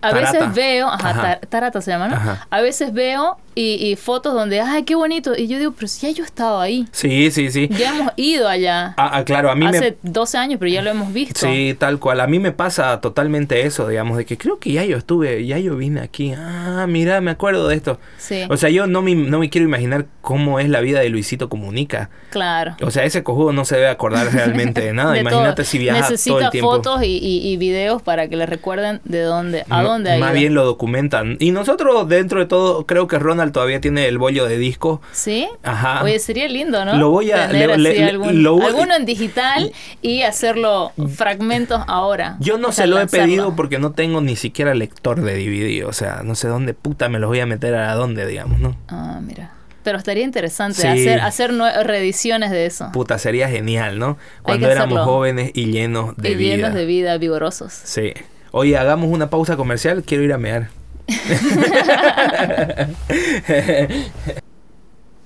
a 0.00 0.12
veces 0.12 0.54
veo, 0.54 0.88
ajá, 0.88 1.40
Tarata 1.48 1.80
se 1.80 1.90
llama, 1.90 2.08
¿no? 2.08 2.38
A 2.50 2.60
veces 2.60 2.92
veo 2.92 3.38
y, 3.54 3.96
fotos 3.96 4.32
donde, 4.32 4.60
ay, 4.60 4.84
qué 4.84 4.94
bonito. 4.94 5.36
Y 5.36 5.46
yo 5.46 5.58
digo, 5.58 5.72
pero 5.72 5.88
si 5.88 6.06
ya 6.06 6.12
yo 6.12 6.22
he 6.24 6.26
estado 6.26 6.60
ahí. 6.60 6.86
Sí, 6.92 7.30
sí, 7.30 7.50
sí. 7.50 7.68
Ya 7.68 7.94
hemos 7.94 8.12
ido 8.16 8.48
allá. 8.48 8.94
Ah, 8.96 9.10
ah 9.14 9.24
claro, 9.24 9.50
a 9.50 9.54
mí 9.54 9.66
Hace 9.66 9.98
12 10.02 10.38
años, 10.38 10.58
pero 10.58 10.70
ya 10.70 10.82
lo 10.82 10.90
hemos 10.90 11.12
visto. 11.12 11.40
Sí, 11.40 11.76
tal 11.78 11.98
cual. 11.98 12.20
A 12.20 12.26
mí 12.26 12.38
me 12.38 12.52
pasa 12.52 13.00
totalmente 13.00 13.66
eso, 13.66 13.86
digamos, 13.86 14.16
de 14.16 14.24
que 14.24 14.38
creo 14.38 14.58
que 14.58 14.72
ya 14.72 14.84
yo 14.84 14.96
estuve, 14.96 15.46
ya 15.46 15.58
yo 15.58 15.76
vine 15.76 16.00
aquí. 16.00 16.32
Ah, 16.36 16.86
mira, 16.88 17.20
me 17.20 17.30
acuerdo 17.30 17.68
de 17.68 17.76
esto. 17.76 18.00
Sí. 18.18 18.44
O 18.48 18.56
sea, 18.56 18.70
yo 18.70 18.86
no 18.86 19.02
me, 19.02 19.14
no 19.14 19.38
me 19.38 19.50
quiero 19.50 19.66
imaginar 19.66 20.06
cómo 20.22 20.58
es 20.58 20.68
la 20.68 20.80
vida 20.80 21.00
de 21.00 21.08
Luisito 21.08 21.48
Comunica. 21.48 22.10
Claro. 22.30 22.76
O 22.82 22.90
sea, 22.90 23.04
ese 23.04 23.22
cojudo 23.22 23.52
no 23.52 23.64
se 23.64 23.76
debe 23.76 23.88
acordar 23.88 24.32
realmente 24.32 24.80
de 24.80 24.92
nada. 24.94 25.18
Imagínate 25.18 25.64
si 25.64 25.78
viaja 25.78 26.00
Necesita 26.00 26.36
todo 26.36 26.44
el 26.44 26.50
tiempo. 26.50 26.70
fotos 26.70 27.02
y, 27.02 27.18
y, 27.18 27.56
videos 27.56 28.02
para 28.02 28.28
que 28.28 28.36
le 28.36 28.46
recuerden 28.46 29.00
de 29.04 29.22
dónde, 29.22 29.64
a 29.80 29.82
dónde 29.82 30.12
ha 30.12 30.18
Más 30.18 30.32
bien 30.32 30.54
lo 30.54 30.64
documentan. 30.64 31.36
Y 31.40 31.50
nosotros, 31.50 32.08
dentro 32.08 32.40
de 32.40 32.46
todo, 32.46 32.86
creo 32.86 33.06
que 33.06 33.18
Ronald 33.18 33.52
todavía 33.52 33.80
tiene 33.80 34.06
el 34.06 34.18
bollo 34.18 34.46
de 34.46 34.58
disco. 34.58 35.00
¿Sí? 35.12 35.48
Ajá. 35.62 36.02
Oye, 36.02 36.18
sería 36.18 36.48
lindo, 36.48 36.84
¿no? 36.84 36.96
Lo 36.96 37.10
voy 37.10 37.30
a... 37.30 37.46
alguno 37.46 38.94
en 38.96 39.04
digital 39.04 39.72
y 40.02 40.22
hacerlo 40.22 40.92
fragmentos 41.14 41.82
ahora. 41.86 42.36
Yo 42.40 42.58
no 42.58 42.72
se 42.72 42.86
lo 42.86 43.00
he 43.00 43.06
pedido 43.06 43.54
porque 43.56 43.78
no 43.78 43.92
tengo 43.92 44.20
ni 44.20 44.36
siquiera 44.36 44.74
lector 44.74 45.20
de 45.20 45.34
DVD. 45.34 45.86
O 45.86 45.92
sea, 45.92 46.22
no 46.24 46.34
sé 46.34 46.48
dónde 46.48 46.74
puta 46.74 47.08
me 47.08 47.18
los 47.18 47.28
voy 47.28 47.40
a 47.40 47.46
meter 47.46 47.74
a 47.74 47.94
dónde, 47.94 48.26
digamos, 48.26 48.60
¿no? 48.60 48.76
Ah, 48.88 49.20
mira. 49.22 49.52
Pero 49.82 49.96
estaría 49.96 50.24
interesante 50.24 50.86
hacer, 50.86 51.20
hacer 51.20 51.52
reediciones 51.84 52.50
de 52.50 52.66
eso. 52.66 52.90
Puta, 52.92 53.18
sería 53.18 53.48
genial, 53.48 53.98
¿no? 53.98 54.18
Cuando 54.42 54.70
éramos 54.70 55.00
jóvenes 55.00 55.52
y 55.54 55.72
llenos 55.72 56.16
de 56.16 56.34
vida. 56.34 56.54
Y 56.54 56.56
llenos 56.56 56.74
de 56.74 56.84
vida, 56.84 57.18
vigorosos. 57.18 57.72
Sí. 57.72 58.12
Oye, 58.52 58.76
hagamos 58.76 59.10
una 59.10 59.30
pausa 59.30 59.56
comercial, 59.56 60.02
quiero 60.04 60.24
ir 60.24 60.32
a 60.32 60.38
mear. 60.38 60.70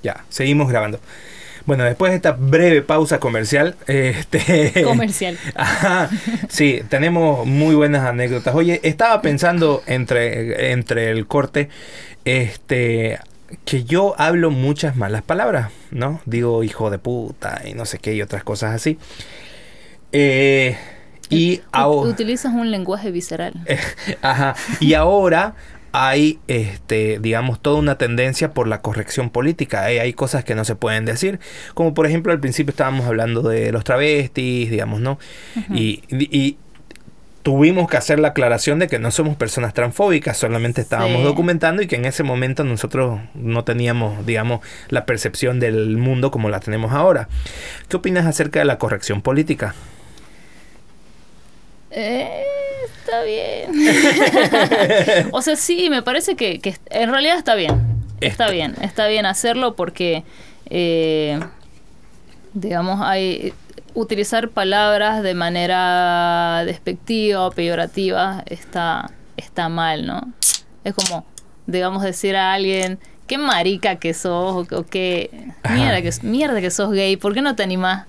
ya, 0.03 0.25
seguimos 0.29 0.69
grabando. 0.69 1.01
Bueno, 1.67 1.85
después 1.85 2.11
de 2.13 2.17
esta 2.17 2.33
breve 2.33 2.83
pausa 2.83 3.19
comercial, 3.21 3.77
este... 3.87 4.83
Comercial. 4.85 5.39
sí, 6.49 6.83
tenemos 6.91 7.47
muy 7.47 7.75
buenas 7.75 8.05
anécdotas. 8.07 8.55
Oye, 8.55 8.81
estaba 8.83 9.23
pensando 9.23 9.83
entre, 9.87 10.73
entre 10.73 11.11
el 11.11 11.27
corte, 11.27 11.71
este, 12.27 13.19
que 13.65 13.85
yo 13.85 14.15
hablo 14.19 14.51
muchas 14.51 14.97
malas 14.97 15.23
palabras, 15.23 15.71
¿no? 15.91 16.21
Digo 16.27 16.63
hijo 16.63 16.91
de 16.91 16.99
puta 16.99 17.63
y 17.65 17.73
no 17.73 17.87
sé 17.87 17.99
qué 17.99 18.13
y 18.15 18.21
otras 18.21 18.45
cosas 18.45 18.75
así. 18.75 18.99
Eh, 20.13 20.77
y 21.31 21.63
ahora, 21.73 22.11
utilizas 22.11 22.53
un 22.53 22.71
lenguaje 22.71 23.11
visceral. 23.11 23.55
Ajá. 24.23 24.55
Y 24.81 24.95
ahora 24.95 25.55
hay, 25.97 26.41
este, 26.49 27.21
digamos, 27.21 27.61
toda 27.61 27.79
una 27.79 27.97
tendencia 27.97 28.53
por 28.53 28.67
la 28.67 28.81
corrección 28.81 29.31
política. 29.31 29.85
Hay, 29.85 30.13
cosas 30.13 30.43
que 30.43 30.57
no 30.57 30.65
se 30.65 30.75
pueden 30.75 31.05
decir, 31.05 31.39
como 31.75 31.95
por 31.95 32.07
ejemplo 32.07 32.33
al 32.33 32.41
principio 32.41 32.71
estábamos 32.71 33.07
hablando 33.07 33.43
de 33.43 33.71
los 33.71 33.85
travestis, 33.85 34.73
digamos, 34.73 35.01
¿no? 35.01 35.21
y, 35.73 36.59
tuvimos 37.45 37.91
que 37.91 37.99
hacer 37.99 38.19
la 38.19 38.29
aclaración 38.29 38.79
de 38.79 38.89
que 38.89 38.99
no 38.99 39.11
somos 39.11 39.37
personas 39.37 39.75
transfóbicas, 39.75 40.39
solamente 40.39 40.81
estábamos 40.81 41.23
documentando 41.23 41.83
y 41.83 41.87
que 41.87 41.97
en 41.97 42.07
ese 42.07 42.23
momento 42.23 42.65
nosotros 42.65 43.21
no 43.35 43.65
teníamos, 43.65 44.25
digamos, 44.25 44.61
la 44.89 45.05
percepción 45.05 45.61
del 45.61 45.99
mundo 45.99 46.31
como 46.31 46.49
la 46.49 46.61
tenemos 46.61 46.93
ahora. 46.93 47.29
¿Qué 47.89 47.99
opinas 47.99 48.25
acerca 48.25 48.61
de 48.61 48.65
la 48.65 48.79
corrección 48.79 49.21
política? 49.21 49.75
Eh 51.95 52.45
está 53.05 53.23
bien. 53.23 53.71
o 55.33 55.43
sea, 55.43 55.57
sí, 55.57 55.91
me 55.91 56.03
parece 56.03 56.37
que, 56.37 56.61
en 56.91 57.11
realidad 57.11 57.37
está 57.37 57.55
bien. 57.55 57.83
Está 58.21 58.51
bien, 58.51 58.75
está 58.81 59.07
bien 59.07 59.27
hacerlo 59.27 59.77
porque, 59.77 60.25
eh, 60.71 61.39
digamos, 62.55 63.01
hay 63.03 63.53
utilizar 63.93 64.49
palabras 64.49 65.23
de 65.23 65.35
manera 65.35 66.65
despectiva 66.65 67.47
o 67.47 67.51
peyorativa 67.51 68.43
está, 68.47 69.11
está 69.37 69.69
mal, 69.69 70.07
¿no? 70.07 70.33
Es 70.85 70.95
como, 70.95 71.27
digamos, 71.67 72.03
decir 72.03 72.35
a 72.35 72.55
alguien, 72.55 72.99
qué 73.27 73.37
marica 73.37 73.97
que 73.97 74.15
sos, 74.15 74.67
o, 74.73 74.87
qué 74.87 75.31
mierda 75.71 76.03
que, 76.03 76.11
mierda 76.23 76.61
que 76.61 76.71
sos 76.71 76.93
gay, 76.93 77.17
¿por 77.17 77.35
qué 77.35 77.43
no 77.43 77.55
te 77.55 77.63
animás? 77.63 78.07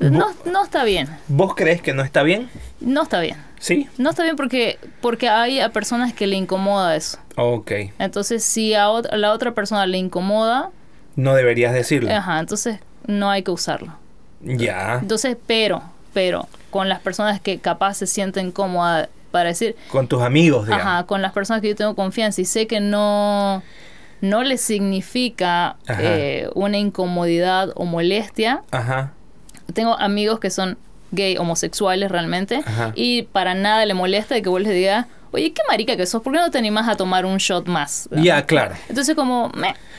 No, 0.00 0.28
no 0.44 0.64
está 0.64 0.84
bien. 0.84 1.08
¿Vos 1.28 1.54
crees 1.54 1.82
que 1.82 1.92
no 1.92 2.02
está 2.02 2.22
bien? 2.22 2.48
No 2.80 3.02
está 3.02 3.20
bien. 3.20 3.36
¿Sí? 3.58 3.88
No 3.98 4.10
está 4.10 4.22
bien 4.22 4.36
porque, 4.36 4.78
porque 5.00 5.28
hay 5.28 5.60
a 5.60 5.70
personas 5.70 6.12
que 6.12 6.26
le 6.26 6.36
incomoda 6.36 6.94
eso. 6.94 7.18
Ok. 7.36 7.72
Entonces, 7.98 8.44
si 8.44 8.74
a, 8.74 8.88
la 9.12 9.32
otra 9.32 9.54
persona 9.54 9.86
le 9.86 9.98
incomoda... 9.98 10.70
No 11.16 11.34
deberías 11.34 11.72
decirlo. 11.72 12.12
Ajá, 12.12 12.38
entonces 12.38 12.78
no 13.06 13.30
hay 13.30 13.42
que 13.42 13.50
usarlo. 13.50 13.96
Ya. 14.40 14.98
Entonces, 15.02 15.36
pero, 15.46 15.82
pero, 16.12 16.46
con 16.70 16.88
las 16.88 17.00
personas 17.00 17.40
que 17.40 17.58
capaz 17.58 17.94
se 17.94 18.06
sienten 18.06 18.52
cómodas 18.52 19.08
para 19.32 19.48
decir... 19.48 19.74
Con 19.90 20.06
tus 20.06 20.22
amigos, 20.22 20.66
digamos. 20.66 20.86
Ajá, 20.86 21.06
con 21.06 21.22
las 21.22 21.32
personas 21.32 21.60
que 21.60 21.68
yo 21.68 21.76
tengo 21.76 21.96
confianza 21.96 22.40
y 22.40 22.44
sé 22.44 22.66
que 22.66 22.80
no 22.80 23.62
no 24.20 24.42
les 24.42 24.60
significa 24.60 25.76
eh, 25.88 26.48
una 26.54 26.78
incomodidad 26.78 27.70
o 27.76 27.84
molestia. 27.84 28.62
Ajá. 28.70 29.12
Tengo 29.72 29.98
amigos 29.98 30.40
que 30.40 30.50
son 30.50 30.78
gay, 31.10 31.36
homosexuales 31.36 32.10
realmente, 32.10 32.62
y 32.94 33.22
para 33.22 33.54
nada 33.54 33.84
le 33.86 33.94
molesta 33.94 34.34
de 34.34 34.42
que 34.42 34.48
vos 34.48 34.60
les 34.60 34.72
digas, 34.72 35.06
oye, 35.30 35.52
qué 35.52 35.62
marica 35.68 35.96
que 35.96 36.06
sos, 36.06 36.22
¿por 36.22 36.32
qué 36.32 36.38
no 36.38 36.50
te 36.50 36.58
animas 36.58 36.88
a 36.88 36.96
tomar 36.96 37.26
un 37.26 37.38
shot 37.38 37.66
más? 37.66 38.08
Ya, 38.12 38.44
claro. 38.46 38.74
Entonces 38.88 39.14
como, 39.14 39.52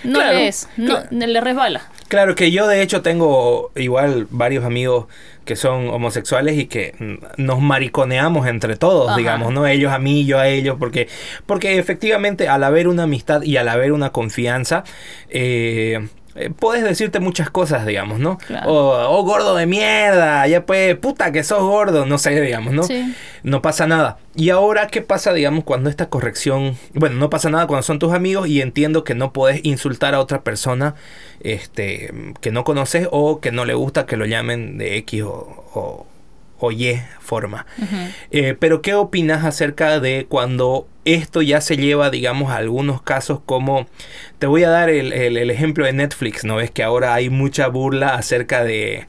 no 0.04 0.20
le 0.20 0.48
es, 0.48 0.68
no, 0.78 1.00
le 1.12 1.42
resbala. 1.42 1.82
Claro 2.08 2.34
que 2.36 2.52
yo 2.52 2.68
de 2.68 2.82
hecho 2.82 3.02
tengo 3.02 3.72
igual 3.76 4.28
varios 4.32 4.66
amigos 4.66 5.06
que 5.46 5.56
son 5.56 5.90
homosexuales 5.90 6.58
y 6.58 6.66
que 6.66 6.96
nos 7.38 7.60
mariconeamos 7.60 8.48
entre 8.48 8.76
todos, 8.76 9.16
digamos, 9.16 9.52
¿no? 9.52 9.66
Ellos 9.66 9.92
a 9.92 10.00
mí, 10.00 10.26
yo 10.26 10.40
a 10.40 10.48
ellos, 10.48 10.78
porque, 10.80 11.08
porque 11.46 11.80
efectivamente 11.80 12.48
al 12.48 12.64
haber 12.64 12.88
una 12.88 13.04
amistad 13.04 13.42
y 13.42 13.58
al 13.58 13.68
haber 13.68 13.92
una 13.92 14.12
confianza, 14.12 14.84
eh, 15.30 16.08
eh, 16.40 16.50
puedes 16.58 16.84
decirte 16.84 17.20
muchas 17.20 17.50
cosas, 17.50 17.86
digamos, 17.86 18.20
¿no? 18.20 18.38
O, 18.66 19.08
oh, 19.10 19.24
gordo 19.24 19.56
de 19.56 19.66
mierda, 19.66 20.48
ya 20.48 20.66
pues, 20.66 20.96
puta 20.96 21.34
que 21.34 21.44
sos 21.44 21.62
gordo, 21.62 22.06
no 22.06 22.18
sé, 22.18 22.40
digamos, 22.40 22.74
¿no? 22.74 22.84
Sí. 22.84 23.14
No 23.44 23.62
pasa 23.62 23.88
nada. 23.88 24.18
Y 24.36 24.50
ahora, 24.50 24.88
¿qué 24.88 25.02
pasa, 25.02 25.34
digamos, 25.34 25.66
cuando 25.66 25.90
esta 25.90 26.08
corrección, 26.08 26.78
bueno, 26.94 27.18
no 27.18 27.30
pasa 27.30 27.50
nada 27.50 27.68
cuando 27.68 27.84
son 27.84 28.00
tus 28.00 28.14
amigos 28.14 28.48
y 28.48 28.62
entiendo 28.62 29.04
que 29.04 29.16
no 29.16 29.34
puedes 29.34 29.66
insultar 29.66 30.14
a 30.14 30.22
otra 30.22 30.42
persona 30.44 30.96
este, 31.42 32.14
que 32.40 32.52
no 32.52 32.64
conoces 32.64 33.10
o 33.12 33.42
que 33.42 33.52
no 33.52 33.66
le 33.66 33.74
gusta 33.74 34.06
que 34.06 34.16
lo 34.16 34.26
llamen 34.26 34.78
de 34.78 34.98
X 34.98 35.24
o 35.24 36.08
o 36.60 36.72
Y 36.72 37.02
forma. 37.20 37.66
Eh, 38.32 38.56
pero 38.60 38.82
¿qué 38.82 38.94
opinas 38.94 39.46
acerca 39.46 40.00
de 40.00 40.26
cuando 40.30 40.88
esto 41.06 41.42
ya 41.42 41.62
se 41.62 41.78
lleva, 41.78 42.10
digamos, 42.10 42.52
a 42.52 42.58
algunos 42.58 43.02
casos 43.02 43.40
como, 43.46 43.88
te 44.40 44.48
voy 44.48 44.64
a 44.64 44.70
dar 44.70 44.90
el, 44.90 45.12
ejemplo 45.52 45.86
de 45.86 45.94
Netflix, 45.94 46.46
¿no? 46.46 46.56
ves 46.56 46.72
que 46.72 46.82
ahora 46.82 47.14
hay 47.14 47.30
mucha 47.30 47.68
burla 47.68 48.16
acerca 48.16 48.64
de... 48.64 49.08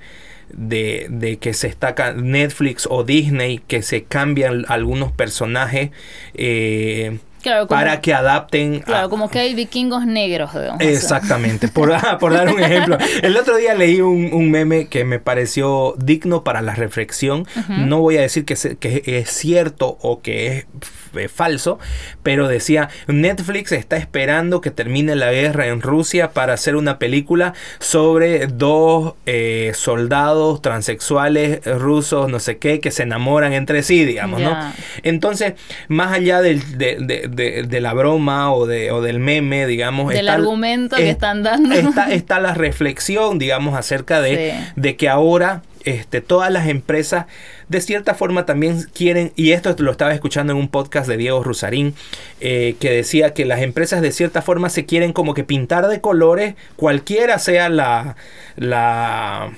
De, 0.53 1.39
que 1.41 1.55
se 1.55 1.69
está 1.69 1.95
Netflix 2.15 2.89
o 2.91 3.05
Disney 3.05 3.61
que 3.69 3.83
se 3.83 4.03
cambian 4.03 4.65
algunos 4.67 5.13
personajes 5.13 5.91
eh, 6.35 7.21
para 7.69 8.01
que 8.01 8.15
adapten. 8.15 8.81
Claro, 8.81 9.11
como 9.11 9.31
que 9.31 9.39
hay 9.39 9.55
vikingos 9.55 10.07
negros. 10.07 10.51
Exactamente, 10.79 11.69
por, 11.69 11.93
ah, 11.95 12.19
por, 12.19 12.33
dar 12.33 12.49
un 12.49 12.63
ejemplo. 12.63 12.99
El 13.23 13.37
otro 13.37 13.57
día 13.57 13.75
leí 13.75 14.01
un, 14.01 14.51
meme 14.51 14.89
que 14.89 15.05
me 15.05 15.21
pareció 15.21 15.95
digno 15.99 16.43
para 16.43 16.63
la 16.63 16.75
reflexión. 16.75 17.47
No 17.69 18.01
voy 18.01 18.17
a 18.17 18.23
decir 18.23 18.45
que, 18.45 18.57
que 18.77 19.03
es 19.07 19.31
cierto 19.31 19.99
o 20.01 20.21
que 20.21 20.59
es 20.59 20.67
eh, 21.15 21.29
falso, 21.29 21.81
pero 22.23 22.47
decía, 22.47 22.89
Netflix 23.09 23.73
está 23.73 23.97
esperando 23.97 24.61
que 24.61 24.71
termine 24.71 25.17
la 25.17 25.33
guerra 25.33 25.67
en 25.67 25.81
Rusia 25.81 26.31
para 26.31 26.53
hacer 26.53 26.77
una 26.77 27.01
película 27.01 27.53
sobre 27.81 28.47
dos 28.47 29.15
eh, 29.27 29.73
soldados 29.75 30.63
transexuales 30.63 31.65
rusos, 31.65 32.31
no 32.31 32.39
sé 32.39 32.59
qué, 32.59 32.79
que 32.79 32.93
se 32.93 33.03
enamoran 33.03 33.53
entre 33.53 33.83
sí, 33.83 34.05
digamos, 34.05 34.41
¿no? 34.41 34.57
Entonces, 35.03 35.55
más 35.89 36.13
allá 36.13 36.43
del, 36.43 36.79
de, 36.79 37.29
la 37.37 37.93
broma 37.95 38.53
o, 38.53 38.67
de, 38.67 38.91
o 38.91 39.01
del 39.01 39.19
meme, 39.19 39.67
digamos... 39.67 40.13
Del 40.13 40.29
argumento 40.29 40.97
que 40.97 41.11
están 41.11 41.43
dando. 41.43 41.75
Está, 41.75 42.13
está 42.13 42.41
la 42.41 42.55
reflexión, 42.55 43.39
digamos, 43.39 43.77
acerca 43.77 44.21
de, 44.21 44.55
de 44.77 44.97
que 44.97 45.09
ahora 45.09 45.63
este, 45.85 46.21
todas 46.21 46.51
las 46.53 46.69
empresas 46.69 47.27
de 47.69 47.81
cierta 47.81 48.15
forma 48.15 48.45
también 48.45 48.83
quieren, 48.93 49.33
y 49.37 49.53
esto 49.53 49.75
lo 49.79 49.91
estaba 49.91 50.13
escuchando 50.13 50.53
en 50.53 50.59
un 50.59 50.69
podcast 50.69 51.09
de 51.09 51.17
Diego 51.17 51.43
Rusarín, 51.43 51.95
eh, 52.41 52.77
que 52.81 52.91
decía 52.91 53.33
que 53.33 53.45
las 53.45 53.63
empresas 53.63 54.03
de 54.03 54.13
cierta 54.13 54.43
forma 54.43 54.69
se 54.69 54.85
quieren 54.85 55.13
como 55.13 55.35
que 55.35 55.45
pintar 55.45 55.89
de 55.89 56.01
colores, 56.01 56.55
cualquiera 56.77 57.39
sea 57.39 57.69
la, 57.69 58.17
la 58.57 59.53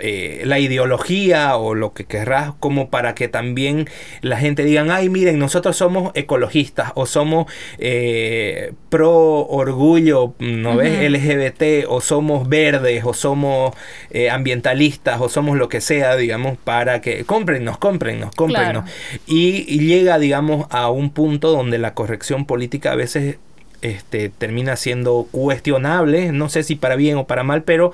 eh, 0.00 0.42
la 0.44 0.58
ideología 0.58 1.56
o 1.56 1.74
lo 1.74 1.92
que 1.92 2.04
querrás 2.04 2.52
como 2.60 2.88
para 2.88 3.14
que 3.14 3.28
también 3.28 3.88
la 4.20 4.36
gente 4.36 4.64
digan, 4.64 4.90
ay 4.90 5.08
miren, 5.08 5.38
nosotros 5.38 5.76
somos 5.76 6.12
ecologistas 6.14 6.92
o 6.94 7.06
somos 7.06 7.50
eh, 7.78 8.72
pro 8.90 9.46
orgullo, 9.46 10.34
¿no 10.38 10.76
ves? 10.76 11.10
LGBT 11.10 11.86
o 11.88 12.00
somos 12.00 12.48
verdes 12.48 13.02
o 13.04 13.14
somos 13.14 13.74
eh, 14.10 14.30
ambientalistas 14.30 15.20
o 15.20 15.28
somos 15.28 15.56
lo 15.58 15.68
que 15.68 15.80
sea, 15.80 16.16
digamos, 16.16 16.56
para 16.58 17.00
que 17.00 17.24
cómprennos, 17.24 17.78
cómprennos, 17.78 18.34
cómprennos. 18.34 18.88
Y, 19.26 19.64
y 19.68 19.80
llega, 19.80 20.18
digamos, 20.18 20.66
a 20.70 20.90
un 20.90 21.10
punto 21.10 21.50
donde 21.50 21.78
la 21.78 21.94
corrección 21.94 22.46
política 22.46 22.92
a 22.92 22.96
veces 22.96 23.38
este, 23.80 24.28
termina 24.28 24.76
siendo 24.76 25.28
cuestionable, 25.30 26.32
no 26.32 26.48
sé 26.48 26.62
si 26.62 26.74
para 26.74 26.96
bien 26.96 27.16
o 27.16 27.26
para 27.26 27.44
mal, 27.44 27.62
pero 27.62 27.92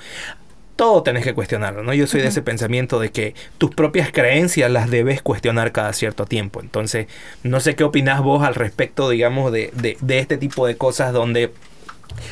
todo 0.77 1.03
tenés 1.03 1.25
que 1.25 1.35
cuestionarlo, 1.35 1.83
¿no? 1.83 1.95
Yo 1.95 2.07
soy 2.07 2.21
de 2.21 2.29
ese 2.29 2.43
pensamiento 2.43 2.99
de 2.99 3.11
que 3.11 3.35
tus 3.59 3.75
propias 3.75 4.11
creencias 4.11 4.71
las 4.71 4.91
debes 4.91 5.23
cuestionar 5.23 5.73
cada 5.73 5.93
cierto 5.93 6.27
tiempo. 6.27 6.61
Entonces, 6.61 7.07
no 7.43 7.61
sé 7.61 7.77
qué 7.77 7.85
opinás 7.85 8.23
vos 8.23 8.45
al 8.45 8.55
respecto, 8.55 9.09
digamos, 9.09 9.53
de, 9.53 9.73
este 10.09 10.37
tipo 10.37 10.67
de 10.67 10.77
cosas 10.77 11.13
donde 11.13 11.53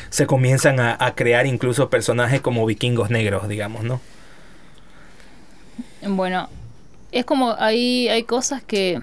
se 0.09 0.27
comienzan 0.27 0.79
a, 0.79 1.13
crear 1.15 1.45
incluso 1.45 1.89
personajes 1.89 2.41
como 2.41 2.65
vikingos 2.65 3.09
negros, 3.09 3.47
digamos, 3.47 3.83
¿no? 3.83 4.01
Bueno, 6.05 6.49
es 7.11 7.25
como 7.25 7.55
hay, 7.57 8.09
hay 8.09 8.23
cosas 8.23 8.61
que 8.61 8.99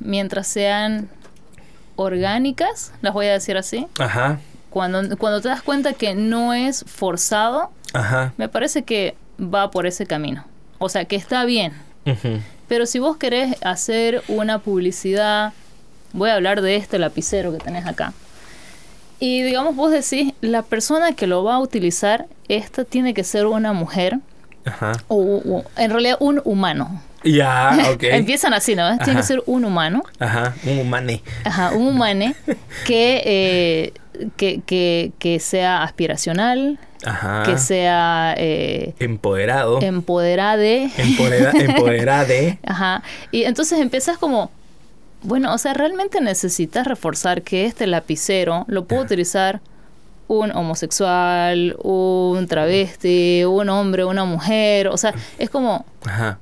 mientras 0.00 0.46
sean 0.48 1.08
orgánicas, 1.96 2.92
las 3.00 3.14
voy 3.14 3.26
a 3.26 3.32
decir 3.32 3.56
así. 3.56 3.86
Ajá. 3.98 4.40
Cuando, 4.70 5.16
cuando 5.18 5.40
te 5.40 5.48
das 5.48 5.62
cuenta 5.62 5.92
que 5.92 6.14
no 6.14 6.54
es 6.54 6.84
forzado, 6.86 7.70
me 8.36 8.48
parece 8.48 8.82
que 8.82 9.14
va 9.38 9.70
por 9.70 9.86
ese 9.86 10.06
camino. 10.06 10.44
O 10.78 10.88
sea, 10.88 11.04
que 11.04 11.16
está 11.16 11.44
bien. 11.44 11.72
Pero 12.68 12.86
si 12.86 12.98
vos 12.98 13.16
querés 13.16 13.56
hacer 13.62 14.22
una 14.28 14.58
publicidad, 14.58 15.52
voy 16.12 16.30
a 16.30 16.34
hablar 16.34 16.62
de 16.62 16.76
este 16.76 16.98
lapicero 16.98 17.52
que 17.52 17.58
tenés 17.58 17.86
acá. 17.86 18.12
Y 19.20 19.42
digamos, 19.42 19.76
vos 19.76 19.92
decís, 19.92 20.34
la 20.40 20.62
persona 20.62 21.12
que 21.12 21.28
lo 21.28 21.44
va 21.44 21.54
a 21.54 21.60
utilizar, 21.60 22.26
esta 22.48 22.84
tiene 22.84 23.14
que 23.14 23.22
ser 23.22 23.46
una 23.46 23.72
mujer. 23.72 24.18
O, 25.08 25.62
en 25.76 25.90
realidad 25.90 26.16
un 26.18 26.40
humano. 26.44 27.00
Ya, 27.22 27.78
ok. 27.94 28.02
Empiezan 28.04 28.52
así, 28.52 28.74
¿no? 28.74 28.98
Tiene 28.98 29.20
que 29.20 29.26
ser 29.26 29.42
un 29.46 29.64
humano. 29.64 30.02
Ajá, 30.18 30.54
un 30.64 30.80
humane. 30.80 31.22
Ajá, 31.44 31.70
un 31.72 31.86
humane 31.86 32.34
que, 32.84 33.22
eh, 33.24 33.92
que, 34.36 34.60
que, 34.66 35.12
que 35.20 35.38
sea 35.38 35.84
aspiracional, 35.84 36.80
que 37.44 37.58
sea 37.58 38.34
eh, 38.36 38.94
empoderado. 38.98 39.80
Empoderade. 39.80 40.90
empoderade. 40.96 42.58
Ajá. 42.64 43.02
Y 43.30 43.44
entonces 43.44 43.80
empiezas 43.80 44.18
como, 44.18 44.50
bueno, 45.22 45.52
o 45.52 45.58
sea, 45.58 45.74
realmente 45.74 46.20
necesitas 46.20 46.86
reforzar 46.86 47.42
que 47.42 47.66
este 47.66 47.86
lapicero 47.86 48.64
lo 48.68 48.84
puede 48.84 49.02
utilizar 49.02 49.60
un 50.28 50.50
homosexual, 50.52 51.76
un 51.82 52.46
travesti, 52.46 53.44
un 53.44 53.68
hombre, 53.68 54.04
una 54.04 54.24
mujer, 54.24 54.88
o 54.88 54.96
sea, 54.96 55.14
es 55.38 55.50
como... 55.50 55.84
Ajá 56.04 56.38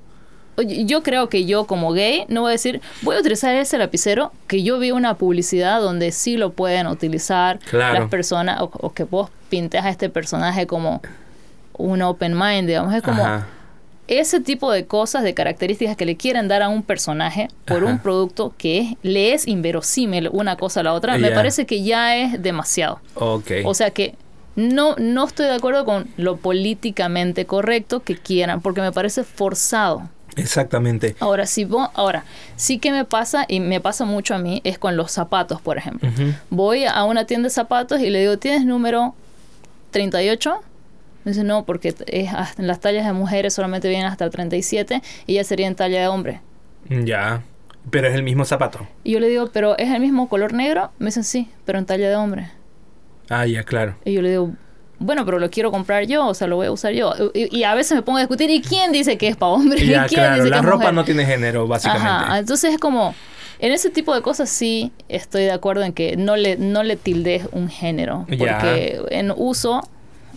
yo 0.63 1.03
creo 1.03 1.29
que 1.29 1.45
yo 1.45 1.67
como 1.67 1.93
gay 1.93 2.25
no 2.29 2.43
voy 2.43 2.51
a 2.51 2.53
decir, 2.53 2.81
voy 3.03 3.17
a 3.17 3.21
utilizar 3.21 3.55
ese 3.55 3.79
lapicero, 3.79 4.33
que 4.47 4.63
yo 4.63 4.79
vi 4.79 4.91
una 4.91 5.15
publicidad 5.15 5.81
donde 5.81 6.13
sí 6.13 6.37
lo 6.37 6.53
pueden 6.53 6.87
utilizar 6.87 7.59
las 7.73 8.09
personas, 8.09 8.59
o, 8.61 8.93
que 8.93 9.05
vos 9.05 9.31
pintes 9.49 9.85
a 9.85 9.91
este 9.91 10.09
personaje 10.09 10.67
como 10.67 11.03
un 11.75 12.03
open 12.03 12.39
mind, 12.39 12.69
digamos, 12.69 12.95
es 12.95 13.03
como 13.03 13.23
ese 14.11 14.41
tipo 14.41 14.73
de 14.73 14.87
cosas, 14.87 15.23
de 15.23 15.35
características 15.35 15.97
que 15.97 16.05
le 16.05 16.17
quieren 16.17 16.49
dar 16.49 16.63
a 16.63 16.69
un 16.69 16.83
personaje 16.83 17.49
por 17.65 17.85
un 17.85 18.01
producto 18.01 18.53
que 18.59 18.97
le 19.03 19.33
es 19.33 19.47
inverosímil 19.47 20.29
una 20.33 20.57
cosa 20.57 20.81
a 20.81 20.83
la 20.83 20.93
otra, 20.95 21.17
me 21.17 21.31
parece 21.31 21.65
que 21.65 21.83
ya 21.83 22.17
es 22.17 22.43
demasiado. 22.43 23.01
O 23.15 23.75
sea 23.75 23.91
que 23.93 24.17
no, 24.57 24.97
no 24.99 25.27
estoy 25.27 25.47
de 25.47 25.55
acuerdo 25.55 25.85
con 25.85 26.09
lo 26.17 26.37
políticamente 26.37 27.47
correcto 27.47 28.01
que 28.01 28.17
quieran, 28.17 28.61
porque 28.61 28.81
me 28.81 28.93
parece 28.93 29.25
forzado. 29.25 30.09
Exactamente. 30.37 31.17
Ahora, 31.21 31.47
si 31.47 31.65
vos, 31.65 31.89
ahora, 31.95 32.25
sí 32.57 32.79
que 32.79 32.93
me 32.93 33.05
pasa, 33.05 33.45
y 33.49 33.61
me 33.61 33.81
pasa 33.81 34.05
mucho 34.05 34.35
a 34.35 34.39
mí, 34.39 34.61
es 34.65 34.79
con 34.79 34.97
los 34.97 35.13
zapatos, 35.13 35.61
por 35.61 35.79
ejemplo. 35.79 36.11
Voy 36.51 36.85
a 36.85 37.05
una 37.05 37.25
tienda 37.27 37.47
de 37.47 37.51
zapatos 37.51 38.01
y 38.01 38.11
le 38.11 38.21
digo, 38.21 38.39
¿tienes 38.39 38.65
número 38.65 39.15
38? 39.91 40.63
Me 41.25 41.33
dice, 41.33 41.45
no, 41.45 41.65
porque 41.65 41.95
es, 42.07 42.31
en 42.59 42.67
las 42.67 42.81
tallas 42.81 43.07
de 43.07 43.13
mujeres 43.13 43.53
solamente 43.53 43.89
vienen 43.89 44.07
hasta 44.07 44.25
el 44.25 44.31
37 44.31 45.03
y 45.27 45.35
ya 45.35 45.45
sería 45.45 45.67
en 45.67 45.75
talla 45.75 46.01
de 46.01 46.09
hombre. 46.09 46.41
Ya, 46.89 47.43
pero 47.91 48.09
es 48.09 48.15
el 48.15 48.23
mismo 48.23 48.45
zapato. 48.45 48.87
Y 49.05 49.13
yo 49.13 49.21
le 49.21 49.29
digo, 49.29 49.51
¿pero 49.53 49.77
es 49.79 49.91
el 49.91 50.01
mismo 50.01 50.29
color 50.29 50.53
negro? 50.53 50.91
Me 50.99 51.07
dicen, 51.07 51.25
sí, 51.25 51.49
pero 51.65 51.79
en 51.79 51.87
talla 51.87 52.09
de 52.09 52.17
hombre. 52.17 52.51
Ah, 53.29 53.47
ya, 53.47 53.63
claro. 53.65 53.97
Y 54.05 54.13
yo 54.13 54.23
le 54.23 54.31
digo, 54.31 54.53
bueno, 55.01 55.25
pero 55.25 55.39
lo 55.39 55.51
quiero 55.51 55.71
comprar 55.71 56.07
yo, 56.07 56.27
o 56.27 56.35
sea, 56.35 56.47
lo 56.47 56.57
voy 56.57 56.67
a 56.67 56.73
usar 56.73 56.93
yo. 56.93 57.13
Y, 57.35 57.65
a 57.65 57.75
veces 57.75 57.97
me 57.97 58.03
pongo 58.03 58.19
a 58.19 58.21
discutir, 58.21 58.51
¿y 58.51 58.61
quién 58.61 58.93
dice 58.93 59.17
que 59.17 59.29
es 59.29 59.37
para 59.37 59.53
hombre? 59.53 59.85
Ya, 59.87 60.07
quién 60.07 60.21
claro, 60.21 60.45
la 60.45 60.61
ropa 60.61 60.93
no 60.93 61.05
tiene 61.05 61.25
género, 61.25 61.67
básicamente. 61.67 62.07
Ajá, 62.07 62.39
entonces 62.39 62.75
es 62.75 62.79
como, 62.79 63.15
en 63.59 63.73
ese 63.73 63.89
tipo 63.89 64.15
de 64.15 64.21
cosas 64.21 64.51
sí 64.51 64.93
estoy 65.09 65.45
de 65.45 65.53
acuerdo 65.53 65.85
en 65.85 65.95
que 65.95 66.19
no 66.19 66.37
le, 66.37 66.59
no 66.59 66.83
le 66.83 66.97
tildes 66.97 67.49
un 67.53 67.71
género, 67.71 68.27
porque 68.39 69.03
en 69.09 69.33
uso, 69.35 69.81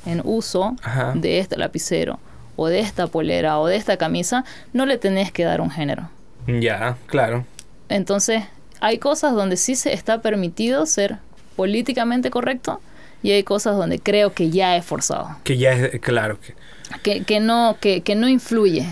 en 0.06 0.22
uso 0.24 0.78
de 1.14 1.40
este 1.40 1.58
lapicero, 1.58 2.20
o 2.56 2.68
de 2.68 2.80
esta 2.80 3.08
polera, 3.08 3.60
o 3.60 3.68
de 3.68 3.76
esta 3.76 3.98
camisa, 3.98 4.46
no 4.72 4.86
le 4.86 4.98
tenés 4.98 5.34
que 5.34 5.44
dar 5.44 5.60
un 5.60 5.72
género. 5.72 6.10
Ya, 6.48 6.96
claro. 7.08 7.46
Entonces, 7.90 8.44
hay 8.80 8.98
cosas 8.98 9.34
donde 9.34 9.58
sí 9.58 9.76
se 9.76 9.92
está 9.92 10.22
permitido 10.22 10.86
ser 10.86 11.18
políticamente 11.58 12.30
correcto, 12.30 12.80
y 13.24 13.32
hay 13.32 13.44
cosas 13.44 13.76
donde 13.76 14.00
creo 14.00 14.34
que 14.34 14.52
ya 14.52 14.78
es 14.78 14.86
forzado. 14.86 15.38
Que 15.44 15.58
ya 15.58 15.72
es, 15.72 16.00
claro. 16.02 16.38
Que, 17.02 17.24
que, 17.24 17.40
no, 17.40 17.78
que, 17.80 18.02
que 18.02 18.14
no 18.16 18.30
influye. 18.30 18.86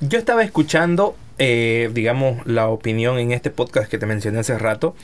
Yo 0.00 0.18
estaba 0.18 0.42
escuchando, 0.42 1.16
eh, 1.38 1.88
digamos, 1.94 2.46
la 2.46 2.68
opinión 2.68 3.18
en 3.18 3.32
este 3.32 3.50
podcast 3.50 3.90
que 3.90 3.96
te 3.96 4.04
mencioné 4.04 4.40
hace 4.40 4.58
rato, 4.58 4.94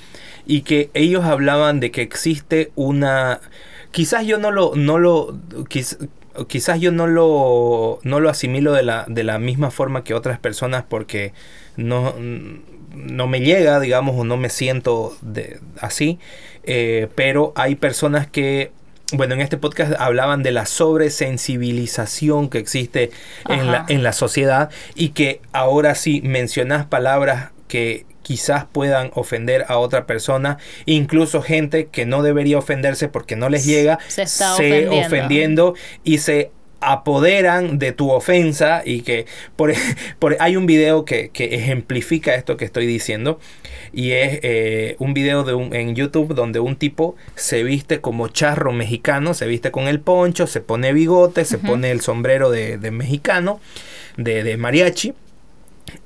y 0.46 0.62
que 0.62 0.90
ellos 0.92 1.24
hablaban 1.24 1.80
de 1.80 1.90
que 1.90 2.02
existe 2.02 2.72
una 2.74 3.40
quizás 3.90 4.26
yo 4.26 4.38
no 4.38 4.50
lo, 4.50 4.72
no 4.74 4.98
lo, 4.98 5.38
quizás 6.48 6.80
yo 6.80 6.92
no 6.92 7.06
lo, 7.06 7.98
no 8.02 8.20
lo 8.20 8.30
asimilo 8.30 8.72
de 8.72 8.82
la, 8.82 9.04
de 9.08 9.24
la 9.24 9.38
misma 9.38 9.70
forma 9.70 10.04
que 10.04 10.14
otras 10.14 10.38
personas 10.38 10.84
porque 10.88 11.32
no, 11.76 12.14
no 12.94 13.26
me 13.26 13.40
llega, 13.40 13.80
digamos, 13.80 14.16
o 14.16 14.24
no 14.24 14.36
me 14.36 14.50
siento 14.50 15.16
de, 15.22 15.60
así, 15.80 16.18
eh, 16.64 17.08
pero 17.14 17.52
hay 17.56 17.74
personas 17.74 18.26
que 18.26 18.72
bueno, 19.12 19.34
en 19.34 19.40
este 19.40 19.56
podcast 19.56 19.92
hablaban 19.98 20.44
de 20.44 20.52
la 20.52 20.66
sobresensibilización 20.66 22.48
que 22.48 22.58
existe 22.58 23.10
en 23.48 23.72
la, 23.72 23.84
en 23.88 24.04
la, 24.04 24.12
sociedad 24.12 24.70
y 24.94 25.08
que 25.08 25.40
ahora 25.52 25.96
sí 25.96 26.20
mencionas 26.22 26.86
palabras 26.86 27.50
que 27.66 28.06
quizás 28.22 28.66
puedan 28.70 29.10
ofender 29.14 29.64
a 29.68 29.78
otra 29.78 30.06
persona, 30.06 30.58
incluso 30.86 31.42
gente 31.42 31.86
que 31.86 32.06
no 32.06 32.22
debería 32.22 32.58
ofenderse 32.58 33.08
porque 33.08 33.34
no 33.34 33.48
les 33.48 33.64
llega, 33.64 33.98
se 34.06 34.22
está 34.22 34.54
ofendiendo. 34.54 35.74
y 36.04 36.18
se 36.18 36.52
apoderan 36.80 37.78
de 37.78 37.92
tu 37.92 38.10
ofensa 38.10 38.82
y 38.84 39.02
que 39.02 39.26
por, 39.56 39.72
por 40.18 40.36
hay 40.40 40.56
un 40.56 40.66
video 40.66 41.04
que, 41.04 41.30
que, 41.30 41.54
ejemplifica 41.54 42.34
esto 42.34 42.56
que 42.56 42.64
estoy 42.64 42.86
diciendo 42.86 43.38
y 43.92 44.12
es 44.12 44.40
eh, 44.42 44.96
un 44.98 45.14
video 45.14 45.44
de 45.44 45.54
un, 45.54 45.74
en 45.74 45.94
YouTube 45.94 46.34
donde 46.34 46.60
un 46.60 46.76
tipo 46.76 47.16
se 47.34 47.62
viste 47.62 48.00
como 48.00 48.28
charro 48.28 48.72
mexicano, 48.72 49.34
se 49.34 49.46
viste 49.46 49.70
con 49.70 49.88
el 49.88 50.00
poncho, 50.00 50.46
se 50.46 50.60
pone 50.60 50.92
bigote, 50.92 51.44
se 51.44 51.58
pone 51.58 51.90
el 51.90 52.00
sombrero 52.00 52.50
de, 52.50 52.78
de 52.78 52.90
mexicano, 52.90 53.60
de, 54.16 54.42
de 54.42 54.56
mariachi 54.56 55.14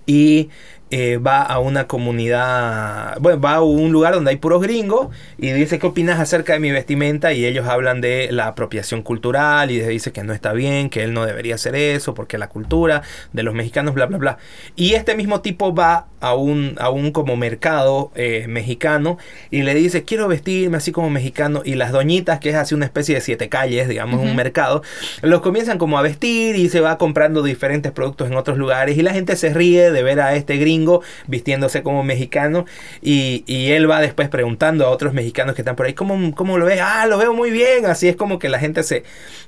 y 0.06 0.50
eh, 0.96 1.16
va 1.16 1.42
a 1.42 1.58
una 1.58 1.88
comunidad, 1.88 3.18
bueno, 3.18 3.40
va 3.40 3.56
a 3.56 3.62
un 3.62 3.90
lugar 3.90 4.14
donde 4.14 4.30
hay 4.30 4.36
puros 4.36 4.62
gringos 4.62 5.08
y 5.38 5.50
dice, 5.50 5.80
¿qué 5.80 5.88
opinas 5.88 6.20
acerca 6.20 6.52
de 6.52 6.60
mi 6.60 6.70
vestimenta? 6.70 7.32
Y 7.32 7.44
ellos 7.46 7.66
hablan 7.66 8.00
de 8.00 8.28
la 8.30 8.46
apropiación 8.46 9.02
cultural 9.02 9.72
y 9.72 9.80
dice 9.80 10.12
que 10.12 10.22
no 10.22 10.32
está 10.32 10.52
bien, 10.52 10.90
que 10.90 11.02
él 11.02 11.12
no 11.12 11.26
debería 11.26 11.56
hacer 11.56 11.74
eso, 11.74 12.14
porque 12.14 12.38
la 12.38 12.48
cultura 12.48 13.02
de 13.32 13.42
los 13.42 13.54
mexicanos, 13.54 13.92
bla, 13.92 14.06
bla, 14.06 14.18
bla. 14.18 14.38
Y 14.76 14.94
este 14.94 15.16
mismo 15.16 15.40
tipo 15.40 15.74
va 15.74 16.06
a 16.20 16.34
un, 16.34 16.76
a 16.78 16.90
un 16.90 17.10
como 17.10 17.36
mercado 17.36 18.12
eh, 18.14 18.46
mexicano 18.48 19.18
y 19.50 19.62
le 19.62 19.74
dice, 19.74 20.04
quiero 20.04 20.28
vestirme 20.28 20.76
así 20.76 20.92
como 20.92 21.10
mexicano. 21.10 21.62
Y 21.64 21.74
las 21.74 21.90
doñitas, 21.90 22.38
que 22.38 22.50
es 22.50 22.54
así 22.54 22.72
una 22.72 22.84
especie 22.84 23.16
de 23.16 23.20
siete 23.20 23.48
calles, 23.48 23.88
digamos, 23.88 24.20
un 24.20 24.36
mercado, 24.36 24.82
los 25.22 25.40
comienzan 25.40 25.78
como 25.78 25.98
a 25.98 26.02
vestir 26.02 26.54
y 26.54 26.68
se 26.68 26.78
va 26.78 26.98
comprando 26.98 27.42
diferentes 27.42 27.90
productos 27.90 28.30
en 28.30 28.36
otros 28.36 28.58
lugares 28.58 28.96
y 28.96 29.02
la 29.02 29.12
gente 29.12 29.34
se 29.34 29.52
ríe 29.52 29.90
de 29.90 30.02
ver 30.04 30.20
a 30.20 30.36
este 30.36 30.56
gringo 30.56 30.83
vistiéndose 31.26 31.82
como 31.82 32.02
mexicano 32.02 32.64
y, 33.02 33.44
él 33.74 33.90
va 33.90 34.00
después 34.00 34.28
preguntando 34.28 34.86
a 34.86 34.90
otros 34.90 35.14
mexicanos 35.14 35.54
que 35.54 35.62
están 35.62 35.74
por 35.74 35.86
ahí, 35.86 35.94
¿cómo, 35.94 36.34
cómo 36.34 36.58
lo 36.58 36.66
ves? 36.66 36.80
Ah, 36.82 37.06
lo 37.06 37.18
veo 37.18 37.32
muy 37.32 37.50
bien. 37.50 37.86
Así 37.86 38.08
es 38.08 38.16
como 38.16 38.38
que 38.38 38.48
la 38.48 38.58
gente 38.58 38.82
se, 38.82 39.04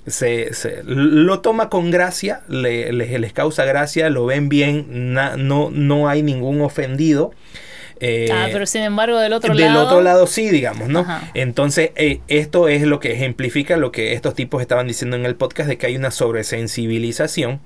se, 0.06 0.82
lo 0.84 1.40
toma 1.40 1.68
con 1.68 1.90
gracia, 1.90 2.42
le, 2.48 2.92
les, 2.92 3.32
causa 3.32 3.64
gracia, 3.64 4.10
lo 4.10 4.26
ven 4.26 4.48
bien, 4.48 4.86
no, 5.14 5.70
no 5.70 6.08
hay 6.08 6.22
ningún 6.22 6.60
ofendido. 6.60 7.32
Eh, 7.98 8.28
ah, 8.30 8.48
pero 8.52 8.66
sin 8.66 8.82
embargo 8.82 9.18
del 9.18 9.32
otro 9.32 9.54
lado. 9.54 9.72
Del 9.72 9.76
otro 9.76 10.02
lado 10.02 10.26
sí, 10.26 10.50
digamos, 10.50 10.88
¿no? 10.88 11.06
Entonces, 11.34 11.92
eh, 11.96 12.20
esto 12.28 12.68
es 12.68 12.82
lo 12.82 13.00
que 13.00 13.12
ejemplifica 13.12 13.76
lo 13.76 13.90
que 13.90 14.12
estos 14.12 14.34
tipos 14.34 14.60
estaban 14.60 14.86
diciendo 14.86 15.16
en 15.16 15.24
el 15.24 15.34
podcast 15.34 15.68
de 15.68 15.78
que 15.78 15.86
hay 15.86 15.96
una 15.96 16.10
sobresensibilización. 16.10 17.60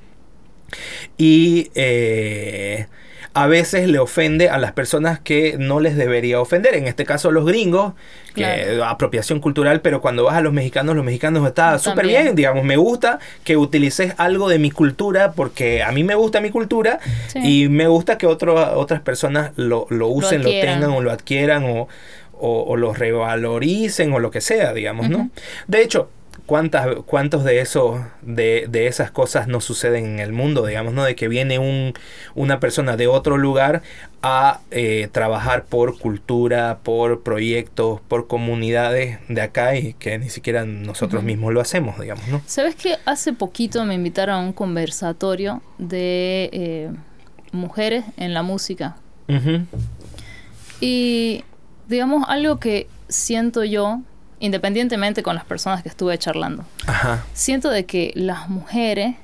Y 1.19 1.71
eh, 1.75 2.87
a 3.33 3.47
veces 3.47 3.89
le 3.89 3.99
ofende 3.99 4.49
a 4.49 4.59
las 4.59 4.73
personas 4.73 5.21
que 5.21 5.57
no 5.59 5.79
les 5.79 5.97
debería 5.97 6.41
ofender. 6.41 6.75
En 6.75 6.87
este 6.87 7.05
caso 7.05 7.31
los 7.31 7.47
gringos, 7.47 7.95
que 8.35 8.81
apropiación 8.85 9.41
cultural, 9.41 9.81
pero 9.81 10.01
cuando 10.01 10.25
vas 10.25 10.37
a 10.37 10.41
los 10.41 10.53
mexicanos, 10.53 10.97
los 10.97 11.05
mexicanos 11.05 11.47
está 11.47 11.79
súper 11.79 12.07
bien, 12.07 12.35
digamos, 12.35 12.65
me 12.65 12.77
gusta 12.77 13.19
que 13.45 13.57
utilices 13.57 14.15
algo 14.17 14.49
de 14.49 14.59
mi 14.59 14.71
cultura 14.71 15.33
porque 15.33 15.83
a 15.83 15.93
mí 15.93 16.03
me 16.03 16.15
gusta 16.15 16.41
mi 16.41 16.51
cultura 16.51 16.99
y 17.35 17.69
me 17.69 17.87
gusta 17.87 18.19
que 18.19 18.27
otras 18.27 19.01
personas 19.01 19.53
lo, 19.57 19.87
usen, 19.89 20.43
lo, 20.43 20.51
tengan 20.51 20.91
o 20.91 21.01
lo 21.01 21.13
adquieran 21.13 21.65
o, 21.65 21.89
o, 22.33 22.77
lo 22.77 22.93
revaloricen 22.95 24.13
o 24.13 24.19
lo 24.19 24.31
que 24.31 24.41
sea, 24.41 24.73
digamos, 24.73 25.09
¿no? 25.09 25.31
De 25.69 25.83
hecho, 25.83 26.11
¿Cuántas, 26.51 26.97
¿Cuántos 27.07 27.45
de 27.45 27.61
esos, 27.61 28.01
de, 28.23 28.67
de, 28.69 28.89
esas 28.89 29.13
cosas 29.13 29.47
no 29.47 29.61
suceden 29.61 30.05
en 30.05 30.19
el 30.19 30.33
mundo? 30.33 30.67
Digamos, 30.67 30.93
¿no? 30.93 31.05
De 31.05 31.15
que 31.15 31.29
viene 31.29 31.61
un, 31.61 31.95
una 32.35 32.59
persona 32.59 32.97
de 32.97 33.07
otro 33.07 33.39
lugar 33.39 33.83
a 34.21 34.59
eh, 34.73 35.09
trabajar 35.13 35.67
por 35.67 35.97
cultura, 36.01 36.81
por 36.83 37.23
proyectos, 37.23 38.01
por 38.01 38.27
comunidades 38.27 39.21
de 39.29 39.41
acá 39.43 39.77
y 39.77 39.95
que 39.95 40.19
ni 40.19 40.29
siquiera 40.29 40.65
nosotros 40.65 41.23
mismos 41.23 41.55
lo 41.55 41.61
hacemos, 41.61 42.01
digamos, 42.01 42.27
¿no? 42.27 42.43
¿Sabes 42.47 42.75
que 42.75 42.97
hace 43.05 43.33
poquito 43.33 43.85
me 43.85 43.95
invitaron 43.95 44.35
a 44.35 44.41
un 44.41 44.53
conversatorio 44.53 45.63
de 45.79 46.51
eh, 46.53 46.91
mujeres 47.53 48.05
en 48.17 48.35
la 48.35 48.43
música? 48.43 48.97
Y, 50.81 51.45
digamos, 51.87 52.25
algo 52.27 52.59
que 52.59 52.89
siento 53.09 53.63
yo 53.63 54.01
independientemente 54.41 55.23
con 55.23 55.37
las 55.37 55.45
personas 55.45 55.83
que 55.83 55.89
estuve 55.89 56.19
charlando. 56.19 56.65
Siento 57.35 57.71
de 57.71 57.85
que 57.85 58.13
las 58.17 58.49
mujeres, 58.49 59.15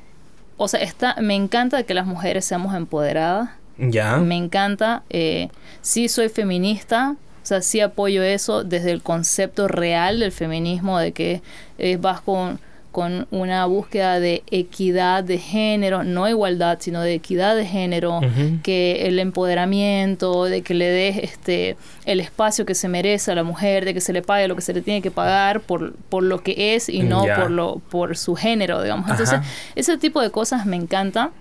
o 0.56 0.68
sea, 0.68 0.80
está, 0.80 1.16
me 1.20 1.34
encanta 1.34 1.82
que 1.82 1.94
las 1.94 2.06
mujeres 2.06 2.44
seamos 2.44 2.74
empoderadas. 2.74 3.50
Ya. 3.78 4.18
Me 4.18 4.36
encanta. 4.36 5.02
Eh, 5.10 5.48
sí 5.82 6.08
soy 6.08 6.28
feminista, 6.28 7.16
o 7.42 7.46
sea, 7.46 7.60
sí 7.62 7.80
apoyo 7.80 8.22
eso 8.22 8.62
desde 8.62 8.92
el 8.92 9.02
concepto 9.02 9.68
real 9.68 10.20
del 10.20 10.32
feminismo, 10.32 10.98
de 10.98 11.12
que 11.12 11.42
eh, 11.78 11.96
vas 11.96 12.20
con 12.20 12.60
con 12.96 13.28
una 13.30 13.66
búsqueda 13.66 14.20
de 14.20 14.42
equidad 14.50 15.22
de 15.22 15.36
género, 15.36 16.02
no 16.02 16.30
igualdad, 16.30 16.78
sino 16.80 17.02
de 17.02 17.12
equidad 17.12 17.54
de 17.54 17.66
género, 17.66 18.22
que 18.62 19.06
el 19.06 19.18
empoderamiento, 19.18 20.44
de 20.44 20.62
que 20.62 20.72
le 20.72 20.88
des 20.88 21.18
este 21.18 21.76
el 22.06 22.20
espacio 22.20 22.64
que 22.64 22.74
se 22.74 22.88
merece 22.88 23.32
a 23.32 23.34
la 23.34 23.42
mujer, 23.42 23.84
de 23.84 23.92
que 23.92 24.00
se 24.00 24.14
le 24.14 24.22
pague 24.22 24.48
lo 24.48 24.56
que 24.56 24.62
se 24.62 24.72
le 24.72 24.80
tiene 24.80 25.02
que 25.02 25.10
pagar 25.10 25.60
por, 25.60 25.94
por 26.08 26.22
lo 26.22 26.42
que 26.42 26.74
es 26.74 26.88
y 26.88 27.00
no 27.02 27.26
por 27.36 27.50
lo 27.50 27.82
por 27.90 28.16
su 28.16 28.34
género, 28.34 28.82
digamos. 28.82 29.10
Entonces, 29.10 29.40
ese 29.74 29.98
tipo 29.98 30.22
de 30.22 30.30
cosas 30.30 30.64
me 30.64 30.76
encanta. 30.76 31.32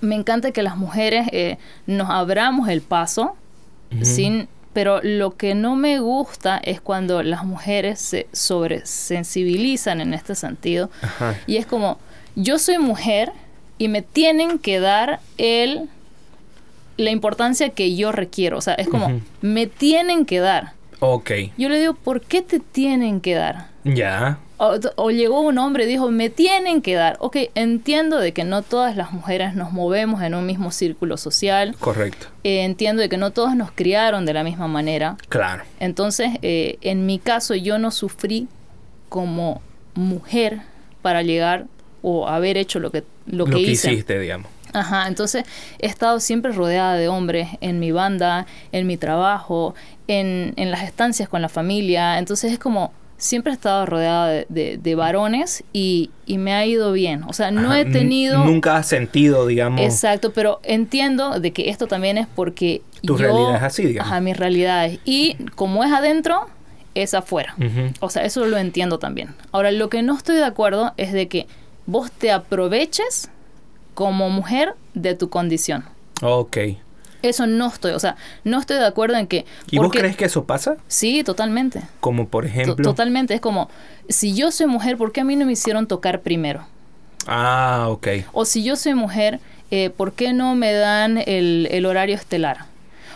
Me 0.00 0.14
encanta 0.14 0.52
que 0.52 0.62
las 0.62 0.78
mujeres 0.78 1.28
eh, 1.32 1.58
nos 1.86 2.08
abramos 2.08 2.70
el 2.70 2.80
paso 2.80 3.36
sin 4.00 4.48
pero 4.72 5.00
lo 5.02 5.36
que 5.36 5.54
no 5.54 5.76
me 5.76 6.00
gusta 6.00 6.58
es 6.58 6.80
cuando 6.80 7.22
las 7.22 7.44
mujeres 7.44 8.00
se 8.00 8.26
sobresensibilizan 8.32 10.00
en 10.00 10.14
este 10.14 10.34
sentido. 10.34 10.90
Y 11.46 11.56
es 11.56 11.66
como, 11.66 11.98
yo 12.36 12.58
soy 12.58 12.78
mujer 12.78 13.32
y 13.78 13.88
me 13.88 14.02
tienen 14.02 14.58
que 14.58 14.80
dar 14.80 15.20
el 15.38 15.88
la 16.96 17.10
importancia 17.10 17.70
que 17.70 17.96
yo 17.96 18.12
requiero. 18.12 18.58
O 18.58 18.60
sea, 18.60 18.74
es 18.74 18.88
como, 18.88 19.20
me 19.40 19.66
tienen 19.66 20.24
que 20.24 20.40
dar. 20.40 20.72
Ok. 21.00 21.30
Yo 21.58 21.68
le 21.68 21.80
digo, 21.80 21.94
¿por 21.94 22.20
qué 22.20 22.42
te 22.42 22.60
tienen 22.60 23.20
que 23.20 23.34
dar? 23.34 23.68
Ya. 23.84 24.38
O, 24.96 25.10
llegó 25.10 25.40
un 25.40 25.58
hombre 25.58 25.84
y 25.84 25.86
dijo, 25.88 26.08
me 26.12 26.30
tienen 26.30 26.82
que 26.82 26.94
dar. 26.94 27.16
Ok, 27.18 27.36
entiendo 27.56 28.18
de 28.18 28.32
que 28.32 28.44
no 28.44 28.62
todas 28.62 28.96
las 28.96 29.10
mujeres 29.10 29.56
nos 29.56 29.72
movemos 29.72 30.22
en 30.22 30.36
un 30.36 30.46
mismo 30.46 30.70
círculo 30.70 31.16
social. 31.16 31.74
Correcto. 31.80 32.28
Eh, 32.44 32.62
entiendo 32.62 33.02
de 33.02 33.08
que 33.08 33.16
no 33.16 33.32
todas 33.32 33.56
nos 33.56 33.72
criaron 33.72 34.24
de 34.24 34.34
la 34.34 34.44
misma 34.44 34.68
manera. 34.68 35.16
Claro. 35.28 35.64
Entonces, 35.80 36.30
eh, 36.42 36.78
en 36.80 37.06
mi 37.06 37.18
caso, 37.18 37.56
yo 37.56 37.80
no 37.80 37.90
sufrí 37.90 38.46
como 39.08 39.60
mujer 39.94 40.60
para 41.02 41.22
llegar 41.22 41.66
o 42.00 42.28
haber 42.28 42.56
hecho 42.56 42.78
lo 42.78 42.92
que, 42.92 43.02
lo, 43.26 43.46
lo 43.46 43.56
que, 43.56 43.62
hiciste, 43.62 44.16
digamos. 44.20 44.48
Ajá, 44.72 45.08
entonces 45.08 45.44
he 45.80 45.86
estado 45.86 46.20
siempre 46.20 46.52
rodeada 46.52 46.94
de 46.94 47.08
hombres 47.08 47.48
en 47.60 47.80
mi 47.80 47.90
banda, 47.90 48.46
en 48.70 48.86
mi 48.86 48.96
trabajo, 48.96 49.74
en, 50.06 50.54
en 50.54 50.70
las 50.70 50.84
estancias 50.84 51.28
con 51.28 51.42
la 51.42 51.48
familia. 51.48 52.18
Entonces 52.20 52.52
es 52.52 52.60
como 52.60 52.92
siempre 53.22 53.52
he 53.52 53.54
estado 53.54 53.86
rodeada 53.86 54.44
de, 54.48 54.94
varones 54.96 55.62
y, 55.72 56.10
me 56.26 56.52
ha 56.52 56.66
ido 56.66 56.92
bien. 56.92 57.22
O 57.24 57.32
sea, 57.32 57.52
no 57.52 57.72
he 57.72 57.84
tenido... 57.84 58.44
Nunca 58.44 58.76
has 58.76 58.88
sentido, 58.88 59.46
digamos... 59.46 59.80
Exacto, 59.80 60.32
pero 60.32 60.60
entiendo 60.64 61.38
de 61.38 61.52
que 61.52 61.70
esto 61.70 61.86
también 61.86 62.18
es 62.18 62.26
porque... 62.26 62.82
Tu 63.04 63.16
realidad 63.16 63.56
es 63.56 63.62
así, 63.62 63.84
digamos. 63.84 64.10
Ajá, 64.10 64.20
mis 64.20 64.36
realidades. 64.36 64.98
Y 65.04 65.36
como 65.54 65.84
es 65.84 65.92
adentro, 65.92 66.48
es 66.94 67.14
afuera. 67.14 67.54
O 68.00 68.10
sea, 68.10 68.24
eso 68.24 68.44
lo 68.44 68.58
entiendo 68.58 68.98
también. 68.98 69.34
Ahora, 69.52 69.70
lo 69.70 69.88
que 69.88 70.02
no 70.02 70.16
estoy 70.16 70.36
de 70.36 70.44
acuerdo 70.44 70.92
es 70.96 71.12
de 71.12 71.28
que 71.28 71.46
vos 71.86 72.10
te 72.10 72.32
aproveches 72.32 73.30
como 73.94 74.30
mujer 74.30 74.74
de 74.94 75.14
tu 75.14 75.30
condición. 75.30 75.84
Ok. 76.22 76.58
Eso 77.22 77.46
no 77.46 77.68
estoy, 77.68 77.92
o 77.92 77.98
sea, 78.00 78.16
no 78.44 78.58
estoy 78.58 78.78
de 78.78 78.86
acuerdo 78.86 79.16
en 79.16 79.26
que... 79.26 79.46
¿Y 79.70 79.78
vos 79.78 79.90
crees 79.92 80.16
que 80.16 80.24
eso 80.24 80.44
pasa? 80.44 80.76
Sí, 80.88 81.22
totalmente. 81.22 81.82
Como 82.00 82.28
por 82.28 82.44
ejemplo... 82.44 82.76
totalmente, 82.76 83.34
es 83.34 83.40
como, 83.40 83.70
si 84.08 84.34
yo 84.34 84.50
soy 84.50 84.66
mujer, 84.66 84.96
¿por 84.96 85.12
qué 85.12 85.20
a 85.20 85.24
mí 85.24 85.36
no 85.36 85.46
me 85.46 85.52
hicieron 85.52 85.86
tocar 85.86 86.22
primero? 86.22 86.66
Ah, 87.26 87.86
ok. 87.88 88.08
O 88.32 88.44
si 88.44 88.64
yo 88.64 88.76
soy 88.76 88.94
mujer, 88.94 89.40
eh, 89.70 89.90
¿por 89.90 90.12
qué 90.12 90.32
no 90.32 90.54
me 90.54 90.72
dan 90.72 91.18
el, 91.18 91.86
horario 91.86 92.16
estelar? 92.16 92.66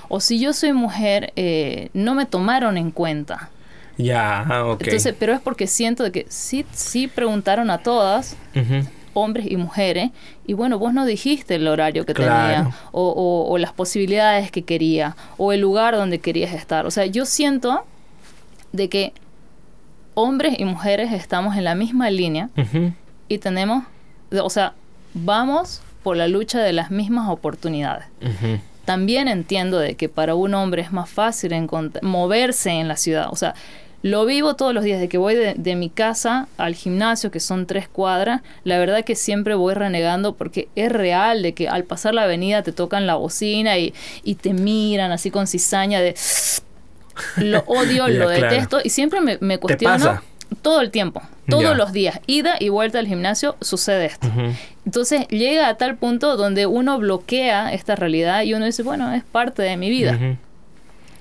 O 0.08 0.20
si 0.20 0.38
yo 0.38 0.52
soy 0.52 0.72
mujer, 0.72 1.32
eh, 1.36 1.90
no 1.92 2.14
me 2.14 2.26
tomaron 2.26 2.78
en 2.78 2.92
cuenta. 2.92 3.50
Ya, 3.98 4.46
ok. 4.64 4.82
Entonces, 4.82 5.14
pero 5.18 5.32
es 5.32 5.40
porque 5.40 5.66
siento 5.66 6.04
de 6.04 6.12
que 6.12 6.26
sí, 6.28 6.64
sí 6.72 7.08
preguntaron 7.08 7.70
a 7.70 7.78
todas, 7.78 8.36
hombres 9.16 9.46
y 9.50 9.56
mujeres, 9.56 10.10
y 10.46 10.52
bueno, 10.52 10.78
vos 10.78 10.92
no 10.92 11.06
dijiste 11.06 11.54
el 11.54 11.66
horario 11.68 12.04
que 12.04 12.12
tenía, 12.12 12.70
o, 12.92 13.46
o, 13.48 13.58
las 13.58 13.72
posibilidades 13.72 14.50
que 14.50 14.62
quería, 14.62 15.16
o 15.38 15.52
el 15.52 15.60
lugar 15.60 15.96
donde 15.96 16.18
querías 16.18 16.52
estar. 16.52 16.84
O 16.86 16.90
sea, 16.90 17.06
yo 17.06 17.24
siento 17.24 17.84
de 18.72 18.88
que 18.88 19.12
hombres 20.14 20.56
y 20.58 20.64
mujeres 20.64 21.12
estamos 21.12 21.56
en 21.56 21.64
la 21.64 21.74
misma 21.74 22.10
línea 22.10 22.50
y 23.28 23.38
tenemos, 23.38 23.84
o 24.30 24.50
sea, 24.50 24.74
vamos 25.14 25.80
por 26.02 26.16
la 26.16 26.28
lucha 26.28 26.60
de 26.60 26.72
las 26.72 26.90
mismas 26.90 27.28
oportunidades. 27.30 28.06
También 28.84 29.28
entiendo 29.28 29.78
de 29.78 29.94
que 29.94 30.08
para 30.08 30.34
un 30.34 30.54
hombre 30.54 30.82
es 30.82 30.92
más 30.92 31.08
fácil 31.10 31.52
moverse 32.02 32.70
en 32.70 32.86
la 32.86 32.96
ciudad. 32.96 33.28
O 33.30 33.36
sea, 33.36 33.54
lo 34.02 34.24
vivo 34.24 34.54
todos 34.54 34.72
los 34.72 34.84
días, 34.84 35.00
de 35.00 35.08
que 35.08 35.18
voy 35.18 35.34
de, 35.34 35.76
mi 35.76 35.90
casa 35.90 36.48
al 36.58 36.74
gimnasio, 36.74 37.30
que 37.30 37.40
son 37.40 37.66
tres 37.66 37.88
cuadras, 37.88 38.42
la 38.64 38.78
verdad 38.78 39.04
que 39.04 39.16
siempre 39.16 39.54
voy 39.54 39.74
renegando 39.74 40.34
porque 40.34 40.68
es 40.76 40.92
real 40.92 41.42
de 41.42 41.54
que 41.54 41.68
al 41.68 41.84
pasar 41.84 42.14
la 42.14 42.22
avenida 42.22 42.62
te 42.62 42.72
tocan 42.72 43.06
la 43.06 43.16
bocina 43.16 43.78
y, 43.78 43.94
y 44.22 44.36
te 44.36 44.52
miran 44.52 45.12
así 45.12 45.30
con 45.30 45.46
cizaña 45.46 46.00
de 46.00 46.14
lo 47.36 47.60
odio, 47.66 48.08
lo 48.08 48.28
detesto 48.28 48.78
y 48.84 48.90
siempre 48.90 49.20
me, 49.20 49.38
me 49.40 49.58
cuestiono 49.58 50.20
todo 50.62 50.80
el 50.80 50.90
tiempo, 50.90 51.22
todos 51.48 51.76
los 51.76 51.92
días, 51.92 52.20
ida 52.26 52.56
y 52.60 52.68
vuelta 52.68 52.98
al 52.98 53.06
gimnasio 53.06 53.56
sucede 53.60 54.06
esto. 54.06 54.28
Entonces 54.84 55.26
llega 55.28 55.68
a 55.68 55.74
tal 55.76 55.96
punto 55.96 56.36
donde 56.36 56.66
uno 56.66 56.98
bloquea 56.98 57.72
esta 57.72 57.96
realidad 57.96 58.42
y 58.42 58.54
uno 58.54 58.66
dice, 58.66 58.82
bueno, 58.82 59.12
es 59.12 59.24
parte 59.24 59.62
de 59.62 59.76
mi 59.76 59.90
vida. 59.90 60.36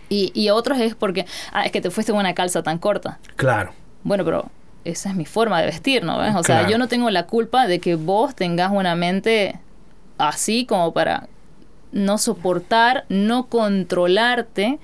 Y, 0.09 0.31
y 0.33 0.49
otros 0.49 0.79
es 0.79 0.95
porque, 0.95 1.25
ah, 1.51 1.65
es 1.65 1.71
que 1.71 1.81
te 1.81 1.89
fuiste 1.89 2.11
con 2.11 2.19
una 2.19 2.33
calza 2.33 2.63
tan 2.63 2.77
corta. 2.77 3.19
Claro. 3.35 3.73
Bueno, 4.03 4.23
pero 4.23 4.49
esa 4.85 5.09
es 5.09 5.15
mi 5.15 5.25
forma 5.25 5.59
de 5.59 5.65
vestir, 5.65 6.03
¿no? 6.03 6.17
O 6.37 6.43
sea, 6.43 6.69
yo 6.69 6.77
no 6.77 6.87
tengo 6.87 7.09
la 7.09 7.25
culpa 7.25 7.67
de 7.67 7.79
que 7.79 7.95
vos 7.95 8.35
tengas 8.35 8.71
una 8.71 8.95
mente 8.95 9.59
así 10.17 10.65
como 10.65 10.93
para 10.93 11.27
no 11.91 12.17
soportar, 12.17 13.05
no 13.09 13.47
controlarte 13.47 14.79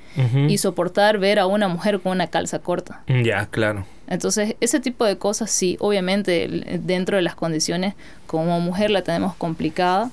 y 0.48 0.58
soportar 0.58 1.20
ver 1.20 1.40
a 1.40 1.46
una 1.46 1.68
mujer 1.68 2.00
con 2.00 2.14
una 2.14 2.28
calza 2.28 2.60
corta. 2.60 3.04
Ya, 3.08 3.46
claro. 3.46 3.86
Entonces, 4.08 4.56
ese 4.60 4.80
tipo 4.80 5.06
de 5.06 5.18
cosas 5.18 5.52
sí, 5.52 5.78
obviamente 5.80 6.80
dentro 6.82 7.18
de 7.18 7.22
las 7.22 7.36
condiciones 7.36 7.94
como 8.28 8.60
mujer 8.60 8.90
la 8.90 9.04
tenemos 9.04 9.36
complicada. 9.36 10.10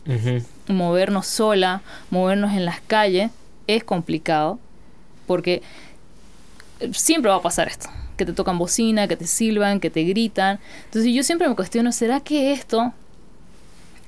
Movernos 0.66 1.26
sola, 1.26 1.80
movernos 2.10 2.52
en 2.52 2.66
las 2.66 2.80
calles 2.80 3.30
es 3.66 3.84
complicado 3.84 4.58
porque 5.28 5.62
siempre 6.92 7.30
va 7.30 7.36
a 7.36 7.42
pasar 7.42 7.68
esto, 7.68 7.88
que 8.16 8.26
te 8.26 8.32
tocan 8.32 8.58
bocina, 8.58 9.06
que 9.06 9.16
te 9.16 9.28
silban, 9.28 9.78
que 9.78 9.90
te 9.90 10.02
gritan. 10.02 10.58
Entonces 10.86 11.12
yo 11.14 11.22
siempre 11.22 11.48
me 11.48 11.54
cuestiono, 11.54 11.92
¿será 11.92 12.18
que 12.18 12.52
esto 12.52 12.92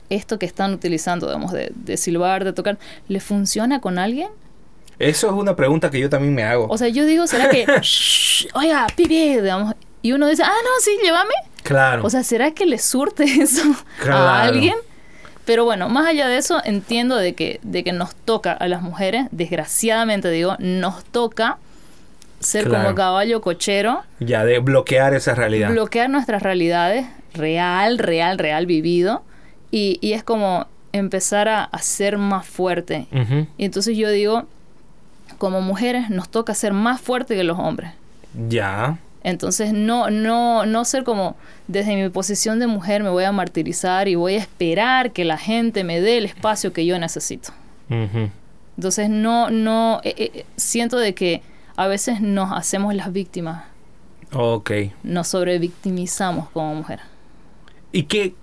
esto 0.08 0.40
que 0.40 0.46
están 0.46 0.74
utilizando, 0.74 1.26
digamos, 1.26 1.52
de, 1.52 1.70
de 1.72 1.96
silbar, 1.96 2.44
de 2.44 2.52
tocar, 2.52 2.78
¿le 3.06 3.20
funciona 3.20 3.80
con 3.80 3.96
alguien? 3.96 4.28
Eso 4.98 5.28
es 5.28 5.32
una 5.32 5.54
pregunta 5.56 5.88
que 5.88 6.00
yo 6.00 6.10
también 6.10 6.34
me 6.34 6.42
hago. 6.42 6.66
O 6.68 6.76
sea, 6.76 6.88
yo 6.88 7.06
digo, 7.06 7.28
¿será 7.28 7.48
que, 7.48 7.64
oiga, 8.54 8.86
pibe, 8.96 9.40
digamos, 9.40 9.74
y 10.02 10.12
uno 10.12 10.26
dice, 10.26 10.42
ah, 10.42 10.52
no, 10.64 10.70
sí, 10.80 10.98
llévame? 11.02 11.32
Claro. 11.62 12.04
O 12.04 12.10
sea, 12.10 12.24
¿será 12.24 12.50
que 12.50 12.66
le 12.66 12.78
surte 12.78 13.24
eso 13.24 13.62
a 14.10 14.42
alguien? 14.42 14.74
Pero 15.50 15.64
bueno, 15.64 15.88
más 15.88 16.06
allá 16.06 16.28
de 16.28 16.36
eso, 16.36 16.62
entiendo 16.64 17.16
de 17.16 17.34
que, 17.34 17.58
de 17.64 17.82
que 17.82 17.92
nos 17.92 18.14
toca 18.14 18.52
a 18.52 18.68
las 18.68 18.82
mujeres, 18.82 19.26
desgraciadamente 19.32 20.30
digo, 20.30 20.54
nos 20.60 21.02
toca 21.02 21.58
ser 22.38 22.68
como 22.68 22.94
caballo 22.94 23.40
cochero. 23.40 24.04
Ya, 24.20 24.44
de 24.44 24.60
bloquear 24.60 25.12
esa 25.12 25.34
realidad. 25.34 25.72
Bloquear 25.72 26.08
nuestras 26.08 26.44
realidades, 26.44 27.04
real, 27.34 27.98
real, 27.98 28.38
real 28.38 28.66
vivido. 28.66 29.24
Y, 29.72 29.98
y 30.00 30.12
es 30.12 30.22
como 30.22 30.68
empezar 30.92 31.48
a, 31.48 31.68
ser 31.80 32.16
más 32.16 32.46
fuerte. 32.46 33.08
Y 33.58 33.64
entonces 33.64 33.96
yo 33.96 34.08
digo, 34.08 34.44
como 35.38 35.62
mujeres 35.62 36.10
nos 36.10 36.28
toca 36.28 36.54
ser 36.54 36.72
más 36.72 37.00
fuerte 37.00 37.34
que 37.34 37.42
los 37.42 37.58
hombres. 37.58 37.90
Ya. 38.48 38.98
Entonces 39.22 39.72
no, 39.72 40.10
no, 40.10 40.64
no 40.64 40.84
ser 40.84 41.04
como 41.04 41.36
desde 41.68 41.94
mi 41.94 42.08
posición 42.08 42.58
de 42.58 42.66
mujer 42.66 43.02
me 43.02 43.10
voy 43.10 43.24
a 43.24 43.32
martirizar 43.32 44.08
y 44.08 44.14
voy 44.14 44.34
a 44.34 44.38
esperar 44.38 45.12
que 45.12 45.24
la 45.24 45.36
gente 45.36 45.84
me 45.84 46.00
dé 46.00 46.18
el 46.18 46.24
espacio 46.24 46.72
que 46.72 46.86
yo 46.86 46.98
necesito. 46.98 47.52
Entonces 48.76 49.10
no, 49.10 49.50
no, 49.50 50.00
eh, 50.04 50.14
eh, 50.16 50.46
siento 50.56 50.98
de 50.98 51.14
que 51.14 51.42
a 51.76 51.86
veces 51.86 52.20
nos 52.20 52.52
hacemos 52.52 52.94
las 52.94 53.12
víctimas. 53.12 53.64
Ok. 54.32 54.70
Nos 55.02 55.28
sobrevictimizamos 55.28 56.48
como 56.50 56.74
mujer. 56.76 57.00
¿Y 57.92 58.04
qué, 58.04 58.34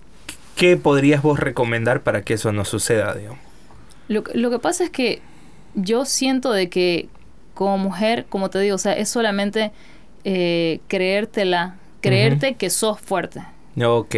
¿Qué 0.55 0.75
podrías 0.75 1.21
vos 1.21 1.39
recomendar 1.39 2.03
para 2.03 2.23
que 2.23 2.33
eso 2.33 2.51
no 2.51 2.65
suceda, 2.65 3.15
Dios? 3.15 3.35
Lo, 4.09 4.23
lo 4.33 4.49
que 4.49 4.59
pasa 4.59 4.83
es 4.83 4.89
que 4.89 5.21
yo 5.75 6.05
siento 6.05 6.51
de 6.51 6.69
que 6.69 7.09
como 7.53 7.77
mujer, 7.77 8.25
como 8.29 8.49
te 8.49 8.59
digo, 8.59 8.75
o 8.75 8.79
sea, 8.79 8.93
es 8.93 9.09
solamente 9.09 9.71
eh, 10.29 10.81
creértela, 10.89 11.77
creerte 12.01 12.55
que 12.55 12.69
sos 12.69 12.99
fuerte. 12.99 13.43
Ok. 13.81 14.15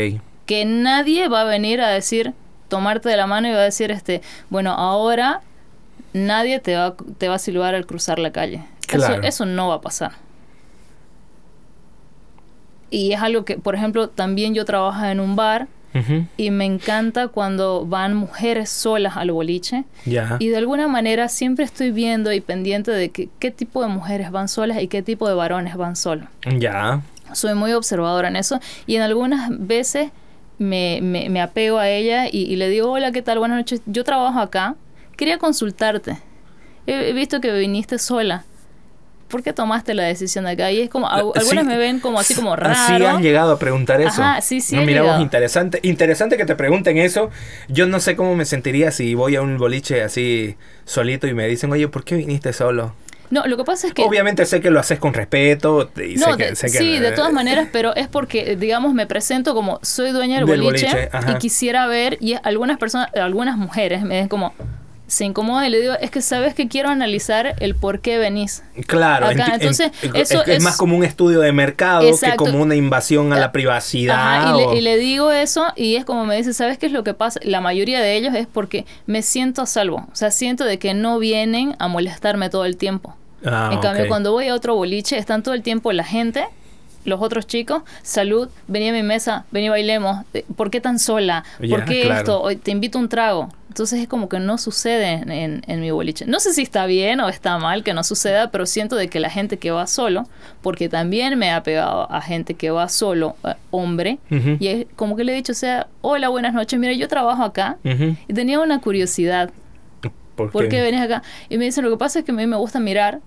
Que 0.48 0.66
nadie 0.66 1.28
va 1.28 1.42
a 1.42 1.44
venir 1.44 1.82
a 1.82 1.90
decir, 1.90 2.34
tomarte 2.68 3.10
de 3.10 3.16
la 3.16 3.28
mano 3.28 3.48
y 3.48 3.52
va 3.52 3.60
a 3.60 3.64
decir, 3.64 3.92
este, 3.92 4.24
bueno, 4.50 4.72
ahora 4.72 5.42
nadie 6.14 6.60
te 6.60 6.76
va, 6.76 6.96
te 7.20 7.28
va 7.28 7.36
a 7.36 7.40
silbar 7.40 7.76
al 7.76 7.86
cruzar 7.86 8.18
la 8.18 8.32
calle. 8.32 8.66
Eso, 8.92 9.22
eso 9.22 9.46
no 9.46 9.68
va 9.68 9.76
a 9.76 9.82
pasar. 9.82 10.14
Y 12.90 13.12
es 13.12 13.22
algo 13.22 13.46
que, 13.46 13.60
por 13.60 13.76
ejemplo, 13.76 14.10
también 14.10 14.56
yo 14.56 14.66
trabajo 14.66 15.06
en 15.06 15.20
un 15.20 15.36
bar 15.36 15.68
y 16.38 16.52
me 16.52 16.66
encanta 16.66 17.30
cuando 17.30 17.86
van 17.86 18.16
mujeres 18.16 18.70
solas 18.70 19.18
al 19.18 19.32
boliche. 19.32 19.86
Y 20.06 20.48
de 20.48 20.58
alguna 20.58 20.88
manera 20.88 21.30
siempre 21.30 21.66
estoy 21.66 21.92
viendo 21.92 22.32
y 22.32 22.42
pendiente 22.42 22.92
de 22.92 23.10
qué 23.12 23.52
tipo 23.52 23.82
de 23.82 23.88
mujeres 23.88 24.32
van 24.32 24.48
solas 24.48 24.82
y 24.82 24.88
qué 24.88 25.02
tipo 25.02 25.28
de 25.28 25.34
varones 25.34 25.76
van 25.76 25.96
solos. 25.96 26.28
Ya. 26.58 27.02
Soy 27.34 27.54
muy 27.56 27.74
observadora 27.74 28.28
en 28.28 28.36
eso 28.36 28.60
y 28.88 28.96
en 28.96 29.02
algunas 29.02 29.50
veces 29.50 30.12
me, 30.58 31.00
me, 31.02 31.42
apego 31.42 31.78
a 31.78 31.90
ella 31.90 32.28
y, 32.32 32.56
le 32.56 32.70
digo, 32.70 32.92
hola, 32.92 33.12
¿qué 33.12 33.22
tal? 33.22 33.40
Buenas 33.40 33.58
noches. 33.58 33.82
Yo 33.86 34.04
trabajo 34.04 34.40
acá. 34.40 34.76
Quería 35.16 35.38
consultarte. 35.38 36.18
he 36.86 37.14
visto 37.14 37.42
que 37.42 37.52
viniste 37.52 37.98
sola. 37.98 38.46
¿Por 39.30 39.44
qué 39.44 39.54
tomaste 39.54 39.94
la 39.94 40.04
decisión 40.04 40.46
de 40.46 40.52
acá? 40.52 40.72
Y 40.72 40.82
es 40.82 40.90
como, 40.90 41.08
eh, 41.08 41.24
algunas 41.36 41.66
me 41.66 41.78
ven 41.78 42.00
como 42.00 42.20
así 42.20 42.36
como 42.36 42.56
raro. 42.56 42.76
Sí 42.88 43.04
han 43.06 43.22
llegado 43.22 43.54
a 43.54 43.60
preguntar 43.60 44.02
eso. 44.02 44.22
Ajá, 44.22 44.42
sí, 44.42 44.60
sí. 44.60 44.76
No, 44.76 44.84
mira 44.84 45.22
interesante, 45.22 45.80
interesante 45.84 46.36
que 46.36 46.46
te 46.46 46.56
pregunten 46.56 46.98
eso. 46.98 47.30
Yo 47.70 47.88
no 47.88 48.00
sé 48.00 48.16
cómo 48.16 48.36
me 48.36 48.46
sentiría 48.46 48.92
si 48.92 49.16
voy 49.16 49.36
a 49.36 49.42
un 49.42 49.58
boliche 49.58 50.04
así 50.04 50.58
solito 50.86 51.28
y 51.28 51.34
me 51.34 51.48
dicen, 51.48 51.72
oye, 51.72 51.88
¿por 51.88 52.04
qué 52.04 52.16
viniste 52.16 52.52
solo? 52.52 52.94
No, 53.30 53.46
lo 53.46 53.58
que 53.58 53.64
pasa 53.64 53.88
es 53.88 53.94
que... 53.94 54.02
Obviamente 54.02 54.46
sé 54.46 54.60
que 54.60 54.72
lo 54.72 54.80
haces 54.80 54.98
con 54.98 55.14
respeto. 55.14 55.92
Y 55.98 56.16
no, 56.16 56.36
sí, 56.56 56.98
de 56.98 57.12
todas 57.12 57.32
maneras, 57.32 57.68
pero 57.72 57.96
es 57.96 58.08
porque, 58.08 58.56
digamos, 58.56 58.94
me 58.94 59.06
presento 59.06 59.54
como 59.54 59.80
soy 59.84 60.12
dueña 60.12 60.38
del, 60.38 60.46
boliche, 60.46 61.10
y 61.28 61.38
quisiera 61.38 61.86
ver, 61.86 62.18
y 62.20 62.36
algunas 62.42 62.80
personas, 62.80 63.14
algunas 63.16 63.58
mujeres 63.58 64.02
me 64.02 64.16
ven 64.16 64.28
como, 64.28 64.54
se 65.10 65.26
incomoda 65.26 65.68
y 65.68 65.72
le 65.72 65.82
digo, 65.82 65.94
es 66.00 66.12
que 66.12 66.22
sabes 66.22 66.54
que 66.54 66.68
quiero 66.68 66.90
analizar 66.90 67.56
el 67.60 67.76
por 67.76 68.00
qué 68.00 68.18
venís. 68.18 68.64
Claro, 68.86 69.26
acá. 69.26 69.56
entonces 69.56 69.92
eso 70.14 70.46
es, 70.46 70.64
más 70.64 70.78
como 70.78 70.96
un 70.96 71.04
estudio 71.04 71.42
de 71.42 71.52
mercado 71.52 72.02
que 72.02 72.36
como 72.36 72.62
una 72.62 72.76
invasión 72.76 73.34
a 73.34 73.40
la 73.40 73.52
privacidad. 73.52 74.56
y, 74.74 74.82
le, 74.82 74.98
digo 74.98 75.32
eso 75.32 75.66
y 75.76 75.96
es 75.96 76.06
como 76.06 76.26
me 76.26 76.38
dice, 76.38 76.54
¿sabes 76.54 76.78
qué 76.78 76.86
es 76.86 76.92
lo 76.92 77.04
que 77.04 77.14
pasa? 77.14 77.40
La 77.44 77.60
mayoría 77.60 78.00
de 78.00 78.16
ellos 78.16 78.36
es 78.36 78.48
porque 78.48 78.86
me 79.08 79.22
siento 79.22 79.64
a 79.64 79.66
salvo, 79.66 80.08
o 80.12 80.16
sea, 80.16 80.32
siento 80.32 80.64
de 80.64 80.80
que 80.80 80.94
no 80.94 81.20
vienen 81.20 81.76
a 81.80 81.88
molestarme 81.88 82.50
todo 82.50 82.66
el 82.66 82.78
tiempo. 82.78 83.16
Ah, 83.44 83.70
en 83.72 83.80
cambio, 83.80 84.08
cuando 84.08 84.32
voy 84.32 84.50
a 84.50 84.56
otro 84.56 84.76
boliche, 84.76 85.18
están 85.18 85.44
todo 85.44 85.56
el 85.56 85.64
tiempo 85.64 85.92
la 85.94 86.04
gente 86.04 86.46
los 87.06 87.22
otros 87.22 87.48
chicos, 87.48 87.84
salud, 88.04 88.50
vení 88.68 88.90
a 88.90 88.94
mi 88.94 89.04
mesa, 89.04 89.46
vení 89.52 89.70
bailemos, 89.70 90.26
eh, 90.34 90.46
¿por 90.56 90.70
qué 90.70 90.82
tan 90.82 91.00
sola? 91.00 91.44
¿Por 91.70 91.86
qué 91.86 92.10
esto? 92.10 92.44
Te 92.62 92.72
invito 92.72 93.00
un 93.00 93.10
trago. 93.10 93.50
Entonces 93.70 94.02
es 94.02 94.08
como 94.08 94.30
que 94.30 94.40
no 94.40 94.58
sucede 94.58 95.14
en, 95.14 95.62
en, 95.66 95.80
mi 95.80 95.92
boliche. 95.92 96.26
No 96.26 96.40
sé 96.40 96.54
si 96.54 96.64
está 96.64 96.88
bien 96.88 97.20
o 97.20 97.30
está 97.30 97.60
mal 97.60 97.84
que 97.84 97.94
no 97.94 98.04
suceda, 98.04 98.50
pero 98.50 98.66
siento 98.66 98.96
de 98.96 99.10
que 99.10 99.20
la 99.20 99.30
gente 99.30 99.58
que 99.58 99.70
va 99.70 99.86
solo, 99.86 100.28
porque 100.62 100.90
también 100.90 101.38
me 101.38 101.52
ha 101.52 101.62
pegado 101.62 102.12
a 102.12 102.20
gente 102.20 102.56
que 102.56 102.72
va 102.72 102.90
solo, 102.90 103.36
eh, 103.46 103.54
hombre, 103.70 104.18
y 104.60 104.68
es 104.68 104.88
como 104.96 105.16
que 105.16 105.24
le 105.24 105.34
he 105.34 105.36
dicho, 105.36 105.52
o 105.52 105.56
sea, 105.56 105.88
hola, 106.02 106.30
buenas 106.30 106.54
noches, 106.54 106.80
mira, 106.80 106.94
yo 106.94 107.08
trabajo 107.08 107.44
acá 107.44 107.78
y 107.84 108.34
tenía 108.34 108.60
una 108.60 108.82
curiosidad. 108.82 109.52
¿Por 110.36 110.68
qué? 110.70 110.82
venís 110.82 111.02
acá? 111.02 111.22
Y 111.50 111.58
me 111.58 111.66
dicen, 111.66 111.84
lo 111.84 111.92
que 111.92 111.98
pasa 111.98 112.20
es 112.20 112.26
que 112.26 112.32
a 112.32 112.36
mí 112.36 112.48
me 112.48 112.56
gusta 112.56 112.80
mirar 112.80 113.20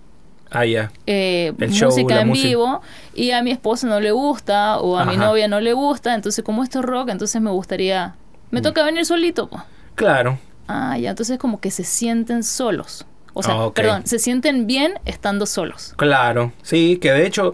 Ah, 0.53 0.65
ya. 0.65 0.91
Eh, 1.07 1.51
música 1.57 2.21
en 2.21 2.31
vivo 2.31 2.81
y 3.15 3.31
a 3.31 3.41
mi 3.41 3.51
esposa 3.51 3.87
no 3.87 3.99
le 3.99 4.11
gusta 4.11 4.77
o 4.77 4.97
a 4.97 5.05
mi 5.05 5.17
novia 5.17 5.47
no 5.47 5.59
le 5.59 5.73
gusta, 5.73 6.13
entonces 6.13 6.43
como 6.43 6.63
esto 6.63 6.79
es 6.79 6.85
rock, 6.85 7.09
entonces 7.09 7.41
me 7.41 7.49
gustaría... 7.49 8.15
Me 8.51 8.59
mm. 8.59 8.63
toca 8.63 8.83
venir 8.83 9.05
solito. 9.05 9.49
Claro. 9.95 10.37
Ah, 10.67 10.97
ya, 10.97 11.09
entonces 11.09 11.39
como 11.39 11.59
que 11.59 11.71
se 11.71 11.83
sienten 11.83 12.43
solos, 12.43 13.05
O 13.33 13.41
sea, 13.41 13.71
perdón, 13.71 14.05
se 14.05 14.19
sienten 14.19 14.67
bien 14.67 14.93
estando 15.05 15.45
solos. 15.45 15.93
Claro, 15.97 16.53
sí, 16.61 16.97
que 17.01 17.11
de 17.11 17.25
hecho, 17.25 17.53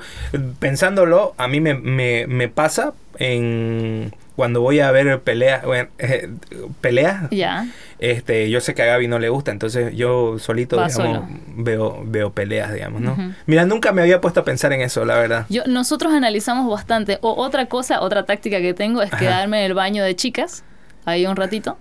pensándolo, 0.59 1.33
a 1.37 1.47
mí 1.47 1.61
me, 1.61 1.73
me, 1.73 2.27
me 2.27 2.49
pasa 2.49 2.93
en 3.17 4.13
cuando 4.35 4.61
voy 4.61 4.79
a 4.79 4.91
ver 4.91 5.21
peleas, 5.21 5.65
bueno, 5.65 5.89
eh, 5.97 6.29
peleas, 6.79 7.29
ya. 7.31 7.67
Este, 7.99 8.49
yo 8.49 8.61
sé 8.61 8.73
que 8.73 8.81
a 8.81 8.85
Gaby 8.85 9.07
no 9.07 9.19
le 9.19 9.29
gusta, 9.29 9.51
entonces 9.51 9.95
yo 9.95 10.39
solito, 10.39 10.83
digamos, 10.83 11.27
veo, 11.47 12.01
veo 12.05 12.31
peleas, 12.31 12.73
digamos, 12.73 13.01
¿no? 13.01 13.33
Mira, 13.45 13.65
nunca 13.65 13.91
me 13.91 14.01
había 14.01 14.21
puesto 14.21 14.39
a 14.39 14.45
pensar 14.45 14.71
en 14.73 14.81
eso, 14.81 15.05
la 15.05 15.17
verdad. 15.17 15.45
Yo, 15.49 15.63
nosotros 15.67 16.13
analizamos 16.13 16.69
bastante. 16.69 17.19
O 17.21 17.33
otra 17.33 17.67
cosa, 17.67 18.01
otra 18.01 18.25
táctica 18.25 18.59
que 18.59 18.73
tengo 18.73 19.01
es 19.01 19.11
quedarme 19.11 19.59
en 19.59 19.65
el 19.65 19.73
baño 19.73 20.03
de 20.03 20.15
chicas, 20.15 20.63
ahí 21.05 21.25
un 21.25 21.35
ratito, 21.35 21.77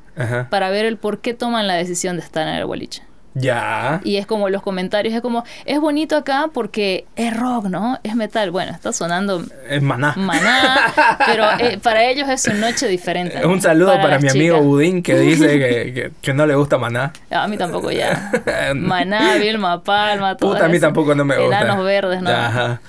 para 0.50 0.70
ver 0.70 0.84
el 0.84 0.96
por 0.96 1.20
qué 1.20 1.34
toman 1.34 1.66
la 1.66 1.74
decisión 1.74 2.16
de 2.16 2.22
estar 2.22 2.46
en 2.48 2.54
el 2.54 2.64
boliche. 2.64 3.02
Ya. 3.40 4.00
Y 4.04 4.16
es 4.16 4.26
como 4.26 4.48
los 4.48 4.62
comentarios, 4.62 5.14
es 5.14 5.20
como, 5.20 5.44
es 5.64 5.80
bonito 5.80 6.16
acá 6.16 6.50
porque 6.52 7.06
es 7.16 7.36
rock, 7.36 7.66
¿no? 7.66 7.98
Es 8.02 8.14
metal. 8.14 8.50
Bueno, 8.50 8.72
está 8.72 8.92
sonando... 8.92 9.44
Es 9.68 9.82
maná. 9.82 10.14
Maná, 10.16 10.92
pero 11.26 11.44
eh, 11.58 11.78
para 11.82 12.04
ellos 12.04 12.28
es 12.28 12.46
una 12.46 12.70
noche 12.70 12.88
diferente. 12.88 13.46
Un 13.46 13.60
saludo 13.60 13.94
para, 14.00 14.18
mi 14.18 14.28
amigo 14.28 14.60
Budín 14.62 15.02
que 15.02 15.18
dice 15.18 16.12
que, 16.20 16.34
no 16.34 16.46
le 16.46 16.54
gusta 16.54 16.78
maná. 16.78 17.12
A 17.30 17.48
mí 17.48 17.56
tampoco 17.56 17.90
ya. 17.90 18.30
maná, 18.74 19.34
Vilma 19.36 19.82
Palma, 19.82 20.36
todo 20.36 20.52
Puta, 20.52 20.66
a 20.66 20.68
mí 20.68 20.78
tampoco 20.78 21.14
no 21.14 21.24
me 21.24 21.36
gusta. 21.36 21.60
Enanos 21.60 21.84
verdes, 21.84 22.22
no, 22.22 22.30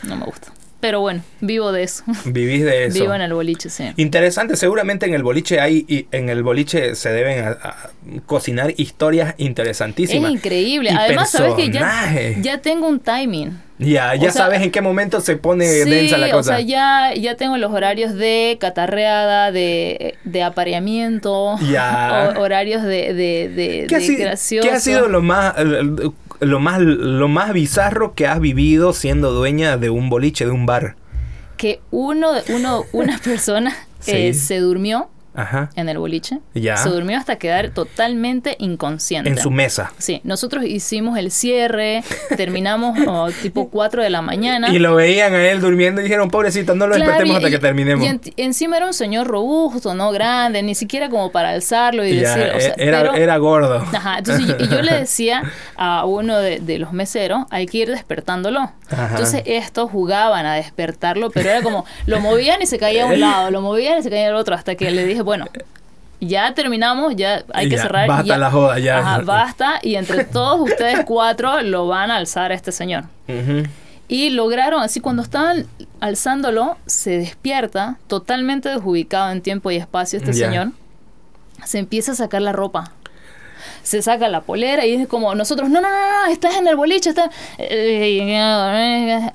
no 0.03 0.15
me 0.15 0.25
gusta. 0.25 0.51
Pero 0.79 1.01
bueno, 1.01 1.21
vivo 1.41 1.71
de 1.71 1.83
eso. 1.83 2.03
Vivís 2.25 2.63
de 2.63 2.85
eso. 2.85 2.99
Vivo 2.99 3.13
en 3.13 3.21
el 3.21 3.33
boliche, 3.33 3.69
sí. 3.69 3.85
Interesante, 3.97 4.55
seguramente 4.55 5.05
en 5.05 5.13
el 5.13 5.23
boliche 5.23 5.59
hay, 5.59 5.85
y 5.87 6.07
en 6.11 6.29
el 6.29 6.41
boliche 6.43 6.95
se 6.95 7.09
deben 7.09 7.55
cocinar 8.25 8.73
historias 8.77 9.35
interesantísimas. 9.37 10.29
Es 10.29 10.35
increíble. 10.35 10.91
Además, 10.91 11.31
sabes 11.31 11.53
que 11.55 11.69
ya, 11.69 12.13
ya 12.41 12.59
tengo 12.59 12.87
un 12.87 12.99
timing. 12.99 13.57
Ya, 13.79 14.13
ya 14.15 14.29
sabes 14.31 14.61
en 14.61 14.71
qué 14.71 14.81
momento 14.81 15.21
se 15.21 15.37
pone 15.37 15.65
densa 15.65 16.17
la 16.17 16.29
cosa. 16.31 16.39
O 16.39 16.55
sea, 16.57 16.59
ya, 16.59 17.13
ya 17.15 17.35
tengo 17.35 17.57
los 17.57 17.71
horarios 17.71 18.13
de 18.13 18.57
catarreada, 18.59 19.53
de, 19.53 20.15
de 20.25 20.43
apareamiento, 20.43 21.57
ya. 21.71 22.33
horarios 22.39 22.83
de, 22.83 23.13
de, 23.13 23.49
de, 23.49 23.87
¿Qué, 23.87 24.15
gracioso. 24.15 24.67
¿Qué 24.67 24.75
ha 24.75 24.81
sido 24.81 25.07
lo 25.07 25.21
más, 25.21 25.55
lo 26.39 26.59
más, 26.59 26.81
lo 26.81 27.27
más 27.27 27.53
bizarro 27.53 28.13
que 28.13 28.27
has 28.27 28.39
vivido 28.39 28.93
siendo 28.93 29.31
dueña 29.31 29.77
de 29.77 29.89
un 29.89 30.09
boliche, 30.09 30.45
de 30.45 30.51
un 30.51 30.65
bar? 30.65 30.95
Que 31.57 31.81
uno, 31.91 32.31
uno 32.49 32.83
una 32.91 33.17
persona 33.23 33.75
eh, 34.07 34.33
se 34.33 34.59
durmió 34.59 35.09
en 35.75 35.89
el 35.89 35.97
boliche. 35.97 36.39
Se 36.53 36.89
durmió 36.89 37.17
hasta 37.17 37.37
quedar 37.37 37.69
totalmente 37.69 38.55
inconsciente. 38.59 39.29
En 39.29 39.37
su 39.37 39.51
mesa. 39.51 39.91
Sí, 39.97 40.21
nosotros 40.23 40.65
hicimos 40.65 41.17
el 41.17 41.31
cierre, 41.31 42.03
terminamos 42.35 42.97
oh, 43.07 43.29
tipo 43.41 43.69
4 43.69 44.03
de 44.03 44.09
la 44.09 44.21
mañana. 44.21 44.69
Y 44.69 44.79
lo 44.79 44.95
veían 44.95 45.33
a 45.33 45.49
él 45.49 45.61
durmiendo 45.61 46.01
y 46.01 46.03
dijeron, 46.05 46.29
pobrecito, 46.29 46.75
no 46.75 46.87
lo 46.87 46.95
despertemos 46.95 47.37
hasta 47.37 47.49
que 47.49 47.59
terminemos. 47.59 48.05
Y 48.35 48.41
encima 48.41 48.77
era 48.77 48.85
un 48.85 48.93
señor 48.93 49.27
robusto, 49.27 49.93
¿no? 49.93 50.11
Grande, 50.11 50.61
ni 50.63 50.75
siquiera 50.75 51.09
como 51.09 51.31
para 51.31 51.49
alzarlo 51.49 52.05
y 52.05 52.15
decir... 52.17 52.43
E, 52.43 52.73
era, 52.77 53.15
era 53.15 53.37
gordo. 53.37 53.77
Ajá, 53.93 54.19
entonces 54.19 54.55
y 54.59 54.67
yo 54.67 54.81
le 54.81 54.93
decía 54.93 55.43
a 55.75 56.05
uno 56.05 56.37
de, 56.39 56.79
los 56.79 56.93
meseros, 56.93 57.45
hay 57.49 57.65
que 57.65 57.79
ir 57.79 57.89
despertándolo. 57.89 58.71
Entonces 58.89 59.43
estos 59.45 59.91
jugaban 59.91 60.45
a 60.45 60.55
despertarlo, 60.55 61.29
pero 61.29 61.49
era 61.49 61.61
como, 61.61 61.85
lo 62.05 62.19
movían 62.19 62.61
y 62.61 62.65
se 62.65 62.77
caía 62.77 63.03
a 63.03 63.07
un 63.07 63.19
lado, 63.19 63.51
lo 63.51 63.61
movían 63.61 63.99
y 63.99 64.03
se 64.03 64.09
caía 64.09 64.29
al 64.29 64.35
otro, 64.35 64.55
hasta 64.55 64.75
que 64.75 64.91
le 64.91 65.05
dije, 65.05 65.18
bueno, 65.23 65.45
ya 66.21 66.53
terminamos, 66.53 67.15
ya 67.15 67.43
hay 67.53 67.69
que 67.69 67.77
cerrar. 67.77 68.07
Basta 68.07 68.37
la 68.37 68.51
joda, 68.51 68.79
ya. 68.79 69.19
basta. 69.25 69.79
Y 69.81 69.95
entre 69.95 70.25
todos 70.25 70.69
ustedes 70.69 71.05
cuatro 71.05 71.61
lo 71.61 71.87
van 71.87 72.11
a 72.11 72.17
alzar 72.17 72.51
a 72.51 72.55
este 72.55 72.71
señor. 72.71 73.05
Y 74.07 74.31
lograron, 74.31 74.81
así 74.81 74.99
cuando 74.99 75.21
estaban 75.21 75.67
alzándolo, 75.99 76.77
se 76.87 77.11
despierta, 77.19 77.97
totalmente 78.07 78.69
desubicado 78.69 79.31
en 79.31 79.41
tiempo 79.41 79.69
y 79.69 79.75
espacio 79.75 80.17
este 80.17 80.33
señor. 80.33 80.71
Se 81.63 81.77
empieza 81.77 82.13
a 82.13 82.15
sacar 82.15 82.41
la 82.41 82.51
ropa 82.51 82.93
se 83.83 84.01
saca 84.01 84.27
la 84.27 84.41
polera 84.41 84.85
y 84.85 84.93
es 84.93 85.07
como 85.07 85.33
nosotros, 85.35 85.69
no, 85.69 85.81
no, 85.81 85.89
no, 85.89 86.31
estás 86.31 86.57
en 86.57 86.67
el 86.67 86.75
boliche, 86.75 87.09
está 87.09 87.29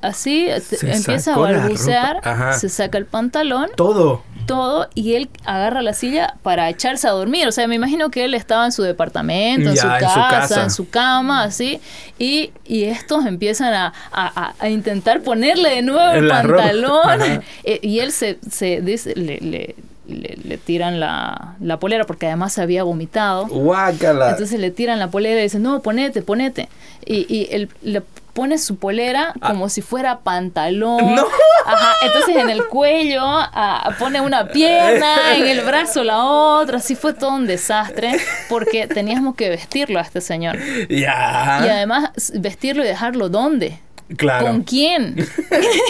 así, 0.01 0.49
empieza 0.83 1.35
a 1.35 1.39
balbucear, 1.39 2.21
se 2.55 2.69
saca 2.69 2.99
el 2.99 3.07
pantalón. 3.07 3.71
Todo 3.77 4.23
todo 4.47 4.89
y 4.95 5.15
él 5.15 5.29
agarra 5.45 5.83
la 5.83 5.95
silla 5.95 6.37
para 6.43 6.69
echarse 6.69 7.07
a 7.09 7.11
dormir. 7.11 7.49
O 7.49 7.53
sea, 7.53 7.67
me 7.69 7.75
imagino 7.75 8.11
que 8.11 8.25
él 8.25 8.35
estaba 8.35 8.65
en 8.65 8.73
su 8.73 8.83
departamento, 8.83 9.71
en, 9.71 9.77
su, 9.77 9.87
casa, 9.87 10.63
en 10.65 10.71
su 10.71 10.89
cama, 10.89 11.45
así. 11.45 11.81
Y, 12.19 12.53
y 12.65 12.85
estos 12.85 13.27
empiezan 13.27 13.75
a, 13.75 13.93
a, 14.13 14.69
intentar 14.69 15.23
ponerle 15.23 15.77
de 15.77 15.83
nuevo 15.83 16.13
el 16.13 16.29
pantalón. 16.29 17.43
Eh, 17.65 17.79
y 17.83 18.01
él 18.01 18.13
se, 18.13 18.39
se 18.51 18.81
dice, 18.81 19.15
le, 19.15 19.39
le 19.39 19.75
le, 20.07 20.59
tiran 20.59 21.01
la, 21.01 21.57
la, 21.61 21.79
polera 21.79 22.05
porque 22.05 22.27
además 22.27 22.53
se 22.53 22.63
había 22.63 22.83
vomitado. 22.83 23.47
Guácala. 23.47 24.31
Entonces 24.31 24.61
le 24.61 24.71
tiran 24.71 24.99
la 24.99 25.09
polera 25.09 25.41
y 25.41 25.45
dicen, 25.45 25.63
no, 25.63 25.81
ponete, 25.81 26.23
ponete. 26.23 26.69
Y, 27.07 27.27
y 27.35 27.69
le 27.83 28.03
pone 28.35 28.59
su 28.59 28.77
polera 28.77 29.33
ah. 29.41 29.49
como 29.49 29.69
si 29.69 29.81
fuera 29.81 30.19
pantalón. 30.21 31.15
No. 31.25 31.27
Ajá, 31.67 31.95
entonces 32.03 32.37
en 32.37 32.51
el 32.51 32.67
cuello 32.67 33.23
ah, 33.25 33.95
pone 33.99 34.21
una 34.21 34.49
pierna, 34.49 35.37
en 35.37 35.47
el 35.47 35.63
brazo 35.63 36.05
la 36.05 36.23
otra. 36.23 36.79
Así 36.79 36.95
fue 36.95 37.15
todo 37.15 37.35
un 37.35 37.47
desastre 37.47 38.17
porque 38.51 38.87
teníamos 38.87 39.35
que 39.35 39.49
vestirlo 39.49 39.99
a 39.99 40.03
este 40.03 40.21
señor. 40.21 40.59
Ya. 40.89 41.63
Y 41.65 41.69
además 41.69 42.11
vestirlo 42.35 42.85
y 42.85 42.89
dejarlo 42.89 43.29
dónde. 43.31 43.79
Claro. 44.17 44.47
¿Con 44.47 44.63
quién? 44.63 45.17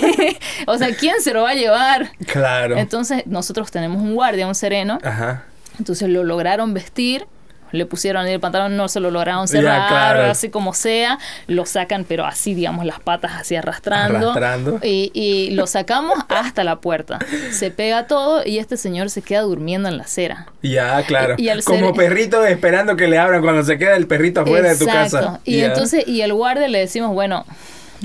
o 0.66 0.78
sea, 0.78 0.94
¿quién 0.94 1.20
se 1.20 1.32
lo 1.32 1.42
va 1.42 1.50
a 1.50 1.54
llevar? 1.54 2.10
Claro. 2.26 2.76
Entonces, 2.76 3.26
nosotros 3.26 3.70
tenemos 3.70 4.00
un 4.00 4.14
guardia, 4.14 4.46
un 4.46 4.54
sereno. 4.54 4.98
Ajá. 5.02 5.44
Entonces 5.78 6.08
lo 6.08 6.22
lograron 6.22 6.74
vestir 6.74 7.26
le 7.74 7.86
pusieron 7.86 8.26
el 8.26 8.40
pantalón, 8.40 8.76
no 8.76 8.88
se 8.88 9.00
lo 9.00 9.10
lograron 9.10 9.48
cerrar, 9.48 10.16
así 10.20 10.48
como 10.48 10.74
sea, 10.74 11.18
lo 11.46 11.66
sacan, 11.66 12.04
pero 12.04 12.24
así, 12.24 12.54
digamos, 12.54 12.86
las 12.86 13.00
patas 13.00 13.32
así 13.34 13.56
arrastrando. 13.56 14.30
arrastrando. 14.30 14.80
Y, 14.82 15.10
y, 15.12 15.50
lo 15.50 15.66
sacamos 15.66 16.18
hasta 16.28 16.64
la 16.64 16.76
puerta. 16.76 17.18
Se 17.50 17.70
pega 17.70 18.06
todo 18.06 18.42
y 18.44 18.58
este 18.58 18.76
señor 18.76 19.10
se 19.10 19.22
queda 19.22 19.42
durmiendo 19.42 19.88
en 19.88 19.98
la 19.98 20.04
acera. 20.04 20.46
Ya, 20.62 21.02
claro. 21.02 21.36
como 21.64 21.94
perrito 21.94 22.44
esperando 22.44 22.96
que 22.96 23.08
le 23.08 23.18
abran 23.18 23.42
cuando 23.42 23.62
se 23.64 23.78
queda 23.78 23.96
el 23.96 24.06
perrito 24.06 24.40
afuera 24.40 24.70
de 24.70 24.76
tu 24.76 24.86
casa. 24.86 25.40
Y 25.44 25.60
entonces, 25.60 26.06
y 26.06 26.20
el 26.20 26.32
guardia 26.32 26.68
le 26.68 26.78
decimos, 26.78 27.12
bueno, 27.12 27.44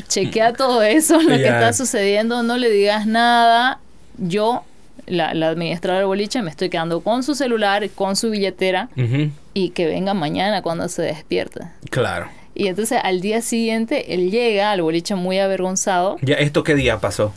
chequea 0.07 0.53
todo 0.53 0.81
eso, 0.83 1.21
lo 1.21 1.37
que 1.37 1.47
está 1.47 1.73
sucediendo, 1.73 2.43
no 2.43 2.57
le 2.57 2.69
digas 2.69 3.05
nada. 3.05 3.79
Yo 4.17 4.63
la, 5.05 5.33
la, 5.33 5.49
administradora 5.49 5.99
del 5.99 6.07
boliche 6.07 6.41
me 6.41 6.49
estoy 6.49 6.69
quedando 6.69 7.01
con 7.01 7.23
su 7.23 7.35
celular, 7.35 7.89
con 7.91 8.15
su 8.15 8.29
billetera 8.29 8.89
y 9.53 9.69
que 9.69 9.85
venga 9.85 10.13
mañana 10.13 10.61
cuando 10.61 10.87
se 10.87 11.01
despierta. 11.01 11.73
Claro. 11.89 12.27
Y 12.55 12.67
entonces 12.67 12.99
al 13.03 13.21
día 13.21 13.41
siguiente 13.41 14.13
él 14.13 14.31
llega 14.31 14.71
al 14.71 14.81
boliche 14.81 15.15
muy 15.15 15.39
avergonzado. 15.39 16.17
¿Ya 16.21 16.35
esto 16.35 16.63
qué 16.63 16.75
día 16.75 16.99
pasó? 16.99 17.33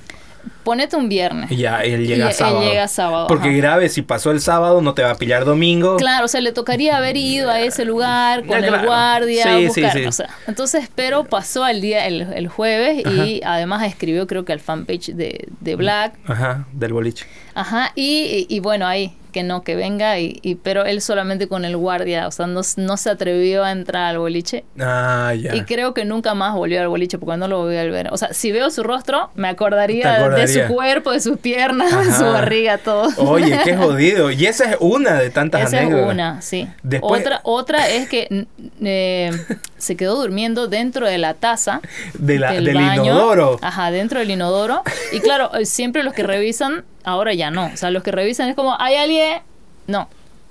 Ponete 0.64 0.96
un 0.96 1.08
viernes. 1.08 1.50
Ya, 1.50 1.80
él 1.82 2.06
llega 2.06 2.32
sábado. 2.32 2.62
Él 2.62 2.68
llega 2.68 2.88
sábado. 2.88 3.26
Porque 3.26 3.52
grave, 3.52 3.88
si 3.88 4.02
pasó 4.02 4.30
el 4.30 4.40
sábado, 4.40 4.80
no 4.80 4.94
te 4.94 5.02
va 5.02 5.10
a 5.10 5.14
pillar 5.16 5.44
domingo. 5.44 5.96
Claro, 5.96 6.26
o 6.26 6.28
sea, 6.28 6.40
le 6.40 6.52
tocaría 6.52 6.96
haber 6.96 7.16
ido 7.16 7.50
a 7.50 7.60
ese 7.60 7.84
lugar 7.84 8.46
con 8.46 8.62
el 8.62 8.84
guardia, 8.84 9.44
sí, 9.44 9.66
buscar, 9.66 9.92
sí, 9.92 10.12
sí. 10.12 10.22
entonces, 10.46 10.88
pero 10.94 11.24
pasó 11.24 11.66
el 11.66 11.80
día, 11.80 12.06
el, 12.06 12.48
jueves, 12.48 13.04
y 13.06 13.40
además 13.44 13.82
escribió, 13.84 14.26
creo 14.26 14.44
que 14.44 14.52
al 14.52 14.60
fanpage 14.60 15.14
de, 15.14 15.48
de 15.60 15.76
Black. 15.76 16.14
Ajá, 16.26 16.66
del 16.72 16.92
boliche. 16.92 17.26
Ajá, 17.54 17.92
y, 17.96 18.46
y 18.48 18.60
bueno, 18.60 18.86
ahí 18.86 19.16
que 19.32 19.42
no, 19.42 19.62
que 19.62 19.74
venga, 19.74 20.18
y, 20.18 20.58
pero 20.62 20.84
él 20.84 21.00
solamente 21.00 21.48
con 21.48 21.64
el 21.64 21.76
guardia, 21.76 22.28
o 22.28 22.30
sea, 22.30 22.46
no, 22.46 22.60
no 22.76 22.96
se 22.96 23.10
atrevió 23.10 23.64
a 23.64 23.72
entrar 23.72 24.04
al 24.04 24.18
boliche. 24.18 24.64
Ah, 24.78 25.34
ya. 25.34 25.54
Y 25.56 25.62
creo 25.62 25.94
que 25.94 26.04
nunca 26.04 26.34
más 26.34 26.54
volvió 26.54 26.80
al 26.80 26.88
boliche 26.88 27.18
porque 27.18 27.36
no 27.36 27.48
lo 27.48 27.62
voy 27.62 27.76
a 27.76 27.84
ver. 27.84 28.12
O 28.12 28.16
sea, 28.16 28.32
si 28.32 28.52
veo 28.52 28.70
su 28.70 28.82
rostro, 28.82 29.30
me 29.34 29.48
acordaría, 29.48 30.28
de 30.28 30.48
su 30.48 30.72
cuerpo, 30.72 31.12
de 31.12 31.20
sus 31.20 31.38
piernas, 31.38 32.06
de 32.06 32.12
su 32.16 32.24
barriga, 32.24 32.78
todo. 32.78 33.08
Oye, 33.16 33.58
qué 33.64 33.76
jodido. 33.76 34.30
Y 34.30 34.46
esa 34.46 34.70
es 34.70 34.76
una 34.80 35.14
de 35.14 35.30
tantas 35.30 35.62
esa 35.68 35.82
es 35.82 35.92
una, 35.92 36.42
sí. 36.42 36.68
Otra, 37.00 37.40
otra 37.44 37.88
es 37.88 38.08
que 38.08 38.46
eh, 38.82 39.30
se 39.78 39.96
quedó 39.96 40.16
durmiendo 40.16 40.68
dentro 40.68 41.06
de 41.06 41.18
la 41.18 41.34
taza 41.34 41.80
de 42.14 42.38
la, 42.38 42.52
del, 42.52 42.76
inodoro. 42.76 43.58
Ajá, 43.62 43.90
dentro 43.90 44.20
del 44.20 44.30
inodoro. 44.30 44.82
Y 45.12 45.20
claro, 45.20 45.50
siempre 45.64 46.02
los 46.02 46.14
que 46.14 46.22
revisan 46.22 46.84
Ahora 47.04 47.34
ya 47.34 47.50
no. 47.50 47.66
O 47.66 47.76
sea, 47.76 47.90
los 47.90 48.02
que 48.02 48.12
revisan 48.12 48.48
es 48.48 48.56
como, 48.56 48.76
¿hay 48.80 48.96
alguien? 48.96 49.42
No. 49.86 50.08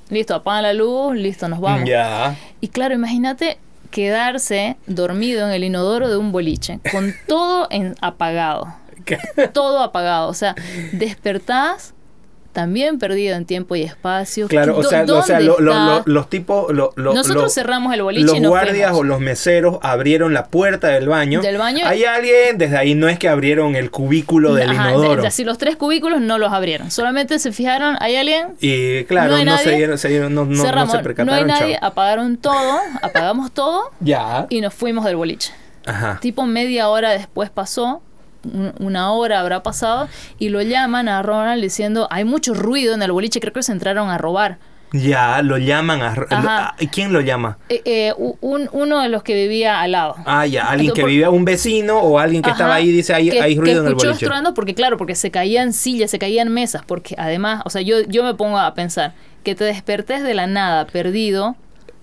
Listo, 0.10 0.36
apagan 0.36 0.64
la 0.64 0.73
luz, 0.73 1.15
listo, 1.15 1.48
nos 1.48 1.61
vamos. 1.61 1.88
Ya. 1.88 2.36
Y 2.60 2.68
claro, 2.68 2.94
imagínate 2.94 3.57
quedarse 3.91 4.78
dormido 4.88 5.48
en 5.48 5.53
el 5.53 5.64
inodoro 5.64 6.10
de 6.10 6.18
un 6.18 6.32
boliche, 6.32 6.80
con 6.91 7.14
todo 7.28 7.68
en 7.69 7.95
apagado. 8.02 8.73
Todo 9.53 9.82
apagado. 9.82 10.30
O 10.30 10.34
sea, 10.34 10.56
despertás 10.94 11.94
también 12.52 12.99
perdido 12.99 13.36
en 13.36 13.45
tiempo 13.45 13.76
y 13.76 13.84
espacio. 13.84 14.48
Claro, 14.48 14.78
o 14.78 14.84
sea, 14.84 15.03
o 15.03 15.23
sea 15.23 15.40
los 15.40 16.30
tipos... 16.30 16.73
Nosotros 16.95 17.53
cerramos 17.53 17.94
el 17.94 18.03
boliche 18.03 18.40
Los 18.40 18.49
guardias 18.49 18.91
o 18.94 19.03
los 19.03 19.19
meseros 19.19 19.80
abrieron 19.82 20.34
la 20.34 20.48
puerta 20.48 20.90
del 20.90 21.07
baño. 21.07 21.41
Del 21.41 21.57
baño. 21.57 21.86
Hay 21.88 22.03
alguien, 22.03 22.57
desde 22.57 22.78
ahí 22.78 22.95
no 22.95 23.07
es 23.07 23.19
que 23.19 23.30
abrieron 23.30 23.76
el 23.76 23.91
cubículo 23.91 24.53
del 24.53 24.73
inodoro. 24.73 25.26
Así 25.26 25.44
los 25.44 25.57
tres 25.57 25.76
cubículos 25.76 26.22
no 26.22 26.38
los 26.38 26.52
abrieron. 26.52 26.91
Solamente 26.91 27.40
se 27.40 27.52
fijaron, 27.52 27.98
¿hay 27.99 28.15
alguien? 28.15 28.49
Y 28.60 29.03
claro, 29.06 29.44
no, 29.44 29.57
se, 29.57 29.76
dieron, 29.76 29.98
se, 29.98 30.10
dieron, 30.10 30.34
no, 30.34 30.45
no, 30.45 30.64
no, 30.64 30.91
se 30.91 30.99
percataron. 30.99 31.28
No 31.28 31.34
hay 31.34 31.45
nadie, 31.45 31.78
apagaron 31.82 32.38
todo, 32.38 32.80
apagamos 33.02 33.52
todo. 33.52 33.91
ya. 33.99 34.48
Y 34.49 34.61
nos 34.61 34.73
fuimos 34.73 35.06
del 35.06 35.15
boliche. 35.15 35.53
Ajá. 35.86 36.19
Tipo 36.22 36.45
media 36.45 36.90
hora 36.90 37.11
después 37.11 37.49
pasó 37.49 38.02
una 38.80 39.11
hora 39.11 39.39
habrá 39.39 39.63
pasado 39.63 40.07
y 40.39 40.49
lo 40.49 40.61
llaman 40.61 41.07
a 41.07 41.22
Ronald 41.22 41.61
diciendo 41.61 42.07
hay 42.11 42.23
mucho 42.23 42.53
ruido 42.53 42.93
en 42.93 43.01
el 43.01 43.11
boliche, 43.11 43.39
creo 43.39 43.53
que 43.53 43.63
se 43.63 43.72
entraron 43.72 44.09
a 44.09 44.18
robar. 44.18 44.57
Ya, 44.93 45.41
lo 45.41 45.57
llaman 45.57 46.01
a... 46.01 46.13
Ah, 46.31 46.76
¿Quién 46.91 47.13
lo 47.13 47.22
llama? 47.22 47.57
Eh, 47.69 47.81
eh, 47.85 48.13
un, 48.18 48.68
uno 48.73 48.99
de 48.99 49.07
los 49.07 49.23
que 49.23 49.35
vivía 49.35 49.80
al 49.80 49.93
lado. 49.93 50.15
Ah, 50.26 50.45
ya, 50.45 50.65
alguien 50.65 50.93
que 50.93 51.05
vivía, 51.05 51.30
un 51.30 51.45
vecino 51.45 51.99
o 51.99 52.19
alguien 52.19 52.41
que 52.41 52.49
estaba 52.49 52.76
ahí 52.76 52.91
dice 52.91 53.13
hay, 53.13 53.30
hay 53.30 53.57
ruido 53.57 53.81
en 53.81 53.88
el 53.88 53.95
boliche. 53.95 54.27
porque 54.53 54.76
claro, 54.76 54.97
porque 54.97 55.15
se 55.15 55.31
caían 55.31 55.72
sillas, 55.72 56.11
se 56.11 56.19
caían 56.19 56.49
mesas, 56.49 56.84
porque 56.85 57.15
además, 57.18 57.61
o 57.63 57.69
sea, 57.69 57.81
yo, 57.81 58.01
yo 58.01 58.23
me 58.26 58.34
pongo 58.34 58.59
a 58.59 58.73
pensar 58.73 59.13
que 59.43 59.55
te 59.55 59.63
despertes 59.63 60.23
de 60.23 60.34
la 60.34 60.45
nada, 60.45 60.85
perdido, 60.88 61.55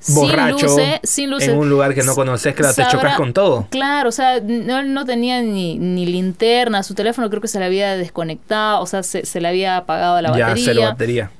borracho 0.08 0.68
sin 1.02 1.32
en 1.32 1.58
un 1.58 1.68
lugar 1.68 1.94
que 1.94 2.02
no 2.02 2.14
conoces, 2.14 2.54
claro, 2.54 2.74
te 2.74 2.86
chocas 2.88 3.16
con 3.16 3.32
todo. 3.32 3.66
Claro, 3.70 4.08
o 4.08 4.12
sea, 4.12 4.40
no, 4.40 4.82
no 4.82 5.04
tenía 5.04 5.42
ni, 5.42 5.76
ni, 5.76 6.06
linterna, 6.06 6.82
su 6.82 6.94
teléfono 6.94 7.28
creo 7.28 7.42
que 7.42 7.48
se 7.48 7.58
le 7.58 7.64
había 7.66 7.96
desconectado, 7.96 8.80
o 8.80 8.86
sea, 8.86 9.02
se, 9.02 9.26
se 9.26 9.40
le 9.40 9.48
había 9.48 9.76
apagado 9.76 10.20
la 10.20 10.30
batería. 10.30 10.54
Ya, 10.54 10.62
cero 10.64 10.82
batería. 10.82 11.30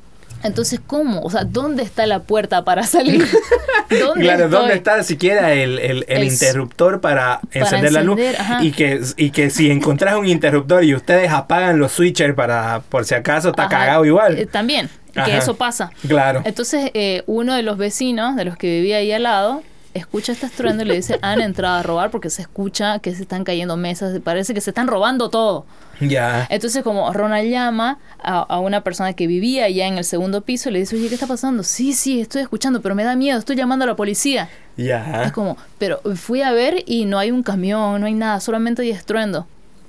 Entonces, 0.43 0.80
¿cómo? 0.86 1.22
O 1.22 1.30
sea, 1.30 1.44
¿dónde 1.44 1.82
está 1.82 2.06
la 2.06 2.20
puerta 2.20 2.64
para 2.64 2.85
salir? 2.85 3.26
¿Dónde 3.90 4.24
claro, 4.24 4.48
¿dónde 4.48 4.74
está 4.74 5.02
siquiera 5.02 5.52
el, 5.52 5.78
el, 5.78 6.05
el 6.06 6.24
interruptor 6.24 7.01
para, 7.01 7.40
encender, 7.51 7.93
la 7.93 8.02
luz? 8.02 8.20
Y 8.60 8.70
que, 8.70 9.01
y 9.16 9.30
que 9.30 9.51
si 9.51 9.70
encontrás 9.70 10.14
un 10.16 10.26
interruptor 10.26 10.85
y 10.85 10.94
ustedes 10.94 11.30
apagan 11.32 11.78
los 11.78 11.93
switchers 11.93 12.35
para, 12.35 12.82
por 12.89 13.05
si 13.05 13.14
acaso, 13.14 13.51
está 13.51 13.68
cagado 13.68 14.05
igual. 14.05 14.39
Eh, 14.39 14.47
también 14.47 14.89
que 15.24 15.36
eso 15.36 15.57
pasa. 15.57 15.90
Claro. 16.07 16.43
Entonces, 16.45 16.90
eh, 16.95 17.23
uno 17.27 17.55
de 17.55 17.62
los 17.62 17.78
vecinos, 17.78 18.36
de 18.36 18.45
los 18.45 18.57
que 18.57 18.66
vivía 18.66 18.99
ahí 18.99 19.12
al 19.12 19.24
lado, 19.24 19.62
escucha 19.95 20.32
este 20.32 20.47
estruendo 20.47 20.82
y 20.82 20.86
le 20.86 20.95
dice, 20.97 21.19
han 21.23 21.40
entrado 21.40 21.77
a 21.77 21.82
robar 21.82 22.11
porque 22.11 22.31
se 22.31 22.43
escucha 22.43 22.99
que 23.01 23.15
se 23.15 23.23
están 23.23 23.45
cayendo 23.45 23.77
mesas, 23.77 24.19
parece 24.20 24.55
que 24.55 24.61
se 24.61 24.70
están 24.70 24.86
robando 24.86 25.28
todo. 25.28 25.66
Ya. 26.01 26.47
Entonces, 26.51 26.82
como 26.82 27.12
Ronald 27.12 27.51
llama 27.51 27.99
a, 28.23 28.61
una 28.61 28.82
persona 28.82 29.12
que 29.12 29.27
vivía 29.27 29.65
allá 29.65 29.86
en 29.86 29.99
el 29.99 30.05
segundo 30.05 30.43
piso, 30.43 30.70
le 30.70 30.81
dice, 30.81 30.97
oye, 30.97 31.09
¿qué 31.09 31.15
está 31.15 31.27
pasando? 31.27 31.62
Sí, 31.62 31.93
sí, 31.93 32.20
estoy 32.20 32.43
escuchando, 32.43 32.81
pero 32.81 32.95
me 32.95 33.05
da 33.05 33.16
miedo, 33.16 33.39
estoy 33.39 33.57
llamando 33.57 33.85
a 33.85 33.89
la 33.89 33.97
policía. 33.97 34.49
Ya. 34.77 35.24
Es 35.24 35.32
como, 35.32 35.57
pero 35.78 36.01
fui 36.15 36.43
a 36.43 36.53
ver 36.53 36.85
y 36.86 37.05
no 37.05 37.19
hay 37.19 37.31
un 37.31 37.43
camión, 37.43 38.01
no 38.01 38.07
hay 38.07 38.15
nada, 38.15 38.40
solamente 38.40 38.82
hay 38.82 38.90
estruendo. 38.90 39.47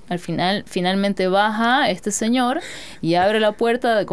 Al 0.09 0.19
final, 0.19 0.63
finalmente 0.67 1.27
baja 1.27 1.89
este 1.89 2.11
señor 2.11 2.61
y 3.01 3.15
abre 3.15 3.39
la 3.39 3.53
puerta 3.53 3.95
de, 3.95 4.05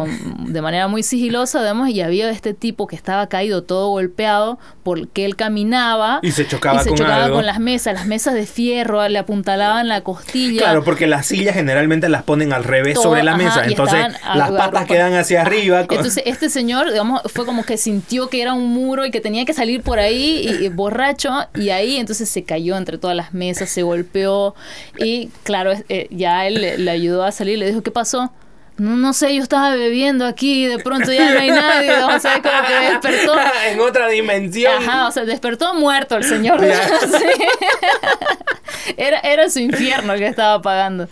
de 0.47 0.61
manera 0.61 0.87
muy 0.87 1.03
sigilosa, 1.03 1.61
vemos, 1.61 1.89
y 1.89 2.01
había 2.01 2.29
este 2.29 2.53
tipo 2.53 2.87
que 2.87 2.95
estaba 2.95 3.27
caído 3.27 3.63
todo 3.63 3.89
golpeado 3.89 4.59
porque 4.83 5.25
él 5.25 5.35
caminaba 5.35 6.19
y 6.21 6.31
se 6.31 6.47
chocaba, 6.47 6.81
se 6.83 6.89
con, 6.89 6.97
chocaba 6.97 7.29
con 7.29 7.45
las 7.45 7.59
mesas, 7.59 7.93
las 7.93 8.05
mesas 8.05 8.33
de 8.33 8.45
fierro, 8.45 9.07
le 9.07 9.19
apuntalaban 9.19 9.87
la 9.87 10.01
costilla. 10.01 10.61
Claro, 10.61 10.83
porque 10.83 11.07
las 11.07 11.25
sillas 11.25 11.55
generalmente 11.55 12.09
las 12.09 12.23
ponen 12.23 12.53
al 12.53 12.63
revés 12.63 12.99
sobre 13.01 13.23
la 13.23 13.35
mesa, 13.35 13.65
entonces 13.65 14.07
las 14.35 14.51
patas 14.51 14.85
quedan 14.85 15.13
hacia 15.13 15.41
arriba. 15.41 15.81
Entonces 15.81 16.23
este 16.25 16.49
señor, 16.49 16.91
digamos, 16.91 17.21
fue 17.33 17.45
como 17.45 17.63
que 17.63 17.77
sintió 17.77 18.29
que 18.29 18.41
era 18.41 18.53
un 18.53 18.67
muro 18.67 19.05
y 19.05 19.11
que 19.11 19.19
tenía 19.19 19.45
que 19.45 19.53
salir 19.53 19.81
por 19.81 19.99
ahí 19.99 20.57
y, 20.61 20.69
borracho 20.69 21.31
y 21.55 21.69
ahí 21.69 21.97
entonces 21.97 22.29
se 22.29 22.43
cayó 22.43 22.77
entre 22.77 22.97
todas 22.97 23.15
las 23.15 23.33
mesas, 23.33 23.69
se 23.69 23.83
golpeó 23.83 24.55
y 24.97 25.29
claro, 25.43 25.73
eh, 25.89 26.07
ya 26.11 26.47
él 26.47 26.83
le, 26.83 26.91
ayudó 26.91 27.23
a 27.23 27.31
salir, 27.31 27.57
le 27.57 27.67
dijo, 27.67 27.81
¿qué 27.81 27.91
pasó? 27.91 28.31
No, 28.77 28.95
no 28.95 29.13
sé, 29.13 29.35
yo 29.35 29.41
estaba 29.41 29.75
bebiendo 29.75 30.25
aquí 30.25 30.65
y 30.65 30.67
de 30.67 30.77
pronto 30.77 31.11
ya 31.11 31.33
no 31.33 31.39
hay 31.39 31.49
nadie. 31.49 31.91
O 32.03 32.19
sea, 32.19 32.41
como 32.41 32.67
que 32.67 32.91
despertó. 32.91 33.35
en 33.71 33.79
otra 33.79 34.07
dimensión. 34.07 34.83
Ajá, 34.83 35.07
o 35.07 35.11
sea, 35.11 35.25
despertó 35.25 35.73
muerto 35.73 36.15
el 36.15 36.23
señor. 36.23 36.63
era, 38.97 39.19
era 39.19 39.49
su 39.49 39.59
infierno 39.59 40.13
que 40.15 40.27
estaba 40.27 40.61
pagando. 40.61 41.07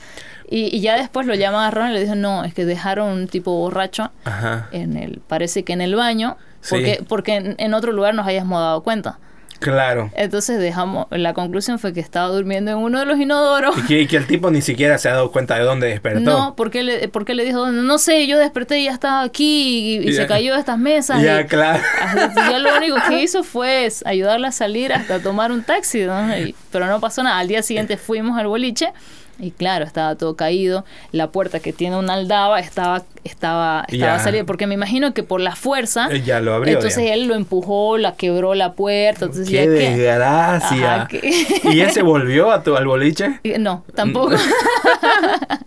Y, 0.47 0.79
ya 0.79 0.95
después 0.95 1.25
lo 1.25 1.33
llaman 1.33 1.63
a 1.63 1.71
Ron 1.71 1.89
y 1.89 1.93
le 1.93 2.01
dijo, 2.01 2.13
no, 2.13 2.43
es 2.43 2.53
que 2.53 2.65
dejaron 2.65 3.09
un 3.09 3.27
tipo 3.27 3.51
borracho 3.51 4.11
en 4.71 4.95
el, 4.95 5.19
parece 5.27 5.63
que 5.63 5.73
en 5.73 5.81
el 5.81 5.95
baño, 5.95 6.37
porque, 6.69 7.03
porque 7.07 7.35
en, 7.35 7.55
en, 7.57 7.73
otro 7.73 7.91
lugar 7.91 8.13
nos 8.13 8.27
hayamos 8.27 8.59
dado 8.59 8.83
cuenta. 8.83 9.17
Claro. 9.59 10.11
Entonces 10.15 10.59
dejamos, 10.59 11.07
la 11.11 11.33
conclusión 11.33 11.79
fue 11.79 11.93
que 11.93 11.99
estaba 11.99 12.27
durmiendo 12.27 12.71
en 12.71 12.77
uno 12.77 12.99
de 12.99 13.05
los 13.05 13.19
inodoros. 13.19 13.75
Y 13.89 14.07
que, 14.07 14.17
el 14.17 14.27
tipo 14.27 14.51
ni 14.51 14.61
siquiera 14.61 14.97
se 14.97 15.09
ha 15.09 15.13
dado 15.13 15.31
cuenta 15.31 15.55
de 15.55 15.63
dónde 15.63 15.87
despertó. 15.87 16.19
No, 16.19 16.55
porque 16.55 16.83
le, 16.83 17.07
porque 17.07 17.33
le 17.33 17.45
dijo, 17.45 17.71
no 17.71 17.97
sé, 17.97 18.27
yo 18.27 18.37
desperté 18.37 18.79
y 18.79 18.85
ya 18.85 18.91
estaba 18.91 19.21
aquí 19.21 19.97
y, 19.97 20.13
se 20.13 20.27
cayó 20.27 20.53
de 20.53 20.59
estas 20.59 20.77
mesas. 20.77 21.21
Ya, 21.21 21.45
claro. 21.45 21.81
Ya 22.35 22.59
lo 22.59 22.77
único 22.77 22.97
que 23.07 23.21
hizo 23.23 23.43
fue 23.43 23.89
ayudarla 24.05 24.49
a 24.49 24.51
salir 24.51 24.93
hasta 24.93 25.19
tomar 25.19 25.51
un 25.51 25.63
taxi, 25.63 26.03
¿no? 26.03 26.15
pero 26.71 26.87
no 26.87 26.99
pasó 26.99 27.23
nada. 27.23 27.39
Al 27.39 27.47
día 27.47 27.61
siguiente 27.61 27.97
fuimos 27.97 28.37
al 28.37 28.47
boliche 28.47 28.91
y 29.39 29.51
claro, 29.51 29.85
estaba 29.85 30.15
todo 30.15 30.35
caído. 30.35 30.85
La 31.11 31.31
puerta 31.31 31.59
que 31.59 31.73
tiene 31.73 31.97
una 31.97 32.13
aldaba 32.13 32.59
estaba, 32.59 33.03
estaba, 33.23 33.85
estaba 33.89 34.19
salida. 34.19 34.43
Porque 34.45 34.67
me 34.67 34.75
imagino 34.75 35.13
que 35.13 35.23
por 35.23 35.41
la 35.41 35.55
fuerza. 35.55 36.07
Eh, 36.11 36.21
ya 36.21 36.39
lo 36.39 36.53
abrió. 36.53 36.75
Entonces 36.75 37.11
él 37.11 37.27
lo 37.27 37.35
empujó, 37.35 37.97
la 37.97 38.15
quebró 38.15 38.55
la 38.55 38.73
puerta. 38.73 39.25
Entonces 39.25 39.49
¡Qué 39.49 39.67
desgracia! 39.67 41.07
¿Y 41.63 41.81
ese 41.81 42.01
volvió 42.01 42.51
a 42.51 42.63
tu, 42.63 42.75
al 42.75 42.85
boliche? 42.85 43.39
No, 43.65 43.83
tampoco. 43.95 44.35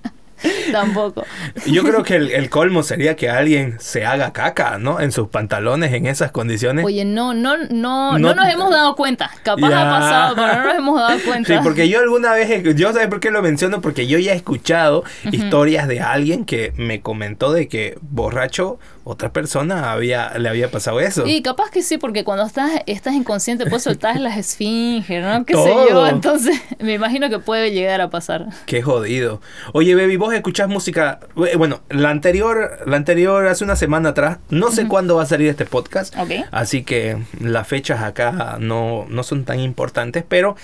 Tampoco. 0.73 1.25
Yo 1.67 1.83
creo 1.83 2.03
que 2.03 2.17
el, 2.17 2.51
colmo 2.59 2.83
sería 2.83 3.17
que 3.17 3.31
alguien 3.31 3.77
se 3.79 4.05
haga 4.05 4.33
caca, 4.33 4.79
¿no? 4.79 5.01
En 5.01 5.13
sus 5.13 5.29
pantalones 5.29 5.93
en 5.93 6.07
esas 6.07 6.31
condiciones. 6.31 6.85
Oye, 6.85 7.05
no, 7.05 7.35
no, 7.35 7.57
no, 7.57 8.19
no, 8.19 8.35
nos 8.35 8.49
hemos 8.49 8.71
dado 8.71 8.95
cuenta. 8.95 9.31
Capaz 9.43 9.69
ha 9.69 9.91
pasado, 9.91 10.35
pero 10.37 10.55
no 10.55 10.65
nos 10.65 10.75
hemos 10.75 11.01
dado 11.01 11.19
cuenta. 11.25 11.55
Sí, 11.55 11.61
porque 11.63 11.89
yo 11.89 12.01
alguna 12.01 12.33
vez, 12.33 12.63
yo 12.77 12.93
sé 12.93 13.09
por 13.09 13.21
qué 13.21 13.31
lo 13.31 13.43
menciono, 13.43 13.81
porque 13.81 14.07
yo 14.07 14.19
ya 14.19 14.33
he 14.33 14.37
escuchado 14.37 15.05
historias 15.31 15.89
de 15.89 16.01
alguien 16.01 16.45
que 16.45 16.73
me 16.77 17.01
comentó 17.01 17.53
de 17.53 17.69
que 17.69 17.99
borracho 18.01 18.79
otra 19.09 19.33
persona 19.33 19.91
había, 19.93 20.37
le 20.39 20.51
había 20.51 20.71
pasado 20.71 21.01
eso. 21.01 21.27
Y 21.27 21.41
capaz 21.41 21.71
que 21.71 21.83
sí, 21.83 21.97
porque 21.97 22.25
cuando 22.25 22.45
estás, 22.45 22.83
estás 22.85 23.15
inconsciente 23.15 23.65
puedes 23.65 23.85
soltar 23.85 24.21
las 24.21 24.37
esfinges, 24.37 25.25
¿no? 25.25 25.47
¿Qué 25.47 25.55
sé 25.55 25.75
yo? 25.89 26.07
Entonces, 26.07 26.61
me 26.79 26.93
imagino 26.93 27.31
que 27.31 27.39
puede 27.39 27.71
llegar 27.71 28.03
a 28.03 28.11
pasar. 28.11 28.49
Qué 28.67 28.83
jodido. 28.83 29.41
Oye, 29.73 29.95
baby, 29.95 30.19
vos 30.19 30.35
escuchás 30.35 30.69
música. 30.69 31.21
Eh, 31.39 31.57
bueno, 31.57 31.81
la 31.89 32.11
anterior, 32.11 32.81
la 32.85 32.99
anterior 32.99 33.47
hace 33.47 33.65
una 33.65 33.77
semana 33.77 34.11
atrás. 34.11 34.41
No 34.51 34.71
sé 34.71 34.87
cuándo 34.87 35.17
va 35.17 35.23
a 35.23 35.27
salir 35.27 35.49
este 35.49 35.65
podcast. 35.65 36.15
Así 36.51 36.83
que 36.83 37.17
las 37.41 37.67
fechas 37.67 38.03
acá 38.03 38.59
no, 38.61 39.07
no 39.09 39.23
son 39.23 39.45
tan 39.45 39.59
importantes. 39.59 40.23
Pero 40.29 40.55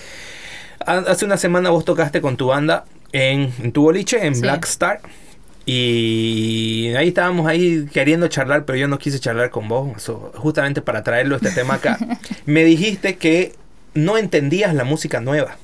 hace 0.85 1.25
una 1.25 1.37
semana 1.37 1.71
vos 1.71 1.83
tocaste 1.83 2.21
con 2.21 2.37
tu 2.37 2.45
banda 2.47 2.85
en, 3.11 3.71
tu 3.71 3.81
boliche, 3.81 4.23
en 4.23 4.39
Black 4.39 4.65
Star. 4.65 5.01
Y 5.65 6.93
ahí 6.95 7.07
estábamos 7.07 7.47
ahí 7.47 7.87
queriendo 7.91 8.27
charlar, 8.27 8.65
pero 8.65 8.77
yo 8.77 8.87
no 8.87 8.99
quise 8.99 9.19
charlar 9.19 9.49
con 9.49 9.67
vos, 9.67 10.11
justamente 10.35 10.81
para 10.81 11.03
traerlo 11.03 11.35
este 11.35 11.51
tema 11.51 11.75
acá. 11.75 11.97
Me 12.45 12.63
dijiste 12.63 13.17
que 13.17 13.55
no 13.95 14.17
entendías 14.17 14.75
la 14.75 14.83
música 14.83 15.21
nueva. 15.21 15.57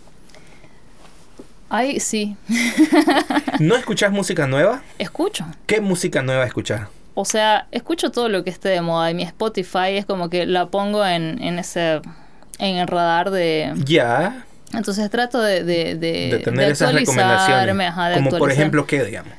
Ay, 1.69 1.99
sí. 1.99 2.35
¿No 3.59 3.75
escuchas 3.75 4.11
música 4.11 4.47
nueva? 4.47 4.81
Escucho. 4.97 5.45
¿Qué 5.67 5.81
música 5.81 6.21
nueva 6.21 6.45
escuchas? 6.45 6.89
O 7.13 7.23
sea, 7.23 7.67
escucho 7.71 8.11
todo 8.11 8.27
lo 8.27 8.43
que 8.43 8.49
esté 8.49 8.69
de 8.69 8.81
moda 8.81 9.11
y 9.11 9.13
mi 9.13 9.23
Spotify 9.23 9.97
es 9.97 10.05
como 10.05 10.29
que 10.29 10.45
la 10.45 10.67
pongo 10.67 11.05
en, 11.05 11.41
en 11.43 11.59
ese 11.59 12.01
en 12.57 12.77
el 12.77 12.87
radar 12.87 13.31
de 13.31 13.73
ya 13.83 14.45
entonces 14.73 15.09
trato 15.09 15.41
de 15.41 15.63
de, 15.63 15.95
de, 15.95 16.39
tener 16.43 16.71
esas 16.71 16.93
recomendaciones 16.93 17.75
como 18.13 18.37
por 18.37 18.51
ejemplo 18.51 18.85
qué 18.85 19.03
digamos 19.03 19.33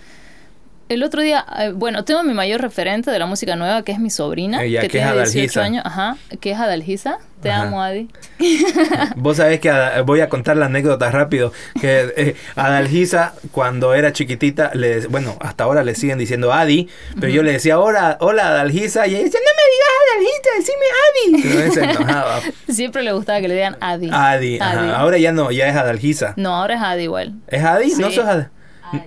el 0.88 1.02
otro 1.02 1.22
día, 1.22 1.44
eh, 1.58 1.72
bueno, 1.74 2.04
tengo 2.04 2.22
mi 2.22 2.34
mayor 2.34 2.60
referente 2.60 3.10
de 3.10 3.18
la 3.18 3.26
música 3.26 3.56
nueva, 3.56 3.82
que 3.82 3.92
es 3.92 3.98
mi 3.98 4.10
sobrina, 4.10 4.60
que, 4.60 4.88
tiene 4.88 5.12
18 5.12 5.60
años, 5.60 5.84
ajá, 5.84 6.16
que 6.40 6.52
es 6.52 6.58
Adalgisa. 6.58 7.18
Te 7.42 7.50
amo, 7.50 7.82
Adi. 7.82 8.08
Vos 9.16 9.38
sabés 9.38 9.58
que 9.58 9.72
voy 10.06 10.20
a 10.20 10.28
contar 10.28 10.56
la 10.56 10.66
anécdota 10.66 11.10
rápido. 11.10 11.52
Que 11.80 12.12
eh, 12.16 12.36
Adalgisa, 12.54 13.34
cuando 13.50 13.94
era 13.94 14.12
chiquitita, 14.12 14.70
le, 14.74 15.08
bueno, 15.08 15.36
hasta 15.40 15.64
ahora 15.64 15.82
le 15.82 15.96
siguen 15.96 16.18
diciendo 16.18 16.52
Adi, 16.52 16.88
pero 17.18 17.32
yo 17.32 17.42
le 17.42 17.52
decía, 17.52 17.80
hola, 17.80 18.16
hola 18.20 18.46
Adalgisa, 18.46 19.08
y 19.08 19.16
ella 19.16 19.24
decía, 19.24 19.40
no 19.40 19.50
me 19.58 19.64
digas 19.72 19.92
Adalgisa, 20.12 20.50
decime 20.58 21.58
Adi. 21.58 21.72
se 21.74 21.84
enojaba. 21.84 22.40
Siempre 22.68 23.02
le 23.02 23.12
gustaba 23.12 23.40
que 23.40 23.48
le 23.48 23.54
digan 23.54 23.76
Adi. 23.80 24.08
Adi, 24.12 24.58
ahora 24.60 25.18
ya 25.18 25.32
no, 25.32 25.50
ya 25.50 25.66
es 25.66 25.74
Adalgisa. 25.74 26.34
No, 26.36 26.54
ahora 26.54 26.74
es 26.76 26.82
Adi 26.82 27.02
igual. 27.02 27.34
¿Es 27.48 27.64
Adi? 27.64 27.92
¿No 27.98 28.10
sos, 28.12 28.24
Ad 28.24 28.46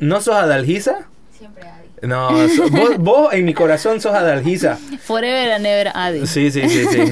¿No 0.01 0.19
sos 0.19 0.35
Adalgisa? 0.35 1.07
Siempre 1.37 1.63
Adi. 1.67 2.07
No, 2.07 2.31
vos, 2.99 3.33
en 3.33 3.45
mi 3.45 3.53
corazón 3.53 3.99
sos 4.01 4.13
Adalgisa. 4.13 4.77
Forever 5.01 5.53
and 5.53 5.65
ever 5.65 5.91
Adi. 5.93 6.25
Sí, 6.27 6.51
sí, 6.51 6.67
sí, 6.69 6.85
sí. 6.85 6.99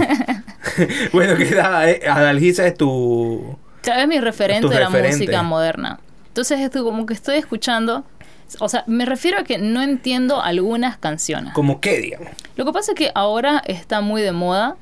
bueno, 1.14 1.36
que 1.36 1.44
eh, 1.44 2.10
Adalgisa 2.10 2.66
es 2.66 2.76
tu... 2.76 3.58
Es 3.84 4.08
mi 4.08 4.20
referente 4.20 4.68
de 4.68 4.80
la 4.80 4.90
música 4.90 5.44
moderna. 5.44 6.00
Entonces, 6.28 6.60
esto 6.62 6.84
como 6.84 7.06
que 7.06 7.14
estoy 7.14 7.36
escuchando 7.36 8.06
o 8.60 8.70
sea, 8.70 8.84
me 8.88 9.06
refiero 9.06 9.40
a 9.40 9.44
que 9.44 9.58
no 9.58 9.82
entiendo 9.82 10.42
algunas 10.42 10.98
canciones. 10.98 11.54
¿Cómo 11.54 11.82
qué, 11.82 12.00
digamos? 12.00 12.30
Lo 12.56 12.66
que 12.66 12.72
pasa 12.72 12.92
es 12.92 12.98
que 12.98 13.12
ahora 13.16 13.62
está 13.66 14.02
muy 14.02 14.22
de 14.22 14.32
moda 14.32 14.78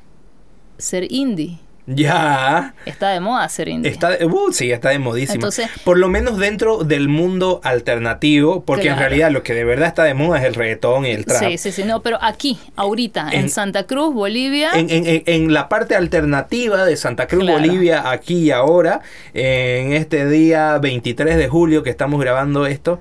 ser 0.77 1.11
indie. 1.11 1.59
Ya. 1.87 2.75
Está 2.85 3.09
de 3.09 3.19
moda 3.19 3.47
ser 3.49 3.67
indie. 3.67 3.91
Está 3.91 4.17
uh, 4.23 4.51
sí, 4.51 4.71
está 4.71 4.89
de 4.89 4.99
modísima. 4.99 5.49
Por 5.83 5.97
lo 5.97 6.09
menos 6.09 6.37
dentro 6.37 6.83
del 6.83 7.09
mundo 7.09 7.59
alternativo, 7.63 8.63
porque 8.63 8.89
en 8.89 8.97
realidad 8.97 9.31
lo 9.31 9.43
que 9.43 9.53
de 9.53 9.63
verdad 9.63 9.87
está 9.87 10.03
de 10.03 10.13
moda 10.13 10.39
es 10.39 10.45
el 10.45 10.53
reggaetón 10.53 11.05
y 11.05 11.11
el 11.11 11.25
trap. 11.25 11.43
Sí, 11.43 11.57
sí, 11.57 11.71
sí. 11.71 11.83
No, 11.83 12.01
pero 12.01 12.17
aquí, 12.21 12.59
ahorita, 12.75 13.29
en, 13.31 13.49
Santa 13.49 13.85
Cruz, 13.87 14.13
Bolivia. 14.13 14.71
En, 14.75 15.53
la 15.53 15.69
parte 15.69 15.95
alternativa 15.95 16.85
de 16.85 16.95
Santa 16.95 17.27
Cruz, 17.27 17.45
Bolivia, 17.45 18.09
aquí 18.09 18.37
y 18.37 18.51
ahora, 18.51 19.01
en 19.33 19.93
este 19.93 20.27
día 20.27 20.77
23 20.77 21.35
de 21.37 21.47
julio 21.47 21.83
que 21.83 21.89
estamos 21.89 22.21
grabando 22.21 22.65
esto, 22.65 22.99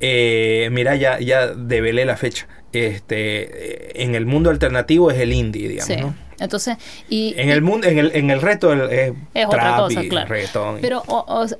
eh, 0.00 0.68
mira, 0.72 0.96
ya, 0.96 1.18
ya 1.20 1.48
develé 1.48 2.04
la 2.04 2.16
fecha. 2.16 2.48
Este, 2.72 4.02
en 4.02 4.16
el 4.16 4.26
mundo 4.26 4.50
alternativo 4.50 5.10
es 5.12 5.20
el 5.20 5.32
indie, 5.32 5.68
digamos, 5.68 6.14
Entonces, 6.38 6.76
y, 7.08 7.34
en 7.36 7.50
el 7.50 7.62
mundo, 7.62 7.86
en 7.86 7.98
el, 7.98 8.10
en 8.14 8.30
el 8.30 8.40
reto 8.40 8.72
es, 8.72 9.12
otra 9.46 9.76
cosa, 9.76 10.02
claro. 10.08 10.34
Pero 10.80 11.02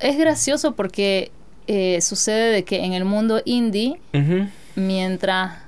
es 0.00 0.18
gracioso 0.18 0.74
porque 0.74 1.30
eh, 1.66 2.00
sucede 2.00 2.52
de 2.52 2.64
que 2.64 2.84
en 2.84 2.92
el 2.92 3.04
mundo 3.04 3.42
indie, 3.44 4.00
mientras 4.74 5.58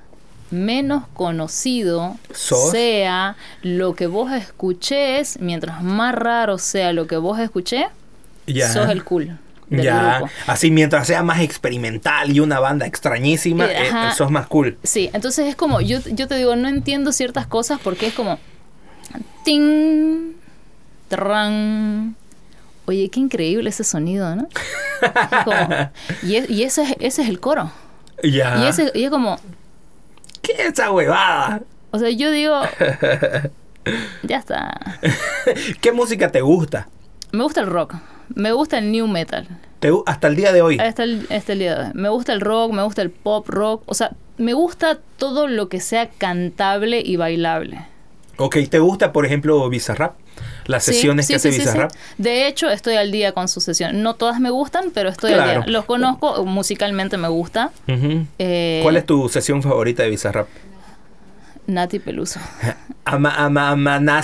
menos 0.49 1.03
conocido 1.13 2.15
sea 2.33 3.35
lo 3.61 3.95
que 3.95 4.07
vos 4.07 4.31
escuches, 4.31 5.39
mientras 5.41 5.83
más 5.83 6.15
raro 6.15 6.57
sea 6.57 6.93
lo 6.93 7.07
que 7.07 7.17
vos 7.17 7.39
escuché, 7.39 7.87
sos 8.45 8.89
el 8.89 9.03
cool 9.03 9.37
ya, 9.69 10.23
así 10.45 10.71
mientras 10.71 11.07
sea 11.07 11.23
más 11.23 11.41
experimental 11.41 12.31
y 12.31 12.39
una 12.39 12.59
banda 12.59 12.85
extrañísima, 12.85 13.65
eh, 13.65 13.89
eso 14.11 14.23
es 14.23 14.31
más 14.31 14.47
cool. 14.47 14.77
Sí, 14.83 15.09
entonces 15.13 15.47
es 15.47 15.55
como, 15.55 15.81
yo, 15.81 15.99
yo 16.11 16.27
te 16.27 16.35
digo, 16.35 16.55
no 16.55 16.67
entiendo 16.67 17.11
ciertas 17.11 17.47
cosas 17.47 17.79
porque 17.83 18.07
es 18.07 18.13
como, 18.13 18.39
ting, 19.43 20.33
tran. 21.07 22.15
Oye, 22.85 23.09
qué 23.09 23.19
increíble 23.19 23.69
ese 23.69 23.83
sonido, 23.83 24.35
¿no? 24.35 24.47
y, 26.23 26.37
y 26.53 26.63
ese, 26.63 26.83
es, 26.83 26.91
ese 26.99 27.21
es 27.23 27.29
el 27.29 27.39
coro. 27.39 27.71
Ya. 28.23 28.63
Y, 28.63 28.67
ese, 28.67 28.91
y 28.95 29.03
es 29.03 29.09
como... 29.09 29.37
¿Qué 30.41 30.53
es 30.53 30.73
esa 30.73 30.91
huevada? 30.91 31.61
O 31.91 31.99
sea, 31.99 32.09
yo 32.09 32.31
digo... 32.31 32.61
ya 34.23 34.37
está. 34.37 34.99
¿Qué 35.81 35.91
música 35.91 36.31
te 36.31 36.41
gusta? 36.41 36.87
Me 37.31 37.43
gusta 37.43 37.61
el 37.61 37.67
rock. 37.67 37.95
Me 38.33 38.51
gusta 38.51 38.77
el 38.77 38.91
new 38.91 39.07
metal. 39.07 39.47
hasta 40.05 40.27
el 40.27 40.35
día 40.35 40.51
de 40.51 40.61
hoy. 40.61 40.79
Hasta 40.79 41.03
el, 41.03 41.27
día 41.27 41.75
de 41.75 41.85
hoy. 41.85 41.91
Me 41.93 42.09
gusta 42.09 42.33
el 42.33 42.41
rock, 42.41 42.71
me 42.71 42.83
gusta 42.83 43.01
el 43.01 43.09
pop 43.09 43.47
rock. 43.49 43.83
O 43.85 43.93
sea, 43.93 44.11
me 44.37 44.53
gusta 44.53 44.97
todo 45.17 45.47
lo 45.47 45.69
que 45.69 45.79
sea 45.79 46.09
cantable 46.09 47.01
y 47.03 47.15
bailable. 47.15 47.85
Ok, 48.37 48.57
¿te 48.69 48.79
gusta, 48.79 49.11
por 49.11 49.25
ejemplo, 49.25 49.67
Bizarrap? 49.69 50.15
Las 50.67 50.83
sesiones 50.83 51.27
que 51.27 51.35
hace 51.35 51.49
Bizarrap. 51.49 51.91
De 52.17 52.47
hecho, 52.47 52.69
estoy 52.69 52.95
al 52.95 53.11
día 53.11 53.31
con 53.31 53.47
sus 53.47 53.63
sesiones. 53.63 54.01
No 54.01 54.13
todas 54.13 54.39
me 54.39 54.51
gustan, 54.51 54.91
pero 54.93 55.09
estoy 55.09 55.33
al 55.33 55.43
día. 55.43 55.63
Los 55.67 55.85
conozco, 55.85 56.45
musicalmente 56.45 57.17
me 57.17 57.27
gusta. 57.27 57.71
Eh, 58.37 58.79
¿Cuál 58.83 58.97
es 58.97 59.05
tu 59.05 59.27
sesión 59.29 59.63
favorita 59.63 60.03
de 60.03 60.09
Bizarrap? 60.09 60.47
Nati 61.65 61.99
Peluso. 61.99 62.39
ama, 63.05 63.33
ama, 63.35 63.69
ama, 63.69 63.99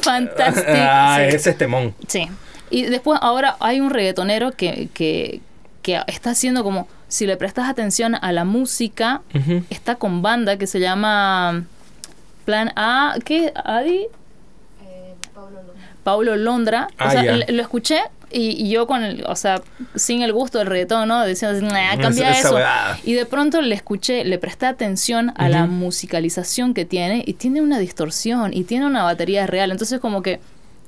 Fantástico. 0.00 0.66
Ah, 0.68 1.22
ese 1.22 1.50
es 1.50 1.58
temón. 1.58 1.94
Sí. 2.08 2.28
Y 2.70 2.84
después 2.84 3.18
ahora 3.22 3.56
hay 3.60 3.80
un 3.80 3.90
reggaetonero 3.90 4.52
que, 4.52 4.88
que, 4.94 5.40
que 5.82 6.00
está 6.06 6.30
haciendo 6.30 6.64
como, 6.64 6.88
si 7.08 7.26
le 7.26 7.36
prestas 7.36 7.68
atención 7.68 8.14
a 8.14 8.32
la 8.32 8.44
música, 8.44 9.20
está 9.68 9.96
con 9.96 10.22
banda 10.22 10.56
que 10.56 10.66
se 10.66 10.80
llama 10.80 11.66
Plan 12.44 12.72
A, 12.76 13.16
¿qué? 13.24 13.52
¿Adi? 13.64 14.06
Eh, 14.84 15.14
Paulo 16.02 16.36
Londra. 16.36 16.88
o 16.92 16.94
ah, 16.98 17.10
sea, 17.10 17.22
lo 17.22 17.62
escuché 17.62 18.00
y, 18.32 18.70
yo 18.70 18.86
con 18.86 19.02
el, 19.02 19.24
o 19.26 19.36
sea, 19.36 19.62
sin 19.94 20.22
el 20.22 20.32
gusto 20.32 20.58
del 20.58 20.66
reggaetón, 20.66 21.08
¿no? 21.08 21.24
Diciendo, 21.24 21.68
cambia 22.00 22.30
eso. 22.30 22.58
Y 23.04 23.12
de 23.14 23.26
pronto 23.26 23.60
le 23.60 23.74
escuché, 23.74 24.24
le 24.24 24.38
presté 24.38 24.66
atención 24.66 25.32
a 25.36 25.48
la 25.48 25.66
musicalización 25.66 26.74
que 26.74 26.84
tiene 26.84 27.22
y 27.26 27.34
tiene 27.34 27.60
una 27.60 27.78
distorsión 27.78 28.54
y 28.54 28.64
tiene 28.64 28.86
una 28.86 29.04
batería 29.04 29.46
real. 29.46 29.70
Entonces 29.70 30.00
como 30.00 30.22
que 30.22 30.40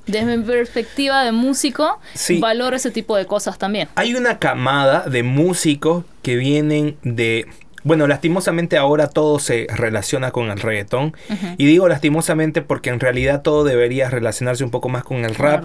desde 0.07 0.37
mi 0.37 0.45
perspectiva 0.45 1.25
de 1.25 1.33
músico, 1.33 1.99
valoro 2.41 2.77
ese 2.77 2.91
tipo 2.91 3.17
de 3.17 3.27
cosas 3.27 3.59
también. 3.59 3.89
Hay 3.95 4.15
una 4.15 4.39
camada 4.39 5.09
de 5.09 5.23
músicos 5.23 6.05
que 6.23 6.37
vienen 6.37 6.97
de 7.03 7.47
bueno, 7.85 8.07
lastimosamente 8.07 8.79
ahora 8.79 9.09
todo 9.09 9.39
se 9.39 9.67
relaciona 9.69 10.31
con 10.31 10.51
el 10.51 10.59
reggaetón. 10.59 11.15
Y 11.59 11.67
digo 11.67 11.87
lastimosamente 11.87 12.63
porque 12.63 12.89
en 12.89 12.99
realidad 12.99 13.43
todo 13.43 13.63
debería 13.63 14.09
relacionarse 14.09 14.65
un 14.65 14.71
poco 14.71 14.89
más 14.89 15.05
con 15.05 15.25
el 15.25 15.35
rap. 15.35 15.65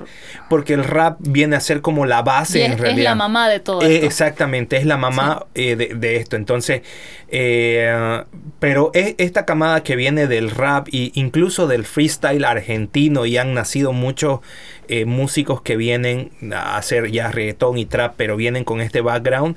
Porque 0.50 0.74
el 0.74 0.84
rap 0.84 1.18
viene 1.20 1.56
a 1.56 1.62
ser 1.62 1.82
como 1.82 2.06
la 2.06 2.22
base 2.22 2.66
en 2.66 2.78
realidad. 2.78 3.00
Es 3.00 3.04
la 3.06 3.16
mamá 3.16 3.50
de 3.50 3.60
todo 3.62 3.82
eh, 3.82 4.06
Exactamente, 4.06 4.76
es 4.76 4.86
la 4.86 4.98
mamá 4.98 5.46
eh, 5.56 5.76
de, 5.76 6.16
esto. 6.18 6.36
Entonces, 6.36 6.82
eh, 7.30 8.24
pero 8.60 8.92
es 8.94 9.16
esta 9.18 9.46
camada 9.46 9.82
que 9.84 9.96
viene 9.96 10.28
del 10.28 10.52
rap 10.52 10.90
e 10.92 11.12
incluso 11.14 11.68
del 11.68 11.86
freestyle 11.86 12.44
argentino 12.44 13.26
y 13.26 13.38
han 13.38 13.54
nacido 13.54 13.94
muchos 13.94 14.42
eh, 14.90 15.06
músicos 15.06 15.62
que 15.62 15.78
vienen 15.78 16.32
a 16.54 16.78
hacer 16.78 17.12
ya 17.12 17.32
reggaetón 17.32 17.78
y 17.78 17.86
trap, 17.86 18.16
pero 18.18 18.36
vienen 18.36 18.64
con 18.64 18.82
este 18.82 19.02
background, 19.02 19.56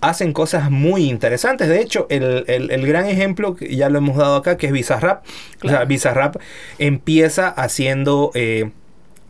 hacen 0.00 0.32
cosas 0.32 0.70
muy 0.70 1.08
interesantes. 1.08 1.68
De 1.68 1.80
hecho, 1.80 2.06
el, 2.10 2.44
el, 2.48 2.86
gran 2.86 3.06
ejemplo, 3.06 3.56
ya 3.60 3.88
lo 3.88 3.98
hemos 3.98 4.16
dado 4.16 4.36
acá, 4.36 4.56
que 4.56 4.66
es 4.66 4.72
Bizarrap. 4.72 5.24
O 5.62 5.68
sea, 5.68 5.84
Bizarrap 5.84 6.36
empieza 6.78 7.48
haciendo... 7.48 8.30
Eh, 8.34 8.70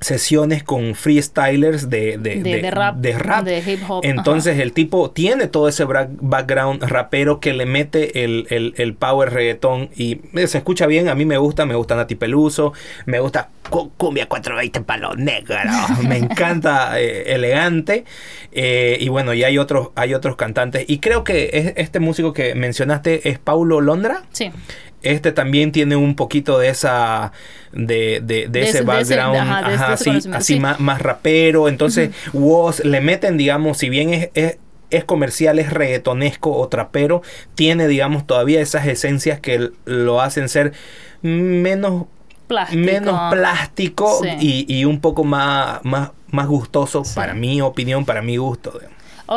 sesiones 0.03 0.63
con 0.63 0.95
freestylers 0.95 1.89
de, 1.89 2.19
de, 2.19 2.71
rap, 2.71 2.97
de 2.97 3.63
hip 3.67 3.81
hop. 3.89 4.05
Entonces 4.05 4.59
el 4.59 4.73
tipo 4.73 5.11
tiene 5.11 5.47
todo 5.47 5.69
ese 5.69 5.85
background 5.85 6.83
rapero 6.83 7.41
que 7.41 7.53
le 7.53 7.67
mete 7.67 8.25
el, 8.25 8.97
power 8.99 9.33
reggaetón 9.33 9.91
y 9.97 10.21
se 10.47 10.59
escucha 10.59 10.87
bien. 10.87 11.09
A 11.09 11.15
mí 11.15 11.25
me 11.25 11.39
gusta, 11.39 11.67
me 11.67 11.75
gusta 11.75 11.97
Nati 11.97 12.15
Peluso, 12.15 12.73
me 13.07 13.21
gusta 13.21 13.51
Cumbia 13.97 14.27
420 14.27 14.83
Palo 14.83 15.15
Negro, 15.15 15.57
me 16.07 16.19
encanta 16.19 17.01
eh, 17.01 17.35
elegante. 17.35 18.05
Eh, 18.53 18.99
y 19.01 19.09
bueno, 19.09 19.33
y 19.35 19.45
hay 19.45 19.59
otros, 19.59 19.91
hay 19.95 20.15
otros 20.15 20.37
cantantes. 20.37 20.85
Y 20.89 20.99
creo 20.99 21.25
que 21.25 21.75
este 21.77 22.01
músico 22.01 22.33
que 22.33 22.55
mencionaste 22.55 23.29
es 23.29 23.39
Paulo 23.39 23.81
Londra. 23.81 24.23
Sí. 24.33 24.51
Este 25.03 25.33
también 25.33 25.73
tiene 25.73 25.97
un 25.97 26.15
poquito 26.15 26.59
de 26.59 26.69
esa 26.69 27.33
de, 27.73 28.21
de, 28.23 28.49
ese, 28.63 28.83
background, 28.83 29.37
así, 30.33 30.61
más, 30.61 30.81
más, 30.81 31.01
rapero. 31.01 31.69
Entonces, 31.69 32.11
le 32.85 33.01
meten, 33.01 33.37
digamos, 33.37 33.79
si 33.79 33.89
bien 33.89 34.11
es, 34.11 34.31
es, 34.35 34.59
es, 34.91 35.05
comercial, 35.05 35.59
es 35.59 35.73
reggaetonesco 35.73 36.57
o 36.57 36.69
trapero, 36.69 37.23
tiene, 37.55 37.89
digamos, 37.89 38.27
todavía 38.27 38.61
esas 38.61 38.87
esencias 38.87 39.41
que 39.41 39.71
lo 39.85 40.21
hacen 40.21 40.49
ser 40.49 40.73
menos 41.23 42.05
plástico, 42.47 42.83
menos 42.83 43.33
plástico 43.33 44.21
y, 44.41 44.67
y, 44.69 44.85
un 44.85 45.01
poco 45.01 45.25
más, 45.25 45.85
más, 45.85 46.11
más 46.29 46.47
gustoso, 46.47 47.03
para 47.15 47.35
mi 47.35 47.61
opinión, 47.61 48.05
para 48.05 48.23
mi 48.23 48.37
gusto. 48.37 48.79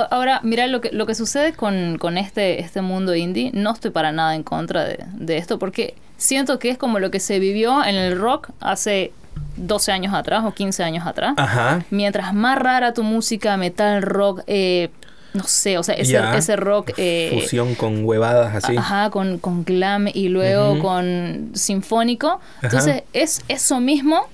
Ahora, 0.03 0.39
mira, 0.43 0.67
lo 0.67 0.81
que, 0.81 0.91
lo 0.91 1.05
que 1.05 1.15
sucede 1.15 1.53
con, 1.53 1.97
con 1.97 2.17
este, 2.17 2.61
este 2.61 2.81
mundo 2.81 3.15
indie, 3.15 3.51
no 3.53 3.73
estoy 3.73 3.91
para 3.91 4.11
nada 4.11 4.35
en 4.35 4.43
contra 4.43 4.83
de, 4.83 5.05
de, 5.13 5.37
esto, 5.37 5.59
porque 5.59 5.95
siento 6.17 6.59
que 6.59 6.69
es 6.69 6.77
como 6.77 6.99
lo 6.99 7.11
que 7.11 7.19
se 7.19 7.39
vivió 7.39 7.83
en 7.83 7.95
el 7.95 8.17
rock 8.17 8.49
hace 8.59 9.11
12 9.57 9.91
años 9.91 10.13
atrás 10.13 10.43
o 10.45 10.53
15 10.53 10.83
años 10.83 11.05
atrás. 11.05 11.33
Ajá. 11.37 11.83
Mientras 11.89 12.33
más 12.33 12.57
rara 12.57 12.93
tu 12.93 13.03
música, 13.03 13.57
metal, 13.57 14.01
rock, 14.01 14.41
eh, 14.47 14.89
no 15.33 15.43
sé, 15.43 15.77
o 15.77 15.83
sea, 15.83 15.95
ese, 15.95 16.17
ese 16.35 16.55
rock... 16.55 16.91
Eh, 16.97 17.39
Fusión 17.41 17.75
con 17.75 18.05
huevadas 18.05 18.63
así. 18.63 18.77
Ajá, 18.77 19.09
con, 19.09 19.37
con 19.37 19.65
glam 19.65 20.07
y 20.13 20.29
luego 20.29 20.79
con 20.79 21.51
sinfónico. 21.53 22.39
Entonces, 22.61 23.03
es 23.13 23.41
eso 23.49 23.79
mismo 23.79 24.27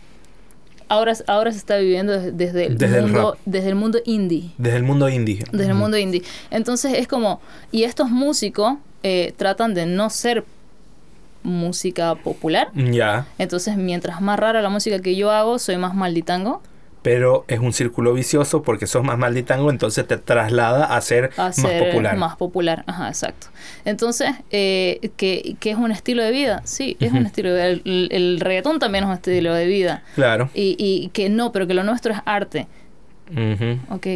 ahora, 0.91 1.13
ahora 1.27 1.51
se 1.51 1.57
está 1.57 1.77
viviendo 1.77 2.19
desde, 2.19 2.65
el 2.65 3.03
mundo, 3.03 3.37
desde 3.45 3.69
el 3.69 3.75
mundo 3.75 3.99
indie. 4.05 4.51
Desde 4.57 4.77
el 4.77 4.83
mundo 4.83 5.07
indie. 5.07 5.43
Desde 5.51 5.71
el 5.71 5.75
mundo 5.75 5.97
indie. 5.97 6.21
Entonces 6.49 6.93
es 6.97 7.07
como, 7.07 7.41
y 7.71 7.83
estos 7.83 8.09
músicos 8.09 8.75
eh, 9.01 9.33
tratan 9.37 9.73
de 9.73 9.85
no 9.85 10.09
ser 10.09 10.43
música 11.43 12.15
popular. 12.15 12.71
Ya. 12.75 13.25
Entonces, 13.37 13.77
mientras 13.77 14.21
más 14.21 14.37
rara 14.37 14.61
la 14.61 14.69
música 14.69 14.99
que 14.99 15.15
yo 15.15 15.31
hago, 15.31 15.59
soy 15.59 15.77
más 15.77 15.95
malditango. 15.95 16.61
Pero 17.01 17.45
es 17.47 17.59
un 17.59 17.73
círculo 17.73 18.13
vicioso 18.13 18.61
porque 18.61 18.85
sos 18.87 19.03
más 19.03 19.17
malditango, 19.17 19.69
entonces 19.69 20.05
te 20.07 20.17
traslada 20.17 20.85
a 20.85 21.01
ser, 21.01 21.31
más 21.37 21.59
popular. 21.59 22.17
Más 22.17 22.35
popular, 22.35 22.83
ajá, 22.87 23.07
exacto. 23.07 23.47
Entonces, 23.85 24.29
eh, 24.51 25.11
¿qué, 25.17 25.57
es 25.59 25.75
un 25.77 25.91
estilo 25.91 26.23
de 26.23 26.31
vida? 26.31 26.61
Sí, 26.63 26.97
es 26.99 27.11
un 27.11 27.25
estilo 27.25 27.53
de 27.53 27.75
vida. 27.75 28.07
El, 28.11 28.39
reggaetón 28.39 28.79
también 28.79 29.03
es 29.05 29.09
un 29.09 29.15
estilo 29.15 29.53
de 29.53 29.65
vida. 29.65 30.03
Claro. 30.15 30.49
Y, 30.53 30.75
y 30.77 31.09
que 31.09 31.29
no, 31.29 31.51
pero 31.51 31.67
que 31.67 31.73
lo 31.73 31.83
nuestro 31.83 32.13
es 32.13 32.19
arte. 32.25 32.67
Ok. 33.89 34.07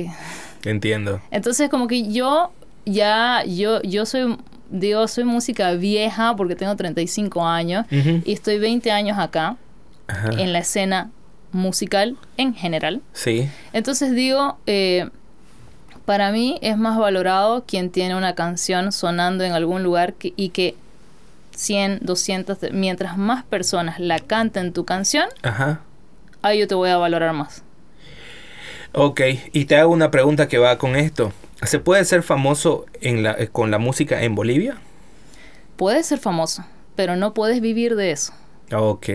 Entiendo. 0.64 1.22
Entonces, 1.32 1.70
como 1.70 1.88
que 1.88 2.12
yo 2.12 2.52
ya, 2.86 3.44
yo, 3.46 3.82
yo 3.82 4.06
soy 4.06 4.38
digo, 4.70 5.08
soy 5.08 5.24
música 5.24 5.72
vieja 5.74 6.36
porque 6.36 6.56
tengo 6.56 6.76
35 6.76 7.46
años 7.46 7.86
y 7.92 8.34
estoy 8.34 8.60
20 8.60 8.92
años 8.92 9.18
acá 9.18 9.58
en 10.38 10.54
la 10.54 10.60
escena 10.60 11.12
musical 11.56 12.18
en 12.38 12.54
general. 12.54 13.02
Sí. 13.14 13.50
Entonces 13.74 14.14
digo, 14.14 14.58
eh, 14.68 15.10
para 16.06 16.32
mí 16.32 16.60
es 16.62 16.78
más 16.78 17.00
valorado 17.00 17.64
quien 17.66 17.90
tiene 17.90 18.16
una 18.16 18.36
canción 18.36 18.92
sonando 18.92 19.44
en 19.44 19.54
algún 19.54 19.82
lugar 19.82 20.14
y 20.22 20.50
que 20.50 20.76
100, 21.56 22.00
200, 22.02 22.58
mientras 22.74 23.18
más 23.18 23.44
personas 23.46 24.00
la 24.00 24.20
canten 24.20 24.74
tu 24.74 24.86
canción, 24.86 25.28
Ajá. 25.42 25.82
ahí 26.42 26.60
yo 26.60 26.68
te 26.68 26.76
voy 26.76 26.90
a 26.90 26.98
valorar 26.98 27.34
más. 27.34 27.64
Ok, 28.92 29.22
y 29.52 29.66
te 29.66 29.78
hago 29.78 29.92
una 29.92 30.12
pregunta 30.12 30.48
que 30.48 30.58
va 30.58 30.78
con 30.78 30.96
esto. 30.96 31.34
¿Se 31.64 31.80
puede 31.80 32.04
ser 32.06 32.22
famoso 32.22 32.86
en 33.02 33.24
la, 33.24 33.48
con 33.48 33.72
la 33.72 33.78
música 33.78 34.22
en 34.22 34.36
Bolivia? 34.36 34.78
Puedes 35.78 36.06
ser 36.06 36.20
famoso, 36.20 36.66
pero 36.96 37.16
no 37.16 37.34
puedes 37.34 37.62
vivir 37.62 37.96
de 37.96 38.12
eso. 38.12 38.34
Ok 38.72 39.10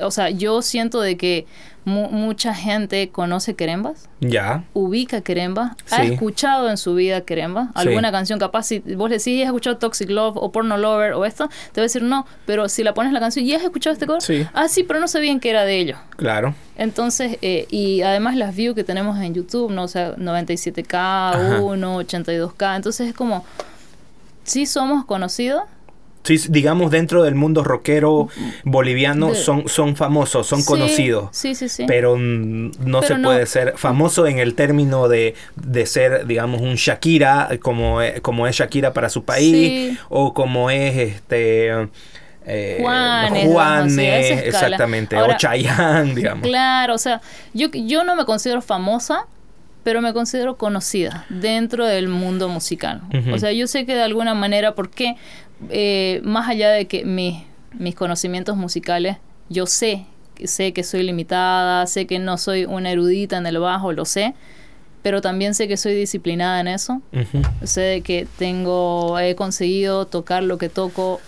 o 0.00 0.10
sea, 0.10 0.30
yo 0.30 0.62
siento 0.62 1.00
de 1.00 1.16
que 1.16 1.46
mucha 1.86 2.52
gente 2.52 3.10
conoce 3.10 3.54
Querembas. 3.54 4.08
Ya. 4.18 4.64
Ubica 4.74 5.20
Queremba. 5.20 5.76
Ha 5.92 6.02
escuchado 6.02 6.68
en 6.68 6.78
su 6.78 6.96
vida 6.96 7.20
Queremba. 7.20 7.70
Alguna 7.74 8.10
canción 8.10 8.40
capaz, 8.40 8.64
si 8.64 8.80
vos 8.80 9.08
le 9.08 9.18
decís, 9.18 9.40
¿has 9.42 9.46
escuchado 9.46 9.76
Toxic 9.76 10.10
Love 10.10 10.36
o 10.36 10.50
Porno 10.50 10.76
Lover 10.76 11.12
o 11.12 11.24
esto? 11.24 11.48
Te 11.72 11.80
va 11.80 11.82
a 11.82 11.86
decir 11.86 12.02
no, 12.02 12.26
pero 12.44 12.68
si 12.68 12.82
la 12.82 12.92
pones 12.92 13.12
la 13.12 13.20
canción, 13.20 13.44
¿y 13.44 13.54
has 13.54 13.62
escuchado 13.62 13.94
este 13.94 14.06
coro? 14.06 14.20
Sí. 14.20 14.44
Ah, 14.52 14.66
sí, 14.66 14.82
pero 14.82 14.98
no 14.98 15.06
sabían 15.06 15.38
que 15.38 15.48
era 15.48 15.64
de 15.64 15.78
ellos. 15.78 15.98
Claro. 16.16 16.56
Entonces, 16.76 17.38
eh, 17.40 17.66
y 17.70 18.02
además 18.02 18.34
las 18.34 18.56
views 18.56 18.74
que 18.74 18.82
tenemos 18.82 19.20
en 19.20 19.34
YouTube, 19.34 19.70
¿no? 19.70 19.84
O 19.84 19.88
sea, 19.88 20.16
97K, 20.16 21.60
1, 21.60 22.00
82K. 22.02 22.76
Entonces 22.76 23.08
es 23.08 23.14
como, 23.14 23.44
sí 24.42 24.66
somos 24.66 25.04
conocidos, 25.04 25.62
sí, 26.26 26.38
digamos, 26.48 26.90
dentro 26.90 27.22
del 27.22 27.34
mundo 27.34 27.62
rockero 27.62 28.28
boliviano 28.64 29.34
son, 29.34 29.68
son 29.68 29.96
famosos, 29.96 30.46
son 30.46 30.64
conocidos. 30.64 31.28
Sí, 31.32 31.54
sí, 31.54 31.68
sí. 31.68 31.84
Pero 31.86 32.16
no 32.18 33.02
se 33.02 33.16
puede 33.16 33.46
ser 33.46 33.74
famoso 33.76 34.26
en 34.26 34.38
el 34.38 34.54
término 34.54 35.08
de, 35.08 35.34
de 35.56 35.86
ser, 35.86 36.26
digamos, 36.26 36.60
un 36.60 36.74
Shakira, 36.74 37.48
como, 37.60 38.02
e, 38.02 38.20
como 38.20 38.46
es 38.46 38.56
Shakira 38.56 38.92
para 38.92 39.08
su 39.08 39.24
país, 39.24 39.98
o 40.08 40.34
como 40.34 40.70
es 40.70 40.96
este... 40.96 41.88
Eh, 42.48 42.78
Juanes, 42.80 44.30
exactamente, 44.44 45.16
o 45.16 45.36
Chayanne, 45.36 46.14
digamos. 46.14 46.46
Claro, 46.46 46.94
o 46.94 46.98
sea, 46.98 47.20
yo, 47.52 47.68
yo 47.72 48.04
no 48.04 48.14
me 48.14 48.24
considero 48.24 48.62
famosa, 48.62 49.26
pero 49.86 50.02
me 50.02 50.12
considero 50.12 50.56
conocida 50.56 51.26
dentro 51.28 51.86
del 51.86 52.08
mundo 52.08 52.48
musical. 52.48 53.02
O 53.32 53.38
sea, 53.38 53.52
yo 53.52 53.68
sé 53.68 53.86
que 53.86 53.94
de 53.94 54.02
alguna 54.02 54.34
manera, 54.34 54.74
¿por 54.74 54.90
qué? 54.90 55.14
Eh, 55.70 56.20
más 56.24 56.48
allá 56.48 56.70
de 56.70 56.86
que 56.86 57.04
mis 57.04 57.94
conocimientos 57.94 58.56
musicales, 58.56 59.16
yo 59.48 59.66
sé, 59.66 60.06
sé 60.44 60.72
que 60.72 60.82
soy 60.82 61.02
limitada, 61.02 61.86
sé 61.86 62.06
que 62.06 62.18
no 62.18 62.38
soy 62.38 62.64
una 62.64 62.90
erudita 62.90 63.38
en 63.38 63.46
el 63.46 63.58
bajo, 63.58 63.92
lo 63.92 64.04
sé, 64.04 64.34
pero 65.02 65.20
también 65.20 65.54
sé 65.54 65.68
que 65.68 65.76
soy 65.76 65.94
disciplinada 65.94 66.60
en 66.60 66.68
eso. 66.68 67.00
Sé 67.62 68.02
que 68.04 68.26
tengo, 68.38 69.18
he 69.18 69.36
conseguido 69.36 70.06
tocar 70.06 70.42
lo 70.42 70.58
que 70.58 70.68
toco 70.68 71.20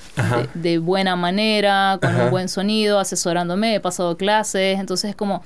de, 0.55 0.79
buena 0.79 1.15
manera, 1.15 1.99
con 2.03 2.21
un 2.21 2.31
buen 2.31 2.49
sonido, 2.49 2.99
asesorándome, 2.99 3.77
he 3.77 3.81
pasado 3.81 4.17
clases, 4.17 4.81
entonces 4.81 5.11
es 5.11 5.17
como, 5.17 5.43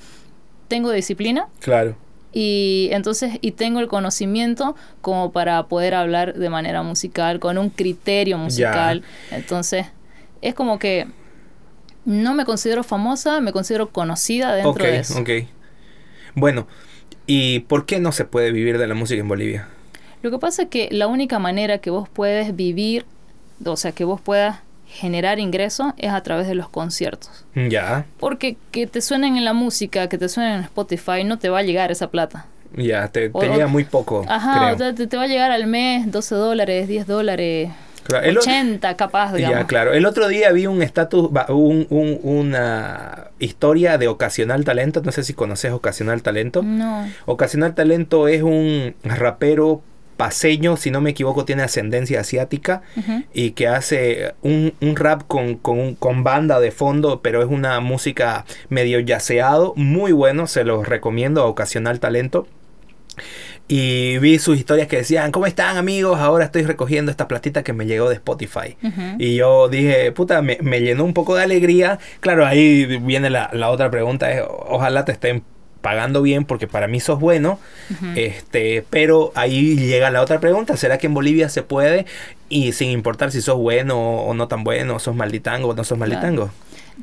tengo 0.67 0.91
disciplina. 0.91 1.47
Claro 1.59 1.95
y 2.33 2.89
entonces 2.91 3.37
y 3.41 3.51
tengo 3.51 3.79
el 3.79 3.87
conocimiento 3.87 4.75
como 5.01 5.31
para 5.31 5.67
poder 5.67 5.93
hablar 5.93 6.33
de 6.33 6.49
manera 6.49 6.81
musical 6.81 7.39
con 7.39 7.57
un 7.57 7.69
criterio 7.69 8.37
musical. 8.37 9.03
Entonces 9.31 9.85
es 10.41 10.55
como 10.55 10.79
que 10.79 11.07
no 12.05 12.33
me 12.33 12.43
considero 12.43 12.83
famosa 12.83 13.39
me 13.39 13.53
considero 13.53 13.89
conocida 13.89 14.55
dentro 14.55 14.83
de 14.83 14.97
eso. 14.97 15.19
ok. 15.19 15.29
Bueno 16.33 16.67
y 17.27 17.59
por 17.59 17.85
qué 17.85 17.99
no 17.99 18.11
se 18.11 18.25
puede 18.25 18.51
vivir 18.51 18.77
de 18.77 18.87
la 18.87 18.95
música 18.95 19.21
en 19.21 19.27
Bolivia 19.27 19.69
lo 20.23 20.31
que 20.31 20.39
pasa 20.39 20.63
es 20.63 20.69
que 20.69 20.89
la 20.91 21.07
única 21.07 21.37
manera 21.37 21.77
que 21.77 21.91
vos 21.91 22.09
puedes 22.09 22.55
vivir 22.55 23.05
o 23.63 23.77
sea 23.77 23.91
que 23.91 24.03
vos 24.03 24.19
puedas 24.19 24.59
generar 24.93 25.39
ingresos 25.39 25.93
es 25.97 26.11
a 26.11 26.21
través 26.21 26.47
de 26.47 26.55
los 26.55 26.69
conciertos. 26.69 27.45
Ya. 27.55 28.05
Porque 28.19 28.57
que 28.71 28.87
te 28.87 29.01
suenen 29.01 29.37
en 29.37 29.43
la 29.43 29.53
música, 29.53 30.07
que 30.07 30.17
te 30.17 30.29
suenen 30.29 30.53
en 30.53 30.61
Spotify, 30.61 31.23
no 31.25 31.39
te 31.39 31.49
va 31.49 31.59
a 31.59 31.63
llegar 31.63 31.91
esa 31.91 32.09
plata. 32.09 32.45
Ya, 32.75 33.07
te, 33.07 33.29
llega 33.29 33.67
muy 33.67 33.83
poco. 33.83 34.25
Ajá, 34.27 34.75
te, 34.75 35.17
va 35.17 35.23
a 35.23 35.27
llegar 35.27 35.51
al 35.51 35.67
mes 35.67 36.11
12 36.11 36.35
dólares, 36.35 36.87
10 36.87 37.07
dólares. 37.07 37.69
80 38.09 38.95
capaz, 38.97 39.33
digamos. 39.33 39.59
Ya, 39.59 39.67
claro. 39.67 39.93
El 39.93 40.05
otro 40.05 40.27
día 40.27 40.51
vi 40.51 40.67
un 40.67 40.81
estatus, 40.81 41.29
un, 41.49 41.87
un, 41.89 42.19
una 42.23 43.29
historia 43.39 43.97
de 43.97 44.07
Ocasional 44.07 44.65
Talento. 44.65 45.01
No 45.03 45.11
sé 45.11 45.23
si 45.23 45.33
conoces 45.33 45.71
Ocasional 45.71 46.21
Talento. 46.21 46.63
No. 46.63 47.07
Ocasional 47.25 47.75
Talento 47.75 48.27
es 48.27 48.43
un 48.43 48.95
rapero 49.03 49.81
paseño, 50.23 50.77
si 50.77 50.89
no 50.89 51.01
me 51.01 51.09
equivoco, 51.09 51.43
tiene 51.43 51.63
ascendencia 51.63 52.21
asiática 52.21 52.81
y 53.33 53.51
que 53.51 53.67
hace 53.67 54.35
un, 54.41 54.71
rap 54.95 55.23
con, 55.27 55.55
con, 55.57 56.23
banda 56.23 56.61
de 56.61 56.71
fondo, 56.71 57.21
pero 57.21 57.41
es 57.41 57.49
una 57.49 57.81
música 57.81 58.45
medio 58.69 59.01
yaceado, 59.01 59.73
muy 59.75 60.13
bueno, 60.13 60.47
se 60.47 60.63
los 60.63 60.87
recomiendo 60.87 61.41
a 61.41 61.47
Ocasional 61.47 61.99
Talento. 61.99 62.47
Y 63.67 64.17
vi 64.19 64.39
sus 64.39 64.57
historias 64.57 64.87
que 64.87 64.95
decían, 64.95 65.33
¿cómo 65.33 65.45
están 65.45 65.75
amigos? 65.75 66.17
Ahora 66.19 66.45
estoy 66.45 66.63
recogiendo 66.63 67.11
esta 67.11 67.27
platita 67.27 67.61
que 67.63 67.73
me 67.73 67.85
llegó 67.85 68.07
de 68.07 68.15
Spotify. 68.15 68.77
Y 69.19 69.35
yo 69.35 69.67
dije, 69.67 70.13
puta, 70.13 70.41
me, 70.41 70.79
llenó 70.79 71.03
un 71.03 71.13
poco 71.13 71.35
de 71.35 71.43
alegría. 71.43 71.99
Claro, 72.21 72.45
ahí 72.45 72.85
viene 72.99 73.29
la, 73.29 73.49
la 73.51 73.69
otra 73.69 73.91
pregunta, 73.91 74.31
es, 74.31 74.41
ojalá 74.47 75.03
te 75.03 75.11
estén 75.11 75.43
pagando 75.83 76.21
bien 76.21 76.45
porque 76.45 76.65
para 76.65 76.87
mí 76.87 77.01
sos 77.01 77.19
bueno, 77.19 77.59
este, 78.15 78.85
pero 78.89 79.33
ahí 79.35 79.75
llega 79.75 80.09
la 80.11 80.21
otra 80.21 80.39
pregunta, 80.39 80.77
¿será 80.77 80.97
que 80.97 81.07
en 81.07 81.13
Bolivia 81.13 81.49
se 81.49 81.61
puede 81.61 82.05
y 82.47 82.71
sin 82.71 82.89
importar 82.89 83.31
si 83.31 83.41
sos 83.41 83.57
bueno 83.57 83.99
o 83.99 84.33
no 84.33 84.47
tan 84.47 84.63
bueno, 84.63 84.97
sos 84.97 85.13
malditango 85.13 85.67
o 85.69 85.75
no 85.75 85.83
sos 85.83 85.97
malditango? 85.97 86.49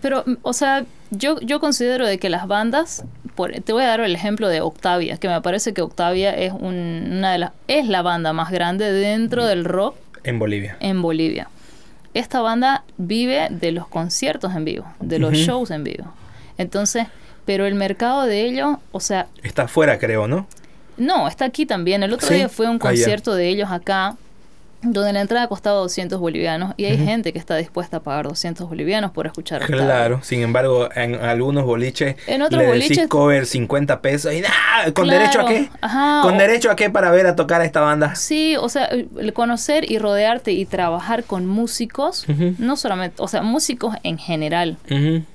Pero, 0.01 0.25
o 0.41 0.55
sea, 0.55 0.87
yo, 1.11 1.39
yo 1.41 1.61
considero 1.61 2.07
de 2.07 2.19
que 2.19 2.31
las 2.31 2.47
bandas, 2.47 3.05
por, 3.35 3.53
te 3.53 3.73
voy 3.75 3.83
a 3.83 3.89
dar 3.89 4.01
el 4.01 4.15
ejemplo 4.15 4.49
de 4.49 4.63
Octavia, 4.63 5.19
que 5.19 5.29
me 5.29 5.43
parece 5.43 5.75
que 5.75 5.83
Octavia 5.83 6.35
es 6.35 6.55
una 6.55 7.33
de 7.33 7.39
las, 7.39 7.53
es 7.69 7.87
la 7.87 8.01
banda 8.01 8.33
más 8.33 8.51
grande 8.51 8.91
dentro 8.93 9.45
del 9.45 9.67
rock. 9.67 9.95
En 10.25 10.39
Bolivia. 10.39 10.79
En 10.81 11.03
Bolivia. 11.03 11.49
Esta 12.15 12.41
banda 12.41 12.85
vive 12.97 13.49
de 13.51 13.73
los 13.73 13.87
conciertos 13.89 14.55
en 14.55 14.65
vivo, 14.65 14.87
de 15.01 15.19
los 15.19 15.35
shows 15.35 15.71
en 15.71 15.85
vivo. 15.85 16.15
Entonces, 16.57 17.09
pero 17.51 17.67
el 17.67 17.75
mercado 17.75 18.27
de 18.27 18.45
ellos, 18.45 18.77
o 18.93 19.01
sea... 19.01 19.27
Está 19.43 19.63
afuera, 19.63 19.99
creo, 19.99 20.29
¿no? 20.29 20.47
No, 20.97 21.27
está 21.27 21.47
aquí 21.47 21.67
también. 21.67 22.05
El 22.05 22.13
otro 22.13 22.29
día 22.29 22.49
fue 22.49 22.69
un 22.69 22.77
ah, 22.77 22.79
concierto 22.79 23.35
de 23.35 23.49
ellos 23.49 23.73
acá 23.73 24.17
donde 24.83 25.13
la 25.13 25.21
entrada 25.21 25.47
costaba 25.49 25.79
200 25.81 26.19
bolivianos 26.19 26.75
y 26.77 26.87
hay 26.87 26.97
gente 26.97 27.33
que 27.33 27.39
está 27.39 27.57
dispuesta 27.57 27.99
a 27.99 28.01
pagar 28.01 28.27
200 28.27 28.69
bolivianos 28.69 29.11
por 29.11 29.27
escuchar 29.27 29.63
Claro, 29.67 30.21
sin 30.23 30.41
embargo, 30.41 30.89
en 30.95 31.17
algunos 31.17 31.65
boliches 31.65 32.17
en 32.27 32.43
otros 32.43 32.63
le 32.63 32.69
boliches 32.69 33.09
cover 33.09 33.47
50 33.47 34.01
pesos 34.01 34.33
y 34.33 34.41
nada, 34.41 34.93
¿con 34.95 35.09
derecho 35.09 35.41
a 35.43 35.47
qué? 35.47 35.69
¿Con 36.23 36.39
derecho 36.39 36.71
a 36.71 36.77
qué 36.77 36.91
para 36.91 37.11
ver 37.11 37.27
a 37.27 37.37
tocar 37.37 37.61
a 37.61 37.65
esta 37.65 37.81
banda? 37.81 38.15
Sí, 38.15 38.57
o 38.57 38.69
sea, 38.69 38.89
conocer 39.35 39.91
y 39.91 39.99
rodearte 39.99 40.53
y 40.53 40.65
trabajar 40.65 41.25
con 41.25 41.47
músicos, 41.47 42.27
no 42.59 42.77
solamente, 42.77 43.17
o 43.19 43.29
sea, 43.29 43.43
músicos 43.43 43.95
en 44.03 44.19
general. 44.19 44.77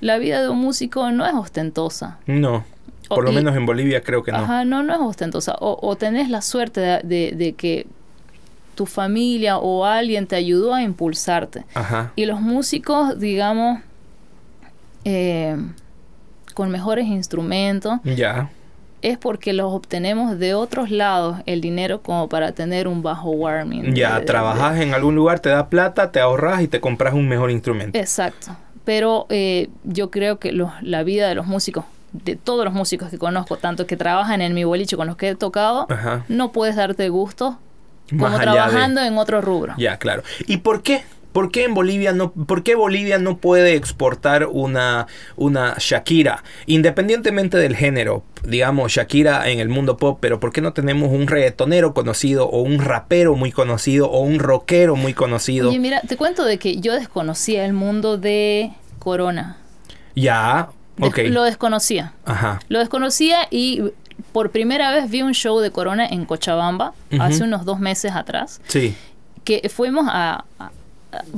La 0.00 0.18
vida 0.18 0.42
de 0.42 0.48
un 0.48 0.58
músico 0.58 1.10
no 1.12 1.26
es 1.26 1.34
ostentosa. 1.34 2.18
No. 2.26 2.64
Por 3.08 3.24
lo 3.24 3.32
menos 3.32 3.56
en 3.56 3.66
Bolivia 3.66 4.00
creo 4.02 4.24
que 4.24 4.32
no. 4.32 4.38
Ajá, 4.38 4.64
no, 4.64 4.82
no 4.82 4.92
es 4.92 4.98
ostentosa. 5.00 5.54
O, 5.60 5.78
o 5.80 5.94
tenés 5.96 6.28
la 6.28 6.42
suerte 6.42 6.80
de, 6.80 7.32
de 7.36 7.52
que 7.56 7.86
tu 8.76 8.86
familia 8.86 9.58
o 9.58 9.84
alguien 9.84 10.28
te 10.28 10.36
ayudó 10.36 10.72
a 10.72 10.82
impulsarte. 10.82 11.64
Y 12.14 12.26
los 12.26 12.40
músicos, 12.40 13.18
digamos, 13.18 13.80
eh, 15.04 15.56
con 16.54 16.70
mejores 16.70 17.06
instrumentos, 17.06 17.98
ya. 18.04 18.50
es 19.02 19.18
porque 19.18 19.52
los 19.52 19.72
obtenemos 19.72 20.38
de 20.38 20.54
otros 20.54 20.90
lados 20.90 21.38
el 21.46 21.60
dinero 21.60 22.02
como 22.02 22.28
para 22.28 22.52
tener 22.52 22.86
un 22.86 23.02
bajo 23.02 23.30
warming. 23.30 23.94
Ya, 23.94 24.24
trabajas 24.24 24.80
en 24.80 24.94
algún 24.94 25.16
lugar, 25.16 25.40
te 25.40 25.48
da 25.48 25.68
plata, 25.68 26.12
te 26.12 26.20
ahorras 26.20 26.62
y 26.62 26.68
te 26.68 26.80
compras 26.80 27.14
un 27.14 27.28
mejor 27.28 27.50
instrumento. 27.50 27.98
Exacto. 27.98 28.56
Pero 28.84 29.26
eh, 29.30 29.68
yo 29.82 30.12
creo 30.12 30.38
que 30.38 30.52
la 30.52 31.02
vida 31.02 31.28
de 31.28 31.34
los 31.34 31.46
músicos 31.46 31.84
de 32.12 32.36
todos 32.36 32.64
los 32.64 32.72
músicos 32.72 33.10
que 33.10 33.18
conozco, 33.18 33.56
tanto 33.56 33.86
que 33.86 33.96
trabajan 33.96 34.40
en 34.40 34.54
mi 34.54 34.64
boliche 34.64 34.96
con 34.96 35.06
los 35.06 35.16
que 35.16 35.30
he 35.30 35.34
tocado, 35.34 35.86
no 36.28 36.52
puedes 36.52 36.76
darte 36.76 37.08
como 38.10 38.38
trabajando 38.38 39.00
en 39.00 39.18
otro 39.18 39.40
rubro. 39.40 39.74
Ya, 39.78 39.98
claro. 39.98 40.22
¿Y 40.46 40.58
por 40.58 40.82
qué? 40.82 41.02
¿Por 41.36 41.50
qué 41.50 41.64
en 41.64 41.74
Bolivia 41.74 42.14
no, 42.14 42.32
por 42.32 42.62
qué 42.62 42.74
Bolivia 42.76 43.18
no 43.18 43.36
puede 43.36 43.74
exportar 43.74 44.46
una, 44.46 45.06
una 45.36 45.74
Shakira? 45.78 46.42
Independientemente 46.64 47.58
del 47.58 47.76
género, 47.76 48.24
digamos 48.42 48.92
Shakira 48.92 49.50
en 49.50 49.60
el 49.60 49.68
mundo 49.68 49.98
pop, 49.98 50.16
pero 50.18 50.40
¿por 50.40 50.50
qué 50.50 50.62
no 50.62 50.72
tenemos 50.72 51.10
un 51.12 51.26
reggaetonero 51.26 51.92
conocido 51.92 52.48
o 52.48 52.62
un 52.62 52.78
rapero 52.78 53.34
muy 53.34 53.52
conocido 53.52 54.08
o 54.08 54.20
un 54.20 54.38
rockero 54.38 54.96
muy 54.96 55.12
conocido? 55.12 55.68
Oye, 55.68 55.78
mira, 55.78 56.00
te 56.00 56.16
cuento 56.16 56.42
de 56.46 56.56
que 56.56 56.80
yo 56.80 56.94
desconocía 56.94 57.66
el 57.66 57.74
mundo 57.74 58.16
de 58.16 58.72
Corona. 58.98 59.58
Ya, 60.14 60.70
ok. 61.02 61.18
lo 61.26 61.42
desconocía. 61.42 62.14
Ajá. 62.24 62.60
Lo 62.70 62.78
desconocía 62.78 63.46
y 63.50 63.82
por 64.36 64.50
primera 64.50 64.90
vez 64.90 65.08
vi 65.08 65.22
un 65.22 65.32
show 65.32 65.60
de 65.60 65.70
Corona 65.70 66.06
en 66.06 66.26
Cochabamba 66.26 66.92
hace 67.18 67.42
unos 67.42 67.64
dos 67.64 67.80
meses 67.80 68.12
atrás. 68.12 68.60
Sí. 68.66 68.94
Que 69.44 69.70
fuimos 69.70 70.04
a 70.10 70.44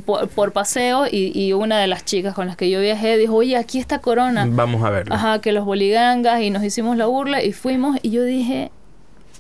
por, 0.05 0.53
paseo 0.53 1.07
y, 1.09 1.53
una 1.53 1.79
de 1.79 1.87
las 1.87 2.05
chicas 2.05 2.35
con 2.35 2.49
las 2.49 2.57
que 2.57 2.69
yo 2.69 2.81
viajé 2.81 3.17
dijo, 3.17 3.37
oye, 3.37 3.57
aquí 3.57 3.79
está 3.79 4.01
Corona. 4.01 4.49
Vamos 4.51 4.83
a 4.83 4.91
verlo. 4.91 5.15
Ajá, 5.15 5.41
que 5.41 5.53
los 5.53 5.65
boligangas 5.65 6.43
y 6.43 6.51
nos 6.51 6.65
hicimos 6.65 6.97
la 6.97 7.07
burla 7.07 7.41
y 7.41 7.53
fuimos 7.53 8.01
y 8.03 8.11
yo 8.11 8.25
dije, 8.25 8.73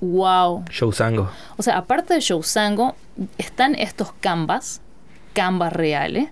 wow. 0.01 0.65
Show 0.71 0.93
Sango. 0.93 1.29
O 1.57 1.65
sea, 1.65 1.79
aparte 1.79 2.15
de 2.15 2.21
Show 2.21 2.45
Sango, 2.45 2.95
están 3.39 3.75
estos 3.75 4.13
canvas, 4.21 4.83
canvas 5.33 5.73
reales. 5.73 6.29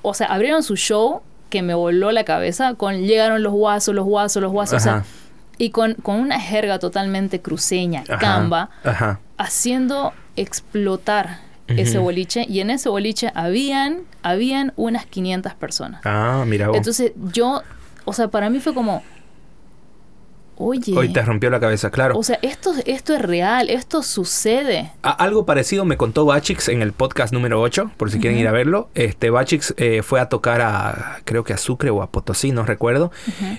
O 0.00 0.14
sea, 0.14 0.28
abrieron 0.28 0.62
su 0.62 0.76
show 0.76 1.20
que 1.50 1.60
me 1.60 1.74
voló 1.74 2.12
la 2.12 2.24
cabeza 2.24 2.72
con 2.76 3.02
llegaron 3.02 3.42
los 3.42 3.52
guasos, 3.52 3.94
los 3.94 4.06
guasos, 4.06 4.42
los 4.42 4.52
guasos. 4.52 4.76
O 4.76 4.80
sea, 4.80 5.04
y 5.60 5.70
con, 5.70 5.94
con, 5.94 6.16
una 6.16 6.40
jerga 6.40 6.78
totalmente 6.78 7.40
cruceña, 7.40 8.02
camba, 8.04 8.70
haciendo 9.36 10.14
explotar 10.34 11.40
ese 11.68 11.98
boliche. 11.98 12.46
Y 12.48 12.60
en 12.60 12.70
ese 12.70 12.88
boliche 12.88 13.30
habían 13.34 14.02
habían 14.22 14.72
unas 14.76 15.04
500 15.04 15.54
personas. 15.54 16.00
Ah, 16.04 16.44
mira 16.46 16.70
Entonces 16.72 17.12
yo, 17.32 17.62
o 18.06 18.12
sea, 18.14 18.28
para 18.28 18.48
mí 18.48 18.58
fue 18.60 18.72
como 18.72 19.02
Oye. 20.62 20.92
Hoy 20.94 21.08
te 21.08 21.22
rompió 21.22 21.48
la 21.48 21.58
cabeza, 21.58 21.90
claro. 21.90 22.18
O 22.18 22.22
sea, 22.22 22.38
esto, 22.42 22.74
esto 22.84 23.14
es 23.14 23.22
real, 23.22 23.70
esto 23.70 24.02
sucede. 24.02 24.90
algo 25.00 25.46
parecido 25.46 25.86
me 25.86 25.96
contó 25.96 26.26
Bachix 26.26 26.68
en 26.68 26.82
el 26.82 26.92
podcast 26.92 27.32
número 27.32 27.62
8, 27.62 27.92
por 27.96 28.10
si 28.10 28.18
quieren 28.18 28.38
ir 28.38 28.46
a 28.46 28.52
verlo. 28.52 28.90
Este 28.94 29.30
Bachix 29.30 29.72
eh, 29.78 30.02
fue 30.02 30.20
a 30.20 30.28
tocar 30.28 30.60
a, 30.60 31.20
creo 31.24 31.44
que 31.44 31.54
a 31.54 31.56
Sucre 31.56 31.88
o 31.88 32.02
a 32.02 32.10
Potosí, 32.10 32.52
no 32.52 32.66
recuerdo. 32.66 33.10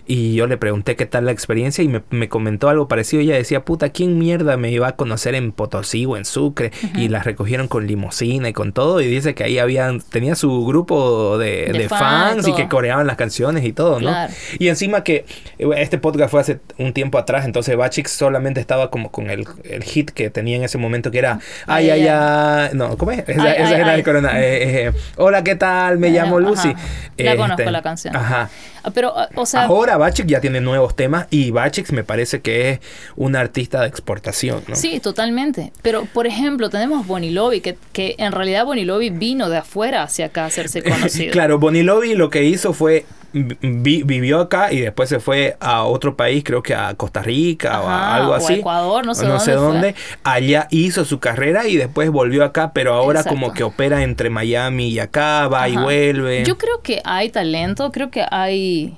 Y 0.05 0.35
yo 0.35 0.45
le 0.45 0.57
pregunté 0.57 0.95
qué 0.95 1.07
tal 1.07 1.25
la 1.25 1.31
experiencia 1.31 1.83
y 1.83 1.87
me, 1.87 2.29
comentó 2.29 2.69
algo 2.69 2.87
parecido. 2.87 3.23
Ella 3.23 3.33
decía, 3.33 3.65
puta, 3.65 3.89
¿quién 3.89 4.19
mierda 4.19 4.55
me 4.57 4.69
iba 4.69 4.87
a 4.87 4.95
conocer 4.95 5.33
en 5.33 5.53
Potosí 5.53 6.05
o 6.05 6.17
en 6.17 6.25
Sucre? 6.25 6.71
Y 6.95 7.07
las 7.07 7.25
recogieron 7.25 7.67
con 7.67 7.87
limosina 7.87 8.49
y 8.49 8.53
con 8.53 8.73
todo. 8.73 9.01
Y 9.01 9.07
dice 9.07 9.33
que 9.33 9.43
ahí 9.43 9.57
habían, 9.57 10.01
tenía 10.01 10.35
su 10.35 10.67
grupo 10.67 11.39
de, 11.39 11.87
fans 11.89 12.47
y 12.47 12.53
que 12.53 12.67
coreaban 12.67 13.07
las 13.07 13.15
canciones 13.15 13.65
y 13.65 13.73
todo, 13.73 13.99
¿no? 13.99 14.15
Y 14.59 14.67
encima 14.67 15.03
que 15.03 15.25
eh, 15.57 15.67
este 15.77 15.97
podcast 15.97 16.29
fue 16.29 16.41
hace 16.41 16.59
un 16.77 16.90
tiempo 16.93 17.18
atrás, 17.18 17.45
entonces 17.45 17.76
Bachix 17.76 18.11
solamente 18.11 18.59
estaba 18.59 18.89
como 18.89 19.11
con 19.11 19.30
el, 19.30 19.45
el, 19.63 19.84
hit 19.84 20.11
que 20.11 20.30
tenía 20.30 20.57
en 20.57 20.63
ese 20.63 20.77
momento 20.77 21.11
que 21.11 21.19
era 21.19 21.39
ay, 21.68 21.89
ay, 21.89 22.07
ay, 22.07 22.69
no, 22.73 22.97
¿cómo 22.97 23.11
es? 23.11 23.23
Esa, 23.27 23.53
era 23.53 23.95
de 23.95 24.03
Corona. 24.03 24.39
Eh, 24.39 24.63
eh, 24.63 24.88
eh, 24.88 24.91
Hola, 25.18 25.43
¿qué 25.43 25.55
tal? 25.55 25.97
Me 25.97 26.09
llamo 26.09 26.39
Lucy. 26.39 26.73
La 27.18 27.35
conozco 27.35 27.61
este, 27.61 27.72
la 27.72 27.81
canción. 27.81 28.15
Ajá. 28.15 28.49
Ah, 28.84 28.91
pero, 28.91 29.13
o 29.35 29.45
sea... 29.45 29.63
Ahora 29.63 29.97
Bachix 29.97 30.27
ya 30.27 30.41
tiene 30.41 30.59
nuevos 30.59 30.95
temas 30.95 31.27
y 31.30 31.51
Bachix 31.51 31.91
me 31.91 32.03
parece 32.03 32.41
que 32.41 32.72
es 32.72 32.80
un 33.15 33.35
artista 33.35 33.81
de 33.81 33.88
exportación, 33.88 34.63
¿no? 34.68 34.76
Sí, 34.76 34.99
totalmente. 34.99 35.72
Pero, 35.81 36.05
por 36.05 36.26
ejemplo, 36.26 36.69
tenemos 36.69 37.05
Bonilobi, 37.05 37.61
que, 37.61 37.77
que 37.93 38.15
en 38.18 38.31
realidad 38.31 38.65
Bonilobi 38.65 39.11
vino 39.11 39.49
de 39.49 39.57
afuera 39.57 40.03
hacia 40.03 40.27
acá 40.27 40.43
a 40.43 40.47
hacerse 40.47 40.81
conocido. 40.84 41.31
claro, 41.31 41.59
Bonilobi 41.59 42.15
lo 42.15 42.30
que 42.30 42.43
hizo 42.43 42.73
fue 42.73 43.05
vivió 43.33 44.41
acá 44.41 44.73
y 44.73 44.79
después 44.79 45.09
se 45.09 45.19
fue 45.19 45.55
a 45.59 45.83
otro 45.83 46.15
país, 46.15 46.43
creo 46.43 46.61
que 46.61 46.75
a 46.75 46.93
Costa 46.95 47.21
Rica 47.21 47.81
o 47.81 47.87
algo 47.87 48.33
así. 48.33 48.53
Ecuador, 48.55 49.05
no 49.05 49.15
sé 49.15 49.25
no 49.25 49.39
Sé 49.39 49.53
dónde. 49.53 49.95
Allá 50.23 50.67
hizo 50.69 51.05
su 51.05 51.19
carrera 51.19 51.67
y 51.67 51.77
después 51.77 52.09
volvió 52.09 52.43
acá, 52.43 52.71
pero 52.73 52.93
ahora 52.93 53.23
como 53.23 53.53
que 53.53 53.63
opera 53.63 54.03
entre 54.03 54.29
Miami 54.29 54.89
y 54.89 54.99
acá, 54.99 55.47
va 55.47 55.69
y 55.69 55.77
vuelve. 55.77 56.43
Yo 56.45 56.57
creo 56.57 56.81
que 56.81 57.01
hay 57.05 57.29
talento, 57.29 57.91
creo 57.91 58.11
que 58.11 58.25
hay, 58.29 58.97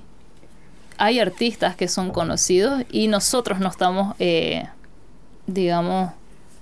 hay 0.98 1.20
artistas 1.20 1.76
que 1.76 1.88
son 1.88 2.12
conocidos 2.12 2.84
y 2.92 3.08
nosotros 3.08 3.60
no 3.60 3.70
estamos, 3.70 4.16
eh, 4.20 4.66
digamos, 5.46 6.12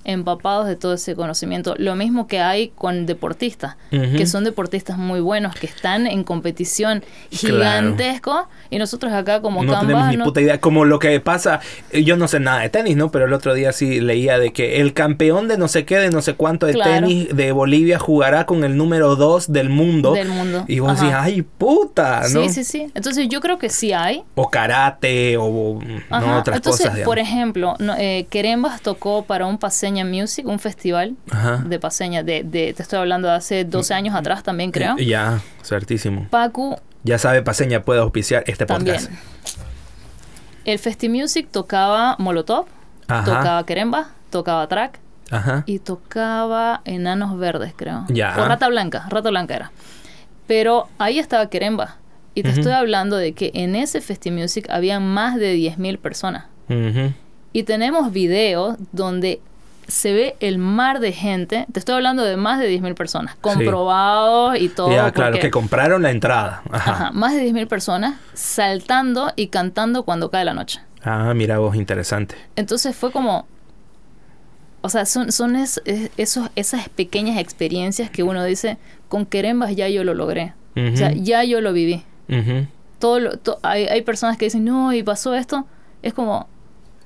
empapados 0.03 0.67
de 0.67 0.75
todo 0.75 0.93
ese 0.93 1.15
conocimiento. 1.15 1.75
Lo 1.77 1.95
mismo 1.95 2.27
que 2.27 2.39
hay 2.39 2.69
con 2.69 3.05
deportistas, 3.05 3.77
que 3.89 4.25
son 4.25 4.43
deportistas 4.43 4.97
muy 4.97 5.19
buenos, 5.19 5.55
que 5.55 5.67
están 5.67 6.07
en 6.07 6.23
competición 6.23 7.03
gigantesco 7.29 8.47
y 8.69 8.77
nosotros 8.77 9.13
acá 9.13 9.41
como 9.41 9.63
no 9.63 9.79
tenemos 9.79 10.07
ni 10.07 10.17
puta 10.17 10.41
idea. 10.41 10.59
Como 10.59 10.85
lo 10.85 10.99
que 10.99 11.19
pasa, 11.19 11.59
eh, 11.91 12.03
yo 12.03 12.17
no 12.17 12.27
sé 12.27 12.39
nada 12.39 12.61
de 12.61 12.69
tenis, 12.69 12.95
¿no? 12.95 13.11
Pero 13.11 13.25
el 13.25 13.33
otro 13.33 13.53
día 13.53 13.71
sí 13.71 13.99
leía 13.99 14.39
de 14.39 14.53
que 14.53 14.81
el 14.81 14.93
campeón 14.93 15.47
de 15.47 15.57
no 15.57 15.67
sé 15.67 15.85
qué, 15.85 15.97
de 15.97 16.09
no 16.09 16.21
sé 16.21 16.33
cuánto 16.33 16.65
de 16.65 16.73
tenis 16.73 17.35
de 17.35 17.51
Bolivia 17.51 17.99
jugará 17.99 18.45
con 18.45 18.63
el 18.63 18.77
número 18.77 19.15
2 19.15 19.51
del 19.51 19.69
mundo. 19.69 20.13
Del 20.13 20.29
mundo. 20.29 20.65
Y 20.67 20.79
vos 20.79 20.99
decís, 20.99 21.13
ay, 21.15 21.41
puta, 21.41 22.21
¿no? 22.33 22.43
Sí, 22.43 22.49
sí, 22.49 22.63
sí. 22.63 22.87
Entonces 22.93 23.27
yo 23.29 23.41
creo 23.41 23.57
que 23.57 23.69
sí 23.69 23.93
hay. 23.93 24.23
O 24.35 24.49
karate, 24.49 25.37
o 25.37 25.79
no, 26.09 26.39
otras 26.39 26.57
Entonces, 26.57 26.87
cosas. 26.87 27.03
Por 27.03 27.19
ejemplo, 27.19 27.75
no, 27.79 27.95
eh, 27.97 28.27
Querembas 28.29 28.81
tocó 28.81 29.23
para 29.23 29.45
un 29.45 29.57
Paseña 29.91 30.05
Music, 30.05 30.47
un 30.47 30.59
festival 30.59 31.15
de 31.65 31.79
Paseña, 31.79 32.23
de, 32.23 32.43
de, 32.43 32.73
te 32.73 32.81
estoy 32.81 32.99
hablando 32.99 33.27
de 33.27 33.33
hace 33.33 33.65
12 33.65 33.93
años 33.93 34.15
atrás 34.15 34.41
también, 34.41 34.71
creo. 34.71 34.95
Ya, 34.97 35.41
certísimo. 35.63 36.27
Pacu 36.29 36.77
ya 37.03 37.17
sabe, 37.17 37.41
Paseña 37.41 37.81
puede 37.81 37.99
auspiciar 37.99 38.43
este 38.47 38.65
podcast. 38.65 39.05
También. 39.05 39.19
El 40.63 40.79
Festi 40.79 41.09
tocaba 41.49 42.15
Molotov, 42.19 42.67
tocaba 43.07 43.65
Queremba, 43.65 44.11
tocaba 44.29 44.67
Track 44.67 44.99
y 45.65 45.79
tocaba 45.79 46.81
Enanos 46.85 47.37
Verdes, 47.37 47.73
creo. 47.75 48.05
Ya. 48.07 48.35
O 48.37 48.45
Rata 48.45 48.69
Blanca, 48.69 49.07
Rata 49.09 49.29
Blanca 49.29 49.55
era. 49.55 49.71
Pero 50.47 50.87
ahí 50.99 51.19
estaba 51.19 51.49
Queremba. 51.49 51.97
Y 52.33 52.43
te 52.43 52.51
estoy 52.51 52.71
hablando 52.71 53.17
de 53.17 53.33
que 53.33 53.51
en 53.55 53.75
ese 53.75 53.99
Festi 53.99 54.31
Music 54.31 54.67
había 54.69 55.01
más 55.01 55.35
de 55.35 55.55
10.000 55.55 55.97
personas. 55.97 56.45
Y 57.51 57.63
tenemos 57.63 58.13
videos 58.13 58.77
donde 58.93 59.41
se 59.87 60.13
ve 60.13 60.35
el 60.39 60.57
mar 60.57 60.99
de 60.99 61.11
gente. 61.11 61.65
Te 61.71 61.79
estoy 61.79 61.95
hablando 61.95 62.23
de 62.23 62.37
más 62.37 62.59
de 62.59 62.71
10.000 62.71 62.95
personas, 62.95 63.35
comprobados 63.41 64.57
y 64.57 64.69
todo. 64.69 64.91
Ya, 64.91 65.11
claro, 65.11 65.37
que 65.39 65.51
compraron 65.51 66.01
la 66.01 66.11
entrada. 66.11 66.63
Ajá. 66.71 67.11
más 67.13 67.33
de 67.33 67.49
10.000 67.51 67.67
personas 67.67 68.15
saltando 68.33 69.31
y 69.35 69.47
cantando 69.47 70.03
cuando 70.03 70.31
cae 70.31 70.45
la 70.45 70.53
noche. 70.53 70.79
Ah, 71.03 71.33
mira 71.35 71.57
vos, 71.59 71.75
interesante. 71.75 72.35
Entonces 72.55 72.95
fue 72.95 73.11
como... 73.11 73.47
O 74.83 74.89
sea, 74.89 75.05
son, 75.05 75.31
son 75.31 75.55
esos, 75.55 76.49
esas 76.55 76.89
pequeñas 76.89 77.37
experiencias 77.37 78.09
que 78.09 78.23
uno 78.23 78.43
dice, 78.43 78.79
con 79.09 79.27
Querembas 79.27 79.75
ya 79.75 79.87
yo 79.89 80.03
lo 80.03 80.15
logré. 80.15 80.53
O 80.75 80.95
sea, 80.95 81.11
ya 81.11 81.43
yo 81.43 81.61
lo 81.61 81.71
viví. 81.73 82.03
todo, 82.97 83.19
hay, 83.61 83.85
hay 83.85 84.01
personas 84.01 84.37
que 84.37 84.45
dicen, 84.45 84.65
no, 84.65 84.91
y 84.93 85.03
pasó 85.03 85.35
esto. 85.35 85.67
Es 86.01 86.15
como, 86.15 86.47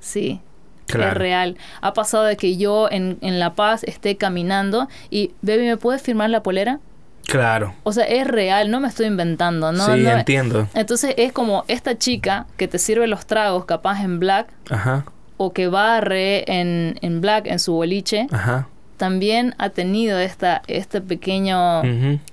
sí, 0.00 0.40
es 0.88 1.14
real. 1.14 1.56
Ha 1.80 1.92
pasado 1.92 2.24
de 2.24 2.36
que 2.36 2.56
yo 2.56 2.88
en, 2.90 3.18
en 3.20 3.38
La 3.38 3.54
Paz 3.54 3.84
esté 3.84 4.16
caminando 4.16 4.88
y, 5.10 5.32
baby, 5.42 5.66
¿me 5.66 5.76
puedes 5.76 6.02
firmar 6.02 6.30
la 6.30 6.42
polera? 6.42 6.80
Claro. 7.26 7.74
O 7.82 7.92
sea, 7.92 8.04
es 8.04 8.26
real, 8.26 8.70
no 8.70 8.80
me 8.80 8.88
estoy 8.88 9.06
inventando, 9.06 9.72
¿no? 9.72 9.84
Sí, 9.86 10.06
entiendo. 10.06 10.68
Entonces 10.74 11.14
es 11.16 11.32
como 11.32 11.64
esta 11.66 11.98
chica 11.98 12.46
que 12.56 12.68
te 12.68 12.78
sirve 12.78 13.06
los 13.08 13.26
tragos 13.26 13.64
capaz 13.64 14.02
en 14.02 14.20
black. 14.20 14.48
Ajá. 14.70 15.04
O 15.36 15.52
que 15.52 15.66
barre 15.68 16.50
en, 16.50 16.98
en 17.02 17.20
black 17.20 17.46
en 17.46 17.58
su 17.58 17.74
boliche. 17.74 18.28
Ajá. 18.30 18.68
También 18.96 19.54
ha 19.58 19.70
tenido 19.70 20.18
esta, 20.18 20.62
este 20.68 21.02
pequeño, 21.02 21.82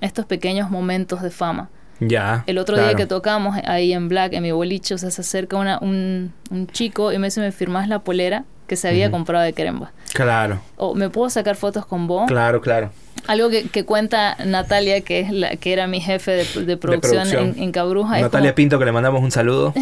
estos 0.00 0.24
pequeños 0.24 0.70
momentos 0.70 1.20
de 1.20 1.30
fama. 1.30 1.68
Ya. 2.00 2.44
El 2.46 2.58
otro 2.58 2.76
día 2.76 2.94
que 2.94 3.06
tocamos 3.06 3.56
ahí 3.64 3.92
en 3.92 4.08
Black, 4.08 4.32
en 4.32 4.42
mi 4.42 4.52
boliche, 4.52 4.94
o 4.94 4.98
sea, 4.98 5.10
se 5.10 5.20
acerca 5.20 5.56
una, 5.56 5.78
un, 5.80 6.32
un 6.50 6.66
chico 6.66 7.12
y 7.12 7.18
me 7.18 7.28
dice, 7.28 7.40
¿me 7.40 7.52
firmás 7.52 7.88
la 7.88 8.00
polera 8.00 8.44
que 8.66 8.76
se 8.76 8.88
había 8.88 9.10
comprado 9.10 9.44
de 9.44 9.52
Queremba? 9.52 9.92
Claro. 10.12 10.60
O 10.76 10.94
¿me 10.94 11.10
puedo 11.10 11.28
sacar 11.28 11.56
fotos 11.56 11.86
con 11.86 12.06
vos? 12.06 12.26
Claro, 12.26 12.60
claro. 12.60 12.90
Algo 13.26 13.48
que, 13.48 13.68
que, 13.68 13.84
cuenta 13.84 14.36
Natalia, 14.44 15.00
que 15.00 15.20
es 15.20 15.30
la 15.30 15.56
que 15.56 15.72
era 15.72 15.86
mi 15.86 16.00
jefe 16.00 16.32
de, 16.32 16.64
de 16.66 16.76
producción, 16.76 17.26
En, 17.28 17.58
en, 17.58 17.72
Cabruja. 17.72 18.20
Natalia 18.20 18.54
Pinto, 18.54 18.78
que 18.78 18.84
le 18.84 18.92
mandamos 18.92 19.22
un 19.22 19.30
saludo. 19.30 19.72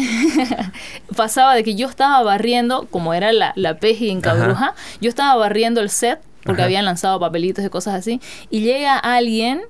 Pasaba 1.15 1.53
de 1.53 1.63
que 1.63 1.75
yo 1.75 1.87
estaba 1.87 2.23
barriendo, 2.23 2.87
como 2.89 3.13
era 3.13 3.33
la, 3.33 3.51
la 3.55 3.77
Peji 3.77 4.09
en 4.09 4.21
Cabruja, 4.21 4.75
yo 5.01 5.09
estaba 5.09 5.35
barriendo 5.35 5.81
el 5.81 5.89
set, 5.89 6.19
porque 6.43 6.61
habían 6.61 6.85
lanzado 6.85 7.19
papelitos 7.19 7.65
y 7.65 7.69
cosas 7.69 7.95
así, 7.95 8.21
y 8.49 8.61
llega 8.61 8.97
alguien 8.97 9.61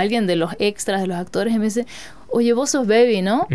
alguien 0.00 0.26
de 0.26 0.36
los 0.36 0.52
extras, 0.58 1.00
de 1.00 1.06
los 1.06 1.16
actores, 1.16 1.54
y 1.54 1.58
me 1.58 1.66
dice, 1.66 1.86
oye, 2.28 2.52
vos 2.52 2.70
sos 2.70 2.86
baby, 2.86 3.22
¿no? 3.22 3.46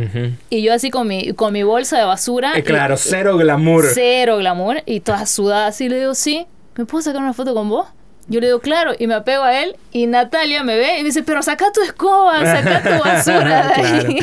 Y 0.49 0.61
yo 0.61 0.73
así 0.73 0.89
con 0.89 1.07
mi, 1.07 1.34
con 1.34 1.53
mi 1.53 1.63
bolsa 1.63 1.97
de 1.97 2.05
basura. 2.05 2.53
Eh, 2.55 2.63
claro, 2.63 2.97
cero 2.97 3.38
glamour. 3.38 3.85
Cero 3.93 4.38
glamour. 4.38 4.84
Y 4.85 5.01
toda 5.01 5.26
sudada 5.26 5.68
así, 5.68 5.89
le 5.89 5.99
digo, 5.99 6.15
sí, 6.15 6.45
¿me 6.76 6.85
puedo 6.85 7.01
sacar 7.01 7.22
una 7.22 7.34
foto 7.34 7.53
con 7.53 7.69
vos? 7.69 7.88
Yo 8.32 8.40
le 8.40 8.48
digo, 8.48 8.62
claro, 8.62 8.94
y 8.98 9.08
me 9.08 9.14
apego 9.14 9.44
a 9.44 9.62
él, 9.62 9.76
y 9.91 10.08
Natalia 10.08 10.64
me 10.64 10.78
ve 10.78 10.99
y 10.99 10.99
me 10.99 11.10
dice, 11.10 11.22
pero 11.22 11.41
saca 11.41 11.70
tu 11.74 11.82
escoba, 11.82 12.40
saca 12.45 12.82
tu 12.82 13.03
basura 13.03 13.68
de 13.68 13.74
ahí. 13.74 14.20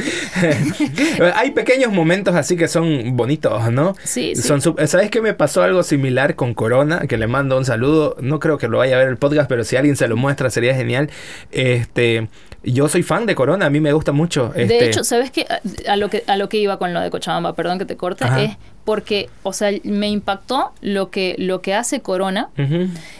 Hay 1.34 1.50
pequeños 1.50 1.92
momentos 1.92 2.34
así 2.34 2.56
que 2.56 2.68
son 2.68 3.18
bonitos, 3.18 3.70
¿no? 3.70 3.94
Sí, 4.04 4.34
son 4.34 4.62
¿Sabes 4.62 5.10
qué 5.10 5.20
me 5.20 5.34
pasó 5.34 5.62
algo 5.62 5.82
similar 5.82 6.36
con 6.36 6.54
Corona? 6.54 7.00
Que 7.06 7.18
le 7.18 7.26
mando 7.26 7.58
un 7.58 7.66
saludo. 7.66 8.16
No 8.20 8.40
creo 8.40 8.56
que 8.56 8.66
lo 8.66 8.78
vaya 8.78 8.96
a 8.96 8.98
ver 8.98 9.08
el 9.08 9.18
podcast, 9.18 9.46
pero 9.46 9.62
si 9.62 9.76
alguien 9.76 9.96
se 9.96 10.08
lo 10.08 10.16
muestra 10.16 10.48
sería 10.48 10.74
genial. 10.74 11.10
Este, 11.50 12.28
yo 12.72 12.88
soy 12.88 13.02
fan 13.02 13.26
de 13.26 13.34
Corona, 13.34 13.66
a 13.66 13.70
mí 13.70 13.80
me 13.80 13.92
gusta 13.92 14.12
mucho. 14.12 14.48
De 14.50 14.62
este 14.62 14.86
hecho, 14.86 15.04
¿sabes 15.04 15.30
qué? 15.30 15.46
A, 15.88 15.96
lo 15.96 16.10
que 16.10 16.24
a 16.26 16.36
lo 16.36 16.48
que 16.48 16.58
iba 16.58 16.78
con 16.78 16.94
lo 16.94 17.00
de 17.00 17.10
Cochabamba, 17.10 17.54
perdón 17.54 17.78
que 17.78 17.84
te 17.84 17.96
corte, 17.96 18.24
es 18.38 18.56
porque, 18.84 19.28
o 19.42 19.52
sea, 19.52 19.70
me 19.84 20.08
impactó 20.08 20.72
lo 20.80 21.10
que, 21.10 21.34
lo 21.38 21.60
que 21.60 21.74
hace 21.74 22.00
Corona. 22.00 22.50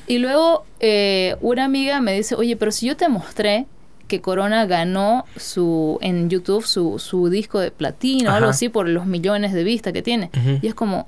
Y 0.06 0.18
luego 0.18 0.64
eh, 0.80 1.36
una 1.40 1.64
amiga 1.64 2.00
me 2.00 2.12
dice, 2.14 2.34
oye, 2.34 2.56
pero 2.56 2.72
si 2.72 2.86
yo 2.86 2.96
te 2.96 3.08
mostré 3.08 3.66
que 4.08 4.20
Corona 4.20 4.64
ganó 4.66 5.26
su 5.36 5.98
en 6.00 6.30
YouTube 6.30 6.64
su, 6.64 6.98
su 6.98 7.28
disco 7.28 7.60
de 7.60 7.70
platino 7.70 8.30
o 8.30 8.34
algo 8.34 8.48
así 8.48 8.70
por 8.70 8.88
los 8.88 9.04
millones 9.06 9.52
de 9.52 9.64
vistas 9.64 9.92
que 9.92 10.02
tiene. 10.02 10.30
Y 10.62 10.66
es 10.66 10.74
como, 10.74 11.06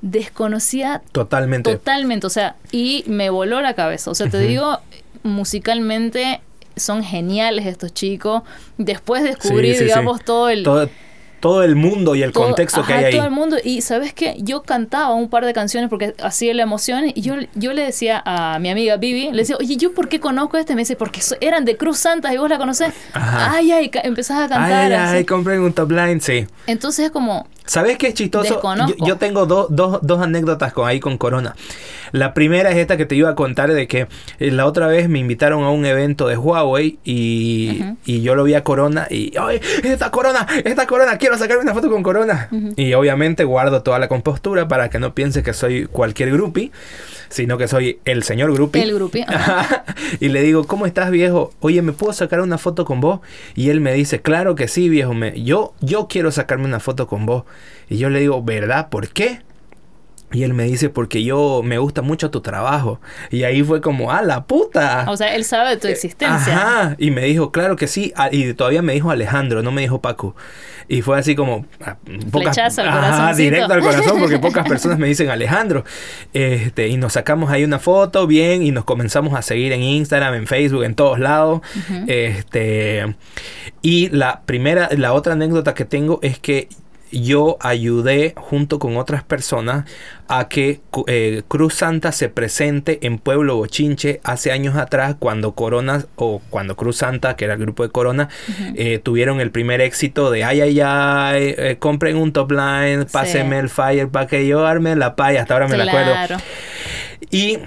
desconocía 0.00 1.02
totalmente. 1.12 1.72
Totalmente, 1.72 2.26
o 2.26 2.30
sea, 2.30 2.56
y 2.72 3.04
me 3.06 3.30
voló 3.30 3.60
la 3.60 3.74
cabeza. 3.74 4.10
O 4.10 4.14
sea, 4.14 4.28
te 4.28 4.38
digo, 4.38 4.78
musicalmente 5.22 6.40
son 6.76 7.02
geniales 7.02 7.66
estos 7.66 7.92
chicos. 7.92 8.42
Después 8.78 9.22
descubrí, 9.22 9.76
digamos, 9.76 10.24
todo 10.24 10.48
el 10.48 10.62
todo 10.62 10.88
el 11.62 11.76
mundo 11.76 12.14
y 12.14 12.22
el 12.22 12.32
contexto 12.32 12.84
que 12.84 12.92
hay 12.92 13.04
ahí. 13.06 13.12
todo 13.14 13.24
el 13.24 13.30
mundo. 13.30 13.56
Y 13.62 13.80
sabes 13.82 14.12
qué, 14.12 14.36
yo 14.38 14.62
cantaba 14.62 15.14
un 15.14 15.28
par 15.28 15.44
de 15.44 15.52
canciones 15.52 15.90
porque 15.90 16.14
hacía 16.22 16.54
la 16.54 16.62
emoción 16.62 17.04
y 17.14 17.20
yo, 17.20 17.34
yo 17.54 17.72
le 17.72 17.82
decía 17.82 18.22
a 18.24 18.58
mi 18.58 18.70
amiga 18.70 18.96
Vivi, 18.96 19.30
le 19.30 19.38
decía, 19.38 19.56
oye, 19.58 19.76
¿yo 19.76 19.92
por 19.92 20.08
qué 20.08 20.20
conozco 20.20 20.56
este? 20.56 20.74
Me 20.74 20.82
dice, 20.82 20.96
porque 20.96 21.20
eran 21.40 21.64
de 21.64 21.76
Cruz 21.76 21.98
Santa 21.98 22.32
y 22.32 22.38
vos 22.38 22.48
la 22.48 22.58
conocés. 22.58 22.92
Ay, 23.12 23.70
ay, 23.72 23.90
empezás 24.02 24.38
a 24.38 24.48
cantar. 24.48 24.92
Ay, 24.92 25.16
ay, 25.16 25.24
compré 25.24 25.58
un 25.58 25.72
top 25.72 25.90
line, 25.90 26.20
sí. 26.20 26.46
Entonces 26.66 27.06
es 27.06 27.10
como... 27.10 27.46
¿Sabes 27.66 27.96
qué 27.96 28.08
es 28.08 28.14
chistoso? 28.14 28.60
Yo, 29.06 29.16
tengo 29.16 29.46
dos, 29.46 29.68
dos 29.70 30.22
anécdotas 30.22 30.74
con 30.74 30.86
ahí 30.86 31.00
con 31.00 31.16
Corona. 31.16 31.56
La 32.12 32.34
primera 32.34 32.70
es 32.70 32.76
esta 32.76 32.98
que 32.98 33.06
te 33.06 33.16
iba 33.16 33.30
a 33.30 33.34
contar 33.34 33.72
de 33.72 33.88
que 33.88 34.06
eh, 34.38 34.50
la 34.50 34.66
otra 34.66 34.86
vez 34.86 35.08
me 35.08 35.18
invitaron 35.18 35.64
a 35.64 35.70
un 35.70 35.86
evento 35.86 36.28
de 36.28 36.36
Huawei 36.36 36.98
y, 37.04 37.82
y 38.04 38.20
yo 38.20 38.34
lo 38.34 38.44
vi 38.44 38.54
a 38.54 38.62
Corona 38.62 39.06
y, 39.10 39.32
¡ay, 39.36 39.60
esta 39.82 40.10
Corona, 40.10 40.46
esta 40.64 40.86
Corona, 40.86 41.16
quiero 41.16 41.33
sacarme 41.38 41.62
una 41.62 41.74
foto 41.74 41.90
con 41.90 42.02
Corona. 42.02 42.48
Y 42.76 42.94
obviamente 42.94 43.44
guardo 43.44 43.82
toda 43.82 43.98
la 43.98 44.08
compostura 44.08 44.68
para 44.68 44.90
que 44.90 44.98
no 44.98 45.14
piense 45.14 45.42
que 45.42 45.52
soy 45.52 45.86
cualquier 45.86 46.32
grupi, 46.32 46.72
sino 47.28 47.58
que 47.58 47.68
soy 47.68 47.98
el 48.04 48.22
señor 48.22 48.52
grupi. 48.52 48.80
El 48.80 48.94
grupi. 48.94 49.24
y 50.20 50.28
le 50.28 50.42
digo, 50.42 50.64
¿cómo 50.64 50.86
estás, 50.86 51.10
viejo? 51.10 51.52
Oye, 51.60 51.82
¿me 51.82 51.92
puedo 51.92 52.12
sacar 52.12 52.40
una 52.40 52.58
foto 52.58 52.84
con 52.84 53.00
vos? 53.00 53.20
Y 53.54 53.70
él 53.70 53.80
me 53.80 53.92
dice, 53.94 54.20
claro 54.20 54.54
que 54.54 54.68
sí, 54.68 54.88
viejo. 54.88 55.14
Me, 55.14 55.42
yo, 55.42 55.74
yo 55.80 56.08
quiero 56.08 56.30
sacarme 56.30 56.64
una 56.64 56.80
foto 56.80 57.06
con 57.06 57.26
vos. 57.26 57.44
Y 57.88 57.98
yo 57.98 58.10
le 58.10 58.20
digo, 58.20 58.42
¿verdad? 58.42 58.88
¿Por 58.88 59.08
qué? 59.08 59.40
Y 60.32 60.42
él 60.42 60.52
me 60.52 60.64
dice, 60.64 60.88
porque 60.88 61.22
yo 61.22 61.62
me 61.62 61.78
gusta 61.78 62.02
mucho 62.02 62.30
tu 62.30 62.40
trabajo. 62.40 63.00
Y 63.30 63.44
ahí 63.44 63.62
fue 63.62 63.80
como, 63.80 64.10
ah, 64.10 64.22
la 64.22 64.46
puta. 64.46 65.06
O 65.08 65.16
sea, 65.16 65.34
él 65.36 65.44
sabe 65.44 65.70
de 65.70 65.76
tu 65.76 65.86
existencia. 65.86 66.56
Ajá. 66.56 66.96
Y 66.98 67.12
me 67.12 67.22
dijo, 67.22 67.52
claro 67.52 67.76
que 67.76 67.86
sí. 67.86 68.12
Ah, 68.16 68.30
y 68.32 68.52
todavía 68.54 68.82
me 68.82 68.94
dijo 68.94 69.12
Alejandro, 69.12 69.62
no 69.62 69.70
me 69.70 69.82
dijo 69.82 70.00
Paco. 70.00 70.34
Y 70.88 71.02
fue 71.02 71.18
así 71.18 71.36
como... 71.36 71.66
Ah, 71.80 71.96
pocas, 72.32 72.58
al 72.58 72.88
ajá, 72.88 73.32
directo 73.34 73.72
al 73.72 73.80
corazón, 73.80 74.18
porque 74.18 74.38
pocas 74.38 74.66
personas 74.68 74.98
me 74.98 75.06
dicen 75.06 75.30
Alejandro. 75.30 75.84
Este, 76.32 76.88
y 76.88 76.96
nos 76.96 77.12
sacamos 77.12 77.50
ahí 77.50 77.62
una 77.62 77.78
foto 77.78 78.26
bien 78.26 78.64
y 78.64 78.72
nos 78.72 78.84
comenzamos 78.84 79.34
a 79.34 79.42
seguir 79.42 79.72
en 79.72 79.82
Instagram, 79.82 80.34
en 80.34 80.46
Facebook, 80.48 80.82
en 80.82 80.94
todos 80.94 81.20
lados. 81.20 81.60
Este... 82.08 83.14
Y 83.82 84.08
la 84.08 84.40
primera, 84.46 84.88
la 84.96 85.12
otra 85.12 85.34
anécdota 85.34 85.74
que 85.74 85.84
tengo 85.84 86.18
es 86.22 86.38
que 86.38 86.68
yo 87.20 87.56
ayudé 87.60 88.34
junto 88.36 88.78
con 88.78 88.96
otras 88.96 89.22
personas 89.22 89.84
a 90.28 90.48
que 90.48 90.80
eh, 91.06 91.42
Cruz 91.48 91.74
Santa 91.74 92.12
se 92.12 92.28
presente 92.28 93.06
en 93.06 93.18
Pueblo 93.18 93.56
Bochinche 93.56 94.20
hace 94.24 94.52
años 94.52 94.76
atrás 94.76 95.16
cuando 95.18 95.54
Corona 95.54 96.06
o 96.16 96.40
cuando 96.50 96.76
Cruz 96.76 96.96
Santa, 96.96 97.36
que 97.36 97.44
era 97.44 97.54
el 97.54 97.60
grupo 97.60 97.82
de 97.82 97.90
Corona, 97.90 98.28
eh, 98.74 98.98
tuvieron 99.02 99.40
el 99.40 99.50
primer 99.50 99.80
éxito 99.80 100.30
de 100.30 100.44
ay, 100.44 100.60
ay, 100.60 100.80
ay, 100.80 101.54
eh, 101.56 101.76
compren 101.78 102.16
un 102.16 102.32
top 102.32 102.52
line, 102.52 103.04
pásenme 103.06 103.58
el 103.58 103.68
fire 103.68 104.08
para 104.08 104.26
que 104.26 104.46
yo 104.46 104.66
arme 104.66 104.96
la 104.96 105.14
paya, 105.14 105.42
hasta 105.42 105.54
ahora 105.54 105.68
me 105.68 105.76
la 105.76 105.84
acuerdo. 105.84 106.42
Y 107.30 107.58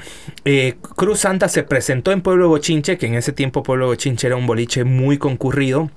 Cruz 0.95 1.19
Santa 1.19 1.49
se 1.49 1.63
presentó 1.63 2.11
en 2.11 2.21
Pueblo 2.21 2.47
Bochinche, 2.47 2.97
que 2.97 3.05
en 3.05 3.15
ese 3.15 3.33
tiempo 3.33 3.63
Pueblo 3.63 3.87
Bochinche 3.87 4.27
era 4.27 4.35
un 4.35 4.47
boliche 4.47 4.83
muy 4.83 5.17
concurrido. 5.17 5.89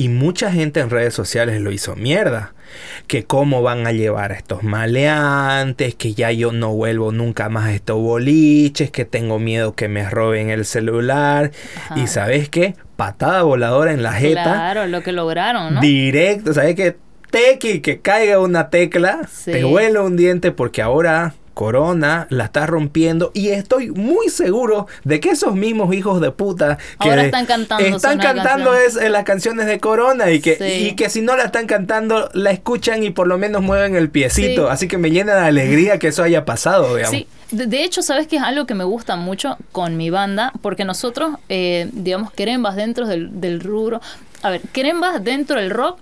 Y 0.00 0.08
mucha 0.08 0.50
gente 0.50 0.80
en 0.80 0.88
redes 0.88 1.12
sociales 1.12 1.60
lo 1.60 1.72
hizo 1.72 1.94
mierda. 1.94 2.54
Que 3.06 3.24
cómo 3.24 3.60
van 3.60 3.86
a 3.86 3.92
llevar 3.92 4.32
a 4.32 4.34
estos 4.34 4.62
maleantes, 4.62 5.94
que 5.94 6.14
ya 6.14 6.32
yo 6.32 6.52
no 6.52 6.72
vuelvo 6.72 7.12
nunca 7.12 7.50
más 7.50 7.66
a 7.66 7.74
estos 7.74 7.98
boliches, 7.98 8.90
que 8.90 9.04
tengo 9.04 9.38
miedo 9.38 9.74
que 9.74 9.88
me 9.88 10.08
roben 10.08 10.48
el 10.48 10.64
celular. 10.64 11.50
Y 11.96 12.06
sabes 12.06 12.48
qué? 12.48 12.76
Patada 12.96 13.42
voladora 13.42 13.92
en 13.92 14.02
la 14.02 14.14
jeta. 14.14 14.42
Claro, 14.42 14.86
lo 14.86 15.02
que 15.02 15.12
lograron, 15.12 15.74
¿no? 15.74 15.80
Directo, 15.82 16.54
¿sabes 16.54 16.76
qué? 16.76 16.96
Tequi, 17.30 17.80
que 17.80 18.00
caiga 18.00 18.38
una 18.38 18.70
tecla, 18.70 19.28
te 19.44 19.64
vuelo 19.64 20.06
un 20.06 20.16
diente 20.16 20.50
porque 20.50 20.80
ahora 20.80 21.34
Corona 21.60 22.26
la 22.30 22.44
está 22.44 22.64
rompiendo 22.64 23.32
y 23.34 23.50
estoy 23.50 23.90
muy 23.90 24.30
seguro 24.30 24.86
de 25.04 25.20
que 25.20 25.28
esos 25.28 25.54
mismos 25.54 25.94
hijos 25.94 26.18
de 26.22 26.30
puta 26.30 26.78
que 26.98 27.10
Ahora 27.10 27.26
están 27.26 27.44
cantando, 27.44 27.84
están 27.84 28.18
cantando 28.18 28.74
es, 28.74 28.96
en 28.96 29.12
las 29.12 29.24
canciones 29.24 29.66
de 29.66 29.78
Corona 29.78 30.30
y 30.30 30.40
que, 30.40 30.56
y 30.80 30.96
que 30.96 31.10
si 31.10 31.20
no 31.20 31.36
la 31.36 31.44
están 31.44 31.66
cantando 31.66 32.30
la 32.32 32.50
escuchan 32.50 33.02
y 33.02 33.10
por 33.10 33.26
lo 33.26 33.36
menos 33.36 33.60
mueven 33.60 33.94
el 33.94 34.08
piecito. 34.08 34.70
Así 34.70 34.88
que 34.88 34.96
me 34.96 35.10
llena 35.10 35.34
de 35.34 35.48
alegría 35.48 35.98
que 35.98 36.08
eso 36.08 36.22
haya 36.22 36.46
pasado, 36.46 36.96
digamos. 36.96 37.14
Sí. 37.14 37.26
De, 37.50 37.84
hecho, 37.84 38.00
¿sabes 38.00 38.26
que 38.26 38.36
es 38.36 38.42
algo 38.42 38.64
que 38.64 38.74
me 38.74 38.84
gusta 38.84 39.16
mucho 39.16 39.58
con 39.70 39.98
mi 39.98 40.08
banda? 40.08 40.54
Porque 40.62 40.86
nosotros, 40.86 41.32
eh, 41.50 41.90
digamos, 41.92 42.32
querembas 42.32 42.74
dentro 42.74 43.06
del, 43.06 43.38
del 43.38 43.60
rubro. 43.60 44.00
A 44.40 44.48
ver, 44.48 44.62
querembas 44.72 45.22
dentro 45.22 45.60
del 45.60 45.68
rock 45.68 45.98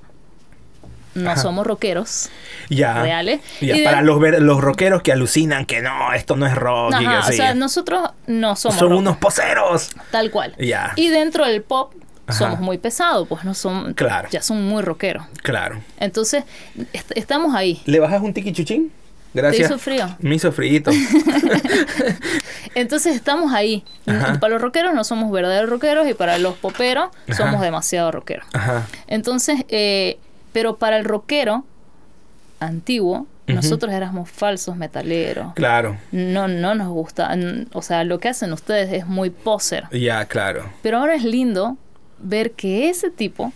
no 1.23 1.37
somos 1.37 1.67
rockeros 1.67 2.31
ya, 2.69 3.03
reales. 3.03 3.41
para 3.85 4.03
los, 4.03 4.21
los 4.41 4.61
rockeros 4.61 5.03
que 5.03 5.13
alucinan 5.13 5.67
que 5.67 5.83
no, 5.83 6.13
esto 6.13 6.37
no 6.37 6.47
es 6.47 6.55
rock. 6.55 6.95
o 6.95 7.33
sea, 7.33 7.55
nosotros 7.55 8.11
no 8.27 8.57
somos. 8.57 8.79
Son 8.79 8.93
unos 8.93 9.17
poseros. 9.17 9.91
Tal 10.11 10.31
cual. 10.31 10.55
Ya. 10.59 10.93
Y 10.97 11.09
dentro 11.09 11.47
del 11.47 11.63
pop 11.63 11.93
somos 12.29 12.61
muy 12.61 12.79
pesados, 12.79 13.27
pues 13.29 13.45
no 13.45 13.55
son. 13.55 13.95
Claro. 13.95 14.29
Ya 14.31 14.43
son 14.43 14.65
muy 14.67 14.83
rockeros. 14.83 15.25
Claro. 15.43 15.81
Entonces, 15.99 16.45
estamos 17.15 17.55
ahí. 17.55 17.83
¿Le 17.87 18.01
bajas 18.01 18.21
un 18.23 18.35
tiki 18.35 18.53
chuchín? 18.53 18.93
Gracias. 19.35 19.69
¿Te 19.69 19.75
hizo 19.75 19.79
frío? 19.83 20.17
Me 20.21 20.35
hizo 20.35 20.53
frío. 20.53 20.83
Entonces 22.75 23.15
estamos 23.15 23.53
ahí. 23.53 23.85
Para 24.05 24.49
los 24.49 24.63
rockeros 24.63 24.95
no 24.95 25.05
somos 25.05 25.31
verdaderos 25.31 25.69
rockeros 25.69 26.09
y 26.09 26.15
para 26.15 26.39
los 26.39 26.55
poperos 26.55 27.11
somos 27.37 27.61
demasiado 27.61 28.11
rockeros. 28.11 28.47
Ajá. 28.53 28.87
Entonces, 29.07 29.65
eh, 29.69 30.19
pero 30.59 30.77
para 30.77 30.97
el 30.99 31.05
rockero 31.05 31.65
antiguo, 32.59 33.29
nosotros 33.47 33.93
éramos 33.93 34.29
falsos 34.29 34.75
metaleros. 34.75 35.55
Claro. 35.55 35.97
No, 36.11 36.49
no 36.49 36.75
nos 36.75 36.89
gusta. 36.89 37.33
O 37.75 37.81
sea, 37.81 38.03
lo 38.03 38.19
que 38.19 38.27
hacen 38.27 38.53
ustedes 38.53 38.93
es 38.93 39.07
muy 39.07 39.31
poser. 39.31 39.85
Ya, 39.93 40.25
claro. 40.25 40.69
Pero 40.83 40.99
ahora 40.99 41.15
es 41.15 41.23
lindo 41.23 41.77
ver 42.19 42.51
que 42.55 42.89
ese 42.89 43.09
tipo 43.13 43.53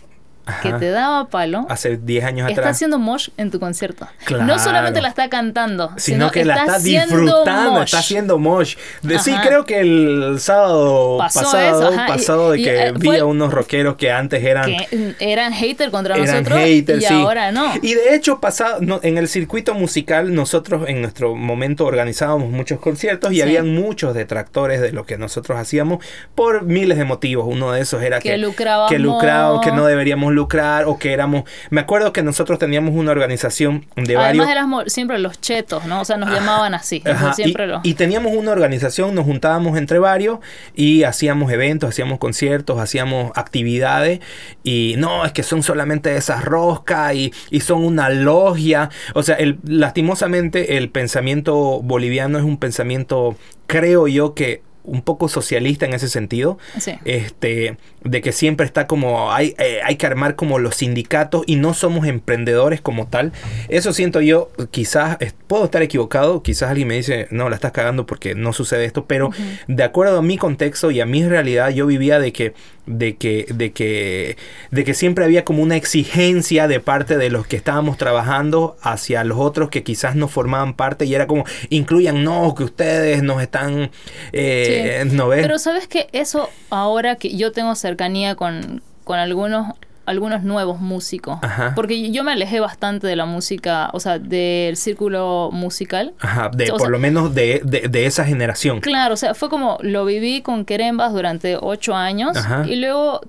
que 0.63 0.73
te 0.73 0.91
daba 0.91 1.29
palo. 1.29 1.67
Hace 1.69 1.97
10 1.97 2.25
años 2.25 2.49
está 2.49 2.63
atrás. 2.63 2.77
haciendo 2.77 2.99
mosh 2.99 3.29
en 3.37 3.51
tu 3.51 3.61
concierto. 3.61 4.09
No 4.31 4.59
solamente 4.59 5.01
la 5.01 5.09
está 5.09 5.29
cantando, 5.29 5.93
sino, 5.97 6.31
que 6.31 6.45
la 6.45 6.57
está 6.57 6.79
disfrutando, 6.79 7.83
está 7.83 7.99
haciendo 7.99 8.39
mosh. 8.39 8.77
De, 9.03 9.19
sí, 9.19 9.33
creo 9.43 9.65
que 9.65 9.81
el 9.81 10.37
sábado 10.41 11.19
pasado, 11.19 11.93
pasado 12.07 12.51
de 12.53 12.63
que 12.63 12.87
eh, 12.87 12.93
vi 12.93 13.17
a 13.17 13.25
unos 13.25 13.53
rockeros 13.53 13.97
que 13.97 14.11
antes 14.11 14.43
eran. 14.43 14.65
Que 14.67 15.17
eran 15.21 15.53
hater 15.53 15.91
contra 15.91 16.17
nosotros. 16.17 16.59
y 16.67 17.05
ahora 17.07 17.53
no. 17.53 17.73
Y 17.81 17.95
de 17.95 18.15
hecho, 18.15 18.41
pasado, 18.41 18.81
en 19.03 19.19
el 19.19 19.29
circuito 19.29 19.75
musical, 19.75 20.35
nosotros 20.35 20.89
en 20.89 21.03
nuestro 21.03 21.37
momento 21.37 21.87
organizábamos 21.87 22.51
muchos 22.51 22.81
conciertos 22.81 23.33
y 23.33 23.43
habían 23.43 23.75
muchos 23.75 24.15
detractores 24.15 24.81
de 24.81 24.93
lo 24.93 25.07
que 25.07 25.19
nosotros 25.19 25.59
hacíamos 25.59 26.05
por 26.35 26.63
miles 26.65 26.99
de 26.99 27.05
motivos. 27.05 27.47
Uno 27.49 27.73
de 27.73 27.81
esos 27.81 28.03
era 28.03 28.19
que, 28.19 28.31
que 28.31 28.39
lucrábamos, 28.39 28.91
que, 28.91 28.99
lucrábamos, 28.99 29.65
que 29.65 29.73
no 29.73 29.87
deberíamos 29.87 30.32
queríamos 30.33 30.35
lucrar 30.35 30.85
o 30.87 30.99
que 30.99 31.13
éramos... 31.13 31.45
Me 31.71 31.81
acuerdo 31.81 32.13
que 32.13 32.23
nosotros 32.23 32.59
teníamos 32.59 32.95
una 32.95 33.11
organización 33.11 33.87
de 33.97 34.17
varios... 34.17 34.47
Además 34.47 34.51
éramos 34.51 34.93
siempre 34.93 35.19
los 35.19 35.41
chetos, 35.41 35.85
¿no? 35.87 36.01
O 36.01 36.05
sea, 36.05 36.17
nos 36.17 36.31
llamaban 36.31 36.75
así. 36.75 37.03
siempre 37.35 37.69
y, 37.83 37.91
y 37.91 37.95
teníamos 37.95 38.33
una 38.35 38.53
organización, 38.53 39.15
nos 39.15 39.25
juntábamos 39.25 39.77
entre 39.79 39.99
varios 39.99 40.39
y 40.75 41.05
hacíamos 41.05 41.53
eventos, 41.53 41.91
hacíamos 41.91 42.19
conciertos, 42.19 42.79
hacíamos 42.79 43.33
actividades 43.35 44.21
y 44.63 44.95
no, 44.99 45.25
es 45.25 45.33
que 45.33 45.43
son 45.43 45.63
solamente 45.63 46.17
esas 46.17 46.45
roscas 46.45 47.15
y, 47.15 47.33
y 47.51 47.61
son 47.61 47.85
una 47.85 48.09
logia. 48.09 48.91
O 49.15 49.23
sea, 49.23 49.37
el, 49.37 49.59
lastimosamente 49.65 50.77
el 50.77 50.91
pensamiento 50.91 51.81
boliviano 51.83 52.39
es 52.39 52.45
un 52.45 52.59
pensamiento, 52.59 53.37
creo 53.67 54.09
yo, 54.09 54.35
que 54.35 54.63
un 54.85 55.03
poco 55.03 55.29
socialista 55.29 55.87
en 55.87 55.95
ese 55.95 56.09
sentido. 56.09 56.59
Este, 57.05 57.77
de 58.05 58.21
que 58.21 58.33
siempre 58.33 58.67
está 58.67 58.87
como 58.87 59.33
hay, 59.33 59.55
eh, 59.59 59.81
hay 59.85 59.97
que 59.97 60.07
armar 60.07 60.35
como 60.35 60.59
los 60.59 60.77
sindicatos 60.77 61.43
y 61.47 61.57
no 61.57 61.75
somos 61.75 62.07
emprendedores 62.07 62.81
como 62.81 63.07
tal. 63.07 63.33
Eso 63.69 63.93
siento 63.93 64.21
yo, 64.21 64.51
quizás 64.71 65.19
puedo 65.47 65.65
estar 65.65 65.83
equivocado, 65.83 66.43
quizás 66.43 66.71
alguien 66.71 66.89
me 66.89 66.97
dice, 66.97 67.29
no, 67.31 67.49
la 67.49 67.55
estás 67.55 67.73
cagando 67.73 68.07
porque 68.07 68.35
no 68.35 68.53
sucede 68.53 68.85
esto, 68.85 69.05
pero 69.07 69.31
de 69.69 69.83
acuerdo 69.85 70.19
a 70.19 70.23
mi 70.23 70.37
contexto 70.39 70.91
y 70.91 71.01
a 71.01 71.07
mi 71.07 71.25
realidad, 71.25 71.71
yo 71.71 71.87
vivía 71.87 72.19
de 72.19 72.33
que 72.33 72.55
de 72.87 73.17
que 73.17 73.47
de 73.55 73.73
que 73.73 74.37
de 74.73 74.85
que 74.85 74.95
siempre 74.95 75.25
había 75.25 75.45
como 75.45 75.63
una 75.63 75.77
exigencia 75.77 76.67
de 76.67 76.81
parte 76.81 77.17
de 77.17 77.31
los 77.31 77.47
que 77.47 77.55
estábamos 77.55 77.97
trabajando 77.97 78.77
hacia 78.83 79.23
los 79.23 79.39
otros 79.39 79.71
que 79.71 79.85
quizás 79.85 80.17
no 80.17 80.27
formaban 80.27 80.75
parte 80.75 81.05
y 81.05 81.15
era 81.15 81.29
como 81.29 81.45
incluyan 81.69 82.25
no 82.25 82.55
que 82.57 82.65
ustedes 82.65 83.23
nos 83.23 83.41
están 83.41 83.93
eh, 84.33 84.72
no 85.13 85.29
pero 85.29 85.59
sabes 85.59 85.89
que 85.89 86.09
eso 86.13 86.49
ahora 86.71 87.17
que 87.17 87.37
yo 87.37 87.53
tengo 87.53 87.75
cercanía 87.75 88.35
con, 88.35 88.83
con 89.05 89.19
algunos 89.19 89.75
algunos 90.07 90.43
nuevos 90.43 90.81
músicos. 90.81 91.39
Porque 91.75 92.11
yo 92.11 92.25
me 92.25 92.33
alejé 92.33 92.61
bastante 92.61 93.07
de 93.07 93.17
la 93.17 93.25
música, 93.25 93.91
o 93.93 94.01
sea, 94.01 94.19
del 94.19 94.77
círculo 94.77 95.51
musical. 95.53 96.15
Ajá, 96.21 96.51
de, 96.53 96.67
por 96.67 96.91
lo 96.91 96.99
menos 96.99 97.35
de, 97.35 97.61
de, 97.65 98.07
esa 98.07 98.25
generación. 98.25 98.81
Claro, 98.81 99.15
o 99.15 99.17
sea, 99.17 99.35
fue 99.35 99.49
como 99.49 99.79
lo 99.81 100.05
viví 100.05 100.43
con 100.43 100.65
Querembas 100.65 101.13
durante 101.13 101.57
ocho 101.61 101.95
años 101.95 102.37
y 102.67 102.77
luego 102.77 103.21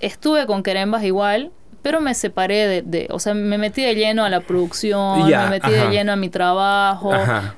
estuve 0.00 0.46
con 0.46 0.62
Querembas 0.62 1.04
igual, 1.04 1.50
pero 1.82 2.00
me 2.00 2.14
separé 2.14 2.82
de, 2.82 3.08
o 3.10 3.18
sea, 3.18 3.34
me 3.34 3.58
metí 3.58 3.82
de 3.82 3.94
lleno 3.94 4.24
a 4.24 4.30
la 4.30 4.40
producción, 4.40 5.28
me 5.28 5.48
metí 5.48 5.70
de 5.70 5.90
lleno 5.90 6.12
a 6.12 6.16
mi 6.16 6.28
trabajo. 6.28 7.12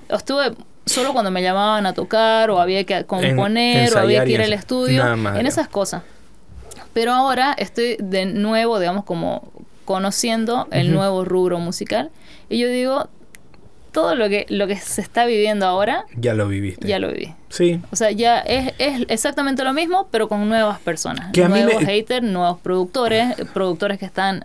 Estuve 0.08 0.54
solo 0.86 1.12
cuando 1.12 1.30
me 1.30 1.42
llamaban 1.42 1.86
a 1.86 1.94
tocar 1.94 2.50
o 2.50 2.60
había 2.60 2.84
que 2.84 3.04
componer 3.04 3.94
o 3.94 3.98
había 3.98 4.24
que 4.24 4.32
ir 4.32 4.42
al 4.42 4.52
estudio, 4.52 5.04
en 5.06 5.46
esas 5.46 5.68
cosas. 5.68 6.02
Pero 6.92 7.12
ahora 7.12 7.54
estoy 7.58 7.96
de 7.98 8.26
nuevo, 8.26 8.78
digamos, 8.78 9.04
como 9.04 9.52
conociendo 9.84 10.68
el 10.70 10.92
nuevo 10.92 11.24
rubro 11.24 11.58
musical. 11.58 12.10
Y 12.48 12.58
yo 12.58 12.68
digo, 12.68 13.08
todo 13.94 14.16
lo 14.16 14.28
que, 14.28 14.44
lo 14.48 14.66
que 14.66 14.76
se 14.76 15.00
está 15.00 15.24
viviendo 15.24 15.66
ahora. 15.66 16.04
Ya 16.16 16.34
lo 16.34 16.48
viviste. 16.48 16.86
Ya 16.86 16.98
lo 16.98 17.12
viví. 17.12 17.32
Sí. 17.48 17.80
O 17.92 17.96
sea, 17.96 18.10
ya 18.10 18.40
es, 18.40 18.74
es 18.78 19.02
exactamente 19.08 19.62
lo 19.62 19.72
mismo, 19.72 20.08
pero 20.10 20.28
con 20.28 20.48
nuevas 20.48 20.80
personas. 20.80 21.30
nuevos 21.32 21.84
haters, 21.84 22.26
nuevos 22.26 22.58
productores, 22.58 23.36
productores 23.54 24.00
que 24.00 24.04
están 24.04 24.44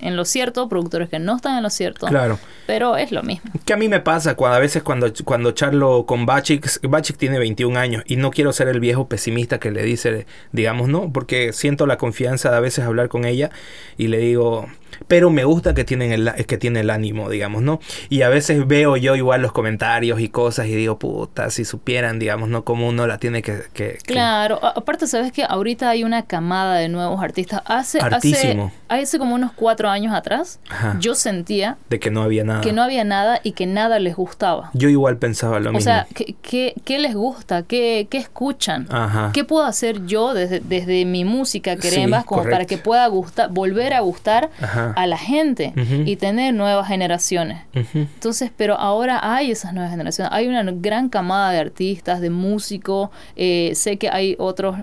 en 0.00 0.14
lo 0.14 0.24
cierto, 0.24 0.68
productores 0.68 1.08
que 1.08 1.18
no 1.18 1.34
están 1.34 1.56
en 1.56 1.64
lo 1.64 1.70
cierto. 1.70 2.06
Claro. 2.06 2.38
Pero 2.68 2.96
es 2.96 3.10
lo 3.10 3.24
mismo. 3.24 3.50
Que 3.64 3.72
a 3.72 3.76
mí 3.76 3.88
me 3.88 3.98
pasa 3.98 4.36
cuando, 4.36 4.56
a 4.56 4.60
veces 4.60 4.84
cuando, 4.84 5.12
cuando 5.24 5.50
charlo 5.50 6.06
con 6.06 6.24
Bachik, 6.24 6.64
Bachik 6.88 7.16
tiene 7.16 7.40
21 7.40 7.76
años 7.76 8.04
y 8.06 8.14
no 8.14 8.30
quiero 8.30 8.52
ser 8.52 8.68
el 8.68 8.78
viejo 8.78 9.08
pesimista 9.08 9.58
que 9.58 9.72
le 9.72 9.82
dice, 9.82 10.24
digamos, 10.52 10.88
no, 10.88 11.12
porque 11.12 11.52
siento 11.52 11.88
la 11.88 11.96
confianza 11.96 12.52
de 12.52 12.58
a 12.58 12.60
veces 12.60 12.84
hablar 12.84 13.08
con 13.08 13.24
ella 13.24 13.50
y 13.98 14.06
le 14.06 14.18
digo, 14.18 14.68
pero 15.08 15.30
me 15.30 15.44
gusta 15.44 15.74
que 15.74 15.84
tienen 15.84 16.12
el, 16.12 16.32
que 16.46 16.58
tiene 16.58 16.80
el 16.80 16.90
ánimo, 16.90 17.30
digamos, 17.30 17.62
¿no? 17.62 17.80
Y 18.08 18.22
a 18.22 18.28
veces 18.28 18.66
veo 18.66 18.96
yo 18.96 19.16
igual 19.16 19.42
los 19.42 19.52
comentarios 19.52 20.20
y 20.20 20.28
cosas 20.28 20.66
y 20.66 20.74
digo, 20.74 20.98
puta, 20.98 21.50
si 21.50 21.64
supieran, 21.64 22.18
digamos, 22.18 22.48
¿no? 22.48 22.64
Cómo 22.64 22.88
uno 22.88 23.06
la 23.06 23.18
tiene 23.18 23.42
que... 23.42 23.62
que, 23.72 23.98
claro, 24.04 24.58
aparte, 24.64 25.06
¿sabes 25.06 25.32
que 25.32 25.44
Ahorita 25.44 25.90
hay 25.90 26.04
una 26.04 26.22
camada 26.22 26.76
de 26.76 26.88
nuevos 26.88 27.22
artistas. 27.22 27.62
Hace, 27.66 27.98
hace, 28.00 28.70
hace 28.88 29.18
como 29.18 29.34
unos 29.34 29.52
cuatro 29.52 29.88
años 29.88 30.14
atrás, 30.14 30.58
yo 31.00 31.14
sentía... 31.14 31.76
De 31.90 32.00
que 32.00 32.10
no 32.10 32.22
había 32.22 32.44
nada. 32.44 32.60
Que 32.60 32.72
no 32.72 32.82
había 32.82 33.04
nada 33.04 33.40
y 33.42 33.52
que 33.52 33.66
nada 33.66 33.98
les 33.98 34.16
gustaba. 34.16 34.70
Yo 34.72 34.88
igual 34.88 35.18
pensaba 35.18 35.60
lo 35.60 35.72
mismo. 35.72 35.78
O 35.78 35.80
sea, 35.80 36.06
¿qué, 36.14 36.74
qué, 36.84 36.98
les 36.98 37.14
gusta? 37.14 37.62
¿Qué, 37.62 38.08
qué 38.10 38.18
escuchan? 38.18 38.86
Ajá. 38.90 39.30
¿Qué 39.32 39.44
puedo 39.44 39.64
hacer 39.64 40.06
yo 40.06 40.34
desde, 40.34 40.60
desde 40.60 41.04
mi 41.04 41.24
música, 41.24 41.76
Querembas, 41.76 42.24
como 42.24 42.44
para 42.44 42.64
que 42.64 42.78
pueda 42.78 43.06
gustar, 43.06 43.50
volver 43.50 43.94
a 43.94 44.00
gustar 44.00 44.50
a 44.96 45.06
la 45.06 45.18
gente 45.18 45.72
y 46.04 46.16
tener 46.16 46.54
nuevas 46.54 46.88
generaciones. 46.88 47.62
Entonces, 47.94 48.50
pero 48.56 48.78
ahora 48.78 49.20
hay 49.22 49.50
esas 49.50 49.72
nuevas 49.72 49.90
generaciones. 49.90 50.32
Hay 50.32 50.48
una 50.48 50.62
gran 50.64 51.08
camada 51.08 51.50
de 51.52 51.58
artistas, 51.58 52.20
de 52.20 52.30
músicos. 52.30 53.10
Eh, 53.36 53.72
sé 53.74 53.96
que 53.96 54.08
hay 54.08 54.36
otros 54.38 54.76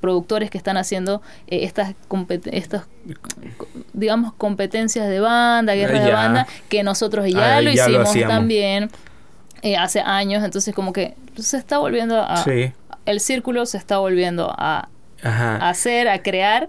productores 0.00 0.50
que 0.50 0.58
están 0.58 0.76
haciendo 0.76 1.22
eh, 1.46 1.60
estas, 1.62 1.94
estas, 2.50 2.84
digamos, 3.92 4.34
competencias 4.34 5.08
de 5.08 5.20
banda, 5.20 5.74
guerra 5.74 6.00
de 6.00 6.12
banda, 6.12 6.46
que 6.68 6.82
nosotros 6.82 7.26
ya 7.28 7.60
lo 7.60 7.70
hicimos 7.70 8.12
también 8.26 8.90
eh, 9.62 9.76
hace 9.76 10.00
años. 10.00 10.44
Entonces, 10.44 10.74
como 10.74 10.92
que 10.92 11.14
se 11.36 11.56
está 11.56 11.78
volviendo 11.78 12.20
a... 12.20 12.44
El 13.04 13.20
círculo 13.20 13.66
se 13.66 13.78
está 13.78 13.98
volviendo 13.98 14.52
a 14.58 14.88
a 15.22 15.68
hacer, 15.68 16.08
a 16.08 16.22
crear, 16.22 16.68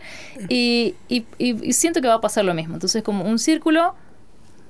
y, 0.49 0.95
y, 1.09 1.25
y, 1.37 1.73
siento 1.73 2.01
que 2.01 2.07
va 2.07 2.15
a 2.15 2.21
pasar 2.21 2.45
lo 2.45 2.53
mismo. 2.53 2.75
Entonces, 2.75 3.03
como 3.03 3.25
un 3.25 3.39
círculo, 3.39 3.95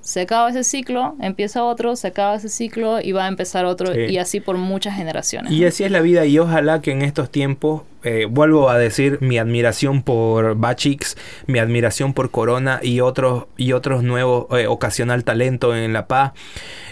se 0.02 0.22
acaba 0.22 0.50
ese 0.50 0.64
ciclo, 0.64 1.16
empieza 1.20 1.66
otro, 1.66 1.98
se 1.98 2.08
acaba 2.08 2.36
ese 2.36 2.48
ciclo 2.48 3.02
y 3.02 3.12
va 3.12 3.26
a 3.26 3.28
empezar 3.28 3.66
otro, 3.66 3.94
y 3.94 4.18
así 4.18 4.40
por 4.40 4.58
muchas 4.58 4.96
generaciones. 4.96 5.52
Y 5.52 5.66
así 5.66 5.84
es 5.84 5.92
la 5.92 6.00
vida, 6.00 6.26
y 6.26 6.40
ojalá 6.40 6.82
que 6.82 6.92
en 6.92 7.02
estos 7.02 7.30
tiempos, 7.30 7.82
eh, 8.04 8.26
vuelvo 8.30 8.70
a 8.70 8.78
decir 8.78 9.18
mi 9.20 9.38
admiración 9.38 10.04
por 10.04 10.56
Bachix, 10.56 11.18
mi 11.46 11.60
admiración 11.60 12.14
por 12.14 12.32
Corona 12.32 12.80
y 12.82 13.02
otros, 13.02 13.48
y 13.58 13.74
otros 13.74 14.02
nuevos, 14.02 14.46
eh, 14.58 14.68
ocasional 14.68 15.26
talento 15.26 15.76
en 15.76 15.92
La 15.92 16.08
Paz. 16.08 16.32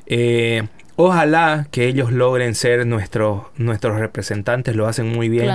Eh, 0.08 0.64
Ojalá 0.98 1.68
que 1.72 1.88
ellos 1.88 2.12
logren 2.12 2.56
ser 2.56 2.86
nuestros 2.88 3.44
nuestros 3.58 4.00
representantes, 4.00 4.76
lo 4.76 4.88
hacen 4.88 5.10
muy 5.10 5.28
bien. 5.28 5.50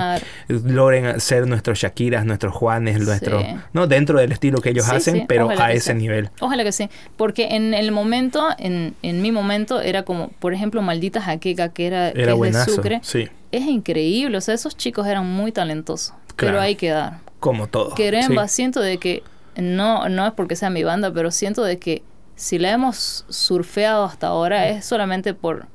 Logren 0.47 1.19
ser 1.19 1.47
nuestros 1.47 1.79
Shakiras, 1.79 2.25
nuestros 2.25 2.53
Juanes, 2.53 2.99
nuestros, 2.99 3.43
¿no? 3.73 3.87
Dentro 3.87 4.19
del 4.19 4.31
estilo 4.31 4.61
que 4.61 4.69
ellos 4.69 4.87
hacen, 4.89 5.25
pero 5.27 5.49
a 5.49 5.71
ese 5.71 5.95
nivel. 5.95 6.29
Ojalá 6.39 6.63
que 6.63 6.71
sí, 6.71 6.89
porque 7.17 7.55
en 7.55 7.73
el 7.73 7.91
momento, 7.91 8.49
en, 8.59 8.95
en 9.01 9.21
mi 9.21 9.31
momento, 9.31 9.81
era 9.81 10.03
como, 10.03 10.29
por 10.39 10.53
ejemplo, 10.53 10.81
Maldita 10.81 11.21
Jaqueca, 11.21 11.69
que 11.69 11.87
era, 11.87 12.09
era 12.09 12.35
que 12.35 12.41
de 12.41 12.65
Sucre. 12.65 12.99
Sí. 13.03 13.29
Es 13.51 13.65
increíble, 13.65 14.37
o 14.37 14.41
sea, 14.41 14.53
esos 14.53 14.77
chicos 14.77 15.07
eran 15.07 15.27
muy 15.27 15.51
talentosos, 15.51 16.13
pero 16.35 16.61
hay 16.61 16.75
que 16.75 16.89
dar. 16.89 17.19
Como 17.39 17.67
todo. 17.67 17.95
Queremba, 17.95 18.47
siento 18.47 18.79
de 18.79 18.97
que, 18.97 19.23
no, 19.55 20.07
no 20.07 20.27
es 20.27 20.33
porque 20.33 20.55
sea 20.55 20.69
mi 20.69 20.83
banda, 20.83 21.11
pero 21.11 21.31
siento 21.31 21.63
de 21.63 21.79
que 21.79 22.03
si 22.41 22.57
la 22.57 22.71
hemos 22.71 23.23
surfeado 23.29 24.03
hasta 24.03 24.25
ahora 24.25 24.67
es 24.67 24.83
solamente 24.83 25.35
por 25.35 25.67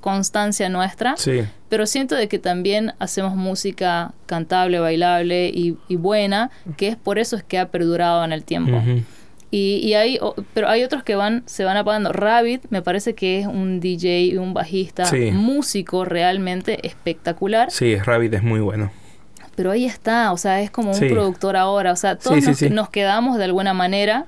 constancia 0.00 0.68
nuestra, 0.68 1.16
sí. 1.16 1.40
pero 1.70 1.86
siento 1.86 2.14
de 2.16 2.28
que 2.28 2.38
también 2.38 2.92
hacemos 2.98 3.34
música 3.34 4.12
cantable, 4.26 4.78
bailable 4.78 5.50
y, 5.52 5.74
buena, 5.96 6.50
que 6.76 6.88
es 6.88 6.96
por 6.96 7.18
eso 7.18 7.34
es 7.34 7.42
que 7.42 7.58
ha 7.58 7.70
perdurado 7.70 8.22
en 8.24 8.32
el 8.32 8.44
tiempo. 8.44 8.78
Y, 9.50 9.80
y 9.82 9.94
hay, 9.94 10.18
pero 10.52 10.68
hay 10.68 10.84
otros 10.84 11.02
que 11.02 11.14
van, 11.14 11.44
se 11.46 11.64
van 11.64 11.78
apagando. 11.78 12.12
Rabbit 12.12 12.66
me 12.68 12.82
parece 12.82 13.14
que 13.14 13.40
es 13.40 13.46
un 13.46 13.80
DJ 13.80 14.20
y 14.20 14.36
un 14.36 14.52
bajista, 14.52 15.10
músico 15.32 16.04
realmente 16.04 16.86
espectacular. 16.86 17.70
Sí, 17.70 17.96
Rabbit 17.96 18.34
es 18.34 18.42
muy 18.42 18.60
bueno. 18.60 18.90
Pero 19.56 19.70
ahí 19.70 19.86
está, 19.86 20.30
o 20.32 20.36
sea, 20.36 20.60
es 20.60 20.70
como 20.70 20.92
un 20.92 21.00
productor 21.00 21.56
ahora, 21.56 21.92
o 21.92 21.96
sea, 21.96 22.16
todos 22.16 22.42
nos, 22.44 22.62
nos, 22.70 22.90
quedamos 22.90 23.38
de 23.38 23.44
alguna 23.44 23.72
manera 23.72 24.26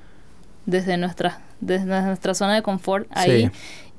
desde 0.65 0.97
nuestras 0.97 1.44
desde 1.61 1.85
nuestra 1.85 2.33
zona 2.33 2.55
de 2.55 2.61
confort 2.61 3.07
ahí. 3.11 3.51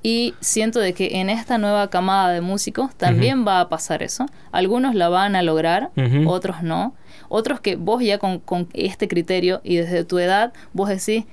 Y 0.03 0.35
siento 0.41 0.79
de 0.79 0.93
que 0.93 1.19
en 1.21 1.31
esta 1.31 1.59
nueva 1.59 1.91
camada 1.91 2.33
de 2.33 2.41
músicos 2.41 2.95
también 2.95 3.47
va 3.47 3.61
a 3.61 3.69
pasar 3.69 4.03
eso. 4.05 4.27
Algunos 4.53 4.95
la 4.95 5.09
van 5.09 5.35
a 5.35 5.43
lograr, 5.43 5.91
otros 6.27 6.63
no. 6.63 6.95
Otros 7.29 7.59
que 7.61 7.75
vos 7.75 8.03
ya 8.05 8.19
con, 8.19 8.39
con, 8.39 8.69
este 8.73 9.09
criterio 9.09 9.61
y 9.65 9.77
desde 9.77 10.05
tu 10.05 10.21
edad, 10.21 10.53
vos 10.73 10.89
decís, 10.89 11.25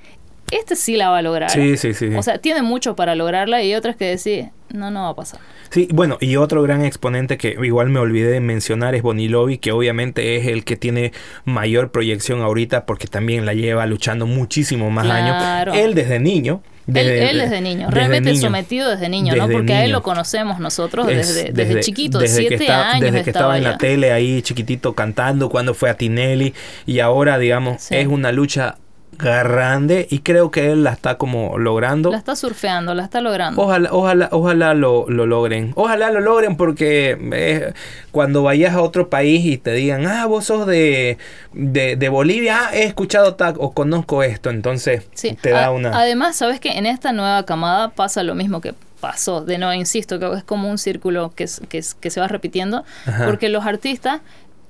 este 0.50 0.76
sí 0.76 0.98
la 0.98 1.10
va 1.10 1.20
a 1.20 1.22
lograr. 1.22 1.52
Sí, 1.52 1.78
sí, 1.78 1.94
sí. 1.94 2.08
O 2.16 2.24
sea, 2.24 2.40
tiene 2.40 2.64
mucho 2.64 2.96
para 2.96 3.14
lograrla 3.14 3.62
y 3.64 3.76
otras 3.76 3.96
que 3.96 4.06
decir, 4.06 4.50
no, 4.74 4.92
no 4.92 5.04
va 5.04 5.10
a 5.10 5.16
pasar. 5.16 5.40
Sí, 5.70 5.88
bueno, 5.94 6.18
y 6.20 6.36
otro 6.36 6.62
gran 6.64 6.84
exponente 6.84 7.38
que 7.38 7.56
igual 7.64 7.90
me 7.90 8.00
olvidé 8.00 8.32
de 8.32 8.40
mencionar 8.40 8.96
es 8.96 9.04
Bonilovi, 9.04 9.60
que 9.60 9.72
obviamente 9.72 10.36
es 10.36 10.48
el 10.48 10.66
que 10.66 10.76
tiene 10.76 11.14
mayor 11.46 11.92
proyección 11.92 12.42
ahorita 12.42 12.86
porque 12.86 13.08
también 13.08 13.46
la 13.46 13.54
lleva 13.54 13.86
luchando 13.86 14.26
muchísimo 14.26 14.90
más 14.90 15.08
años. 15.08 15.76
Él 15.76 15.94
desde 15.94 16.20
niño, 16.20 16.62
él, 16.88 17.38
desde 17.40 17.62
niño, 17.62 17.90
realmente 17.90 18.36
sometido 18.36 18.90
desde 18.90 19.08
niño, 19.10 19.36
¿no? 19.36 19.48
Porque 19.48 19.74
a 19.74 19.86
él 19.86 19.92
lo 19.92 20.04
conocemos 20.04 20.60
nosotros 20.60 21.08
desde, 21.08 21.52
desde, 21.52 21.80
chiquito, 21.80 22.20
siete 22.26 22.70
años. 22.70 23.12
Desde 23.12 23.24
que 23.24 23.30
estaba, 23.30 23.58
en 23.58 23.64
la 23.64 23.78
tele 23.78 24.12
ahí 24.12 24.42
chiquitito 24.42 24.94
cantando 24.94 25.50
cuando 25.50 25.74
fue 25.74 25.90
a 25.90 25.96
Tinelli 25.96 26.54
y 26.86 27.00
ahora, 27.00 27.38
digamos, 27.38 27.92
es 27.92 28.08
una 28.08 28.32
lucha 28.32 28.78
grande 29.18 30.08
y 30.10 30.20
creo 30.20 30.52
que 30.52 30.72
él 30.72 30.84
la 30.84 30.92
está 30.92 31.18
como 31.18 31.58
logrando. 31.58 32.12
La 32.12 32.18
está 32.18 32.36
surfeando, 32.36 32.94
la 32.94 33.04
está 33.04 33.22
logrando. 33.22 33.62
Ojalá, 33.62 33.90
ojalá, 33.92 34.30
ojalá 34.32 34.74
lo, 34.74 35.06
lo 35.10 35.26
logren. 35.26 35.72
Ojalá 35.76 36.12
lo 36.12 36.20
logren 36.20 36.58
porque 36.58 37.18
eh, 37.34 37.74
cuando 38.12 38.44
vayas 38.44 38.74
a 38.76 38.82
otro 38.82 39.10
país 39.10 39.46
y 39.46 39.58
te 39.58 39.72
digan, 39.74 40.06
ah, 40.08 40.26
vos 40.26 40.46
sos 40.46 40.68
de, 40.68 41.18
de, 41.54 42.10
Bolivia, 42.10 42.68
ah, 42.68 42.76
he 42.76 42.84
escuchado 42.84 43.36
tal 43.36 43.56
o 43.58 43.74
conozco 43.74 44.24
esto, 44.24 44.50
entonces 44.50 45.08
te 45.42 45.50
da 45.50 45.72
una... 45.72 45.98
Además, 45.98 46.36
sabes 46.36 46.60
que 46.60 46.78
en 46.78 46.86
esta 46.86 47.12
nueva 47.12 47.44
camada 47.46 47.90
pasa 47.90 48.24
lo 48.24 48.36
mismo 48.36 48.62
que 48.62 48.74
pasó, 49.00 49.42
de 49.42 49.58
no, 49.58 49.74
insisto, 49.74 50.18
que 50.18 50.32
es 50.38 50.44
como 50.46 50.70
un 50.70 50.78
círculo 50.78 51.34
que, 51.36 51.46
que, 51.68 51.84
que 52.00 52.10
se 52.10 52.20
va 52.22 52.28
repitiendo, 52.28 52.86
porque 53.26 53.50
los 53.50 53.66
artistas 53.66 54.22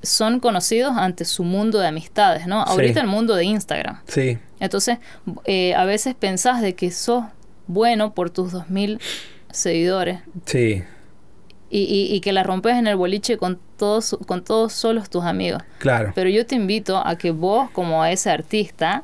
son 0.03 0.39
conocidos 0.39 0.93
ante 0.97 1.25
su 1.25 1.43
mundo 1.43 1.79
de 1.79 1.87
amistades, 1.87 2.45
¿no? 2.45 2.61
Ahorita 2.61 2.99
el 2.99 3.07
mundo 3.07 3.35
de 3.35 3.45
Instagram. 3.45 4.01
Sí. 4.05 4.37
Entonces, 4.59 4.99
eh, 5.45 5.73
a 5.75 5.85
veces 5.85 6.13
pensás 6.13 6.61
de 6.61 6.75
que 6.75 6.91
sos 6.91 7.23
bueno 7.67 8.13
por 8.13 8.29
tus 8.29 8.51
2000 8.51 8.99
seguidores. 9.51 10.19
Sí. 10.45 10.83
Y, 11.69 12.07
y, 12.11 12.21
que 12.21 12.33
la 12.33 12.43
rompes 12.43 12.75
en 12.75 12.85
el 12.85 12.95
boliche 12.95 13.37
con 13.37 13.59
todos, 13.77 14.15
con 14.27 14.43
todos 14.43 14.73
solos 14.73 15.09
tus 15.09 15.23
amigos. 15.23 15.63
Claro. 15.79 16.11
Pero 16.13 16.29
yo 16.29 16.45
te 16.45 16.53
invito 16.53 17.01
a 17.03 17.17
que 17.17 17.31
vos, 17.31 17.71
como 17.71 18.05
ese 18.05 18.29
artista, 18.29 19.03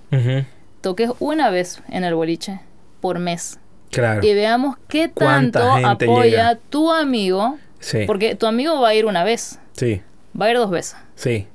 toques 0.82 1.10
una 1.20 1.50
vez 1.50 1.82
en 1.90 2.04
el 2.04 2.14
boliche 2.14 2.60
por 3.02 3.18
mes. 3.18 3.58
Claro. 3.90 4.24
Y 4.24 4.36
veamos 4.36 4.76
qué 4.88 5.08
tanto 5.08 5.60
apoya 5.60 6.60
tu 6.70 6.92
amigo. 6.92 7.58
Sí. 7.80 8.04
Porque 8.06 8.36
tu 8.36 8.46
amigo 8.46 8.80
va 8.80 8.90
a 8.90 8.94
ir 8.94 9.08
una 9.08 9.24
vez. 9.24 9.60
Sí. 9.74 10.04
Va 10.40 10.45
a 10.45 10.52
ir 10.52 10.57
dos 10.57 10.70
veces. 10.70 10.95
Sí. 11.16 11.48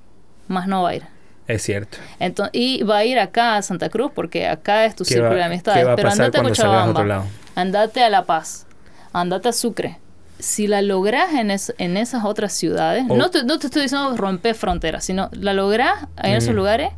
Más 0.48 0.66
no 0.66 0.82
va 0.82 0.90
a 0.90 0.94
ir. 0.96 1.14
Es 1.46 1.62
cierto. 1.62 1.98
Entonces, 2.18 2.50
y 2.54 2.82
va 2.82 2.98
a 2.98 3.04
ir 3.04 3.18
acá 3.18 3.56
a 3.56 3.62
Santa 3.62 3.90
Cruz 3.90 4.10
porque 4.14 4.48
acá 4.48 4.86
es 4.86 4.96
tu 4.96 5.04
círculo 5.04 5.34
de 5.34 5.44
amistades. 5.44 5.86
Pero 5.96 6.10
andate 6.10 6.38
a 6.38 6.42
Cochabamba, 6.42 7.24
andate 7.54 8.02
a 8.02 8.08
La 8.08 8.24
Paz, 8.24 8.66
andate 9.12 9.48
a 9.48 9.52
Sucre. 9.52 9.98
Si 10.38 10.66
la 10.66 10.82
logras 10.82 11.32
en, 11.34 11.50
en 11.50 11.96
esas 11.96 12.24
otras 12.24 12.52
ciudades, 12.52 13.04
no, 13.04 13.30
te, 13.30 13.44
no 13.44 13.58
te 13.58 13.66
estoy 13.66 13.82
diciendo 13.82 14.16
romper 14.16 14.54
fronteras, 14.54 15.04
sino 15.04 15.28
la 15.32 15.52
logras 15.52 16.06
en 16.22 16.34
esos 16.34 16.54
lugares, 16.54 16.90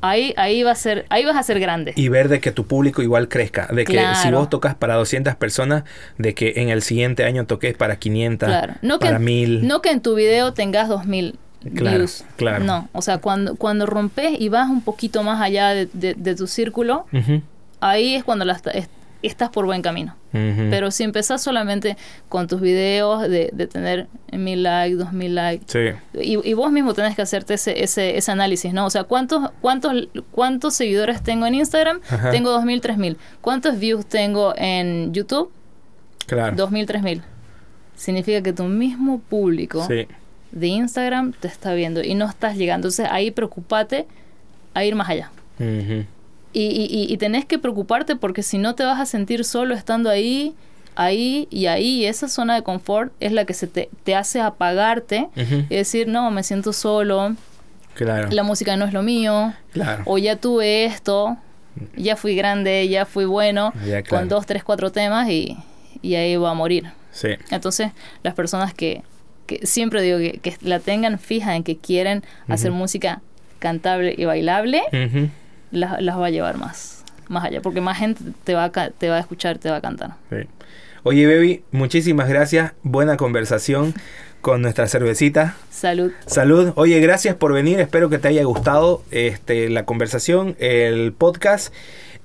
ahí, 0.00 0.34
ahí, 0.36 0.62
va 0.62 0.72
a 0.72 0.74
ser, 0.74 1.06
ahí 1.08 1.24
vas 1.24 1.36
a 1.36 1.42
ser 1.42 1.60
grande. 1.60 1.92
Y 1.96 2.08
ver 2.08 2.28
de 2.28 2.40
que 2.40 2.52
tu 2.52 2.66
público 2.66 3.02
igual 3.02 3.28
crezca. 3.28 3.66
De 3.66 3.84
que 3.84 4.02
si 4.22 4.30
vos 4.30 4.48
tocas 4.48 4.74
para 4.74 4.94
200 4.94 5.34
personas, 5.36 5.84
de 6.18 6.34
que 6.34 6.54
en 6.56 6.68
el 6.68 6.82
siguiente 6.82 7.24
año 7.24 7.46
toques 7.46 7.74
para 7.76 7.96
500, 7.96 8.48
no 8.82 8.98
para 8.98 9.18
1000. 9.18 9.66
No 9.66 9.82
que 9.82 9.90
en 9.90 10.00
tu 10.00 10.14
video 10.14 10.52
tengas 10.52 10.88
2000 10.88 11.38
views. 11.62 12.24
Claro. 12.36 12.64
No, 12.64 12.88
o 12.92 13.02
sea, 13.02 13.18
cuando, 13.18 13.56
cuando 13.56 13.86
rompes 13.86 14.38
y 14.38 14.48
vas 14.48 14.68
un 14.68 14.82
poquito 14.82 15.22
más 15.22 15.40
allá 15.40 15.74
de, 15.74 16.34
tu 16.36 16.46
círculo, 16.46 17.06
ahí 17.80 18.14
es 18.14 18.24
cuando 18.24 18.44
la, 18.44 18.60
estás 19.22 19.50
por 19.50 19.66
buen 19.66 19.82
camino. 19.82 20.16
Pero 20.32 20.90
si 20.90 21.02
empezás 21.02 21.42
solamente 21.42 21.96
con 22.28 22.46
tus 22.46 22.60
videos 22.60 23.22
de, 23.22 23.48
tener 23.72 24.06
mil 24.32 24.62
likes, 24.62 24.96
dos 24.96 25.14
mil 25.14 25.34
likes, 25.34 25.96
y, 26.12 26.52
vos 26.52 26.70
mismo 26.70 26.92
tenés 26.92 27.16
que 27.16 27.22
hacerte 27.22 27.54
ese, 27.54 27.82
ese, 27.82 28.18
ese, 28.18 28.32
análisis, 28.32 28.74
¿no? 28.74 28.84
O 28.84 28.90
sea, 28.90 29.04
¿cuántos, 29.04 29.50
cuántos, 29.62 30.08
cuántos 30.32 30.74
seguidores 30.74 31.22
tengo 31.22 31.46
en 31.46 31.54
Instagram? 31.54 32.00
Tengo 32.32 32.50
dos 32.50 32.66
mil, 32.66 32.82
tres 32.82 32.98
mil. 32.98 33.16
¿Cuántos 33.40 33.78
views 33.78 34.04
tengo 34.04 34.52
en 34.58 35.14
YouTube? 35.14 35.50
Claro. 36.26 36.54
Dos 36.54 36.70
mil, 36.70 36.84
tres 36.84 37.02
mil. 37.02 37.22
Significa 37.94 38.42
que 38.42 38.52
tu 38.52 38.64
mismo 38.64 39.20
público 39.20 39.88
de 40.52 40.66
Instagram 40.66 41.32
te 41.32 41.48
está 41.48 41.72
viendo 41.72 42.02
y 42.02 42.14
no 42.14 42.26
estás 42.26 42.56
llegando. 42.56 42.88
Entonces 42.88 43.08
ahí 43.10 43.30
preocupate 43.30 44.06
a 44.74 44.84
ir 44.84 44.94
más 44.94 45.08
allá. 45.08 45.30
Y, 46.58 47.12
y, 47.12 47.16
tenés 47.18 47.44
que 47.44 47.58
preocuparte 47.58 48.16
porque 48.16 48.42
si 48.42 48.56
no 48.56 48.74
te 48.74 48.82
vas 48.82 48.98
a 48.98 49.04
sentir 49.04 49.44
solo 49.44 49.74
estando 49.74 50.08
ahí, 50.08 50.54
ahí 50.94 51.46
y 51.50 51.66
ahí. 51.66 52.06
esa 52.06 52.28
zona 52.28 52.54
de 52.54 52.62
confort 52.62 53.12
es 53.20 53.32
la 53.32 53.44
que 53.44 53.52
se 53.52 53.66
te, 53.66 53.90
te 54.04 54.14
hace 54.14 54.40
apagarte 54.40 55.28
y 55.36 55.74
decir, 55.74 56.08
no, 56.08 56.30
me 56.30 56.42
siento 56.42 56.72
solo. 56.72 57.36
Claro. 57.92 58.28
La 58.30 58.42
música 58.42 58.74
no 58.78 58.86
es 58.86 58.94
lo 58.94 59.02
mío. 59.02 59.52
Claro. 59.72 60.02
O 60.06 60.16
ya 60.16 60.36
tuve 60.36 60.86
esto. 60.86 61.36
Ya 61.94 62.16
fui 62.16 62.34
grande, 62.34 62.88
ya 62.88 63.04
fui 63.04 63.26
bueno. 63.26 63.74
Con 64.08 64.28
dos, 64.28 64.46
tres, 64.46 64.64
cuatro 64.64 64.90
temas 64.90 65.28
y, 65.28 65.58
y 66.00 66.14
ahí 66.14 66.36
va 66.36 66.52
a 66.52 66.54
morir. 66.54 66.86
Sí. 67.12 67.28
Entonces, 67.50 67.92
las 68.22 68.32
personas 68.32 68.72
que, 68.72 69.02
que 69.44 69.66
siempre 69.66 70.00
digo 70.00 70.16
que, 70.16 70.38
que, 70.38 70.56
la 70.62 70.80
tengan 70.80 71.18
fija 71.18 71.54
en 71.54 71.64
que 71.64 71.76
quieren 71.76 72.24
hacer 72.48 72.70
música 72.70 73.20
cantable 73.58 74.14
y 74.16 74.24
bailable 74.24 74.82
las, 75.70 76.00
las 76.00 76.18
va 76.18 76.26
a 76.26 76.30
llevar 76.30 76.58
más, 76.58 77.04
más 77.28 77.44
allá, 77.44 77.60
porque 77.60 77.80
más 77.80 77.98
gente 77.98 78.22
te 78.44 78.54
va 78.54 78.64
a, 78.64 78.90
te 78.90 79.08
va 79.08 79.16
a 79.16 79.20
escuchar, 79.20 79.58
te 79.58 79.70
va 79.70 79.76
a 79.76 79.80
cantar. 79.80 80.14
Oye, 81.02 81.26
Baby, 81.26 81.62
muchísimas 81.70 82.28
gracias. 82.28 82.72
Buena 82.82 83.16
conversación 83.16 83.94
con 84.40 84.62
nuestra 84.62 84.88
cervecita. 84.88 85.56
Salud. 85.70 86.12
Salud. 86.26 86.72
Oye, 86.74 86.98
gracias 87.00 87.36
por 87.36 87.52
venir. 87.52 87.80
Espero 87.80 88.08
que 88.08 88.18
te 88.18 88.28
haya 88.28 88.44
gustado 88.44 89.02
este, 89.10 89.68
la 89.70 89.84
conversación, 89.84 90.56
el 90.58 91.12
podcast. 91.12 91.72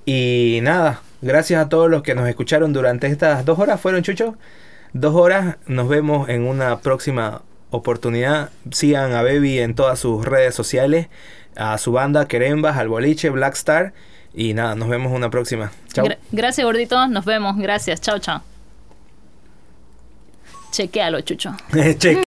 Y 0.06 0.60
nada, 0.64 1.02
gracias 1.22 1.64
a 1.64 1.70
todos 1.70 1.90
los 1.90 2.02
que 2.04 2.16
nos 2.16 2.28
escucharon 2.28 2.74
durante 2.74 3.08
estas 3.08 3.46
dos 3.46 3.60
horas. 3.60 3.80
¿Fueron, 3.80 4.02
Chucho? 4.02 4.36
Dos 4.94 5.16
horas. 5.16 5.58
Nos 5.68 5.88
vemos 5.88 6.30
en 6.30 6.48
una 6.48 6.80
próxima 6.80 7.44
oportunidad. 7.70 8.50
Sigan 8.72 9.14
a 9.14 9.22
Baby 9.22 9.60
en 9.60 9.76
todas 9.76 10.00
sus 10.00 10.26
redes 10.26 10.56
sociales 10.56 11.08
a 11.56 11.78
su 11.78 11.92
banda 11.92 12.28
Querembas, 12.28 12.78
al 12.78 12.88
boliche, 12.88 13.30
Black 13.30 13.56
Star. 13.56 13.94
Y 14.34 14.54
nada, 14.54 14.76
nos 14.76 14.88
vemos 14.88 15.12
una 15.12 15.30
próxima. 15.30 15.72
Chao. 15.92 16.08
gracias, 16.32 16.64
gordito. 16.66 17.08
Nos 17.08 17.26
vemos. 17.26 17.58
Gracias. 17.58 18.00
Chao, 18.00 18.20
chao. 18.20 18.42
Chequealo, 20.72 21.22
Chucho. 21.22 21.56